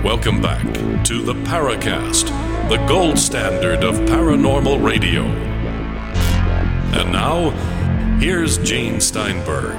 Welcome 0.03 0.41
back 0.41 0.63
to 1.07 1.21
the 1.21 1.33
Paracast, 1.33 2.29
the 2.69 2.77
gold 2.87 3.19
standard 3.19 3.83
of 3.83 3.95
paranormal 4.07 4.81
radio. 4.81 5.23
And 6.97 7.11
now, 7.11 7.49
here's 8.17 8.57
Gene 8.59 9.01
Steinberg. 9.01 9.75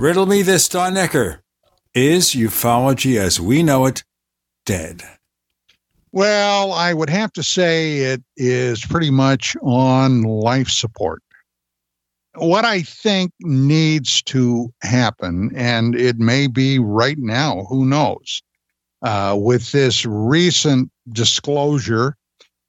Riddle 0.00 0.26
me 0.26 0.42
this, 0.42 0.68
Don 0.68 0.94
Ecker. 0.94 1.38
Is 1.94 2.30
ufology 2.30 3.16
as 3.16 3.38
we 3.38 3.62
know 3.62 3.86
it 3.86 4.02
dead? 4.66 5.04
Well, 6.10 6.72
I 6.72 6.92
would 6.92 7.10
have 7.10 7.32
to 7.34 7.44
say 7.44 7.98
it 7.98 8.24
is 8.36 8.84
pretty 8.84 9.12
much 9.12 9.56
on 9.62 10.22
life 10.22 10.68
support. 10.68 11.22
What 12.36 12.64
I 12.64 12.82
think 12.82 13.32
needs 13.40 14.22
to 14.24 14.72
happen, 14.82 15.50
and 15.54 15.94
it 15.94 16.18
may 16.18 16.46
be 16.46 16.78
right 16.78 17.18
now, 17.18 17.64
who 17.68 17.84
knows, 17.84 18.42
uh, 19.02 19.36
with 19.38 19.72
this 19.72 20.06
recent 20.06 20.90
disclosure 21.12 22.16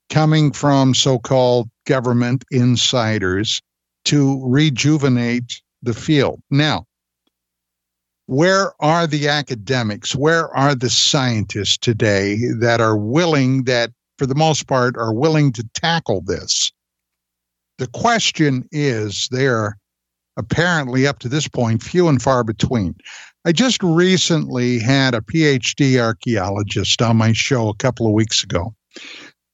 coming 0.10 0.52
from 0.52 0.94
so 0.94 1.20
called 1.20 1.70
government 1.86 2.44
insiders 2.52 3.62
to 4.06 4.42
rejuvenate 4.46 5.62
the 5.84 5.94
field. 5.94 6.42
Now, 6.50 6.86
where 8.26 8.74
are 8.82 9.08
the 9.08 9.28
academics? 9.28 10.16
Where 10.16 10.50
are 10.56 10.74
the 10.74 10.90
scientists 10.90 11.78
today 11.78 12.38
that 12.60 12.82
are 12.82 12.98
willing, 12.98 13.66
that 13.66 13.92
for 14.18 14.26
the 14.26 14.36
most 14.36 14.68
part, 14.68 14.98
are 14.98 15.14
willing 15.14 15.52
to 15.54 15.68
tackle 15.74 16.22
this? 16.22 16.72
The 17.82 17.88
question 17.88 18.70
is 18.72 19.28
they're 19.32 19.76
apparently 20.38 21.08
up 21.08 21.18
to 21.18 21.28
this 21.28 21.48
point 21.48 21.82
few 21.82 22.10
and 22.10 22.22
far 22.22 22.44
between. 22.44 22.94
I 23.44 23.54
just 23.54 23.82
recently 23.82 24.78
had 24.78 25.16
a 25.16 25.22
PhD 25.22 26.00
archaeologist 26.00 27.02
on 27.02 27.18
my 27.18 27.34
show 27.34 27.70
a 27.70 27.76
couple 27.76 28.06
of 28.06 28.14
weeks 28.14 28.44
ago. 28.44 28.76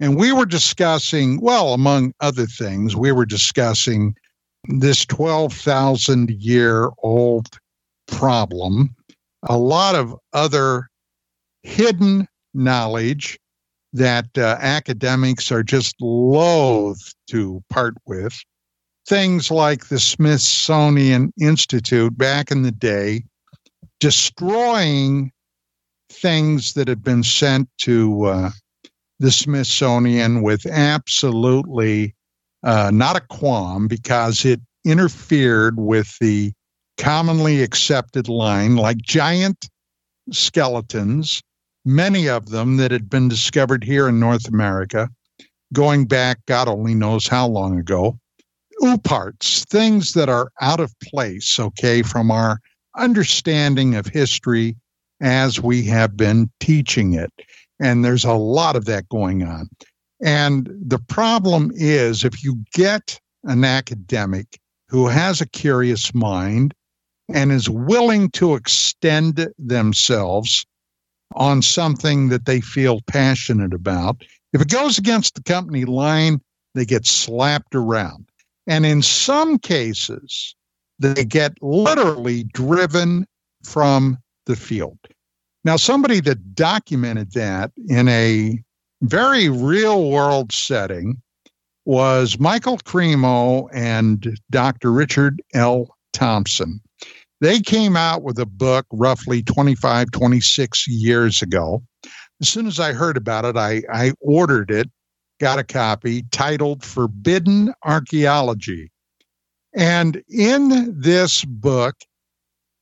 And 0.02 0.18
we 0.18 0.34
were 0.34 0.46
discussing, 0.46 1.40
well, 1.40 1.74
among 1.74 2.12
other 2.20 2.48
things, 2.48 2.98
we 2.98 3.14
were 3.14 3.26
discussing 3.26 4.14
this 4.68 5.06
12,000 5.06 6.30
year 6.30 6.90
old 6.98 7.48
problem, 8.08 8.94
a 9.44 9.58
lot 9.58 9.96
of 9.96 10.14
other 10.34 10.90
hidden 11.64 12.28
knowledge 12.54 13.40
that 13.98 14.38
uh, 14.38 14.58
academics 14.60 15.52
are 15.52 15.64
just 15.64 15.96
loath 16.00 17.14
to 17.30 17.64
part 17.70 17.96
with. 18.06 18.38
Things 19.08 19.52
like 19.52 19.88
the 19.88 20.00
Smithsonian 20.00 21.32
Institute 21.40 22.18
back 22.18 22.52
in 22.52 22.64
the 22.64 22.72
day, 22.72 23.24
destroying 24.00 25.32
things 26.10 26.74
that 26.74 26.88
had 26.88 27.04
been 27.04 27.24
sent 27.24 27.70
to 27.80 28.26
uh, 28.26 28.50
the 29.20 29.32
Smithsonian 29.32 30.42
with 30.42 30.66
absolutely 30.66 32.16
uh, 32.64 32.92
not 32.94 33.16
a 33.16 33.22
qualm 33.22 33.88
because 33.88 34.46
it 34.46 34.60
interfered 34.86 35.78
with 35.78 36.18
the 36.20 36.52
commonly 36.98 37.62
accepted 37.62 38.28
line, 38.28 38.76
like 38.76 38.98
giant 38.98 39.70
skeletons, 40.32 41.42
many 41.88 42.28
of 42.28 42.50
them 42.50 42.78
that 42.78 42.92
had 42.92 43.10
been 43.10 43.30
discovered 43.30 43.84
here 43.84 44.08
in 44.08 44.20
North 44.20 44.48
America, 44.48 45.10
going 45.74 46.06
back, 46.06 46.46
God 46.46 46.68
only 46.68 46.94
knows 46.94 47.28
how 47.28 47.48
long 47.48 47.80
ago. 47.80 48.20
OOPArts, 48.84 49.66
things 49.70 50.14
that 50.14 50.30
are 50.30 50.52
out 50.62 50.80
of 50.80 50.94
place, 51.00 51.60
okay, 51.60 52.04
from 52.04 52.30
our 52.30 52.60
understanding 52.98 53.96
of 53.96 54.06
history 54.06 54.76
as 55.22 55.62
we 55.62 55.84
have 55.84 56.16
been 56.16 56.52
teaching 56.60 57.14
it. 57.14 57.32
And 57.80 58.04
there's 58.04 58.26
a 58.26 58.34
lot 58.34 58.76
of 58.76 58.86
that 58.86 59.10
going 59.10 59.44
on. 59.44 59.70
And 60.22 60.70
the 60.80 61.00
problem 61.00 61.72
is 61.74 62.24
if 62.24 62.44
you 62.44 62.64
get 62.74 63.20
an 63.46 63.64
academic 63.64 64.60
who 64.90 65.08
has 65.08 65.42
a 65.42 65.48
curious 65.48 66.14
mind 66.14 66.74
and 67.34 67.52
is 67.52 67.70
willing 67.70 68.30
to 68.32 68.56
extend 68.56 69.48
themselves 69.58 70.66
on 71.36 71.62
something 71.62 72.30
that 72.30 72.46
they 72.46 72.62
feel 72.62 73.02
passionate 73.08 73.74
about, 73.74 74.24
if 74.54 74.62
it 74.62 74.70
goes 74.70 74.98
against 74.98 75.36
the 75.36 75.44
company 75.44 75.86
line, 75.86 76.42
they 76.74 76.86
get 76.86 77.06
slapped 77.06 77.76
around. 77.76 78.30
And 78.66 78.86
in 78.86 79.02
some 79.02 79.60
cases, 79.60 80.56
they 81.00 81.26
get 81.26 81.54
literally 81.62 82.44
driven 82.44 83.26
from 83.64 84.18
the 84.46 84.56
field. 84.56 85.00
Now, 85.64 85.76
somebody 85.76 86.22
that 86.22 86.56
documented 86.56 87.34
that 87.34 87.72
in 87.88 88.08
a 88.08 88.62
very 89.02 89.50
real 89.50 90.10
world 90.10 90.52
setting 90.52 91.22
was 91.86 92.40
Michael 92.40 92.78
Cremo 92.80 93.70
and 93.74 94.38
Dr. 94.50 94.92
Richard 94.92 95.42
L. 95.54 95.96
Thompson. 96.14 96.82
They 97.40 97.60
came 97.60 97.96
out 97.96 98.24
with 98.24 98.40
a 98.40 98.46
book 98.46 98.86
roughly 98.92 99.44
25, 99.44 100.12
26 100.12 100.88
years 100.88 101.42
ago. 101.42 101.84
As 102.42 102.50
soon 102.50 102.68
as 102.68 102.80
I 102.80 102.94
heard 102.94 103.18
about 103.18 103.46
it, 103.46 103.56
I, 103.58 103.84
I 103.92 104.14
ordered 104.20 104.72
it, 104.72 104.90
got 105.40 105.60
a 105.60 105.64
copy 105.64 106.24
titled 106.32 106.84
Forbidden 106.84 107.74
Archaeology. 107.84 108.92
And 109.76 110.24
in 110.28 111.00
this 111.00 111.46
book 111.46 111.96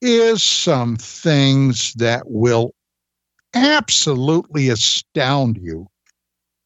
is 0.01 0.41
some 0.43 0.95
things 0.95 1.93
that 1.95 2.23
will 2.25 2.73
absolutely 3.53 4.69
astound 4.69 5.57
you. 5.61 5.87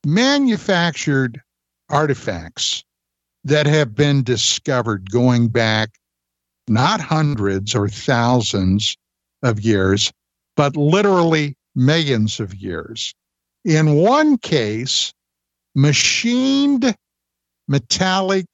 Manufactured 0.05 1.41
artifacts 1.89 2.83
that 3.43 3.65
have 3.65 3.95
been 3.95 4.23
discovered 4.23 5.09
going 5.11 5.47
back 5.47 5.98
not 6.69 7.01
hundreds 7.01 7.75
or 7.75 7.89
thousands 7.89 8.95
of 9.43 9.59
years, 9.61 10.11
but 10.55 10.77
literally 10.77 11.55
millions 11.75 12.39
of 12.39 12.55
years. 12.55 13.13
In 13.65 13.95
one 13.95 14.37
case, 14.37 15.13
machined 15.75 16.95
metallic 17.67 18.45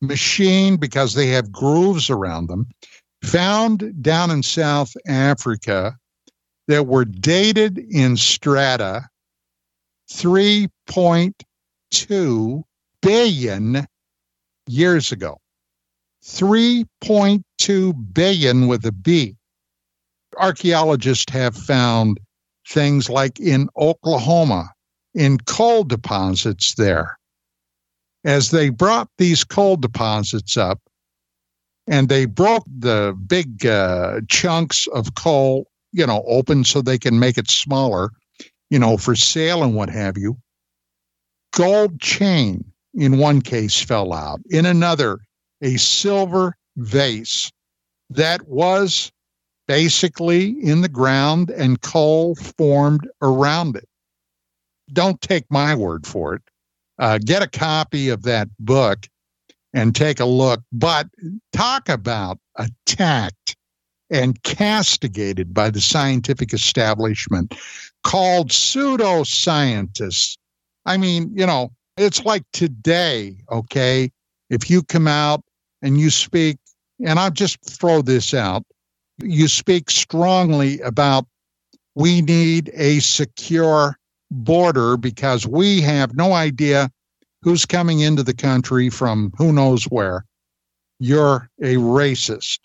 machine 0.00 0.76
because 0.76 1.14
they 1.14 1.28
have 1.28 1.50
grooves 1.50 2.10
around 2.10 2.48
them, 2.48 2.66
found 3.22 4.02
down 4.02 4.30
in 4.30 4.42
South 4.42 4.92
Africa 5.06 5.96
that 6.68 6.86
were 6.86 7.04
dated 7.04 7.78
in 7.78 8.16
strata 8.16 9.08
3.2 10.10 12.62
billion 13.02 13.86
years 14.66 15.12
ago. 15.12 15.38
3.2 16.24 18.14
billion 18.14 18.66
with 18.66 18.86
a 18.86 18.92
B. 18.92 19.36
Archaeologists 20.38 21.30
have 21.30 21.54
found 21.54 22.18
things 22.66 23.10
like 23.10 23.38
in 23.38 23.68
Oklahoma, 23.76 24.70
in 25.14 25.38
coal 25.38 25.84
deposits 25.84 26.74
there. 26.74 27.18
As 28.24 28.50
they 28.50 28.70
brought 28.70 29.10
these 29.18 29.44
coal 29.44 29.76
deposits 29.76 30.56
up 30.56 30.80
and 31.86 32.08
they 32.08 32.24
broke 32.24 32.64
the 32.66 33.14
big 33.26 33.66
uh, 33.66 34.22
chunks 34.28 34.86
of 34.88 35.14
coal, 35.14 35.66
you 35.92 36.06
know, 36.06 36.24
open 36.26 36.64
so 36.64 36.80
they 36.80 36.98
can 36.98 37.18
make 37.18 37.36
it 37.36 37.50
smaller, 37.50 38.10
you 38.70 38.78
know, 38.78 38.96
for 38.96 39.14
sale 39.14 39.62
and 39.62 39.74
what 39.74 39.90
have 39.90 40.16
you. 40.16 40.38
Gold 41.52 42.00
chain 42.00 42.64
in 42.94 43.18
one 43.18 43.42
case 43.42 43.80
fell 43.80 44.14
out. 44.14 44.40
In 44.48 44.64
another, 44.64 45.20
a 45.64 45.76
silver 45.78 46.56
vase 46.76 47.50
that 48.10 48.46
was 48.46 49.10
basically 49.66 50.50
in 50.62 50.82
the 50.82 50.88
ground 50.88 51.50
and 51.50 51.80
coal 51.80 52.34
formed 52.34 53.08
around 53.22 53.76
it. 53.76 53.88
Don't 54.92 55.20
take 55.20 55.46
my 55.50 55.74
word 55.74 56.06
for 56.06 56.34
it. 56.34 56.42
Uh, 56.98 57.18
get 57.18 57.42
a 57.42 57.48
copy 57.48 58.10
of 58.10 58.22
that 58.22 58.48
book 58.60 59.08
and 59.72 59.94
take 59.94 60.20
a 60.20 60.26
look. 60.26 60.60
But 60.70 61.08
talk 61.52 61.88
about 61.88 62.38
attacked 62.56 63.56
and 64.10 64.40
castigated 64.42 65.54
by 65.54 65.70
the 65.70 65.80
scientific 65.80 66.52
establishment 66.52 67.54
called 68.04 68.50
pseudoscientists. 68.50 70.36
I 70.84 70.98
mean, 70.98 71.32
you 71.34 71.46
know, 71.46 71.72
it's 71.96 72.24
like 72.24 72.44
today, 72.52 73.36
okay? 73.50 74.10
If 74.50 74.68
you 74.68 74.82
come 74.82 75.08
out 75.08 75.42
and 75.84 76.00
you 76.00 76.10
speak, 76.10 76.56
and 77.04 77.20
I'll 77.20 77.30
just 77.30 77.58
throw 77.70 78.00
this 78.00 78.32
out, 78.32 78.64
you 79.22 79.46
speak 79.46 79.90
strongly 79.90 80.80
about 80.80 81.26
we 81.94 82.22
need 82.22 82.72
a 82.74 82.98
secure 83.00 83.96
border 84.30 84.96
because 84.96 85.46
we 85.46 85.82
have 85.82 86.16
no 86.16 86.32
idea 86.32 86.90
who's 87.42 87.66
coming 87.66 88.00
into 88.00 88.22
the 88.22 88.34
country 88.34 88.88
from 88.88 89.30
who 89.36 89.52
knows 89.52 89.84
where. 89.84 90.24
You're 90.98 91.50
a 91.60 91.74
racist. 91.76 92.58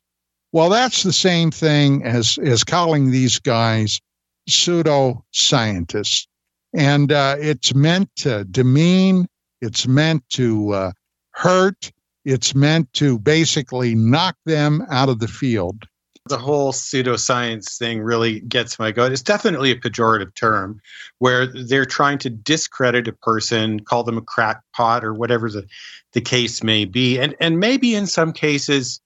Well, 0.54 0.70
that's 0.70 1.04
the 1.04 1.14
same 1.14 1.52
thing 1.52 2.04
as, 2.04 2.40
as 2.42 2.64
calling 2.64 3.12
these 3.12 3.38
guys 3.38 4.00
pseudo 4.48 5.26
scientists. 5.32 6.26
And 6.74 7.12
uh, 7.12 7.36
it's 7.38 7.76
meant 7.76 8.10
to 8.18 8.46
demean, 8.46 9.28
it's 9.62 9.86
meant 9.86 10.24
to 10.30 10.72
uh, 10.72 10.92
hurt, 11.32 11.92
it's 12.30 12.54
meant 12.54 12.92
to 12.94 13.18
basically 13.20 13.96
knock 13.96 14.36
them 14.46 14.86
out 14.90 15.10
of 15.10 15.20
the 15.20 15.28
field 15.28 15.86
the 16.30 16.38
whole 16.38 16.72
pseudoscience 16.72 17.78
thing 17.78 18.02
really 18.02 18.40
gets 18.42 18.80
my 18.80 18.92
goat. 18.92 19.12
It's 19.12 19.22
definitely 19.22 19.72
a 19.72 19.76
pejorative 19.76 20.34
term 20.36 20.80
where 21.18 21.48
they're 21.48 21.86
trying 21.86 22.20
to 22.20 22.30
discredit 22.30 23.08
a 23.08 23.14
person, 23.14 23.80
call 23.82 24.04
them 24.04 24.18
a 24.18 24.22
crackpot 24.22 25.04
or 25.04 25.14
whatever 25.14 25.50
the, 25.50 25.66
the 26.14 26.22
case 26.22 26.64
may 26.64 26.86
be. 26.86 27.20
And 27.20 27.36
and 27.40 27.60
maybe 27.60 27.96
in 27.96 28.08
some 28.08 28.32
cases, 28.32 29.02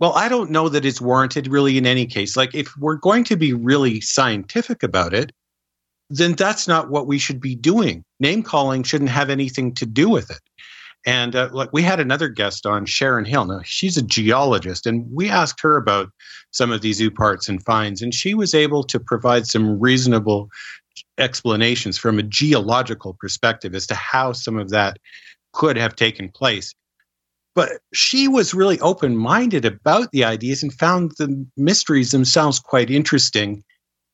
well, 0.00 0.14
I 0.14 0.28
don't 0.28 0.50
know 0.50 0.68
that 0.70 0.84
it's 0.84 1.00
warranted 1.00 1.48
really 1.48 1.76
in 1.76 1.86
any 1.86 2.06
case. 2.06 2.36
Like 2.36 2.54
if 2.54 2.74
we're 2.78 2.96
going 2.96 3.24
to 3.24 3.36
be 3.36 3.52
really 3.52 4.00
scientific 4.00 4.82
about 4.82 5.12
it, 5.12 5.32
then 6.10 6.32
that's 6.32 6.66
not 6.66 6.90
what 6.90 7.06
we 7.06 7.18
should 7.18 7.40
be 7.40 7.54
doing. 7.54 8.04
Name 8.18 8.42
calling 8.42 8.82
shouldn't 8.82 9.10
have 9.10 9.28
anything 9.28 9.74
to 9.74 9.86
do 9.86 10.08
with 10.08 10.30
it. 10.30 10.40
And 11.08 11.34
uh, 11.34 11.48
like 11.52 11.72
we 11.72 11.80
had 11.80 12.00
another 12.00 12.28
guest 12.28 12.66
on, 12.66 12.84
Sharon 12.84 13.24
Hill. 13.24 13.46
Now 13.46 13.62
she's 13.64 13.96
a 13.96 14.02
geologist, 14.02 14.86
and 14.86 15.10
we 15.10 15.30
asked 15.30 15.58
her 15.62 15.78
about 15.78 16.10
some 16.50 16.70
of 16.70 16.82
these 16.82 17.00
OOPArts 17.00 17.48
and 17.48 17.64
finds, 17.64 18.02
and 18.02 18.12
she 18.12 18.34
was 18.34 18.52
able 18.52 18.84
to 18.84 19.00
provide 19.00 19.46
some 19.46 19.80
reasonable 19.80 20.50
explanations 21.16 21.96
from 21.96 22.18
a 22.18 22.22
geological 22.22 23.16
perspective 23.18 23.74
as 23.74 23.86
to 23.86 23.94
how 23.94 24.32
some 24.32 24.58
of 24.58 24.68
that 24.68 24.98
could 25.54 25.78
have 25.78 25.96
taken 25.96 26.28
place. 26.28 26.74
But 27.54 27.80
she 27.94 28.28
was 28.28 28.52
really 28.52 28.78
open 28.80 29.16
minded 29.16 29.64
about 29.64 30.10
the 30.12 30.24
ideas 30.24 30.62
and 30.62 30.74
found 30.74 31.12
the 31.12 31.46
mysteries 31.56 32.10
themselves 32.10 32.60
quite 32.60 32.90
interesting 32.90 33.64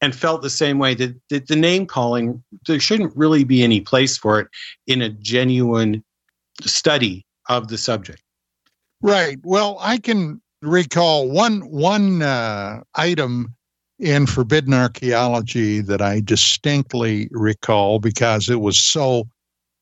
and 0.00 0.14
felt 0.14 0.42
the 0.42 0.48
same 0.48 0.78
way 0.78 0.94
that, 0.94 1.16
that 1.30 1.48
the 1.48 1.56
name 1.56 1.86
calling, 1.86 2.40
there 2.68 2.78
shouldn't 2.78 3.16
really 3.16 3.42
be 3.42 3.64
any 3.64 3.80
place 3.80 4.16
for 4.16 4.38
it 4.38 4.46
in 4.86 5.02
a 5.02 5.08
genuine 5.08 6.04
study 6.62 7.24
of 7.48 7.68
the 7.68 7.78
subject. 7.78 8.22
Right. 9.02 9.38
Well, 9.42 9.76
I 9.80 9.98
can 9.98 10.40
recall 10.62 11.28
one 11.28 11.60
one 11.70 12.22
uh, 12.22 12.82
item 12.94 13.54
in 13.98 14.26
forbidden 14.26 14.74
archaeology 14.74 15.80
that 15.80 16.02
I 16.02 16.20
distinctly 16.20 17.28
recall 17.30 17.98
because 17.98 18.48
it 18.48 18.60
was 18.60 18.78
so 18.78 19.28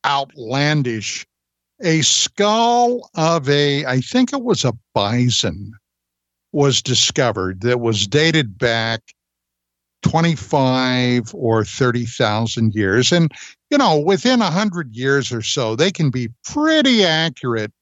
outlandish. 0.05 1.27
A 1.85 2.03
skull 2.03 3.11
of 3.17 3.49
a, 3.49 3.85
I 3.87 4.01
think 4.01 4.33
it 4.33 4.43
was 4.43 4.65
a 4.65 4.75
bison, 4.95 5.73
was 6.53 6.83
discovered 6.83 7.63
that 7.63 7.81
was 7.81 8.07
dated 8.07 8.57
back 8.59 9.01
25 10.03 11.35
or 11.35 11.65
30,000 11.65 12.75
years. 12.75 13.13
And, 13.13 13.33
you 13.71 13.79
know, 13.79 13.99
within 13.99 14.41
100 14.41 14.95
years 14.95 15.33
or 15.33 15.43
so, 15.43 15.77
they 15.77 15.91
can 15.91 16.11
be 16.11 16.29
pretty 16.45 17.05
accurate 17.05 17.73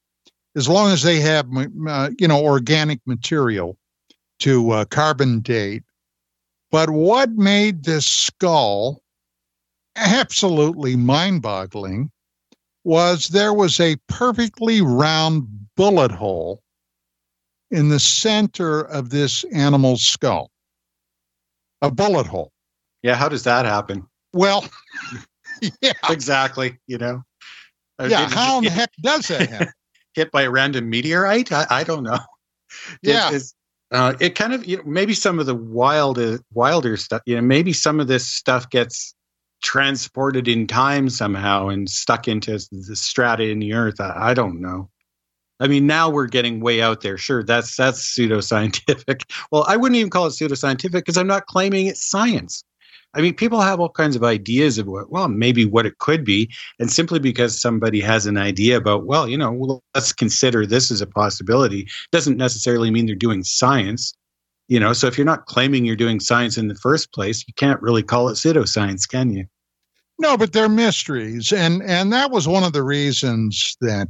as 0.57 0.69
long 0.69 0.93
as 0.93 1.03
they 1.03 1.21
have, 1.21 1.47
uh, 1.89 2.11
you 2.19 2.29
know, 2.29 2.45
organic 2.45 3.01
material 3.07 3.77
to 4.41 4.71
uh, 4.71 4.85
carbon 4.87 5.41
date. 5.41 5.83
But 6.71 6.91
what 6.91 7.31
made 7.31 7.85
this 7.85 8.07
skull 8.07 9.03
absolutely 9.97 10.97
mind 10.97 11.43
boggling 11.43 12.11
was 12.85 13.29
there 13.29 13.53
was 13.53 13.81
a 13.81 13.97
perfectly 14.09 14.81
round 14.81 15.47
bullet 15.77 16.11
hole 16.11 16.63
in 17.71 17.89
the 17.89 18.01
center 18.01 18.81
of 18.81 19.11
this 19.11 19.45
animal's 19.53 20.03
skull. 20.03 20.51
A 21.83 21.91
bullet 21.91 22.27
hole. 22.27 22.53
Yeah, 23.03 23.15
how 23.15 23.29
does 23.29 23.45
that 23.45 23.65
happen? 23.65 24.07
Well, 24.33 24.65
yeah. 25.81 25.93
Exactly, 26.09 26.79
you 26.87 26.99
know. 26.99 27.23
Yeah, 28.01 28.29
how 28.29 28.59
in 28.59 28.65
the 28.65 28.71
heck 28.71 28.91
does 29.03 29.29
that 29.29 29.49
happen? 29.49 29.73
Hit 30.15 30.31
by 30.33 30.43
a 30.43 30.51
random 30.51 30.91
meteorite? 30.91 31.53
I, 31.53 31.67
I 31.71 31.85
don't 31.85 32.03
know. 32.03 32.19
Yeah. 33.03 33.33
It, 33.33 33.43
uh, 33.93 34.15
it 34.21 34.35
kind 34.35 34.53
of 34.53 34.67
you 34.67 34.79
know, 34.79 34.83
maybe 34.87 35.15
some 35.15 35.39
of 35.39 35.47
the 35.47 35.55
wilder 35.55 36.41
wilder 36.53 36.97
stuff. 36.97 37.23
You 37.27 37.37
know, 37.37 37.43
maybe 37.43 37.73
some 37.73 38.01
of 38.01 38.07
this 38.07 38.27
stuff 38.27 38.71
gets 38.71 39.15
transported 39.63 40.49
in 40.49 40.67
time 40.67 41.09
somehow 41.09 41.69
and 41.69 41.89
stuck 41.89 42.29
into 42.29 42.53
the 42.71 42.97
strata 42.97 43.45
in 43.45 43.59
the 43.59 43.75
earth. 43.75 44.01
I, 44.01 44.31
I 44.31 44.35
don't 44.35 44.61
know. 44.61 44.91
I 45.61 45.69
mean, 45.69 45.87
now 45.87 46.09
we're 46.09 46.27
getting 46.27 46.61
way 46.61 46.81
out 46.81 47.03
there. 47.03 47.19
Sure, 47.19 47.45
that's 47.45 47.77
that's 47.77 48.03
pseudoscientific. 48.17 49.23
Well, 49.53 49.65
I 49.69 49.77
wouldn't 49.77 49.99
even 49.99 50.11
call 50.11 50.27
it 50.27 50.31
pseudoscientific 50.31 50.93
because 50.93 51.17
I'm 51.17 51.27
not 51.27 51.47
claiming 51.47 51.87
it's 51.87 52.09
science. 52.09 52.65
I 53.15 53.21
mean, 53.21 53.35
people 53.35 53.61
have 53.61 53.81
all 53.81 53.89
kinds 53.89 54.15
of 54.15 54.23
ideas 54.23 54.79
of 54.79 54.87
what, 54.87 55.11
well, 55.11 55.27
maybe 55.27 55.65
what 55.65 55.87
it 55.87 55.99
could 55.99 56.25
be, 56.25 56.49
and 56.79 56.91
simply 56.91 57.19
because 57.19 57.61
somebody 57.61 58.01
has 58.01 58.27
an 58.27 58.37
idea 58.37 58.77
about, 58.77 59.05
well, 59.05 59.29
you 59.29 59.37
know, 59.37 59.51
well, 59.51 59.83
let's 59.95 60.13
consider 60.13 60.65
this 60.65 60.93
as 60.93 61.01
a 61.01 61.07
possibility, 61.07 61.89
doesn't 62.13 62.37
necessarily 62.37 62.91
mean 62.91 63.07
they're 63.07 63.17
doing 63.17 63.43
science. 63.43 64.15
You 64.69 64.79
know, 64.79 64.93
so 64.93 65.09
if 65.09 65.19
you're 65.19 65.25
not 65.25 65.47
claiming 65.47 65.85
you're 65.85 65.97
doing 65.97 66.21
science 66.21 66.57
in 66.57 66.69
the 66.69 66.77
first 66.77 67.13
place, 67.13 67.45
you 67.49 67.55
can't 67.55 67.83
really 67.83 68.05
call 68.05 68.29
it 68.29 68.35
pseudoscience, 68.35 69.09
can 69.09 69.33
you? 69.33 69.47
No, 70.21 70.37
but 70.37 70.53
they're 70.53 70.69
mysteries, 70.69 71.53
and 71.53 71.83
and 71.83 72.13
that 72.13 72.31
was 72.31 72.47
one 72.47 72.63
of 72.63 72.73
the 72.73 72.85
reasons 72.85 73.77
that 73.81 74.07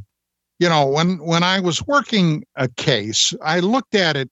you 0.60 0.68
know 0.68 0.86
when 0.86 1.18
when 1.18 1.42
i 1.42 1.58
was 1.58 1.84
working 1.86 2.44
a 2.54 2.68
case 2.68 3.34
i 3.42 3.58
looked 3.58 3.96
at 3.96 4.16
it 4.16 4.30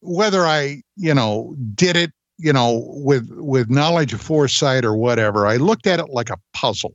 whether 0.00 0.46
i 0.46 0.80
you 0.96 1.12
know 1.12 1.54
did 1.74 1.96
it 1.96 2.12
you 2.38 2.52
know 2.52 2.82
with 2.88 3.28
with 3.32 3.68
knowledge 3.68 4.14
of 4.14 4.20
foresight 4.20 4.84
or 4.84 4.96
whatever 4.96 5.46
i 5.46 5.56
looked 5.56 5.86
at 5.86 6.00
it 6.00 6.08
like 6.08 6.30
a 6.30 6.38
puzzle. 6.54 6.94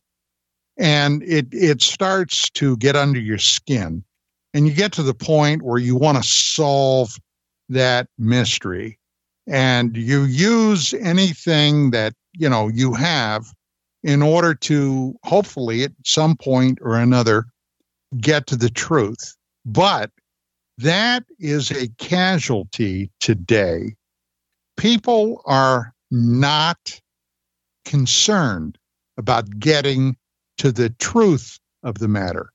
And 0.77 1.21
it 1.23 1.47
it 1.51 1.81
starts 1.81 2.49
to 2.51 2.77
get 2.77 2.95
under 2.95 3.19
your 3.19 3.37
skin. 3.37 4.03
And 4.53 4.67
you 4.67 4.73
get 4.73 4.93
to 4.93 5.03
the 5.03 5.13
point 5.13 5.61
where 5.61 5.77
you 5.77 5.95
want 5.95 6.17
to 6.17 6.23
solve 6.23 7.15
that 7.67 8.07
mystery. 8.17 8.97
And 9.45 9.95
you 9.95 10.23
use 10.23 10.93
anything 10.93 11.91
that 11.91 12.13
you 12.33 12.49
know 12.49 12.69
you 12.69 12.93
have 12.93 13.53
in 14.03 14.21
order 14.21 14.55
to 14.55 15.13
hopefully 15.25 15.83
at 15.83 15.91
some 16.05 16.37
point 16.37 16.79
or 16.81 16.95
another 16.95 17.45
get 18.19 18.47
to 18.47 18.55
the 18.55 18.69
truth. 18.69 19.35
But 19.65 20.11
that 20.77 21.25
is 21.39 21.71
a 21.71 21.89
casualty 21.97 23.11
today. 23.19 23.95
People 24.77 25.41
are 25.45 25.93
not 26.09 26.99
concerned 27.85 28.77
about 29.17 29.59
getting 29.59 30.15
to 30.57 30.71
the 30.71 30.89
truth 30.91 31.59
of 31.83 31.99
the 31.99 32.07
matter. 32.07 32.51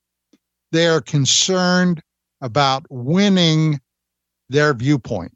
They 0.72 0.86
are 0.88 1.00
concerned 1.00 2.02
about 2.40 2.86
winning 2.90 3.80
their 4.48 4.74
viewpoint. 4.74 5.32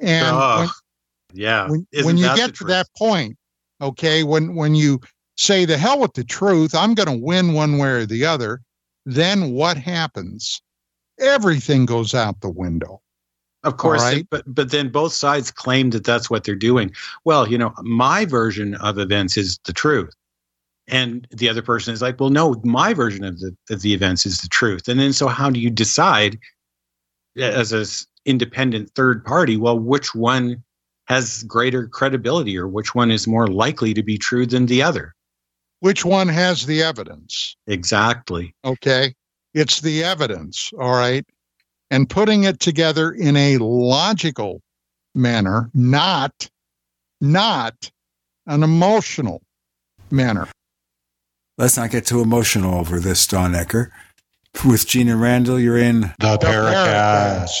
And 0.00 0.36
when, 0.36 0.68
yeah, 1.32 1.68
when, 1.68 1.86
when 2.04 2.18
you 2.18 2.24
get 2.36 2.54
to 2.56 2.64
that 2.64 2.86
point, 2.96 3.36
okay, 3.80 4.24
when 4.24 4.54
when 4.54 4.74
you 4.74 5.00
say 5.36 5.64
the 5.64 5.78
hell 5.78 6.00
with 6.00 6.14
the 6.14 6.24
truth, 6.24 6.74
I'm 6.74 6.94
going 6.94 7.08
to 7.08 7.24
win 7.24 7.52
one 7.54 7.78
way 7.78 7.88
or 7.88 8.06
the 8.06 8.26
other, 8.26 8.60
then 9.06 9.52
what 9.52 9.78
happens? 9.78 10.60
Everything 11.18 11.86
goes 11.86 12.12
out 12.12 12.40
the 12.40 12.50
window. 12.50 13.00
Of 13.62 13.78
course, 13.78 14.02
right? 14.02 14.26
but 14.30 14.42
but 14.46 14.70
then 14.70 14.90
both 14.90 15.12
sides 15.12 15.50
claim 15.50 15.90
that 15.90 16.04
that's 16.04 16.28
what 16.28 16.44
they're 16.44 16.54
doing. 16.54 16.92
Well, 17.24 17.48
you 17.48 17.58
know, 17.58 17.72
my 17.82 18.24
version 18.24 18.74
of 18.76 18.98
events 18.98 19.36
is 19.36 19.58
the 19.64 19.72
truth, 19.72 20.14
and 20.86 21.26
the 21.30 21.48
other 21.48 21.62
person 21.62 21.92
is 21.92 22.00
like, 22.02 22.20
well, 22.20 22.30
no, 22.30 22.60
my 22.64 22.94
version 22.94 23.24
of 23.24 23.40
the 23.40 23.56
of 23.70 23.82
the 23.82 23.92
events 23.92 24.24
is 24.24 24.40
the 24.40 24.48
truth. 24.48 24.86
And 24.86 25.00
then, 25.00 25.12
so 25.12 25.26
how 25.26 25.50
do 25.50 25.58
you 25.58 25.70
decide 25.70 26.38
as 27.36 27.72
a 27.72 27.86
independent 28.28 28.90
third 28.94 29.24
party? 29.24 29.56
Well, 29.56 29.78
which 29.78 30.14
one 30.14 30.62
has 31.08 31.42
greater 31.44 31.88
credibility, 31.88 32.56
or 32.56 32.68
which 32.68 32.94
one 32.94 33.10
is 33.10 33.26
more 33.26 33.48
likely 33.48 33.94
to 33.94 34.02
be 34.02 34.18
true 34.18 34.46
than 34.46 34.66
the 34.66 34.82
other? 34.82 35.15
Which 35.80 36.04
one 36.04 36.28
has 36.28 36.66
the 36.66 36.82
evidence? 36.82 37.56
Exactly. 37.66 38.54
Okay. 38.64 39.14
It's 39.54 39.80
the 39.80 40.04
evidence. 40.04 40.70
All 40.78 40.92
right. 40.92 41.24
And 41.90 42.08
putting 42.10 42.44
it 42.44 42.60
together 42.60 43.12
in 43.12 43.36
a 43.36 43.58
logical 43.58 44.60
manner, 45.14 45.70
not, 45.72 46.48
not 47.20 47.90
an 48.46 48.62
emotional 48.62 49.42
manner. 50.10 50.48
Let's 51.58 51.76
not 51.76 51.90
get 51.90 52.06
too 52.06 52.20
emotional 52.20 52.74
over 52.74 53.00
this, 53.00 53.26
Don 53.26 53.52
Ecker. 53.52 53.90
With 54.64 54.86
Gina 54.86 55.16
Randall, 55.16 55.60
you're 55.60 55.78
in 55.78 56.00
the, 56.00 56.38
the 56.38 56.38
Paracast. 56.38 57.60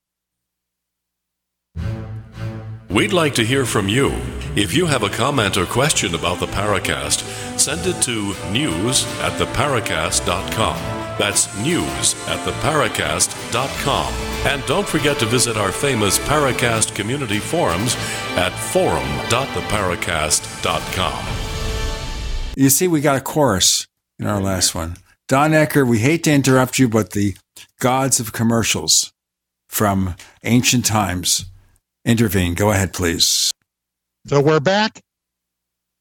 We'd 2.91 3.13
like 3.13 3.35
to 3.35 3.45
hear 3.45 3.65
from 3.65 3.87
you. 3.87 4.11
If 4.53 4.73
you 4.73 4.85
have 4.85 5.03
a 5.03 5.09
comment 5.09 5.55
or 5.55 5.65
question 5.65 6.13
about 6.13 6.41
the 6.41 6.47
Paracast, 6.47 7.21
send 7.57 7.87
it 7.87 8.01
to 8.01 8.35
news 8.51 9.05
at 9.21 9.39
theparacast.com. 9.39 10.75
That's 11.17 11.57
news 11.59 12.15
at 12.27 12.45
theparacast.com. 12.45 14.13
And 14.45 14.65
don't 14.65 14.85
forget 14.85 15.19
to 15.19 15.25
visit 15.25 15.55
our 15.55 15.71
famous 15.71 16.19
Paracast 16.19 16.93
community 16.93 17.39
forums 17.39 17.95
at 18.35 18.51
forum.theparacast.com. 18.51 21.25
You 22.57 22.69
see, 22.69 22.89
we 22.89 22.99
got 22.99 23.15
a 23.15 23.21
chorus 23.21 23.87
in 24.19 24.27
our 24.27 24.41
last 24.41 24.75
one. 24.75 24.97
Don 25.29 25.51
Ecker, 25.51 25.87
we 25.87 25.99
hate 25.99 26.25
to 26.25 26.33
interrupt 26.33 26.77
you, 26.77 26.89
but 26.89 27.11
the 27.11 27.37
gods 27.79 28.19
of 28.19 28.33
commercials 28.33 29.13
from 29.69 30.17
ancient 30.43 30.83
times 30.83 31.45
intervene. 32.05 32.53
Go 32.53 32.71
ahead, 32.71 32.93
please. 32.93 33.51
So 34.27 34.41
we're 34.41 34.59
back? 34.59 35.01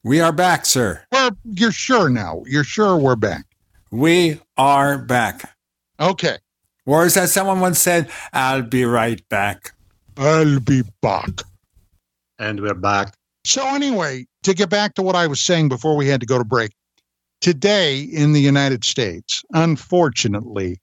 We 0.03 0.21
are 0.21 0.33
back, 0.33 0.65
sir. 0.65 1.03
Well, 1.13 1.31
you're 1.45 1.73
sure 1.73 2.09
now. 2.09 2.43
You're 2.47 2.65
sure 2.65 2.97
we're 2.97 3.17
back. 3.17 3.45
We 3.91 4.41
are 4.57 4.99
back. 4.99 5.55
Okay. 5.99 6.39
Or 6.87 7.05
as 7.05 7.15
that 7.15 7.29
someone 7.29 7.61
once 7.61 7.79
said, 7.79 8.11
I'll 8.33 8.63
be 8.63 8.85
right 8.85 9.27
back. 9.29 9.73
I'll 10.17 10.61
be 10.61 10.83
back. 11.03 11.29
And 12.39 12.61
we're 12.61 12.75
back. 12.75 13.15
So, 13.45 13.67
anyway, 13.67 14.27
to 14.43 14.55
get 14.55 14.71
back 14.71 14.95
to 14.95 15.03
what 15.03 15.17
I 15.17 15.27
was 15.27 15.41
saying 15.41 15.69
before 15.69 15.97
we 15.97 16.09
had 16.09 16.21
to 16.21 16.27
go 16.27 16.39
to 16.39 16.45
break, 16.45 16.73
today 17.41 18.01
in 18.01 18.33
the 18.33 18.41
United 18.41 18.85
States, 18.85 19.43
unfortunately, 19.53 20.79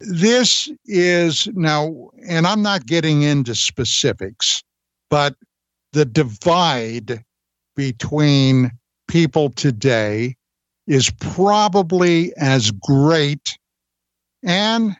this 0.00 0.68
is 0.86 1.46
now, 1.54 2.10
and 2.26 2.46
I'm 2.46 2.62
not 2.62 2.86
getting 2.86 3.22
into 3.22 3.54
specifics, 3.54 4.64
but 5.10 5.36
the 5.92 6.04
divide 6.04 7.24
between 7.76 8.72
people 9.08 9.50
today 9.50 10.36
is 10.86 11.10
probably 11.20 12.32
as 12.36 12.70
great 12.70 13.58
and 14.42 14.94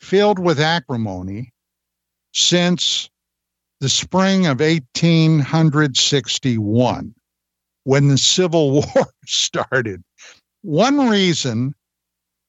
filled 0.00 0.38
with 0.38 0.60
acrimony 0.60 1.52
since 2.32 3.10
the 3.80 3.88
spring 3.88 4.46
of 4.46 4.60
1861 4.60 7.14
when 7.84 8.08
the 8.08 8.18
Civil 8.18 8.72
War 8.72 9.06
started. 9.26 10.02
One 10.62 11.08
reason 11.08 11.74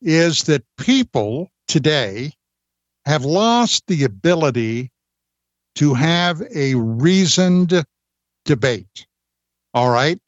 is 0.01 0.43
that 0.43 0.63
people 0.77 1.49
today 1.67 2.31
have 3.05 3.25
lost 3.25 3.85
the 3.87 4.03
ability 4.03 4.91
to 5.75 5.93
have 5.93 6.41
a 6.53 6.75
reasoned 6.75 7.83
debate. 8.45 9.05
All 9.73 9.89
right. 9.89 10.19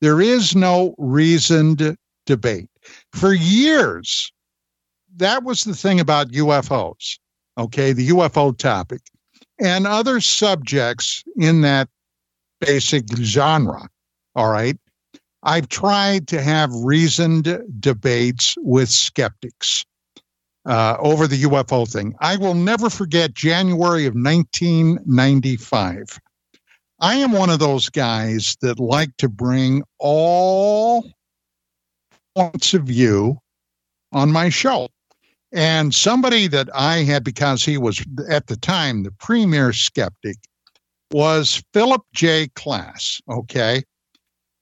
There 0.00 0.20
is 0.20 0.54
no 0.54 0.94
reasoned 0.98 1.96
debate. 2.26 2.68
For 3.12 3.32
years, 3.32 4.32
that 5.16 5.44
was 5.44 5.64
the 5.64 5.74
thing 5.74 6.00
about 6.00 6.32
UFOs, 6.32 7.18
okay, 7.56 7.92
the 7.92 8.08
UFO 8.08 8.56
topic, 8.56 9.00
and 9.60 9.86
other 9.86 10.20
subjects 10.20 11.22
in 11.36 11.60
that 11.62 11.88
basic 12.60 13.04
genre. 13.16 13.88
All 14.34 14.50
right. 14.50 14.76
I've 15.44 15.68
tried 15.68 16.28
to 16.28 16.40
have 16.40 16.70
reasoned 16.72 17.60
debates 17.80 18.54
with 18.58 18.88
skeptics 18.88 19.84
uh, 20.64 20.96
over 21.00 21.26
the 21.26 21.42
UFO 21.42 21.90
thing. 21.90 22.14
I 22.20 22.36
will 22.36 22.54
never 22.54 22.88
forget 22.88 23.34
January 23.34 24.06
of 24.06 24.14
1995. 24.14 26.18
I 27.00 27.16
am 27.16 27.32
one 27.32 27.50
of 27.50 27.58
those 27.58 27.88
guys 27.88 28.56
that 28.60 28.78
like 28.78 29.16
to 29.18 29.28
bring 29.28 29.82
all 29.98 31.10
points 32.36 32.74
of 32.74 32.84
view 32.84 33.38
on 34.12 34.30
my 34.30 34.48
show. 34.48 34.88
And 35.52 35.94
somebody 35.94 36.46
that 36.46 36.68
I 36.74 36.98
had, 36.98 37.24
because 37.24 37.62
he 37.62 37.76
was 37.76 38.02
at 38.30 38.46
the 38.46 38.56
time 38.56 39.02
the 39.02 39.10
premier 39.10 39.72
skeptic, 39.72 40.36
was 41.10 41.62
Philip 41.74 42.02
J. 42.14 42.48
Klass, 42.54 43.20
okay, 43.28 43.82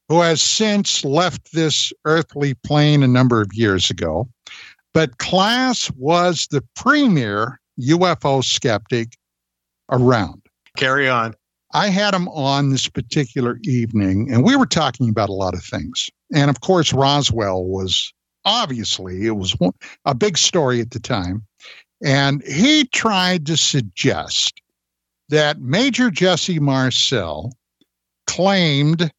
who 0.08 0.20
has 0.20 0.42
since 0.42 1.04
left 1.04 1.52
this 1.52 1.92
earthly 2.04 2.54
plane 2.54 3.04
a 3.04 3.08
number 3.08 3.40
of 3.40 3.52
years 3.52 3.90
ago. 3.90 4.28
But 4.92 5.18
Klass 5.18 5.90
was 5.96 6.48
the 6.50 6.62
premier 6.74 7.60
UFO 7.80 8.42
skeptic 8.44 9.16
around. 9.90 10.42
Carry 10.76 11.08
on. 11.08 11.34
I 11.72 11.88
had 11.88 12.14
him 12.14 12.28
on 12.28 12.70
this 12.70 12.88
particular 12.88 13.58
evening, 13.62 14.32
and 14.32 14.44
we 14.44 14.56
were 14.56 14.66
talking 14.66 15.08
about 15.08 15.28
a 15.28 15.34
lot 15.34 15.54
of 15.54 15.64
things. 15.64 16.10
And 16.34 16.50
of 16.50 16.60
course, 16.60 16.92
Roswell 16.92 17.64
was 17.64 18.12
obviously 18.44 19.26
it 19.26 19.36
was 19.36 19.54
a 20.04 20.14
big 20.14 20.36
story 20.36 20.80
at 20.80 20.90
the 20.90 20.98
time, 20.98 21.46
and 22.02 22.42
he 22.42 22.86
tried 22.86 23.46
to 23.46 23.56
suggest 23.56 24.60
that 25.28 25.60
Major 25.60 26.10
Jesse 26.10 26.58
Marcel 26.58 27.52
claimed 28.26 29.12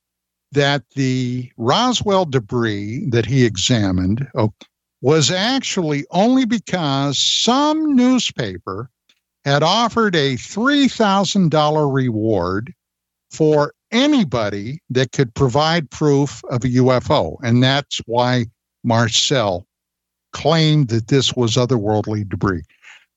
that 0.52 0.84
the 0.96 1.50
Roswell 1.56 2.26
debris 2.26 3.08
that 3.12 3.26
he 3.26 3.46
examined 3.46 4.28
oh, 4.36 4.54
was 5.02 5.32
actually 5.32 6.06
only 6.12 6.46
because 6.46 7.18
some 7.18 7.96
newspaper 7.96 8.90
had 9.44 9.64
offered 9.64 10.16
a 10.16 10.36
$3,000 10.36 11.94
reward 11.94 12.74
for 13.32 13.74
anybody 13.92 14.80
that 14.90 15.12
could 15.12 15.34
provide 15.34 15.90
proof 15.90 16.44
of 16.50 16.64
a 16.64 16.68
UFO. 16.68 17.38
And 17.44 17.64
that's 17.64 18.00
why 18.06 18.46
Marcel 18.84 19.66
claimed 20.34 20.90
that 20.90 21.08
this 21.08 21.34
was 21.34 21.56
otherworldly 21.56 22.30
debris. 22.30 22.64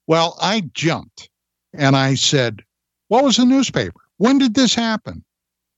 Well, 0.06 0.36
I 0.40 0.62
jumped 0.72 1.28
and 1.72 1.96
I 1.96 2.14
said, 2.14 2.62
What 3.08 3.24
was 3.24 3.36
the 3.36 3.44
newspaper? 3.44 4.00
When 4.18 4.38
did 4.38 4.54
this 4.54 4.74
happen? 4.74 5.24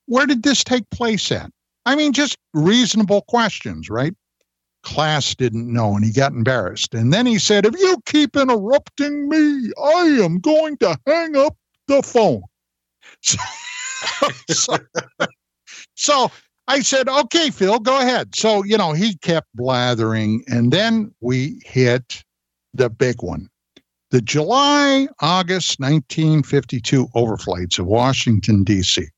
Where 0.07 0.27
did 0.27 0.43
this 0.43 0.63
take 0.63 0.89
place 0.91 1.33
at? 1.33 1.51
I 1.85 1.97
mean, 1.97 2.13
just 2.13 2.37
reasonable 2.55 3.23
questions, 3.23 3.91
right? 3.91 4.15
Class 4.87 5.35
didn't 5.35 5.71
know 5.71 5.97
and 5.97 6.05
he 6.05 6.13
got 6.13 6.31
embarrassed. 6.33 6.95
And 6.95 7.13
then 7.13 7.27
he 7.27 7.41
said, 7.41 7.67
If 7.67 7.75
you 7.77 7.97
keep 8.07 8.37
interrupting 8.37 9.29
me, 9.29 9.73
I 9.83 10.21
am 10.23 10.39
going 10.39 10.77
to 10.79 10.97
hang 11.07 11.37
up 11.37 11.57
the 11.89 12.03
phone. 12.03 12.43
So, 14.03 14.19
so, 14.51 14.77
so 15.95 16.31
I 16.69 16.81
said, 16.81 17.09
Okay, 17.09 17.51
Phil, 17.51 17.81
go 17.81 17.99
ahead. 17.99 18.37
So, 18.37 18.63
you 18.63 18.77
know, 18.77 18.93
he 18.93 19.17
kept 19.17 19.49
blathering. 19.55 20.45
And 20.49 20.71
then 20.71 21.13
we 21.21 21.61
hit 21.65 22.23
the 22.75 22.91
big 22.91 23.23
one 23.23 23.49
the 24.11 24.21
July 24.21 25.09
August 25.21 25.81
1952 25.81 27.09
overflights 27.17 27.79
of 27.79 27.87
Washington, 27.87 28.63
D.C. 28.63 29.09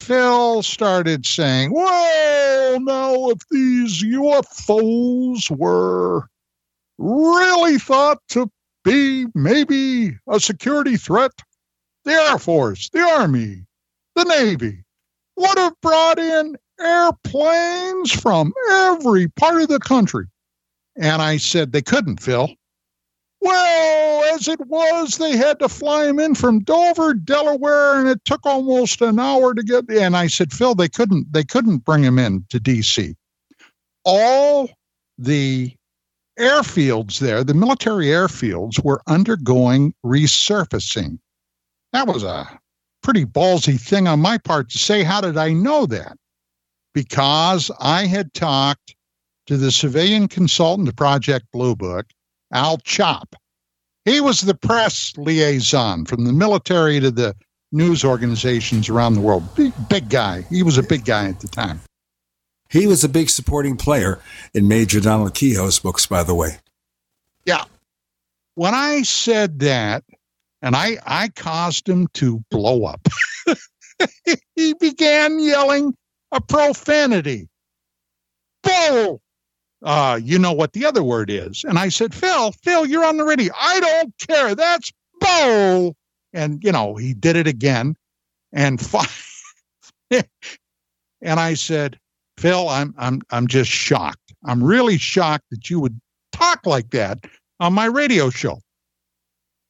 Phil 0.00 0.62
started 0.62 1.26
saying, 1.26 1.72
well, 1.72 2.80
now, 2.80 3.30
if 3.30 3.38
these 3.50 4.02
UFOs 4.02 5.50
were 5.50 6.28
really 6.98 7.78
thought 7.78 8.18
to 8.30 8.50
be 8.84 9.26
maybe 9.34 10.16
a 10.28 10.40
security 10.40 10.96
threat, 10.96 11.32
the 12.04 12.12
Air 12.12 12.38
Force, 12.38 12.88
the 12.90 13.00
Army, 13.00 13.64
the 14.14 14.24
Navy 14.24 14.84
would 15.36 15.58
have 15.58 15.80
brought 15.80 16.18
in 16.18 16.56
airplanes 16.80 18.12
from 18.12 18.52
every 18.70 19.28
part 19.28 19.62
of 19.62 19.68
the 19.68 19.80
country. 19.80 20.26
And 20.96 21.22
I 21.22 21.36
said, 21.36 21.72
they 21.72 21.82
couldn't, 21.82 22.20
Phil. 22.20 22.48
Well, 23.40 24.34
as 24.34 24.48
it 24.48 24.60
was, 24.66 25.16
they 25.16 25.36
had 25.36 25.60
to 25.60 25.68
fly 25.68 26.06
him 26.06 26.18
in 26.18 26.34
from 26.34 26.60
Dover, 26.60 27.14
Delaware, 27.14 28.00
and 28.00 28.08
it 28.08 28.24
took 28.24 28.44
almost 28.44 29.00
an 29.00 29.20
hour 29.20 29.54
to 29.54 29.62
get. 29.62 29.88
And 29.90 30.16
I 30.16 30.26
said, 30.26 30.52
Phil, 30.52 30.74
they 30.74 30.88
couldn't 30.88 31.32
they 31.32 31.44
couldn't 31.44 31.84
bring 31.84 32.02
him 32.02 32.18
in 32.18 32.44
to 32.48 32.58
D.C. 32.58 33.14
All 34.04 34.70
the 35.18 35.72
airfields 36.38 37.18
there, 37.18 37.44
the 37.44 37.54
military 37.54 38.06
airfields, 38.06 38.82
were 38.82 39.02
undergoing 39.06 39.94
resurfacing. 40.04 41.18
That 41.92 42.06
was 42.08 42.24
a 42.24 42.60
pretty 43.02 43.24
ballsy 43.24 43.80
thing 43.80 44.08
on 44.08 44.20
my 44.20 44.38
part 44.38 44.70
to 44.70 44.78
say. 44.78 45.04
How 45.04 45.20
did 45.20 45.36
I 45.36 45.52
know 45.52 45.86
that? 45.86 46.16
Because 46.92 47.70
I 47.80 48.06
had 48.06 48.34
talked 48.34 48.96
to 49.46 49.56
the 49.56 49.70
civilian 49.70 50.26
consultant 50.26 50.88
to 50.88 50.94
Project 50.94 51.46
Blue 51.52 51.76
Book 51.76 52.06
Al 52.52 52.78
Chop. 52.78 53.34
He 54.04 54.20
was 54.20 54.40
the 54.40 54.54
press 54.54 55.12
liaison 55.16 56.04
from 56.06 56.24
the 56.24 56.32
military 56.32 57.00
to 57.00 57.10
the 57.10 57.34
news 57.72 58.04
organizations 58.04 58.88
around 58.88 59.14
the 59.14 59.20
world. 59.20 59.54
Big, 59.54 59.72
big 59.88 60.08
guy. 60.08 60.42
He 60.48 60.62
was 60.62 60.78
a 60.78 60.82
big 60.82 61.04
guy 61.04 61.28
at 61.28 61.40
the 61.40 61.48
time. 61.48 61.80
He 62.70 62.86
was 62.86 63.04
a 63.04 63.08
big 63.08 63.30
supporting 63.30 63.76
player 63.76 64.20
in 64.54 64.68
Major 64.68 65.00
Donald 65.00 65.34
Keyhoe's 65.34 65.78
books, 65.78 66.06
by 66.06 66.22
the 66.22 66.34
way. 66.34 66.58
Yeah. 67.44 67.64
When 68.54 68.74
I 68.74 69.02
said 69.02 69.60
that, 69.60 70.04
and 70.60 70.74
I, 70.74 70.98
I 71.06 71.28
caused 71.28 71.88
him 71.88 72.08
to 72.14 72.44
blow 72.50 72.84
up, 72.84 73.06
he 74.56 74.74
began 74.74 75.38
yelling 75.38 75.94
a 76.32 76.40
profanity. 76.40 77.48
Bull! 78.62 79.22
Uh, 79.82 80.18
you 80.22 80.38
know 80.38 80.52
what 80.52 80.72
the 80.72 80.84
other 80.84 81.02
word 81.02 81.30
is. 81.30 81.64
And 81.64 81.78
I 81.78 81.88
said, 81.88 82.14
Phil, 82.14 82.52
Phil, 82.64 82.86
you're 82.86 83.04
on 83.04 83.16
the 83.16 83.24
radio. 83.24 83.52
I 83.58 83.80
don't 83.80 84.14
care. 84.18 84.54
That's 84.54 84.92
bull. 85.20 85.96
And, 86.32 86.62
you 86.62 86.72
know, 86.72 86.96
he 86.96 87.14
did 87.14 87.36
it 87.36 87.46
again. 87.46 87.96
And 88.52 88.80
and 90.10 90.24
I 91.22 91.54
said, 91.54 91.98
Phil, 92.38 92.68
I'm 92.68 92.94
I'm 92.96 93.20
I'm 93.30 93.46
just 93.46 93.70
shocked. 93.70 94.32
I'm 94.44 94.62
really 94.62 94.96
shocked 94.96 95.44
that 95.50 95.68
you 95.68 95.80
would 95.80 96.00
talk 96.32 96.64
like 96.66 96.90
that 96.90 97.26
on 97.60 97.72
my 97.72 97.86
radio 97.86 98.30
show. 98.30 98.60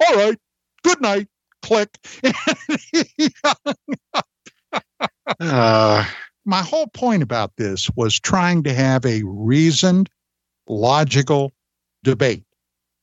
All 0.07 0.15
right. 0.15 0.39
Good 0.83 1.01
night. 1.01 1.29
Click. 1.63 1.89
uh, 5.41 6.05
my 6.49 6.63
whole 6.63 6.87
point 6.87 7.23
about 7.23 7.55
this 7.59 7.91
was 7.95 8.19
trying 8.19 8.63
to 8.63 8.73
have 8.73 9.05
a 9.05 9.23
reasoned, 9.23 10.09
logical 10.67 11.53
debate, 12.05 12.45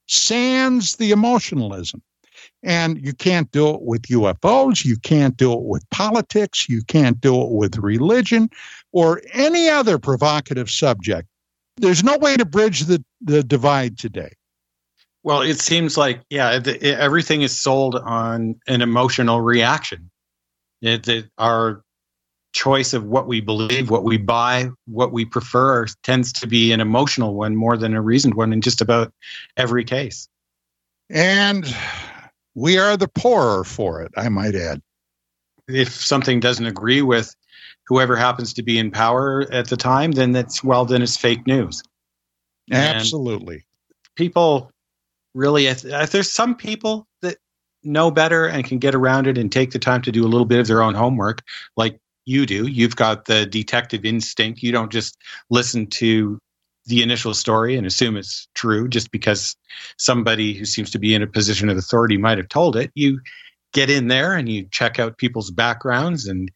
sans 0.07 0.95
the 0.95 1.11
emotionalism. 1.11 2.01
And 2.63 2.99
you 3.05 3.13
can't 3.13 3.51
do 3.51 3.69
it 3.69 3.83
with 3.83 4.01
UFOs. 4.07 4.83
You 4.83 4.97
can't 4.97 5.37
do 5.37 5.53
it 5.53 5.61
with 5.61 5.87
politics. 5.91 6.67
You 6.67 6.81
can't 6.85 7.21
do 7.21 7.39
it 7.39 7.51
with 7.51 7.77
religion 7.77 8.49
or 8.91 9.21
any 9.31 9.69
other 9.69 9.99
provocative 9.99 10.71
subject. 10.71 11.27
There's 11.77 12.03
no 12.03 12.17
way 12.17 12.37
to 12.37 12.45
bridge 12.45 12.81
the, 12.81 13.05
the 13.21 13.43
divide 13.43 13.99
today. 13.99 14.33
Well, 15.21 15.43
it 15.43 15.59
seems 15.59 15.97
like, 15.97 16.21
yeah, 16.31 16.57
the, 16.57 16.81
everything 16.97 17.43
is 17.43 17.55
sold 17.55 17.95
on 17.95 18.55
an 18.67 18.81
emotional 18.81 19.41
reaction. 19.41 20.09
It, 20.81 21.07
it, 21.07 21.29
our 21.37 21.84
choice 22.55 22.93
of 22.93 23.03
what 23.03 23.27
we 23.27 23.41
believe, 23.41 23.89
what 23.89 24.05
we 24.05 24.17
buy, 24.17 24.69
what 24.85 25.11
we 25.11 25.25
prefer 25.25 25.85
tends 26.03 26.31
to 26.31 26.47
be 26.47 26.71
an 26.71 26.79
emotional 26.79 27.35
one 27.35 27.55
more 27.55 27.75
than 27.75 27.93
a 27.93 28.01
reasoned 28.01 28.33
one 28.33 28.53
in 28.53 28.61
just 28.61 28.81
about 28.81 29.13
every 29.57 29.83
case. 29.83 30.29
And 31.09 31.75
we 32.55 32.77
are 32.77 32.95
the 32.95 33.09
poorer 33.09 33.65
for 33.65 34.01
it, 34.01 34.11
I 34.15 34.29
might 34.29 34.55
add. 34.55 34.81
If 35.67 35.89
something 35.89 36.39
doesn't 36.39 36.65
agree 36.65 37.01
with 37.01 37.35
whoever 37.87 38.15
happens 38.15 38.53
to 38.53 38.63
be 38.63 38.79
in 38.79 38.89
power 38.89 39.45
at 39.51 39.67
the 39.67 39.77
time, 39.77 40.13
then 40.13 40.31
that's, 40.31 40.63
well, 40.63 40.85
then 40.85 41.01
it's 41.01 41.17
fake 41.17 41.45
news. 41.45 41.83
Absolutely. 42.71 43.55
And 43.55 43.63
people 44.15 44.71
really, 45.33 45.67
if, 45.67 45.83
if 45.83 46.11
there's 46.11 46.31
some 46.31 46.55
people 46.55 47.05
that 47.21 47.37
know 47.83 48.09
better 48.09 48.47
and 48.47 48.63
can 48.63 48.79
get 48.79 48.95
around 48.95 49.27
it 49.27 49.37
and 49.37 49.51
take 49.51 49.71
the 49.71 49.79
time 49.79 50.01
to 50.03 50.11
do 50.11 50.23
a 50.23 50.29
little 50.29 50.45
bit 50.45 50.59
of 50.59 50.67
their 50.67 50.81
own 50.81 50.95
homework, 50.95 51.43
like 51.75 51.99
you 52.25 52.45
do. 52.45 52.67
You've 52.67 52.95
got 52.95 53.25
the 53.25 53.45
detective 53.45 54.05
instinct. 54.05 54.61
You 54.61 54.71
don't 54.71 54.91
just 54.91 55.17
listen 55.49 55.87
to 55.87 56.39
the 56.85 57.01
initial 57.01 57.33
story 57.33 57.75
and 57.75 57.87
assume 57.87 58.17
it's 58.17 58.47
true 58.53 58.87
just 58.87 59.11
because 59.11 59.55
somebody 59.97 60.53
who 60.53 60.65
seems 60.65 60.91
to 60.91 60.99
be 60.99 61.15
in 61.15 61.23
a 61.23 61.27
position 61.27 61.69
of 61.69 61.77
authority 61.77 62.17
might 62.17 62.37
have 62.37 62.49
told 62.49 62.75
it. 62.75 62.91
You 62.93 63.19
get 63.73 63.89
in 63.89 64.07
there 64.07 64.33
and 64.33 64.47
you 64.47 64.67
check 64.71 64.99
out 64.99 65.17
people's 65.17 65.51
backgrounds 65.51 66.27
and 66.27 66.51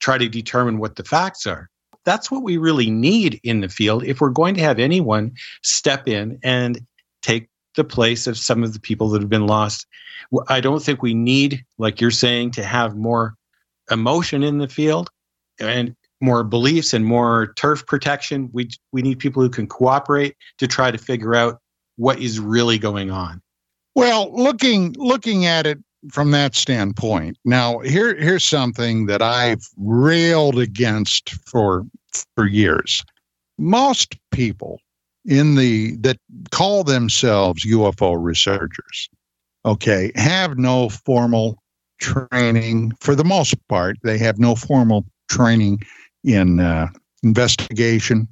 try 0.00 0.18
to 0.18 0.28
determine 0.28 0.78
what 0.78 0.96
the 0.96 1.04
facts 1.04 1.46
are. 1.46 1.68
That's 2.04 2.30
what 2.30 2.42
we 2.42 2.56
really 2.56 2.90
need 2.90 3.40
in 3.42 3.60
the 3.60 3.68
field 3.68 4.04
if 4.04 4.20
we're 4.20 4.28
going 4.28 4.54
to 4.56 4.60
have 4.60 4.78
anyone 4.78 5.32
step 5.62 6.06
in 6.06 6.38
and 6.42 6.80
take 7.22 7.48
the 7.76 7.84
place 7.84 8.26
of 8.26 8.38
some 8.38 8.62
of 8.62 8.72
the 8.72 8.80
people 8.80 9.08
that 9.10 9.22
have 9.22 9.30
been 9.30 9.46
lost. 9.46 9.86
I 10.48 10.60
don't 10.60 10.82
think 10.82 11.02
we 11.02 11.14
need, 11.14 11.64
like 11.78 12.00
you're 12.00 12.10
saying, 12.10 12.52
to 12.52 12.64
have 12.64 12.96
more 12.96 13.34
emotion 13.90 14.42
in 14.42 14.58
the 14.58 14.68
field 14.68 15.10
and 15.60 15.94
more 16.20 16.44
beliefs 16.44 16.94
and 16.94 17.04
more 17.04 17.52
turf 17.56 17.86
protection. 17.86 18.50
We 18.52 18.70
we 18.92 19.02
need 19.02 19.18
people 19.18 19.42
who 19.42 19.50
can 19.50 19.66
cooperate 19.66 20.36
to 20.58 20.66
try 20.66 20.90
to 20.90 20.98
figure 20.98 21.34
out 21.34 21.60
what 21.96 22.18
is 22.18 22.40
really 22.40 22.78
going 22.78 23.10
on. 23.10 23.40
Well, 23.94 24.32
looking 24.34 24.94
looking 24.98 25.46
at 25.46 25.66
it 25.66 25.78
from 26.10 26.30
that 26.32 26.54
standpoint. 26.54 27.38
Now, 27.44 27.78
here 27.80 28.16
here's 28.16 28.44
something 28.44 29.06
that 29.06 29.22
I've 29.22 29.66
railed 29.76 30.58
against 30.58 31.30
for 31.46 31.84
for 32.34 32.46
years. 32.46 33.04
Most 33.58 34.16
people 34.32 34.80
in 35.24 35.54
the 35.54 35.96
that 35.98 36.18
call 36.50 36.84
themselves 36.84 37.64
UFO 37.64 38.16
researchers, 38.20 39.08
okay, 39.64 40.10
have 40.16 40.58
no 40.58 40.88
formal 40.88 41.62
training 42.04 42.92
for 43.00 43.14
the 43.14 43.24
most 43.24 43.54
part. 43.68 43.96
They 44.02 44.18
have 44.18 44.38
no 44.38 44.54
formal 44.54 45.06
training 45.30 45.82
in 46.22 46.60
uh, 46.60 46.88
investigation, 47.22 48.28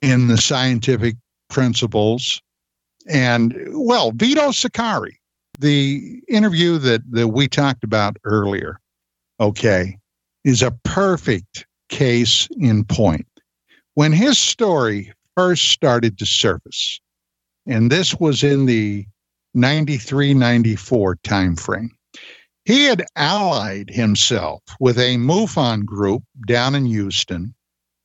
in 0.00 0.28
the 0.28 0.38
scientific 0.38 1.16
principles. 1.50 2.40
And 3.08 3.54
well, 3.72 4.12
Vito 4.12 4.48
Saccheri, 4.50 5.16
the 5.58 6.22
interview 6.28 6.78
that, 6.78 7.02
that 7.10 7.28
we 7.28 7.46
talked 7.46 7.84
about 7.84 8.16
earlier, 8.24 8.80
okay, 9.38 9.98
is 10.44 10.62
a 10.62 10.70
perfect 10.84 11.66
case 11.90 12.48
in 12.58 12.84
point. 12.84 13.26
When 13.94 14.12
his 14.12 14.38
story 14.38 15.12
first 15.36 15.68
started 15.68 16.18
to 16.18 16.26
surface, 16.26 17.00
and 17.66 17.90
this 17.90 18.14
was 18.14 18.42
in 18.42 18.64
the 18.64 19.06
93 19.52 20.32
94 20.32 21.16
timeframe, 21.16 21.90
he 22.70 22.84
had 22.84 23.04
allied 23.16 23.90
himself 23.90 24.62
with 24.78 24.96
a 24.96 25.16
MUFON 25.16 25.84
group 25.84 26.22
down 26.46 26.76
in 26.76 26.86
Houston 26.86 27.52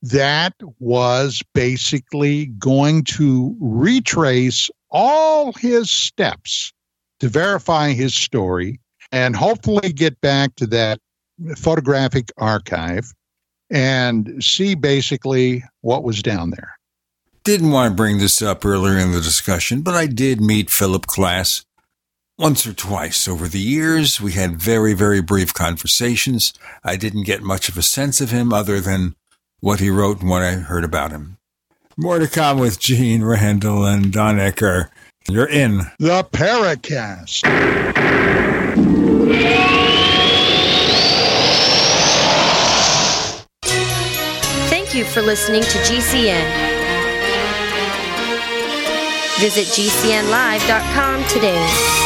that 0.02 0.54
was 0.80 1.40
basically 1.54 2.46
going 2.46 3.04
to 3.04 3.56
retrace 3.60 4.68
all 4.90 5.52
his 5.52 5.90
steps 5.90 6.72
to 7.20 7.28
verify 7.28 7.92
his 7.92 8.14
story 8.14 8.80
and 9.12 9.36
hopefully 9.36 9.92
get 9.92 10.20
back 10.20 10.56
to 10.56 10.66
that 10.66 10.98
photographic 11.56 12.32
archive 12.36 13.12
and 13.70 14.42
see 14.42 14.74
basically 14.74 15.62
what 15.82 16.02
was 16.02 16.22
down 16.22 16.50
there. 16.50 16.76
Didn't 17.44 17.70
want 17.70 17.92
to 17.92 17.94
bring 17.94 18.18
this 18.18 18.42
up 18.42 18.64
earlier 18.64 18.98
in 18.98 19.12
the 19.12 19.20
discussion, 19.20 19.82
but 19.82 19.94
I 19.94 20.06
did 20.06 20.40
meet 20.40 20.70
Philip 20.70 21.06
Klass 21.06 21.64
once 22.38 22.66
or 22.66 22.72
twice 22.72 23.26
over 23.26 23.48
the 23.48 23.60
years. 23.60 24.20
We 24.20 24.32
had 24.32 24.60
very, 24.60 24.94
very 24.94 25.22
brief 25.22 25.54
conversations. 25.54 26.52
I 26.84 26.96
didn't 26.96 27.24
get 27.24 27.42
much 27.42 27.68
of 27.68 27.76
a 27.76 27.82
sense 27.82 28.20
of 28.20 28.30
him 28.30 28.52
other 28.52 28.80
than 28.80 29.14
what 29.60 29.80
he 29.80 29.90
wrote 29.90 30.20
and 30.20 30.30
what 30.30 30.42
I 30.42 30.52
heard 30.52 30.84
about 30.84 31.12
him. 31.12 31.38
More 31.96 32.18
to 32.18 32.28
come 32.28 32.58
with 32.58 32.78
Gene 32.78 33.24
Randall 33.24 33.84
and 33.86 34.12
Don 34.12 34.36
Ecker. 34.36 34.90
You're 35.28 35.48
in 35.48 35.78
the 35.98 36.24
Paracast. 36.30 37.40
Thank 44.68 44.94
you 44.94 45.04
for 45.04 45.22
listening 45.22 45.62
to 45.62 45.78
GCN. 45.78 46.66
Visit 49.40 49.66
GCNlive.com 49.66 51.24
today. 51.28 52.05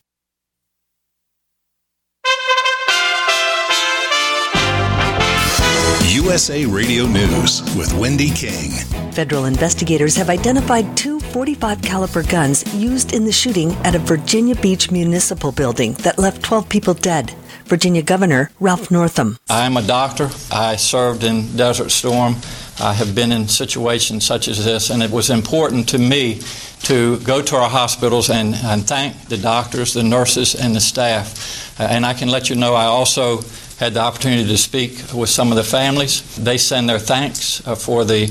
USA 6.31 6.65
Radio 6.65 7.05
News 7.07 7.61
with 7.75 7.93
Wendy 7.93 8.29
King. 8.29 8.71
Federal 9.11 9.45
investigators 9.45 10.15
have 10.15 10.29
identified 10.29 10.95
two 10.95 11.19
45 11.19 11.81
caliber 11.81 12.23
guns 12.23 12.63
used 12.73 13.13
in 13.13 13.25
the 13.25 13.31
shooting 13.31 13.71
at 13.83 13.95
a 13.95 13.99
Virginia 13.99 14.55
Beach 14.55 14.91
municipal 14.91 15.51
building 15.51 15.93
that 16.03 16.19
left 16.19 16.41
12 16.43 16.69
people 16.69 16.93
dead. 16.93 17.31
Virginia 17.65 18.01
Governor 18.01 18.51
Ralph 18.59 18.91
Northam. 18.91 19.37
I'm 19.49 19.77
a 19.77 19.81
doctor. 19.81 20.29
I 20.51 20.75
served 20.75 21.23
in 21.23 21.55
Desert 21.57 21.89
Storm. 21.89 22.35
I 22.81 22.93
have 22.93 23.13
been 23.13 23.31
in 23.31 23.47
situations 23.47 24.25
such 24.25 24.47
as 24.47 24.65
this, 24.65 24.89
and 24.89 25.03
it 25.03 25.11
was 25.11 25.29
important 25.29 25.89
to 25.89 25.99
me 25.99 26.41
to 26.83 27.19
go 27.19 27.41
to 27.41 27.55
our 27.55 27.69
hospitals 27.69 28.29
and, 28.31 28.55
and 28.55 28.87
thank 28.87 29.27
the 29.27 29.37
doctors, 29.37 29.93
the 29.93 30.01
nurses, 30.01 30.55
and 30.55 30.75
the 30.75 30.81
staff. 30.81 31.79
Uh, 31.79 31.83
and 31.83 32.05
I 32.05 32.13
can 32.13 32.29
let 32.29 32.49
you 32.49 32.55
know 32.55 32.73
I 32.73 32.85
also 32.85 33.41
had 33.81 33.95
the 33.95 33.99
opportunity 33.99 34.47
to 34.47 34.57
speak 34.57 34.91
with 35.11 35.27
some 35.27 35.49
of 35.49 35.57
the 35.57 35.63
families. 35.63 36.21
They 36.35 36.59
send 36.59 36.87
their 36.87 36.99
thanks 36.99 37.65
uh, 37.65 37.73
for 37.73 38.05
the 38.05 38.27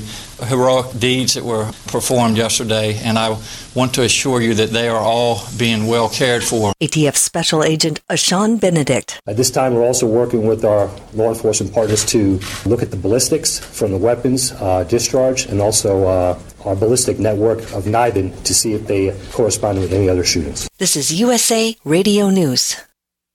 heroic 0.47 0.97
deeds 0.97 1.33
that 1.33 1.43
were 1.43 1.69
performed 1.87 2.37
yesterday, 2.37 2.97
and 3.03 3.19
I 3.19 3.37
want 3.75 3.93
to 3.95 4.03
assure 4.03 4.39
you 4.39 4.53
that 4.53 4.69
they 4.69 4.87
are 4.87 4.97
all 4.97 5.41
being 5.57 5.87
well 5.87 6.07
cared 6.07 6.41
for. 6.41 6.71
ATF 6.81 7.17
Special 7.17 7.65
Agent 7.65 7.99
Ashan 8.07 8.61
Benedict. 8.61 9.19
At 9.27 9.35
this 9.35 9.51
time, 9.51 9.73
we're 9.73 9.85
also 9.85 10.07
working 10.07 10.47
with 10.47 10.63
our 10.63 10.89
law 11.13 11.27
enforcement 11.27 11.73
partners 11.73 12.05
to 12.05 12.39
look 12.65 12.81
at 12.81 12.91
the 12.91 12.97
ballistics 12.97 13.59
from 13.59 13.91
the 13.91 13.97
weapons 13.97 14.53
uh, 14.53 14.85
discharge 14.85 15.47
and 15.47 15.59
also 15.59 16.07
uh, 16.07 16.39
our 16.63 16.77
ballistic 16.77 17.19
network 17.19 17.59
of 17.73 17.83
NIBIN 17.83 18.41
to 18.45 18.53
see 18.53 18.71
if 18.71 18.87
they 18.87 19.13
correspond 19.33 19.79
with 19.79 19.91
any 19.91 20.07
other 20.07 20.23
shootings. 20.23 20.69
This 20.77 20.95
is 20.95 21.19
USA 21.19 21.75
Radio 21.83 22.29
News. 22.29 22.77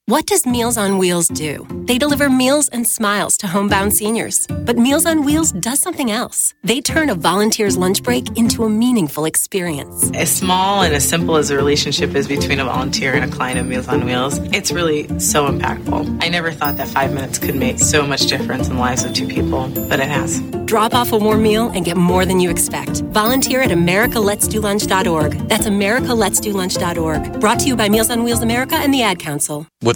What 0.08 0.26
does 0.26 0.46
Meals 0.46 0.78
on 0.78 0.98
Wheels 0.98 1.26
do? 1.26 1.66
They 1.86 1.98
deliver 1.98 2.30
meals 2.30 2.68
and 2.68 2.86
smiles 2.86 3.36
to 3.38 3.48
homebound 3.48 3.92
seniors. 3.92 4.46
But 4.46 4.78
Meals 4.78 5.04
on 5.04 5.24
Wheels 5.24 5.50
does 5.50 5.80
something 5.80 6.12
else. 6.12 6.54
They 6.62 6.80
turn 6.80 7.10
a 7.10 7.16
volunteer's 7.16 7.76
lunch 7.76 8.04
break 8.04 8.38
into 8.38 8.62
a 8.62 8.68
meaningful 8.68 9.24
experience. 9.24 10.12
As 10.14 10.32
small 10.32 10.82
and 10.82 10.94
as 10.94 11.08
simple 11.08 11.34
as 11.34 11.48
the 11.48 11.56
relationship 11.56 12.14
is 12.14 12.28
between 12.28 12.60
a 12.60 12.64
volunteer 12.64 13.14
and 13.14 13.24
a 13.24 13.36
client 13.36 13.58
of 13.58 13.66
Meals 13.66 13.88
on 13.88 14.04
Wheels, 14.04 14.38
it's 14.54 14.70
really 14.70 15.08
so 15.18 15.48
impactful. 15.48 16.22
I 16.22 16.28
never 16.28 16.52
thought 16.52 16.76
that 16.76 16.86
five 16.86 17.12
minutes 17.12 17.40
could 17.40 17.56
make 17.56 17.80
so 17.80 18.06
much 18.06 18.26
difference 18.26 18.68
in 18.68 18.76
the 18.76 18.80
lives 18.80 19.02
of 19.02 19.12
two 19.12 19.26
people, 19.26 19.68
but 19.88 19.98
it 19.98 20.06
has. 20.06 20.40
Drop 20.66 20.94
off 20.94 21.12
a 21.12 21.16
warm 21.16 21.42
meal 21.42 21.70
and 21.70 21.84
get 21.84 21.96
more 21.96 22.24
than 22.24 22.38
you 22.38 22.48
expect. 22.50 23.00
Volunteer 23.10 23.60
at 23.60 23.70
americaletsdolunch.org. 23.70 25.48
That's 25.48 25.66
americaletsdolunch.org. 25.66 27.40
Brought 27.40 27.58
to 27.60 27.66
you 27.66 27.74
by 27.74 27.88
Meals 27.88 28.10
on 28.10 28.22
Wheels 28.22 28.42
America 28.42 28.76
and 28.76 28.94
the 28.94 29.02
Ad 29.02 29.18
Council. 29.18 29.66
With 29.82 29.95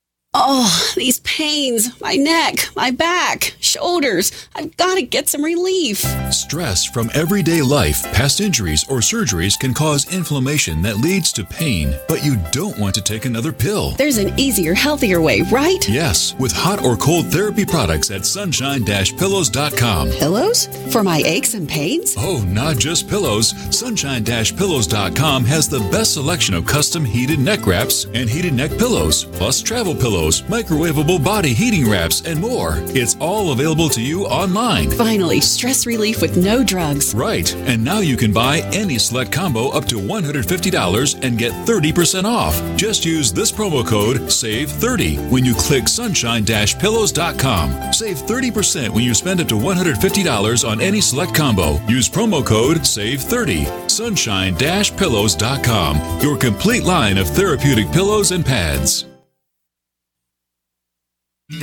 Oh, 0.33 0.93
these 0.95 1.19
pains, 1.19 1.99
my 1.99 2.15
neck, 2.15 2.69
my 2.73 2.89
back, 2.89 3.53
shoulders. 3.59 4.31
I've 4.55 4.77
got 4.77 4.95
to 4.95 5.01
get 5.01 5.27
some 5.27 5.43
relief. 5.43 5.97
Stress 6.31 6.85
from 6.85 7.09
everyday 7.13 7.61
life, 7.61 8.01
past 8.13 8.39
injuries, 8.39 8.85
or 8.89 8.99
surgeries 8.99 9.59
can 9.59 9.73
cause 9.73 10.13
inflammation 10.13 10.81
that 10.83 10.99
leads 10.99 11.33
to 11.33 11.43
pain, 11.43 11.93
but 12.07 12.23
you 12.23 12.37
don't 12.51 12.79
want 12.79 12.95
to 12.95 13.01
take 13.01 13.25
another 13.25 13.51
pill. 13.51 13.91
There's 13.97 14.19
an 14.19 14.39
easier, 14.39 14.73
healthier 14.73 15.19
way, 15.19 15.41
right? 15.51 15.85
Yes, 15.89 16.33
with 16.39 16.53
hot 16.53 16.81
or 16.81 16.95
cold 16.95 17.25
therapy 17.25 17.65
products 17.65 18.09
at 18.09 18.25
sunshine 18.25 18.85
pillows.com. 18.85 20.11
Pillows? 20.11 20.67
For 20.93 21.03
my 21.03 21.21
aches 21.25 21.55
and 21.55 21.67
pains? 21.67 22.15
Oh, 22.17 22.41
not 22.47 22.77
just 22.77 23.09
pillows. 23.09 23.49
Sunshine 23.77 24.23
pillows.com 24.23 25.43
has 25.43 25.67
the 25.67 25.85
best 25.91 26.13
selection 26.13 26.55
of 26.55 26.65
custom 26.65 27.03
heated 27.03 27.39
neck 27.39 27.67
wraps 27.67 28.05
and 28.13 28.29
heated 28.29 28.53
neck 28.53 28.71
pillows, 28.77 29.25
plus 29.25 29.61
travel 29.61 29.93
pillows 29.93 30.20
pillows, 30.21 30.41
microwavable 30.43 31.23
body 31.23 31.53
heating 31.53 31.89
wraps, 31.89 32.21
and 32.21 32.39
more. 32.39 32.75
It's 32.89 33.15
all 33.19 33.51
available 33.51 33.89
to 33.89 34.01
you 34.01 34.25
online. 34.25 34.91
Finally, 34.91 35.41
stress 35.41 35.87
relief 35.87 36.21
with 36.21 36.37
no 36.37 36.63
drugs. 36.63 37.15
Right. 37.15 37.51
And 37.55 37.83
now 37.83 37.99
you 37.99 38.15
can 38.17 38.31
buy 38.31 38.59
any 38.73 38.99
select 38.99 39.31
combo 39.31 39.69
up 39.69 39.85
to 39.85 39.95
$150 39.95 41.23
and 41.23 41.37
get 41.37 41.53
30% 41.65 42.25
off. 42.25 42.59
Just 42.77 43.05
use 43.05 43.31
this 43.33 43.51
promo 43.51 43.85
code 43.85 44.17
SAVE30 44.17 45.31
when 45.31 45.45
you 45.45 45.55
click 45.55 45.87
sunshine-pillows.com. 45.87 47.93
Save 47.93 48.17
30% 48.17 48.89
when 48.89 49.03
you 49.03 49.13
spend 49.13 49.39
up 49.41 49.47
to 49.47 49.55
$150 49.55 50.69
on 50.69 50.81
any 50.81 51.01
select 51.01 51.33
combo. 51.33 51.79
Use 51.87 52.09
promo 52.09 52.45
code 52.45 52.77
SAVE30. 52.77 53.89
Sunshine-pillows.com. 53.89 56.21
Your 56.21 56.37
complete 56.37 56.83
line 56.83 57.17
of 57.17 57.27
therapeutic 57.27 57.91
pillows 57.91 58.31
and 58.31 58.45
pads. 58.45 59.10
This 61.51 61.59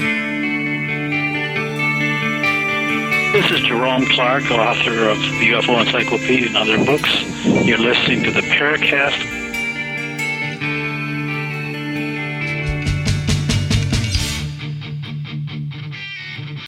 is 3.50 3.60
Jerome 3.60 4.04
Clark, 4.04 4.50
author 4.50 5.08
of 5.08 5.16
the 5.16 5.48
UFO 5.52 5.80
Encyclopedia 5.80 6.48
and 6.48 6.58
other 6.58 6.76
books. 6.84 7.08
You're 7.66 7.78
listening 7.78 8.22
to 8.24 8.30
the 8.30 8.42
Paracast. 8.42 9.16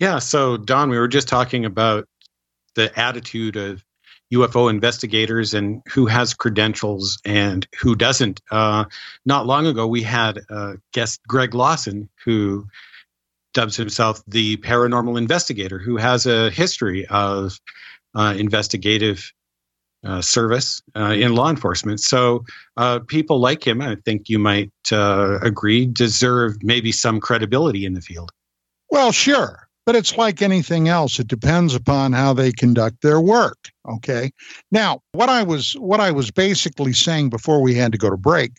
Yeah, 0.01 0.19
so 0.19 0.57
Don, 0.57 0.89
we 0.89 0.99
were 0.99 1.07
just 1.07 1.29
talking 1.29 1.67
about 1.67 2.09
the 2.75 2.99
attitude 2.99 3.57
of 3.57 3.85
UFO 4.33 4.71
investigators 4.71 5.53
and 5.53 5.83
who 5.93 6.07
has 6.07 6.33
credentials 6.33 7.19
and 7.27 7.69
who 7.79 7.95
doesn't. 7.95 8.41
Uh, 8.51 8.87
not 9.27 9.47
long 9.47 9.67
ago, 9.67 9.87
we 9.87 10.03
had 10.03 10.41
uh, 10.49 10.77
guest 10.93 11.21
Greg 11.29 11.55
Lawson, 11.55 12.09
who 12.25 12.67
dubs 13.53 13.77
himself 13.77 14.23
the 14.27 14.57
paranormal 14.59 15.19
investigator, 15.19 15.79
who 15.79 15.97
has 15.97 16.27
a 16.27 16.51
history 16.51 17.07
of 17.07 17.59
uh, 18.15 18.35
investigative 18.37 19.33
uh, 20.03 20.23
service 20.23 20.83
uh, 20.97 21.15
in 21.17 21.35
law 21.35 21.51
enforcement. 21.51 22.01
So 22.01 22.43
uh, 22.79 23.01
people 23.01 23.39
like 23.39 23.67
him, 23.67 23.83
I 23.83 23.97
think 24.05 24.29
you 24.29 24.39
might 24.39 24.73
agree, 24.91 25.87
deserve 25.87 26.57
maybe 26.63 26.91
some 26.91 27.21
credibility 27.21 27.85
in 27.85 27.93
the 27.93 28.01
field. 28.01 28.31
Well, 28.91 29.13
sure. 29.13 29.69
But 29.87 29.97
it's 29.97 30.17
like 30.17 30.43
anything 30.43 30.89
else. 30.89 31.19
It 31.19 31.29
depends 31.29 31.75
upon 31.75 32.13
how 32.13 32.33
they 32.33 32.53
conduct 32.53 33.03
their 33.03 33.21
work. 33.21 33.59
Okay. 33.89 34.31
Now, 34.71 35.01
what 35.13 35.29
I 35.29 35.43
was 35.43 35.73
what 35.75 36.01
I 36.01 36.11
was 36.11 36.31
basically 36.31 36.93
saying 36.93 37.31
before 37.31 37.61
we 37.61 37.75
had 37.75 37.93
to 37.93 37.99
go 37.99 38.11
to 38.11 38.17
break 38.17 38.53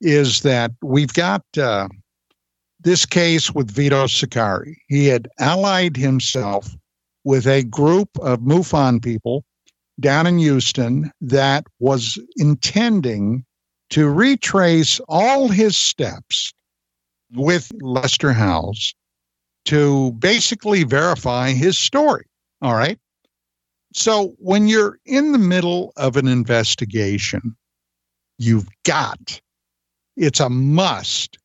is 0.00 0.42
that 0.42 0.70
we've 0.82 1.12
got 1.12 1.42
uh, 1.58 1.88
this 2.84 3.04
case 3.04 3.50
with 3.50 3.70
Vito 3.70 4.04
Saccheri. 4.04 4.76
He 4.88 5.06
had 5.06 5.28
allied 5.38 5.96
himself 5.96 6.76
with 7.24 7.46
a 7.46 7.64
group 7.64 8.10
of 8.20 8.40
MUFON 8.40 9.02
people 9.02 9.44
down 9.98 10.26
in 10.26 10.38
Houston 10.38 11.10
that 11.20 11.66
was 11.80 12.18
intending 12.36 13.44
to 13.90 14.08
retrace 14.08 15.00
all 15.08 15.48
his 15.48 15.76
steps 15.76 16.52
with 17.32 17.70
Lester 17.80 18.32
Howes 18.32 18.94
to 19.64 20.12
basically 20.12 20.84
verify 20.84 21.52
his 21.52 21.78
story. 21.78 22.26
All 22.60 22.74
right. 22.74 22.98
So 23.94 24.34
when 24.38 24.68
you're 24.68 24.98
in 25.06 25.32
the 25.32 25.38
middle 25.38 25.92
of 25.96 26.16
an 26.16 26.28
investigation, 26.28 27.56
you've 28.38 28.68
got, 28.84 29.40
it's 30.16 30.40
a 30.40 30.50
must. 30.50 31.38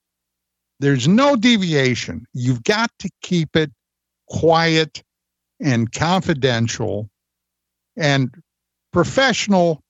There's 0.80 1.08
no 1.08 1.36
deviation. 1.36 2.26
You've 2.34 2.64
got 2.64 2.92
to 3.00 3.10
keep 3.22 3.56
it 3.56 3.72
quiet 4.30 5.04
and 5.60 5.92
confidential 5.92 7.10
and 7.98 8.34
professional 8.94 9.84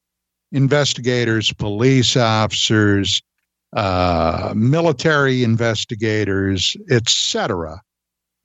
investigators, 0.51 1.53
police 1.53 2.17
officers, 2.17 3.21
uh, 3.75 4.53
military 4.55 5.43
investigators, 5.43 6.75
etc 6.89 7.79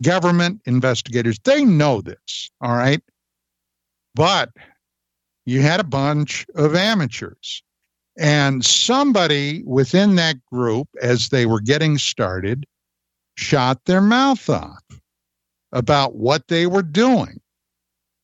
government 0.03 0.61
investigators. 0.67 1.39
They 1.45 1.65
know 1.65 2.01
this, 2.01 2.51
all 2.61 2.75
right? 2.75 3.03
But 4.15 4.51
you 5.47 5.61
had 5.61 5.81
a 5.81 5.85
bunch 5.85 6.47
of 6.55 6.75
amateurs. 6.75 7.63
And 8.17 8.65
somebody 8.65 9.63
within 9.67 10.15
that 10.17 10.37
group, 10.47 10.89
as 11.03 11.31
they 11.31 11.47
were 11.47 11.61
getting 11.61 11.99
started, 11.99 12.65
shot 13.37 13.85
their 13.87 14.01
mouth 14.01 14.49
off 14.49 14.85
about 15.73 16.15
what 16.15 16.47
they 16.49 16.67
were 16.67 16.83
doing. 16.83 17.41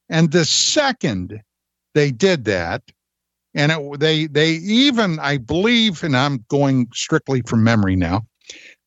And 0.08 0.30
the 0.30 0.44
second 0.44 1.40
they 1.94 2.12
did 2.12 2.44
that, 2.44 2.82
and 3.54 3.72
it, 3.72 4.00
they 4.00 4.26
they 4.26 4.50
even 4.52 5.18
I 5.18 5.38
believe, 5.38 6.04
and 6.04 6.16
I'm 6.16 6.44
going 6.48 6.88
strictly 6.94 7.42
from 7.42 7.64
memory 7.64 7.96
now, 7.96 8.22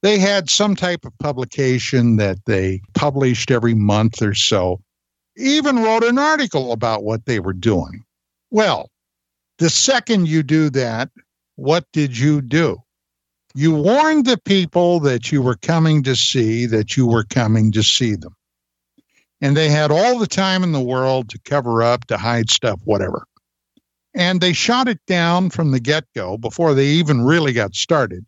they 0.01 0.19
had 0.19 0.49
some 0.49 0.75
type 0.75 1.05
of 1.05 1.17
publication 1.19 2.15
that 2.17 2.37
they 2.45 2.81
published 2.93 3.51
every 3.51 3.73
month 3.73 4.21
or 4.21 4.33
so, 4.33 4.81
even 5.35 5.83
wrote 5.83 6.03
an 6.03 6.17
article 6.17 6.71
about 6.71 7.03
what 7.03 7.25
they 7.25 7.39
were 7.39 7.53
doing. 7.53 8.03
Well, 8.51 8.89
the 9.63 9.69
second 9.69 10.27
you 10.27 10.43
do 10.43 10.69
that, 10.71 11.09
what 11.55 11.85
did 11.93 12.17
you 12.17 12.41
do? 12.41 12.83
You 13.55 13.73
warned 13.73 14.25
the 14.25 14.37
people 14.37 14.99
that 14.99 15.31
you 15.31 15.41
were 15.41 15.55
coming 15.55 16.03
to 16.03 16.17
see 16.17 16.65
that 16.65 16.97
you 16.97 17.07
were 17.07 17.23
coming 17.23 17.71
to 17.71 17.81
see 17.81 18.15
them. 18.15 18.35
And 19.39 19.55
they 19.55 19.69
had 19.69 19.89
all 19.89 20.19
the 20.19 20.27
time 20.27 20.63
in 20.63 20.73
the 20.73 20.81
world 20.81 21.29
to 21.29 21.39
cover 21.45 21.81
up, 21.81 22.03
to 22.07 22.17
hide 22.17 22.49
stuff, 22.49 22.81
whatever. 22.83 23.25
And 24.13 24.41
they 24.41 24.51
shot 24.51 24.89
it 24.89 24.99
down 25.07 25.49
from 25.49 25.71
the 25.71 25.79
get 25.79 26.03
go 26.13 26.37
before 26.37 26.73
they 26.73 26.87
even 26.87 27.21
really 27.21 27.53
got 27.53 27.73
started 27.73 28.27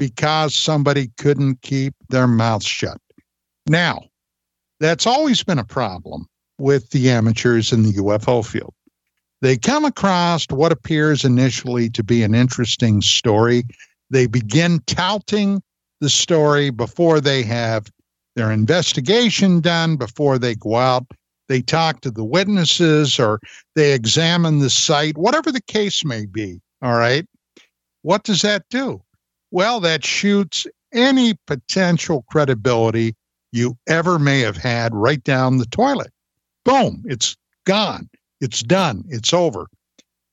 because 0.00 0.52
somebody 0.52 1.12
couldn't 1.16 1.62
keep 1.62 1.94
their 2.08 2.26
mouth 2.26 2.64
shut. 2.64 3.00
Now, 3.68 4.02
that's 4.80 5.06
always 5.06 5.44
been 5.44 5.60
a 5.60 5.64
problem 5.64 6.26
with 6.58 6.90
the 6.90 7.08
amateurs 7.08 7.72
in 7.72 7.84
the 7.84 7.92
UFO 7.92 8.44
field. 8.44 8.74
They 9.42 9.58
come 9.58 9.84
across 9.84 10.46
what 10.48 10.72
appears 10.72 11.24
initially 11.24 11.90
to 11.90 12.02
be 12.02 12.22
an 12.22 12.34
interesting 12.34 13.02
story. 13.02 13.64
They 14.08 14.26
begin 14.26 14.80
touting 14.86 15.62
the 16.00 16.08
story 16.08 16.70
before 16.70 17.20
they 17.20 17.42
have 17.42 17.90
their 18.34 18.50
investigation 18.50 19.60
done, 19.60 19.96
before 19.96 20.38
they 20.38 20.54
go 20.54 20.76
out. 20.76 21.04
They 21.48 21.60
talk 21.60 22.00
to 22.00 22.10
the 22.10 22.24
witnesses 22.24 23.18
or 23.18 23.40
they 23.76 23.92
examine 23.92 24.60
the 24.60 24.70
site, 24.70 25.18
whatever 25.18 25.52
the 25.52 25.60
case 25.60 26.02
may 26.02 26.24
be. 26.24 26.62
All 26.80 26.96
right. 26.96 27.26
What 28.00 28.24
does 28.24 28.40
that 28.40 28.64
do? 28.70 29.02
well, 29.52 29.80
that 29.80 30.04
shoots 30.04 30.66
any 30.92 31.34
potential 31.46 32.24
credibility 32.28 33.14
you 33.52 33.76
ever 33.86 34.18
may 34.18 34.40
have 34.40 34.56
had 34.56 34.94
right 34.94 35.22
down 35.22 35.58
the 35.58 35.66
toilet. 35.66 36.10
Boom, 36.64 37.04
it's 37.06 37.36
gone. 37.64 38.08
It's 38.42 38.60
done. 38.62 39.04
It's 39.08 39.32
over. 39.32 39.68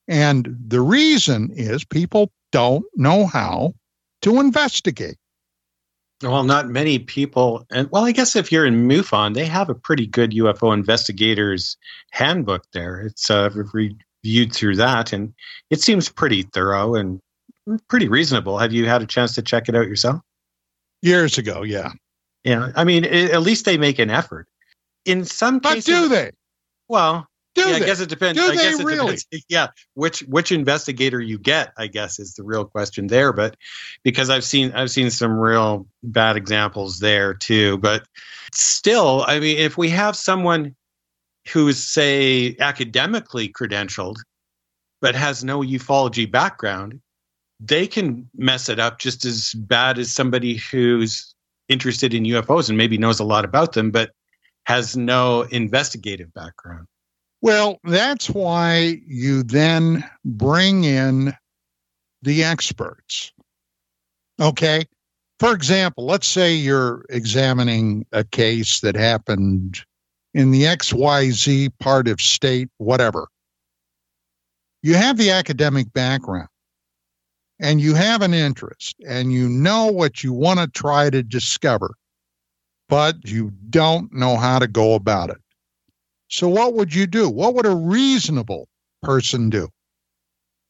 And 0.07 0.57
the 0.67 0.81
reason 0.81 1.51
is 1.53 1.85
people 1.85 2.31
don't 2.51 2.83
know 2.95 3.27
how 3.27 3.75
to 4.23 4.39
investigate. 4.39 5.17
Well, 6.23 6.43
not 6.43 6.67
many 6.67 6.99
people, 6.99 7.65
and 7.71 7.89
well, 7.91 8.03
I 8.03 8.11
guess 8.11 8.35
if 8.35 8.51
you're 8.51 8.65
in 8.65 8.88
MUFON, 8.88 9.35
they 9.35 9.45
have 9.45 9.69
a 9.69 9.75
pretty 9.75 10.05
good 10.05 10.31
UFO 10.31 10.73
investigators 10.73 11.77
handbook 12.11 12.63
there. 12.73 12.99
It's 12.99 13.29
uh, 13.29 13.49
reviewed 13.53 14.53
through 14.53 14.75
that, 14.77 15.13
and 15.13 15.33
it 15.69 15.79
seems 15.79 16.09
pretty 16.09 16.41
thorough 16.41 16.95
and 16.95 17.21
pretty 17.88 18.09
reasonable. 18.09 18.57
Have 18.57 18.73
you 18.73 18.85
had 18.88 19.01
a 19.01 19.05
chance 19.05 19.35
to 19.35 19.41
check 19.41 19.69
it 19.69 19.75
out 19.75 19.88
yourself? 19.88 20.19
Years 21.01 21.38
ago, 21.38 21.61
yeah. 21.61 21.91
Yeah, 22.43 22.71
I 22.75 22.83
mean, 22.83 23.05
it, 23.05 23.31
at 23.31 23.41
least 23.41 23.63
they 23.63 23.77
make 23.77 23.99
an 23.99 24.09
effort. 24.09 24.47
In 25.05 25.23
some 25.23 25.59
but 25.59 25.75
cases, 25.75 25.85
do 25.85 26.09
they? 26.09 26.31
Well, 26.89 27.28
do 27.63 27.69
yeah, 27.69 27.79
they? 27.79 27.83
I 27.83 27.88
guess 27.88 27.99
it 27.99 28.09
depends. 28.09 28.39
Do 28.39 28.45
I 28.45 28.55
guess 28.55 28.79
it 28.79 28.85
really? 28.85 29.15
depends. 29.15 29.25
Yeah, 29.49 29.67
which 29.93 30.21
which 30.21 30.51
investigator 30.51 31.19
you 31.19 31.38
get, 31.38 31.73
I 31.77 31.88
guess, 31.88 32.19
is 32.19 32.33
the 32.33 32.43
real 32.43 32.65
question 32.65 33.07
there. 33.07 33.33
But 33.33 33.55
because 34.03 34.29
I've 34.29 34.43
seen 34.43 34.71
I've 34.73 34.91
seen 34.91 35.09
some 35.09 35.38
real 35.38 35.88
bad 36.03 36.38
examples 36.38 36.99
there 36.99 37.33
too. 37.33 37.77
But 37.77 38.03
still, 38.53 39.23
I 39.27 39.39
mean, 39.39 39.57
if 39.57 39.77
we 39.77 39.89
have 39.89 40.15
someone 40.15 40.75
who's 41.51 41.81
say 41.81 42.55
academically 42.59 43.49
credentialed 43.49 44.17
but 45.01 45.15
has 45.15 45.43
no 45.43 45.61
ufology 45.61 46.29
background, 46.29 46.99
they 47.59 47.88
can 47.88 48.29
mess 48.35 48.69
it 48.69 48.79
up 48.79 48.99
just 48.99 49.25
as 49.25 49.53
bad 49.53 49.97
as 49.97 50.11
somebody 50.11 50.55
who's 50.57 51.33
interested 51.69 52.13
in 52.13 52.23
UFOs 52.23 52.69
and 52.69 52.77
maybe 52.77 52.97
knows 52.97 53.19
a 53.19 53.23
lot 53.23 53.45
about 53.45 53.73
them, 53.73 53.91
but 53.91 54.11
has 54.65 54.95
no 54.97 55.43
investigative 55.43 56.33
background. 56.33 56.88
Well, 57.42 57.80
that's 57.84 58.30
why 58.30 59.01
you 59.08 59.43
then 59.43 60.03
bring 60.26 60.84
in 60.84 61.34
the 62.22 62.43
experts. 62.43 63.32
Okay. 64.42 64.85
for 65.40 65.53
example, 65.53 66.06
let's 66.06 66.27
say 66.27 66.53
you're 66.53 67.06
examining 67.09 68.06
a 68.11 68.24
case 68.24 68.82
that 68.82 68.95
happened 68.95 69.84
in 70.34 70.51
the 70.51 70.64
XYZ 70.64 71.72
part 71.80 72.08
of 72.08 72.22
state, 72.22 72.69
whatever. 72.77 73.27
You 74.84 74.95
have 74.95 75.18
the 75.18 75.32
academic 75.32 75.92
background 75.93 76.50
and 77.59 77.82
you 77.82 77.95
have 77.95 78.22
an 78.22 78.34
interest 78.34 78.95
and 79.08 79.32
you 79.34 79.50
know 79.50 79.88
what 79.88 80.24
you 80.24 80.34
want 80.34 80.59
to 80.59 80.68
try 80.68 81.09
to 81.09 81.24
discover, 81.24 81.95
but 82.90 83.16
you 83.26 83.51
don't 83.69 84.14
know 84.14 84.38
how 84.38 84.59
to 84.59 84.68
go 84.68 84.95
about 84.95 85.30
it. 85.30 85.38
So, 86.30 86.48
what 86.48 86.75
would 86.75 86.93
you 86.93 87.08
do? 87.08 87.30
What 87.30 87.56
would 87.56 87.66
a 87.66 87.75
reasonable 87.75 88.67
person 89.01 89.49
do? 89.49 89.69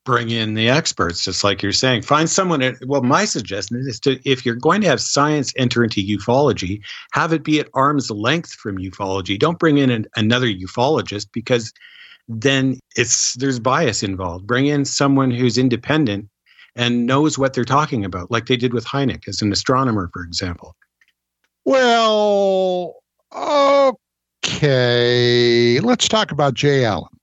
Bring 0.05 0.29
in 0.29 0.53
the 0.53 0.69
experts, 0.69 1.25
just 1.25 1.43
like 1.43 1.61
you're 1.61 1.73
saying. 1.73 2.03
Find 2.03 2.29
someone. 2.29 2.77
Well, 2.87 3.03
my 3.03 3.25
suggestion 3.25 3.77
is 3.85 3.99
to, 4.01 4.19
if 4.27 4.45
you're 4.45 4.55
going 4.55 4.81
to 4.81 4.87
have 4.87 5.01
science 5.01 5.53
enter 5.57 5.83
into 5.83 6.01
ufology, 6.01 6.81
have 7.11 7.33
it 7.33 7.43
be 7.43 7.59
at 7.59 7.69
arm's 7.73 8.09
length 8.09 8.53
from 8.53 8.77
ufology. 8.77 9.37
Don't 9.37 9.59
bring 9.59 9.77
in 9.77 9.89
an, 9.89 10.07
another 10.15 10.47
ufologist 10.47 11.27
because 11.33 11.73
then 12.29 12.79
it's 12.95 13.33
there's 13.35 13.59
bias 13.59 14.01
involved. 14.01 14.47
Bring 14.47 14.67
in 14.67 14.85
someone 14.85 15.29
who's 15.29 15.57
independent 15.57 16.29
and 16.75 17.05
knows 17.05 17.37
what 17.37 17.53
they're 17.53 17.65
talking 17.65 18.05
about, 18.05 18.31
like 18.31 18.45
they 18.45 18.55
did 18.55 18.73
with 18.73 18.85
Hynek 18.85 19.27
as 19.27 19.41
an 19.41 19.51
astronomer, 19.51 20.09
for 20.13 20.23
example. 20.23 20.75
Well, 21.65 22.95
okay. 23.35 23.97
Okay, 24.59 25.79
let's 25.79 26.09
talk 26.09 26.33
about 26.33 26.53
J. 26.53 26.83
Allen. 26.83 27.17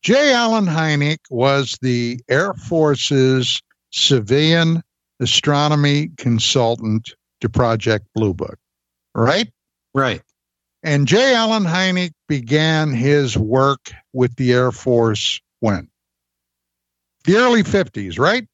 J. 0.00 0.32
Allen 0.32 0.64
Hynek 0.64 1.18
was 1.28 1.76
the 1.82 2.18
Air 2.30 2.54
Force's 2.54 3.60
civilian 3.90 4.82
astronomy 5.20 6.08
consultant 6.16 7.10
to 7.42 7.50
Project 7.50 8.06
Blue 8.14 8.32
Book, 8.32 8.56
right? 9.14 9.50
Right. 9.92 10.22
And 10.82 11.06
J. 11.06 11.34
Allen 11.34 11.64
Hynek 11.64 12.12
began 12.26 12.90
his 12.90 13.36
work 13.36 13.90
with 14.14 14.34
the 14.36 14.54
Air 14.54 14.72
Force 14.72 15.42
when? 15.58 15.90
The 17.24 17.36
early 17.36 17.64
50s, 17.64 18.18
right? 18.18 18.46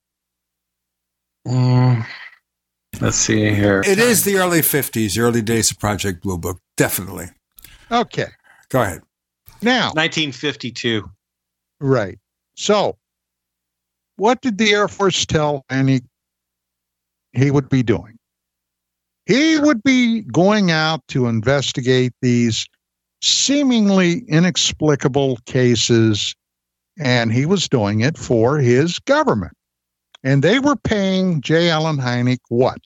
Mm, 1.46 2.04
let's 3.00 3.16
see 3.16 3.54
here. 3.54 3.84
It 3.86 4.00
is 4.00 4.24
the 4.24 4.38
early 4.38 4.62
50s, 4.62 5.16
early 5.20 5.40
days 5.40 5.70
of 5.70 5.78
Project 5.78 6.24
Blue 6.24 6.36
Book, 6.36 6.58
definitely. 6.76 7.28
Okay. 7.90 8.28
Go 8.68 8.82
ahead. 8.82 9.02
Now, 9.62 9.86
1952. 9.94 11.08
Right. 11.80 12.18
So, 12.56 12.96
what 14.16 14.40
did 14.40 14.58
the 14.58 14.72
Air 14.72 14.88
Force 14.88 15.26
tell 15.26 15.64
Annie 15.68 16.02
he 17.32 17.50
would 17.50 17.68
be 17.68 17.82
doing? 17.82 18.18
He 19.26 19.58
would 19.58 19.82
be 19.82 20.22
going 20.22 20.70
out 20.70 21.00
to 21.08 21.26
investigate 21.26 22.12
these 22.22 22.66
seemingly 23.22 24.20
inexplicable 24.28 25.38
cases, 25.46 26.34
and 26.98 27.32
he 27.32 27.44
was 27.44 27.68
doing 27.68 28.00
it 28.00 28.16
for 28.16 28.58
his 28.58 28.98
government. 29.00 29.52
And 30.22 30.42
they 30.42 30.58
were 30.58 30.76
paying 30.76 31.40
J. 31.40 31.70
Allen 31.70 31.98
Hynek 31.98 32.38
what? 32.48 32.78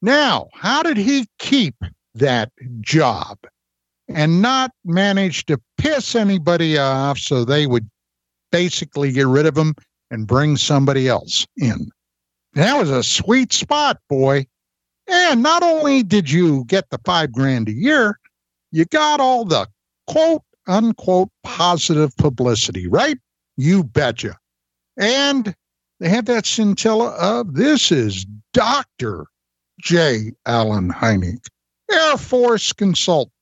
Now, 0.00 0.47
how 0.55 0.84
did 0.84 0.97
he 0.97 1.26
keep 1.41 1.74
that 2.15 2.52
job 2.81 3.36
and 4.08 4.41
not 4.41 4.70
manage 4.84 5.47
to 5.47 5.60
piss 5.76 6.15
anybody 6.15 6.78
off 6.78 7.18
so 7.18 7.44
they 7.44 7.66
would 7.66 7.91
basically 8.52 9.10
get 9.10 9.26
rid 9.26 9.47
of 9.47 9.58
him 9.58 9.74
and 10.12 10.28
bring 10.28 10.57
somebody 10.57 11.08
else 11.08 11.44
in? 11.57 11.91
That 12.55 12.78
was 12.78 12.91
a 12.91 13.02
sweet 13.02 13.52
spot, 13.52 14.00
boy. 14.08 14.47
And 15.08 15.42
not 15.42 15.62
only 15.62 16.02
did 16.02 16.31
you 16.31 16.65
get 16.65 16.89
the 16.91 17.00
five 17.05 17.33
grand 17.33 17.68
a 17.68 17.73
year, 17.73 18.18
you 18.70 18.84
got 18.86 19.20
all 19.20 19.44
the 19.44 19.66
quote 20.07 20.42
unquote 20.66 21.31
positive 21.42 22.16
publicity, 22.16 22.86
right? 22.86 23.18
You 23.57 23.84
betcha. 23.84 24.39
And 24.97 25.55
they 26.00 26.08
have 26.08 26.26
that 26.26 26.47
scintilla 26.47 27.10
of 27.10 27.55
this 27.55 27.92
is 27.92 28.24
Dr. 28.52 29.26
J. 29.81 30.33
Allen 30.47 30.91
Hynek, 30.91 31.47
Air 31.91 32.16
Force 32.16 32.73
consultant. 32.73 33.33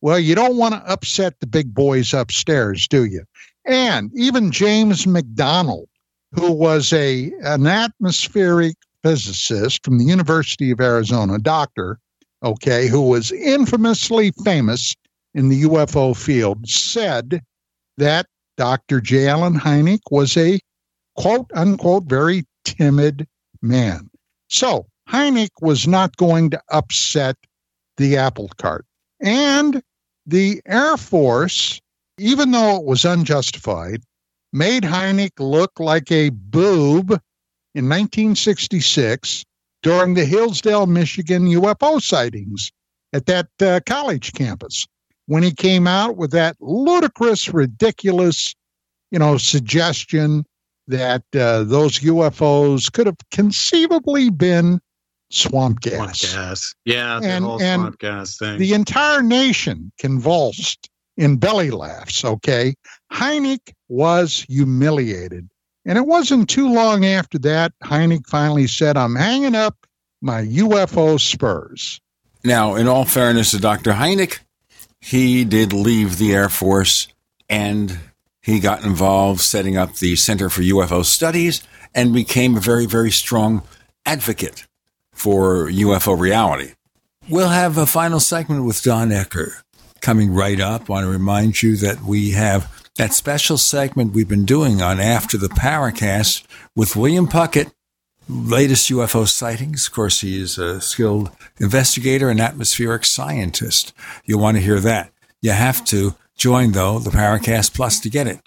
Well, 0.00 0.18
you 0.18 0.34
don't 0.34 0.56
want 0.56 0.74
to 0.74 0.90
upset 0.90 1.40
the 1.40 1.46
big 1.46 1.72
boys 1.72 2.12
upstairs, 2.12 2.86
do 2.86 3.04
you? 3.04 3.24
And 3.64 4.10
even 4.14 4.52
James 4.52 5.06
McDonald, 5.06 5.88
who 6.32 6.52
was 6.52 6.92
a 6.92 7.32
an 7.42 7.66
atmospheric 7.66 8.76
physicist 9.02 9.84
from 9.84 9.98
the 9.98 10.04
University 10.04 10.70
of 10.70 10.80
Arizona, 10.80 11.38
doctor, 11.38 11.98
okay, 12.42 12.88
who 12.88 13.02
was 13.02 13.32
infamously 13.32 14.32
famous 14.44 14.94
in 15.34 15.48
the 15.48 15.62
UFO 15.62 16.16
field, 16.16 16.68
said 16.68 17.42
that 17.96 18.26
Dr. 18.56 19.00
J. 19.00 19.28
Allen 19.28 19.54
Hynek 19.54 20.00
was 20.10 20.36
a 20.36 20.58
quote 21.16 21.50
unquote 21.54 22.04
very 22.04 22.44
timid 22.64 23.26
man. 23.62 24.10
So 24.48 24.86
Hynek 25.08 25.50
was 25.60 25.86
not 25.86 26.16
going 26.16 26.50
to 26.50 26.60
upset 26.70 27.36
the 27.96 28.16
apple 28.16 28.50
cart. 28.58 28.84
And 29.20 29.82
the 30.26 30.60
Air 30.66 30.96
Force, 30.96 31.80
even 32.18 32.50
though 32.50 32.76
it 32.76 32.84
was 32.84 33.04
unjustified, 33.04 34.02
made 34.56 34.82
Hynek 34.84 35.32
look 35.38 35.78
like 35.78 36.10
a 36.10 36.30
boob 36.30 37.10
in 37.74 37.88
1966 37.90 39.44
during 39.82 40.14
the 40.14 40.24
Hillsdale, 40.24 40.86
Michigan 40.86 41.46
UFO 41.46 42.00
sightings 42.00 42.72
at 43.12 43.26
that 43.26 43.48
uh, 43.60 43.80
college 43.84 44.32
campus 44.32 44.86
when 45.26 45.42
he 45.42 45.52
came 45.52 45.86
out 45.86 46.16
with 46.16 46.30
that 46.30 46.56
ludicrous, 46.60 47.52
ridiculous, 47.52 48.54
you 49.10 49.18
know, 49.18 49.36
suggestion 49.36 50.44
that 50.88 51.22
uh, 51.34 51.64
those 51.64 51.98
UFOs 52.00 52.90
could 52.90 53.06
have 53.06 53.18
conceivably 53.30 54.30
been 54.30 54.80
swamp 55.30 55.80
gas. 55.80 56.20
Swamp 56.20 56.34
gas. 56.34 56.74
Yeah, 56.84 57.20
the 57.20 57.28
and, 57.28 57.44
whole 57.44 57.60
and 57.60 57.80
swamp 57.82 57.98
gas 57.98 58.38
thing. 58.38 58.58
The 58.58 58.72
entire 58.72 59.22
nation 59.22 59.92
convulsed 59.98 60.88
in 61.16 61.36
belly 61.36 61.70
laughs, 61.70 62.24
okay? 62.24 62.74
Hynek 63.12 63.72
was 63.88 64.44
humiliated. 64.48 65.48
And 65.84 65.96
it 65.96 66.06
wasn't 66.06 66.48
too 66.48 66.72
long 66.72 67.04
after 67.04 67.38
that, 67.40 67.72
Hynek 67.82 68.26
finally 68.26 68.66
said, 68.66 68.96
I'm 68.96 69.14
hanging 69.14 69.54
up 69.54 69.86
my 70.20 70.42
UFO 70.42 71.20
spurs. 71.20 72.00
Now, 72.42 72.74
in 72.74 72.88
all 72.88 73.04
fairness 73.04 73.52
to 73.52 73.58
Dr. 73.58 73.92
Hynek, 73.92 74.40
he 75.00 75.44
did 75.44 75.72
leave 75.72 76.18
the 76.18 76.34
Air 76.34 76.48
Force 76.48 77.08
and 77.48 77.98
he 78.42 78.60
got 78.60 78.84
involved 78.84 79.40
setting 79.40 79.76
up 79.76 79.96
the 79.96 80.16
Center 80.16 80.50
for 80.50 80.62
UFO 80.62 81.04
Studies 81.04 81.62
and 81.94 82.12
became 82.12 82.56
a 82.56 82.60
very, 82.60 82.86
very 82.86 83.10
strong 83.10 83.62
advocate 84.04 84.66
for 85.12 85.68
UFO 85.68 86.18
reality. 86.18 86.72
We'll 87.28 87.48
have 87.48 87.78
a 87.78 87.86
final 87.86 88.20
segment 88.20 88.64
with 88.64 88.82
Don 88.82 89.10
Ecker 89.10 89.62
coming 90.00 90.32
right 90.32 90.60
up. 90.60 90.82
I 90.82 90.92
want 90.92 91.04
to 91.04 91.10
remind 91.10 91.62
you 91.62 91.76
that 91.78 92.02
we 92.02 92.30
have 92.32 92.85
that 92.96 93.14
special 93.14 93.58
segment 93.58 94.14
we've 94.14 94.28
been 94.28 94.44
doing 94.44 94.82
on 94.82 95.00
After 95.00 95.36
the 95.36 95.48
Paracast 95.48 96.44
with 96.74 96.96
William 96.96 97.28
Puckett, 97.28 97.70
latest 98.28 98.90
UFO 98.90 99.28
sightings. 99.28 99.86
Of 99.86 99.92
course, 99.92 100.20
he 100.20 100.40
is 100.40 100.58
a 100.58 100.80
skilled 100.80 101.30
investigator 101.58 102.30
and 102.30 102.40
atmospheric 102.40 103.04
scientist. 103.04 103.92
You'll 104.24 104.40
want 104.40 104.56
to 104.56 104.62
hear 104.62 104.80
that. 104.80 105.12
You 105.42 105.52
have 105.52 105.84
to 105.86 106.14
join, 106.36 106.72
though, 106.72 106.98
the 106.98 107.10
Paracast 107.10 107.74
Plus 107.74 108.00
to 108.00 108.10
get 108.10 108.26
it. 108.26 108.40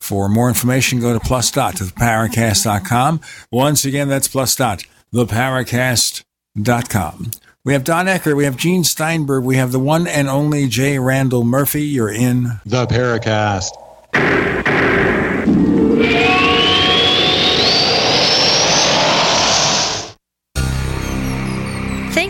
For 0.00 0.28
more 0.28 0.48
information, 0.48 1.00
go 1.00 1.12
to 1.12 1.20
plus 1.20 1.50
dot 1.52 1.76
to 1.76 1.84
theparacast.com. 1.84 3.20
Once 3.52 3.84
again, 3.84 4.08
that's 4.08 4.26
plus 4.26 4.56
dot 4.56 4.84
theparacast.com. 5.14 7.30
We 7.64 7.74
have 7.74 7.84
Don 7.84 8.06
Ecker, 8.06 8.36
we 8.36 8.44
have 8.44 8.56
Gene 8.56 8.82
Steinberg, 8.82 9.44
we 9.44 9.54
have 9.54 9.70
the 9.70 9.78
one 9.78 10.08
and 10.08 10.28
only 10.28 10.66
J. 10.66 10.98
Randall 10.98 11.44
Murphy. 11.44 11.84
You're 11.84 12.10
in 12.10 12.58
the 12.66 12.86
Paracast. 12.86 13.70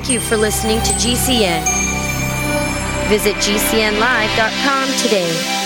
Thank 0.03 0.09
you 0.09 0.21
for 0.21 0.37
listening 0.37 0.79
to 0.79 0.93
GCN. 0.95 1.63
Visit 3.09 3.35
GCNlive.com 3.37 4.89
today. 4.99 5.59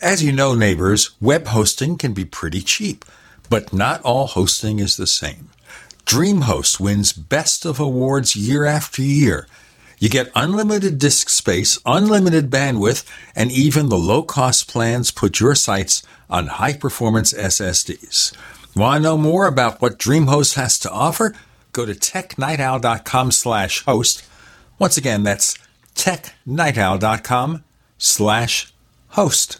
As 0.00 0.24
you 0.24 0.32
know, 0.32 0.54
neighbors, 0.54 1.10
web 1.20 1.48
hosting 1.48 1.98
can 1.98 2.14
be 2.14 2.24
pretty 2.24 2.62
cheap, 2.62 3.04
but 3.50 3.72
not 3.72 4.00
all 4.02 4.26
hosting 4.26 4.78
is 4.78 4.96
the 4.96 5.06
same. 5.06 5.50
DreamHost 6.06 6.80
wins 6.80 7.12
Best 7.12 7.66
of 7.66 7.78
Awards 7.78 8.34
year 8.34 8.64
after 8.64 9.02
year. 9.02 9.46
You 10.00 10.08
get 10.08 10.32
unlimited 10.34 10.98
disk 10.98 11.28
space, 11.28 11.78
unlimited 11.84 12.50
bandwidth, 12.50 13.06
and 13.36 13.52
even 13.52 13.90
the 13.90 13.98
low 13.98 14.22
cost 14.22 14.66
plans 14.66 15.10
put 15.10 15.40
your 15.40 15.54
sites 15.54 16.02
on 16.30 16.46
high 16.46 16.72
performance 16.72 17.34
SSDs. 17.34 18.34
Want 18.74 19.00
to 19.00 19.02
know 19.02 19.18
more 19.18 19.46
about 19.46 19.82
what 19.82 19.98
DreamHost 19.98 20.54
has 20.54 20.78
to 20.80 20.90
offer? 20.90 21.34
Go 21.72 21.84
to 21.84 21.92
technightowl.com 21.92 23.30
slash 23.30 23.84
host. 23.84 24.24
Once 24.78 24.96
again, 24.96 25.22
that's 25.22 25.58
technightowl.com 25.94 27.62
slash 27.98 28.72
host. 29.08 29.59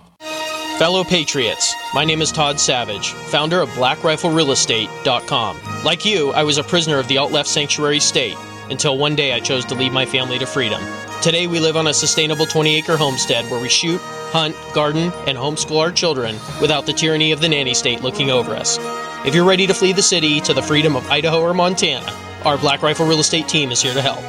Fellow 0.81 1.03
Patriots, 1.03 1.75
my 1.93 2.03
name 2.03 2.23
is 2.23 2.31
Todd 2.31 2.59
Savage, 2.59 3.11
founder 3.11 3.61
of 3.61 3.69
BlackRifleRealEstate.com. 3.69 5.83
Like 5.83 6.05
you, 6.05 6.31
I 6.31 6.41
was 6.41 6.57
a 6.57 6.63
prisoner 6.63 6.97
of 6.97 7.07
the 7.07 7.19
alt-left 7.19 7.47
sanctuary 7.47 7.99
state 7.99 8.35
until 8.71 8.97
one 8.97 9.15
day 9.15 9.33
I 9.33 9.41
chose 9.41 9.63
to 9.65 9.75
lead 9.75 9.91
my 9.91 10.07
family 10.07 10.39
to 10.39 10.47
freedom. 10.47 10.81
Today 11.21 11.45
we 11.45 11.59
live 11.59 11.77
on 11.77 11.85
a 11.85 11.93
sustainable 11.93 12.47
20-acre 12.47 12.97
homestead 12.97 13.45
where 13.51 13.61
we 13.61 13.69
shoot, 13.69 14.01
hunt, 14.31 14.55
garden, 14.73 15.13
and 15.27 15.37
homeschool 15.37 15.79
our 15.79 15.91
children 15.91 16.35
without 16.59 16.87
the 16.87 16.93
tyranny 16.93 17.31
of 17.31 17.41
the 17.41 17.49
nanny 17.49 17.75
state 17.75 18.01
looking 18.01 18.31
over 18.31 18.55
us. 18.55 18.79
If 19.23 19.35
you're 19.35 19.45
ready 19.45 19.67
to 19.67 19.75
flee 19.75 19.93
the 19.93 20.01
city 20.01 20.41
to 20.41 20.51
the 20.51 20.63
freedom 20.63 20.95
of 20.95 21.07
Idaho 21.11 21.41
or 21.41 21.53
Montana, 21.53 22.11
our 22.43 22.57
Black 22.57 22.81
Rifle 22.81 23.05
Real 23.05 23.19
Estate 23.19 23.47
team 23.47 23.71
is 23.71 23.83
here 23.83 23.93
to 23.93 24.01
help. 24.01 24.21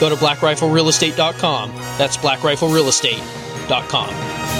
Go 0.00 0.08
to 0.08 0.16
blackriflerealestate.com. 0.16 1.70
That's 1.98 2.16
blackriflerealestate.com. 2.16 4.59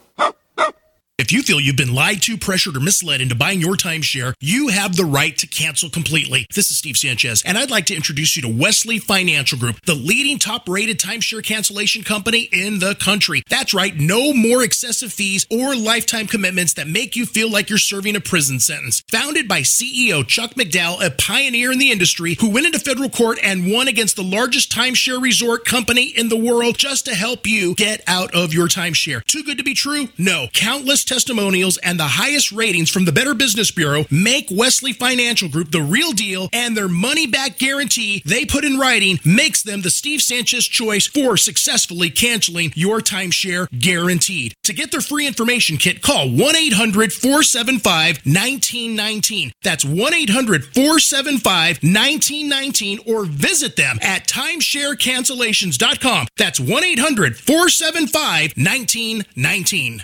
If 1.21 1.31
you 1.31 1.43
feel 1.43 1.59
you've 1.59 1.75
been 1.75 1.93
lied 1.93 2.23
to, 2.23 2.35
pressured, 2.35 2.75
or 2.75 2.79
misled 2.79 3.21
into 3.21 3.35
buying 3.35 3.61
your 3.61 3.75
timeshare, 3.75 4.33
you 4.39 4.69
have 4.69 4.95
the 4.95 5.05
right 5.05 5.37
to 5.37 5.45
cancel 5.45 5.87
completely. 5.87 6.47
This 6.55 6.71
is 6.71 6.79
Steve 6.79 6.97
Sanchez, 6.97 7.43
and 7.45 7.59
I'd 7.59 7.69
like 7.69 7.85
to 7.85 7.95
introduce 7.95 8.35
you 8.35 8.41
to 8.41 8.49
Wesley 8.49 8.97
Financial 8.97 9.55
Group, 9.55 9.85
the 9.85 9.93
leading 9.93 10.39
top 10.39 10.67
rated 10.67 10.99
timeshare 10.99 11.43
cancellation 11.43 12.01
company 12.01 12.49
in 12.51 12.79
the 12.79 12.95
country. 12.95 13.43
That's 13.51 13.71
right, 13.71 13.95
no 13.95 14.33
more 14.33 14.63
excessive 14.63 15.13
fees 15.13 15.45
or 15.51 15.75
lifetime 15.75 16.25
commitments 16.25 16.73
that 16.73 16.87
make 16.87 17.15
you 17.15 17.27
feel 17.27 17.51
like 17.51 17.69
you're 17.69 17.77
serving 17.77 18.15
a 18.15 18.19
prison 18.19 18.59
sentence. 18.59 19.03
Founded 19.11 19.47
by 19.47 19.61
CEO 19.61 20.25
Chuck 20.25 20.55
McDowell, 20.55 21.05
a 21.05 21.11
pioneer 21.11 21.71
in 21.71 21.77
the 21.77 21.91
industry 21.91 22.35
who 22.39 22.49
went 22.49 22.65
into 22.65 22.79
federal 22.79 23.11
court 23.11 23.37
and 23.43 23.71
won 23.71 23.87
against 23.87 24.15
the 24.15 24.23
largest 24.23 24.71
timeshare 24.71 25.21
resort 25.21 25.65
company 25.65 26.05
in 26.05 26.29
the 26.29 26.35
world 26.35 26.79
just 26.79 27.05
to 27.05 27.13
help 27.13 27.45
you 27.45 27.75
get 27.75 28.01
out 28.07 28.33
of 28.33 28.55
your 28.55 28.67
timeshare. 28.67 29.23
Too 29.25 29.43
good 29.43 29.59
to 29.59 29.63
be 29.63 29.75
true? 29.75 30.07
No. 30.17 30.47
Countless 30.53 31.10
testimonials 31.11 31.77
and 31.79 31.99
the 31.99 32.07
highest 32.07 32.53
ratings 32.53 32.89
from 32.89 33.03
the 33.03 33.11
Better 33.11 33.33
Business 33.33 33.69
Bureau 33.69 34.05
make 34.09 34.47
Wesley 34.49 34.93
Financial 34.93 35.49
Group 35.49 35.69
the 35.69 35.81
real 35.81 36.13
deal, 36.13 36.47
and 36.53 36.77
their 36.77 36.87
money 36.87 37.27
back 37.27 37.57
guarantee 37.57 38.23
they 38.25 38.45
put 38.45 38.63
in 38.63 38.77
writing 38.77 39.19
makes 39.25 39.61
them 39.61 39.81
the 39.81 39.89
Steve 39.89 40.21
Sanchez 40.21 40.65
choice 40.65 41.07
for 41.07 41.35
successfully 41.35 42.09
canceling 42.09 42.71
your 42.75 43.01
timeshare 43.01 43.67
guaranteed. 43.77 44.53
To 44.63 44.71
get 44.71 44.91
their 44.91 45.01
free 45.01 45.27
information 45.27 45.75
kit, 45.75 46.01
call 46.01 46.29
1 46.29 46.55
800 46.55 47.11
475 47.11 48.21
1919. 48.23 49.51
That's 49.63 49.83
1 49.83 50.13
800 50.13 50.63
475 50.63 51.83
1919 51.83 52.99
or 53.05 53.25
visit 53.25 53.75
them 53.75 53.97
at 54.01 54.29
timesharecancellations.com. 54.29 56.27
That's 56.37 56.61
1 56.61 56.83
800 56.85 57.35
475 57.35 58.53
1919. 58.55 60.03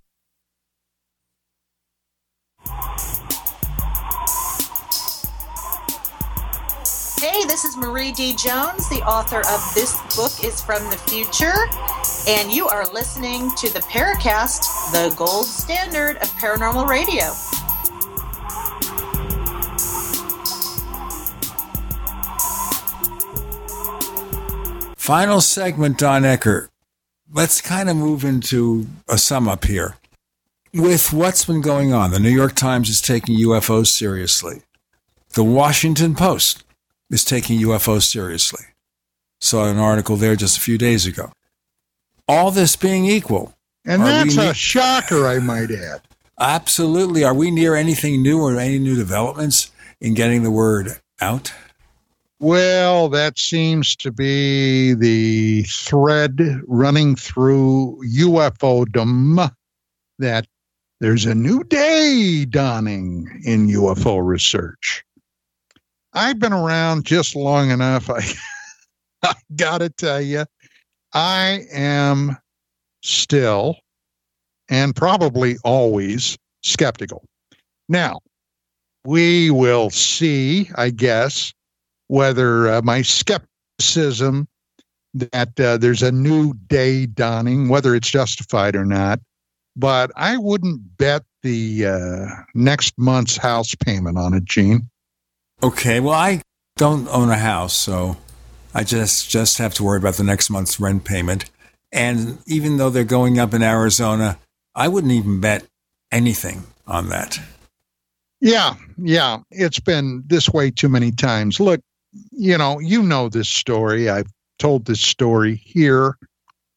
Hey, 7.21 7.45
this 7.45 7.65
is 7.65 7.77
Marie 7.77 8.11
D. 8.11 8.33
Jones, 8.35 8.89
the 8.89 9.03
author 9.05 9.41
of 9.41 9.71
This 9.75 9.95
Book 10.15 10.43
is 10.43 10.59
from 10.59 10.83
the 10.89 10.97
Future, 10.97 11.53
and 12.27 12.51
you 12.51 12.67
are 12.67 12.87
listening 12.91 13.51
to 13.57 13.71
the 13.71 13.79
Paracast, 13.81 14.91
the 14.91 15.13
gold 15.15 15.45
standard 15.45 16.17
of 16.17 16.29
paranormal 16.39 16.87
radio. 16.87 17.31
Final 24.97 25.41
segment, 25.41 25.99
Don 25.99 26.23
Ecker. 26.23 26.69
let's 27.31 27.61
kind 27.61 27.89
of 27.89 27.97
move 27.97 28.23
into 28.23 28.87
a 29.07 29.17
sum 29.17 29.47
up 29.47 29.65
here. 29.65 29.95
With 30.73 31.11
what's 31.11 31.43
been 31.43 31.59
going 31.59 31.91
on, 31.91 32.11
the 32.11 32.19
New 32.19 32.29
York 32.29 32.55
Times 32.55 32.87
is 32.87 33.01
taking 33.01 33.37
UFOs 33.39 33.87
seriously. 33.87 34.61
The 35.33 35.43
Washington 35.43 36.15
Post 36.15 36.63
is 37.09 37.25
taking 37.25 37.59
UFOs 37.59 38.03
seriously. 38.03 38.63
Saw 39.41 39.69
an 39.69 39.77
article 39.77 40.15
there 40.15 40.37
just 40.37 40.57
a 40.57 40.61
few 40.61 40.77
days 40.77 41.05
ago. 41.05 41.33
All 42.25 42.51
this 42.51 42.77
being 42.77 43.05
equal. 43.05 43.53
And 43.85 44.01
that's 44.01 44.37
a 44.37 44.53
shocker, 44.53 45.27
I 45.27 45.39
might 45.39 45.71
add. 45.71 46.03
Absolutely. 46.39 47.25
Are 47.25 47.33
we 47.33 47.51
near 47.51 47.75
anything 47.75 48.21
new 48.21 48.41
or 48.41 48.57
any 48.57 48.79
new 48.79 48.95
developments 48.95 49.71
in 49.99 50.13
getting 50.13 50.43
the 50.43 50.51
word 50.51 51.01
out? 51.19 51.51
Well, 52.39 53.09
that 53.09 53.37
seems 53.37 53.93
to 53.97 54.11
be 54.11 54.93
the 54.93 55.63
thread 55.63 56.39
running 56.65 57.17
through 57.17 58.01
UFOdom 58.07 59.51
that 60.17 60.47
there's 61.01 61.25
a 61.25 61.33
new 61.33 61.63
day 61.63 62.45
dawning 62.45 63.41
in 63.43 63.67
UFO 63.67 64.23
research. 64.23 65.03
I've 66.13 66.37
been 66.37 66.53
around 66.53 67.05
just 67.05 67.35
long 67.35 67.71
enough. 67.71 68.07
I, 68.07 68.21
I 69.23 69.33
got 69.55 69.79
to 69.79 69.89
tell 69.89 70.21
you, 70.21 70.45
I 71.11 71.65
am 71.73 72.37
still 73.01 73.77
and 74.69 74.95
probably 74.95 75.57
always 75.63 76.37
skeptical. 76.61 77.25
Now, 77.89 78.19
we 79.03 79.49
will 79.49 79.89
see, 79.89 80.69
I 80.75 80.91
guess, 80.91 81.51
whether 82.09 82.69
uh, 82.69 82.81
my 82.83 83.01
skepticism 83.01 84.47
that 85.15 85.59
uh, 85.59 85.77
there's 85.77 86.03
a 86.03 86.11
new 86.11 86.53
day 86.67 87.07
dawning, 87.07 87.69
whether 87.69 87.95
it's 87.95 88.11
justified 88.11 88.75
or 88.75 88.85
not. 88.85 89.19
But 89.75 90.11
I 90.15 90.37
wouldn't 90.37 90.97
bet 90.97 91.23
the 91.43 91.85
uh, 91.85 92.25
next 92.53 92.93
month's 92.97 93.37
house 93.37 93.73
payment 93.75 94.17
on 94.17 94.33
it, 94.33 94.45
Gene. 94.45 94.89
Okay, 95.63 95.99
well, 95.99 96.13
I 96.13 96.41
don't 96.77 97.07
own 97.09 97.29
a 97.29 97.37
house, 97.37 97.73
so 97.73 98.17
I 98.73 98.83
just 98.83 99.29
just 99.29 99.57
have 99.57 99.73
to 99.75 99.83
worry 99.83 99.97
about 99.97 100.15
the 100.15 100.23
next 100.23 100.49
month's 100.49 100.79
rent 100.79 101.05
payment. 101.05 101.49
And 101.91 102.39
even 102.47 102.77
though 102.77 102.89
they're 102.89 103.03
going 103.03 103.37
up 103.37 103.53
in 103.53 103.61
Arizona, 103.61 104.39
I 104.75 104.87
wouldn't 104.87 105.13
even 105.13 105.41
bet 105.41 105.65
anything 106.11 106.63
on 106.87 107.09
that. 107.09 107.39
Yeah, 108.39 108.75
yeah, 108.97 109.39
it's 109.51 109.79
been 109.79 110.23
this 110.25 110.49
way 110.49 110.71
too 110.71 110.89
many 110.89 111.11
times. 111.11 111.59
Look, 111.59 111.81
you 112.31 112.57
know, 112.57 112.79
you 112.79 113.03
know 113.03 113.29
this 113.29 113.49
story. 113.49 114.09
I've 114.09 114.31
told 114.57 114.85
this 114.85 115.01
story 115.01 115.55
here 115.55 116.17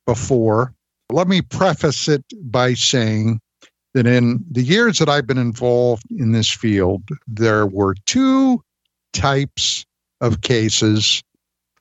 before. 0.06 0.73
Let 1.10 1.28
me 1.28 1.42
preface 1.42 2.08
it 2.08 2.24
by 2.50 2.74
saying 2.74 3.40
that 3.92 4.06
in 4.06 4.44
the 4.50 4.62
years 4.62 4.98
that 4.98 5.08
I've 5.08 5.26
been 5.26 5.38
involved 5.38 6.04
in 6.10 6.32
this 6.32 6.50
field, 6.50 7.02
there 7.26 7.66
were 7.66 7.94
two 8.06 8.62
types 9.12 9.84
of 10.20 10.40
cases 10.40 11.22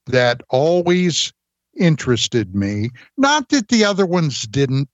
that 0.08 0.42
always 0.50 1.32
interested 1.78 2.54
me. 2.54 2.90
Not 3.18 3.50
that 3.50 3.70
the 3.70 3.86
other 3.86 4.06
ones 4.06 4.44
didn't, 4.44 4.90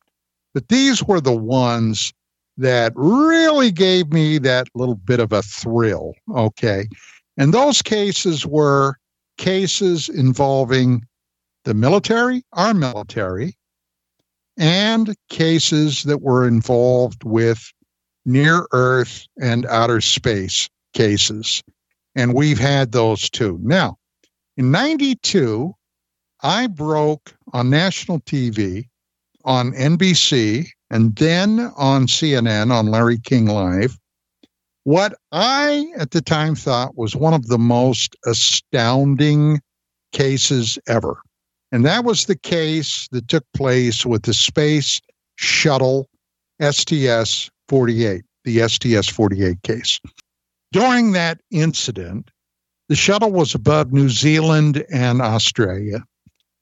but 0.53 0.69
these 0.69 1.03
were 1.03 1.19
the 1.19 1.35
ones 1.35 2.13
that 2.57 2.93
really 2.95 3.71
gave 3.71 4.11
me 4.11 4.37
that 4.39 4.67
little 4.75 4.95
bit 4.95 5.19
of 5.19 5.31
a 5.31 5.41
thrill. 5.41 6.13
Okay. 6.35 6.87
And 7.37 7.53
those 7.53 7.81
cases 7.81 8.45
were 8.45 8.95
cases 9.37 10.09
involving 10.09 11.05
the 11.65 11.73
military, 11.73 12.43
our 12.53 12.73
military, 12.73 13.55
and 14.59 15.15
cases 15.29 16.03
that 16.03 16.21
were 16.21 16.47
involved 16.47 17.23
with 17.23 17.71
near 18.25 18.67
Earth 18.71 19.25
and 19.41 19.65
outer 19.65 20.01
space 20.01 20.69
cases. 20.93 21.63
And 22.15 22.35
we've 22.35 22.59
had 22.59 22.91
those 22.91 23.29
too. 23.29 23.57
Now, 23.61 23.97
in 24.57 24.69
92, 24.69 25.73
I 26.43 26.67
broke 26.67 27.33
on 27.53 27.69
national 27.69 28.19
TV 28.19 28.89
on 29.45 29.71
NBC 29.71 30.67
and 30.91 31.15
then 31.15 31.71
on 31.77 32.07
CNN 32.07 32.71
on 32.71 32.87
Larry 32.87 33.17
King 33.17 33.47
Live 33.47 33.97
what 34.89 35.13
I 35.31 35.85
at 35.97 36.09
the 36.11 36.21
time 36.21 36.55
thought 36.55 36.97
was 36.97 37.15
one 37.15 37.35
of 37.35 37.47
the 37.47 37.59
most 37.59 38.15
astounding 38.25 39.61
cases 40.13 40.79
ever. 40.87 41.21
And 41.71 41.85
that 41.85 42.03
was 42.03 42.25
the 42.25 42.37
case 42.37 43.07
that 43.11 43.27
took 43.27 43.45
place 43.53 44.05
with 44.05 44.23
the 44.23 44.33
Space 44.33 44.99
Shuttle 45.35 46.09
STS 46.61 47.49
48, 47.67 48.23
the 48.43 48.67
STS 48.67 49.07
48 49.07 49.61
case. 49.63 49.99
During 50.71 51.11
that 51.13 51.39
incident, 51.51 52.31
the 52.87 52.95
shuttle 52.95 53.31
was 53.31 53.53
above 53.53 53.93
New 53.93 54.09
Zealand 54.09 54.83
and 54.91 55.21
Australia. 55.21 56.03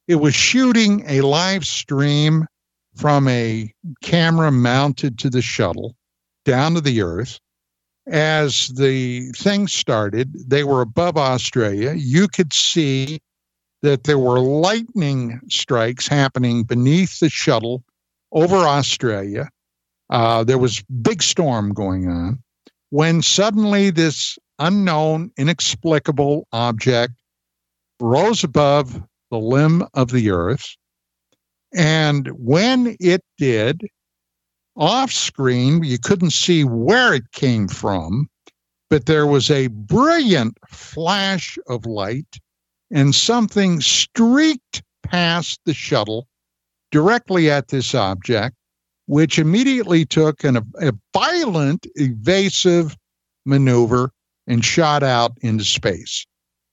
It 0.07 0.15
was 0.15 0.35
shooting 0.35 1.03
a 1.07 1.21
live 1.21 1.65
stream 1.65 2.45
from 2.95 3.27
a 3.27 3.73
camera 4.01 4.51
mounted 4.51 5.19
to 5.19 5.29
the 5.29 5.41
shuttle 5.41 5.95
down 6.45 6.73
to 6.75 6.81
the 6.81 7.01
Earth 7.01 7.39
as 8.07 8.69
the 8.69 9.31
thing 9.33 9.67
started, 9.67 10.33
they 10.49 10.63
were 10.63 10.81
above 10.81 11.17
Australia. 11.17 11.93
You 11.93 12.27
could 12.27 12.53
see 12.53 13.19
that 13.81 14.03
there 14.03 14.17
were 14.17 14.39
lightning 14.39 15.39
strikes 15.49 16.07
happening 16.07 16.63
beneath 16.63 17.19
the 17.19 17.29
shuttle 17.29 17.83
over 18.31 18.55
Australia. 18.55 19.49
Uh, 20.09 20.43
there 20.43 20.57
was 20.57 20.83
big 21.01 21.21
storm 21.21 21.73
going 21.73 22.07
on 22.07 22.41
when 22.89 23.21
suddenly 23.21 23.89
this 23.89 24.37
unknown, 24.59 25.31
inexplicable 25.37 26.47
object 26.51 27.13
rose 27.99 28.43
above 28.43 29.01
the 29.31 29.37
limb 29.37 29.83
of 29.93 30.11
the 30.11 30.29
earth. 30.31 30.75
And 31.73 32.27
when 32.29 32.95
it 32.99 33.21
did, 33.37 33.81
off 34.75 35.11
screen, 35.11 35.83
you 35.83 35.97
couldn't 35.97 36.31
see 36.31 36.63
where 36.63 37.13
it 37.13 37.31
came 37.31 37.67
from, 37.67 38.29
but 38.89 39.05
there 39.05 39.27
was 39.27 39.51
a 39.51 39.67
brilliant 39.67 40.57
flash 40.69 41.57
of 41.67 41.85
light 41.85 42.39
and 42.91 43.13
something 43.13 43.81
streaked 43.81 44.83
past 45.03 45.59
the 45.65 45.73
shuttle 45.73 46.27
directly 46.91 47.49
at 47.49 47.67
this 47.67 47.93
object, 47.93 48.55
which 49.07 49.39
immediately 49.39 50.05
took 50.05 50.43
an, 50.43 50.57
a 50.81 50.93
violent 51.13 51.87
evasive 51.95 52.95
maneuver 53.45 54.11
and 54.47 54.63
shot 54.63 55.03
out 55.03 55.37
into 55.41 55.63
space. 55.63 56.25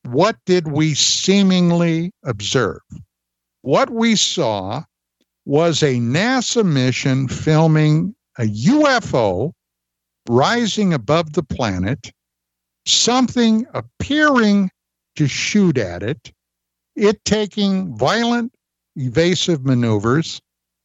What 0.04 0.36
did 0.46 0.68
we 0.68 0.94
seemingly 0.94 2.12
observe? 2.24 2.80
What 3.62 3.90
we 3.90 4.16
saw 4.16 4.82
was 5.46 5.82
a 5.82 5.96
NASA 5.96 6.64
mission 6.64 7.28
filming 7.28 8.14
a 8.38 8.44
UFO 8.44 9.52
rising 10.28 10.92
above 10.92 11.32
the 11.32 11.42
planet, 11.42 12.12
something 12.86 13.66
appearing 13.74 14.70
to 15.16 15.26
shoot 15.26 15.78
at 15.78 16.02
it, 16.02 16.32
it 16.96 17.24
taking 17.24 17.96
violent 17.96 18.54
evasive 18.96 19.64
maneuvers 19.64 20.40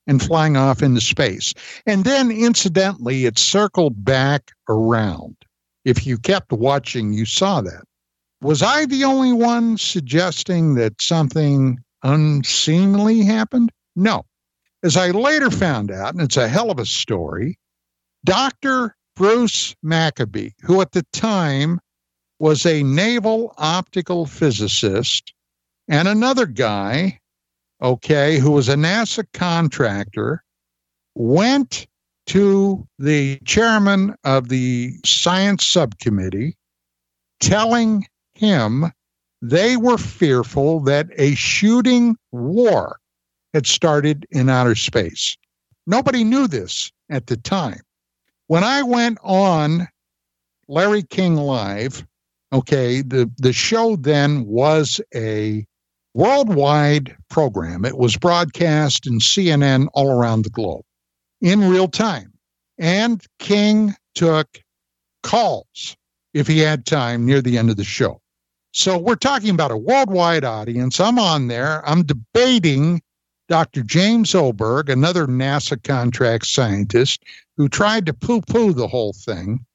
and 0.08 0.22
flying 0.22 0.58
off 0.58 0.82
into 0.82 1.02
space. 1.02 1.54
And 1.86 2.04
then, 2.04 2.32
incidentally, 2.32 3.26
it 3.26 3.38
circled 3.38 4.04
back 4.04 4.52
around. 4.68 5.36
If 5.86 6.08
you 6.08 6.18
kept 6.18 6.52
watching, 6.52 7.14
you 7.14 7.26
saw 7.26 7.62
that. 7.62 7.84
Was 8.42 8.62
I 8.62 8.86
the 8.86 9.04
only 9.04 9.34
one 9.34 9.78
suggesting 9.78 10.76
that 10.76 11.02
something 11.02 11.78
unseemly 12.04 13.22
happened? 13.22 13.72
No. 13.96 14.24
As 14.82 14.96
I 14.96 15.12
later 15.12 15.52
found 15.52 15.92
out, 15.92 16.14
and 16.14 16.22
it's 16.22 16.38
a 16.38 16.48
hell 16.48 16.72
of 16.72 16.80
a 16.80 16.86
story, 16.86 17.60
Dr. 18.24 18.96
Bruce 19.16 19.76
Maccabee, 19.84 20.52
who 20.62 20.82
at 20.82 20.94
the 20.94 21.06
time 21.12 21.80
was 22.40 22.66
a 22.66 22.84
naval 22.84 23.54
optical 23.58 24.26
physicist, 24.26 25.34
and 25.88 26.08
another 26.08 26.46
guy, 26.46 27.20
okay, 27.82 28.40
who 28.40 28.52
was 28.52 28.70
a 28.70 28.76
NASA 28.76 29.26
contractor, 29.34 30.44
went 31.16 31.86
to 32.28 32.88
the 32.98 33.40
chairman 33.46 34.16
of 34.24 34.50
the 34.50 34.94
science 35.04 35.66
subcommittee 35.66 36.56
telling 37.40 38.06
him 38.34 38.92
they 39.42 39.78
were 39.78 39.98
fearful 39.98 40.80
that 40.82 41.08
a 41.18 41.34
shooting 41.36 42.16
war 42.32 43.00
had 43.54 43.66
started 43.66 44.26
in 44.32 44.50
outer 44.50 44.76
space. 44.76 45.38
Nobody 45.88 46.24
knew 46.24 46.48
this 46.48 46.92
at 47.10 47.28
the 47.28 47.38
time. 47.38 47.82
When 48.48 48.64
I 48.64 48.84
went 48.84 49.18
on 49.24 49.88
Larry 50.68 51.04
King 51.04 51.36
Live, 51.36 52.06
okay, 52.52 53.02
the, 53.02 53.32
the 53.38 53.54
show 53.54 53.96
then 53.96 54.46
was 54.46 55.02
a 55.16 55.66
worldwide 56.14 57.16
program. 57.30 57.86
It 57.86 57.98
was 57.98 58.18
broadcast 58.18 59.08
in 59.08 59.20
CNN 59.20 59.88
all 59.94 60.12
around 60.12 60.44
the 60.44 60.50
globe 60.50 60.84
in 61.42 61.70
real 61.70 61.88
time. 61.88 62.34
And 62.78 63.24
King 63.40 63.96
took 64.16 64.62
calls 65.24 65.96
if 66.34 66.48
he 66.48 66.60
had 66.60 66.86
time 66.86 67.26
near 67.26 67.42
the 67.42 67.58
end 67.58 67.70
of 67.70 67.78
the 67.78 67.84
show. 67.84 68.22
So 68.72 68.98
we're 68.98 69.16
talking 69.16 69.50
about 69.50 69.72
a 69.72 69.78
worldwide 69.78 70.44
audience. 70.44 71.00
I'm 71.00 71.18
on 71.18 71.48
there. 71.48 71.88
I'm 71.88 72.04
debating 72.04 73.02
Dr. 73.48 73.82
James 73.82 74.36
Oberg, 74.36 74.90
another 74.90 75.26
NASA 75.26 75.82
contract 75.84 76.46
scientist 76.46 77.24
who 77.58 77.68
tried 77.68 78.06
to 78.06 78.14
poo 78.14 78.42
poo 78.42 78.74
the 78.74 78.88
whole 78.88 79.14
thing. 79.14 79.66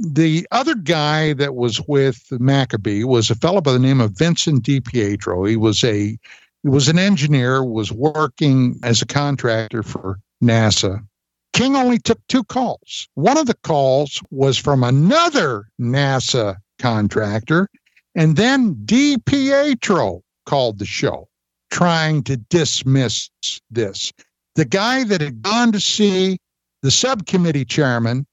The 0.00 0.46
other 0.50 0.74
guy 0.74 1.32
that 1.34 1.54
was 1.54 1.80
with 1.88 2.20
Maccabee 2.30 3.04
was 3.04 3.30
a 3.30 3.34
fellow 3.34 3.60
by 3.60 3.72
the 3.72 3.78
name 3.78 4.00
of 4.00 4.12
Vincent 4.12 4.62
DiPietro. 4.64 5.48
He 5.48 5.56
was 5.56 5.82
a 5.84 6.18
he 6.62 6.68
was 6.68 6.88
an 6.88 6.98
engineer, 6.98 7.64
was 7.64 7.92
working 7.92 8.78
as 8.82 9.00
a 9.00 9.06
contractor 9.06 9.82
for 9.82 10.18
NASA. 10.42 11.06
King 11.52 11.76
only 11.76 11.98
took 11.98 12.18
two 12.28 12.44
calls. 12.44 13.08
One 13.14 13.38
of 13.38 13.46
the 13.46 13.56
calls 13.62 14.20
was 14.30 14.58
from 14.58 14.82
another 14.82 15.68
NASA 15.80 16.56
contractor, 16.78 17.68
and 18.14 18.36
then 18.36 18.74
DiPietro 18.84 20.20
called 20.44 20.78
the 20.78 20.86
show 20.86 21.28
trying 21.70 22.22
to 22.24 22.36
dismiss 22.36 23.30
this. 23.70 24.12
The 24.54 24.64
guy 24.64 25.04
that 25.04 25.20
had 25.20 25.42
gone 25.42 25.72
to 25.72 25.80
see 25.80 26.38
the 26.82 26.90
subcommittee 26.90 27.64
chairman 27.64 28.26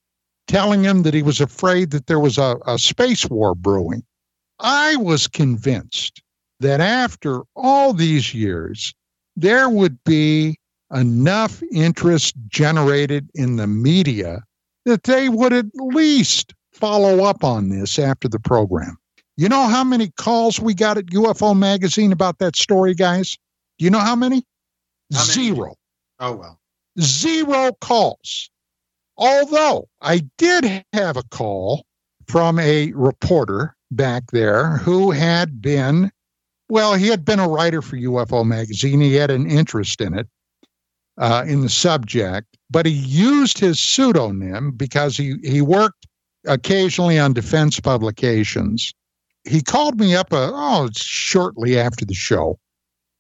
telling 0.47 0.83
him 0.83 1.03
that 1.03 1.13
he 1.13 1.21
was 1.21 1.41
afraid 1.41 1.91
that 1.91 2.07
there 2.07 2.19
was 2.19 2.37
a, 2.37 2.57
a 2.65 2.77
space 2.77 3.25
war 3.29 3.55
brewing. 3.55 4.03
I 4.59 4.95
was 4.97 5.27
convinced 5.27 6.21
that 6.59 6.79
after 6.79 7.41
all 7.55 7.93
these 7.93 8.33
years, 8.33 8.93
there 9.35 9.69
would 9.69 10.03
be 10.03 10.57
enough 10.93 11.61
interest 11.71 12.35
generated 12.47 13.29
in 13.33 13.55
the 13.55 13.67
media 13.67 14.43
that 14.85 15.03
they 15.03 15.29
would 15.29 15.53
at 15.53 15.65
least 15.75 16.53
follow 16.71 17.23
up 17.23 17.43
on 17.43 17.69
this 17.69 17.97
after 17.97 18.27
the 18.27 18.39
program. 18.39 18.97
You 19.35 19.49
know 19.49 19.67
how 19.67 19.83
many 19.83 20.09
calls 20.09 20.59
we 20.59 20.73
got 20.73 20.97
at 20.97 21.07
UFO 21.07 21.57
Magazine 21.57 22.11
about 22.11 22.37
that 22.37 22.55
story, 22.55 22.93
guys? 22.93 23.37
Do 23.79 23.85
you 23.85 23.91
know 23.91 23.99
how 23.99 24.15
many? 24.15 24.43
How 25.11 25.21
many? 25.21 25.31
Zero. 25.31 25.75
Oh, 26.19 26.33
well. 26.33 26.59
Zero 26.99 27.71
calls. 27.81 28.51
Although 29.17 29.87
I 30.01 30.21
did 30.37 30.85
have 30.93 31.17
a 31.17 31.23
call 31.23 31.85
from 32.27 32.59
a 32.59 32.91
reporter 32.93 33.75
back 33.91 34.23
there 34.31 34.77
who 34.77 35.11
had 35.11 35.61
been, 35.61 36.11
well, 36.69 36.95
he 36.95 37.07
had 37.07 37.23
been 37.23 37.39
a 37.39 37.47
writer 37.47 37.81
for 37.81 37.95
UFO 37.97 38.45
Magazine. 38.45 39.01
He 39.01 39.15
had 39.15 39.29
an 39.29 39.49
interest 39.49 40.01
in 40.01 40.17
it 40.17 40.27
uh, 41.17 41.43
in 41.47 41.61
the 41.61 41.69
subject, 41.69 42.57
but 42.71 42.85
he 42.85 42.93
used 42.93 43.59
his 43.59 43.79
pseudonym 43.79 44.71
because 44.71 45.15
he, 45.15 45.35
he 45.43 45.61
worked 45.61 46.07
occasionally 46.47 47.19
on 47.19 47.33
defense 47.33 47.79
publications. 47.79 48.93
He 49.43 49.61
called 49.61 49.99
me 49.99 50.15
up 50.15 50.33
uh, 50.33 50.51
oh, 50.53 50.89
shortly 50.95 51.77
after 51.77 52.05
the 52.05 52.15
show 52.15 52.57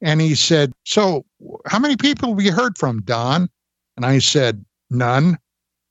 and 0.03 0.19
he 0.19 0.35
said, 0.35 0.73
So, 0.85 1.25
how 1.65 1.79
many 1.79 1.95
people 1.95 2.29
have 2.29 2.41
you 2.41 2.51
heard 2.51 2.77
from, 2.77 3.01
Don? 3.03 3.49
And 3.95 4.05
I 4.05 4.19
said, 4.19 4.63
None. 4.89 5.37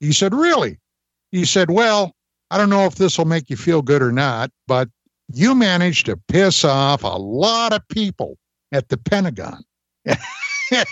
He 0.03 0.13
said, 0.13 0.35
Really? 0.35 0.79
He 1.31 1.45
said, 1.47 1.71
Well, 1.71 2.13
I 2.51 2.59
don't 2.59 2.69
know 2.69 2.87
if 2.87 2.97
this 2.97 3.17
will 3.17 3.25
make 3.25 3.49
you 3.49 3.57
feel 3.57 3.83
good 3.83 4.03
or 4.03 4.13
not, 4.13 4.51
but 4.67 4.89
you 5.33 5.55
managed 5.55 6.07
to 6.07 6.17
piss 6.29 6.65
off 6.65 7.05
a 7.05 7.07
lot 7.07 7.73
of 7.73 7.87
people 7.89 8.37
at 8.73 8.89
the 8.89 8.99
Pentagon. 8.99 9.63
and 10.05 10.17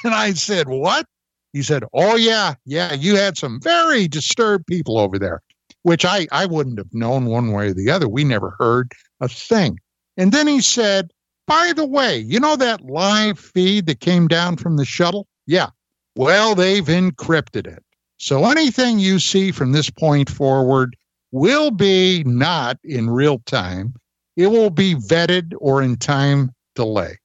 I 0.05 0.32
said, 0.34 0.68
What? 0.68 1.06
He 1.52 1.62
said, 1.62 1.82
Oh, 1.92 2.14
yeah, 2.14 2.55
yeah, 2.64 2.94
you 2.94 3.16
had 3.16 3.36
some 3.36 3.60
very 3.60 4.06
disturbed 4.06 4.66
people 4.68 4.97
over 4.97 5.18
there, 5.18 5.42
which 5.82 6.05
I, 6.05 6.28
I 6.30 6.47
wouldn't 6.47 6.78
have 6.78 6.94
known 6.94 7.26
one 7.26 7.50
way 7.50 7.70
or 7.70 7.74
the 7.74 7.90
other. 7.90 8.08
We 8.08 8.22
never 8.22 8.55
heard 8.60 8.92
a 9.20 9.28
thing. 9.28 9.80
And 10.16 10.30
then 10.30 10.47
he 10.47 10.60
said, 10.60 11.10
By 11.48 11.72
the 11.74 11.84
way, 11.84 12.16
you 12.16 12.39
know 12.39 12.55
that 12.55 12.82
live 12.82 13.40
feed 13.40 13.86
that 13.86 13.98
came 13.98 14.28
down 14.28 14.56
from 14.56 14.76
the 14.76 14.84
shuttle? 14.84 15.26
Yeah. 15.48 15.70
Well, 16.14 16.55
they've 16.55 16.84
encrypted 16.84 17.66
it. 17.66 17.82
So 18.20 18.44
anything 18.44 18.99
you 18.99 19.18
see 19.18 19.50
from 19.50 19.73
this 19.73 19.89
point 19.89 20.28
forward 20.28 20.94
will 21.32 21.70
be 21.70 22.23
not 22.26 22.76
in 22.84 23.08
real 23.08 23.39
time. 23.47 23.94
It 24.36 24.49
will 24.49 24.68
be 24.68 24.94
vetted 24.94 25.55
or 25.58 25.81
in 25.81 25.97
time 25.97 26.50
delay. 26.74 27.16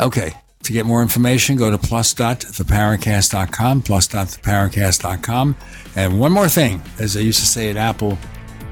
Okay, 0.00 0.34
to 0.64 0.72
get 0.72 0.86
more 0.86 1.02
information, 1.02 1.56
go 1.56 1.70
to 1.70 1.78
plus.theparacast.com, 1.78 3.82
plus.theparacast.com. 3.82 5.56
And 5.96 6.20
one 6.20 6.32
more 6.32 6.48
thing, 6.48 6.82
as 6.98 7.16
I 7.16 7.20
used 7.20 7.40
to 7.40 7.46
say 7.46 7.70
at 7.70 7.76
Apple 7.76 8.18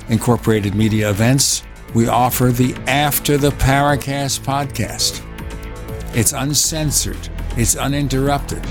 Incorporated 0.08 0.74
Media 0.74 1.10
Events, 1.10 1.62
we 1.94 2.08
offer 2.08 2.46
the 2.46 2.74
After 2.86 3.36
the 3.36 3.50
Paracast 3.50 4.40
podcast. 4.40 5.26
It's 6.14 6.32
uncensored, 6.32 7.28
it's 7.56 7.76
uninterrupted. 7.76 8.64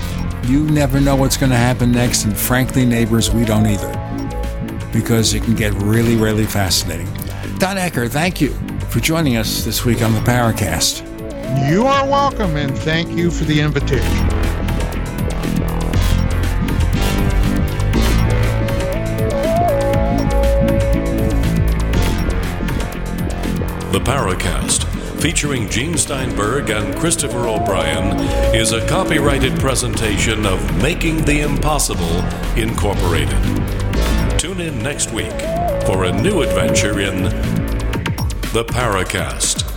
You 0.44 0.64
never 0.64 1.00
know 1.00 1.16
what's 1.16 1.36
going 1.36 1.50
to 1.50 1.56
happen 1.56 1.92
next, 1.92 2.24
and 2.24 2.36
frankly, 2.36 2.86
neighbors, 2.86 3.30
we 3.30 3.44
don't 3.44 3.66
either. 3.66 3.90
Because 4.92 5.34
it 5.34 5.44
can 5.44 5.54
get 5.54 5.72
really, 5.74 6.16
really 6.16 6.46
fascinating. 6.46 7.06
Don 7.58 7.76
Ecker, 7.76 8.08
thank 8.08 8.40
you 8.40 8.54
for 8.88 9.00
joining 9.00 9.36
us 9.36 9.64
this 9.64 9.84
week 9.84 10.02
on 10.02 10.14
the 10.14 10.20
Paracast. 10.20 11.09
You 11.58 11.86
are 11.86 12.06
welcome, 12.08 12.56
and 12.56 12.76
thank 12.78 13.10
you 13.10 13.30
for 13.30 13.44
the 13.44 13.60
invitation. 13.60 14.28
The 23.92 24.00
Paracast, 24.00 24.84
featuring 25.20 25.68
Gene 25.68 25.98
Steinberg 25.98 26.70
and 26.70 26.96
Christopher 26.96 27.46
O'Brien, 27.46 28.18
is 28.54 28.72
a 28.72 28.86
copyrighted 28.88 29.58
presentation 29.58 30.46
of 30.46 30.82
Making 30.82 31.24
the 31.24 31.40
Impossible 31.40 32.24
Incorporated. 32.56 33.38
Tune 34.38 34.60
in 34.60 34.78
next 34.82 35.12
week 35.12 35.38
for 35.86 36.04
a 36.04 36.12
new 36.22 36.42
adventure 36.42 37.00
in 37.00 37.24
the 38.52 38.64
Paracast. 38.68 39.69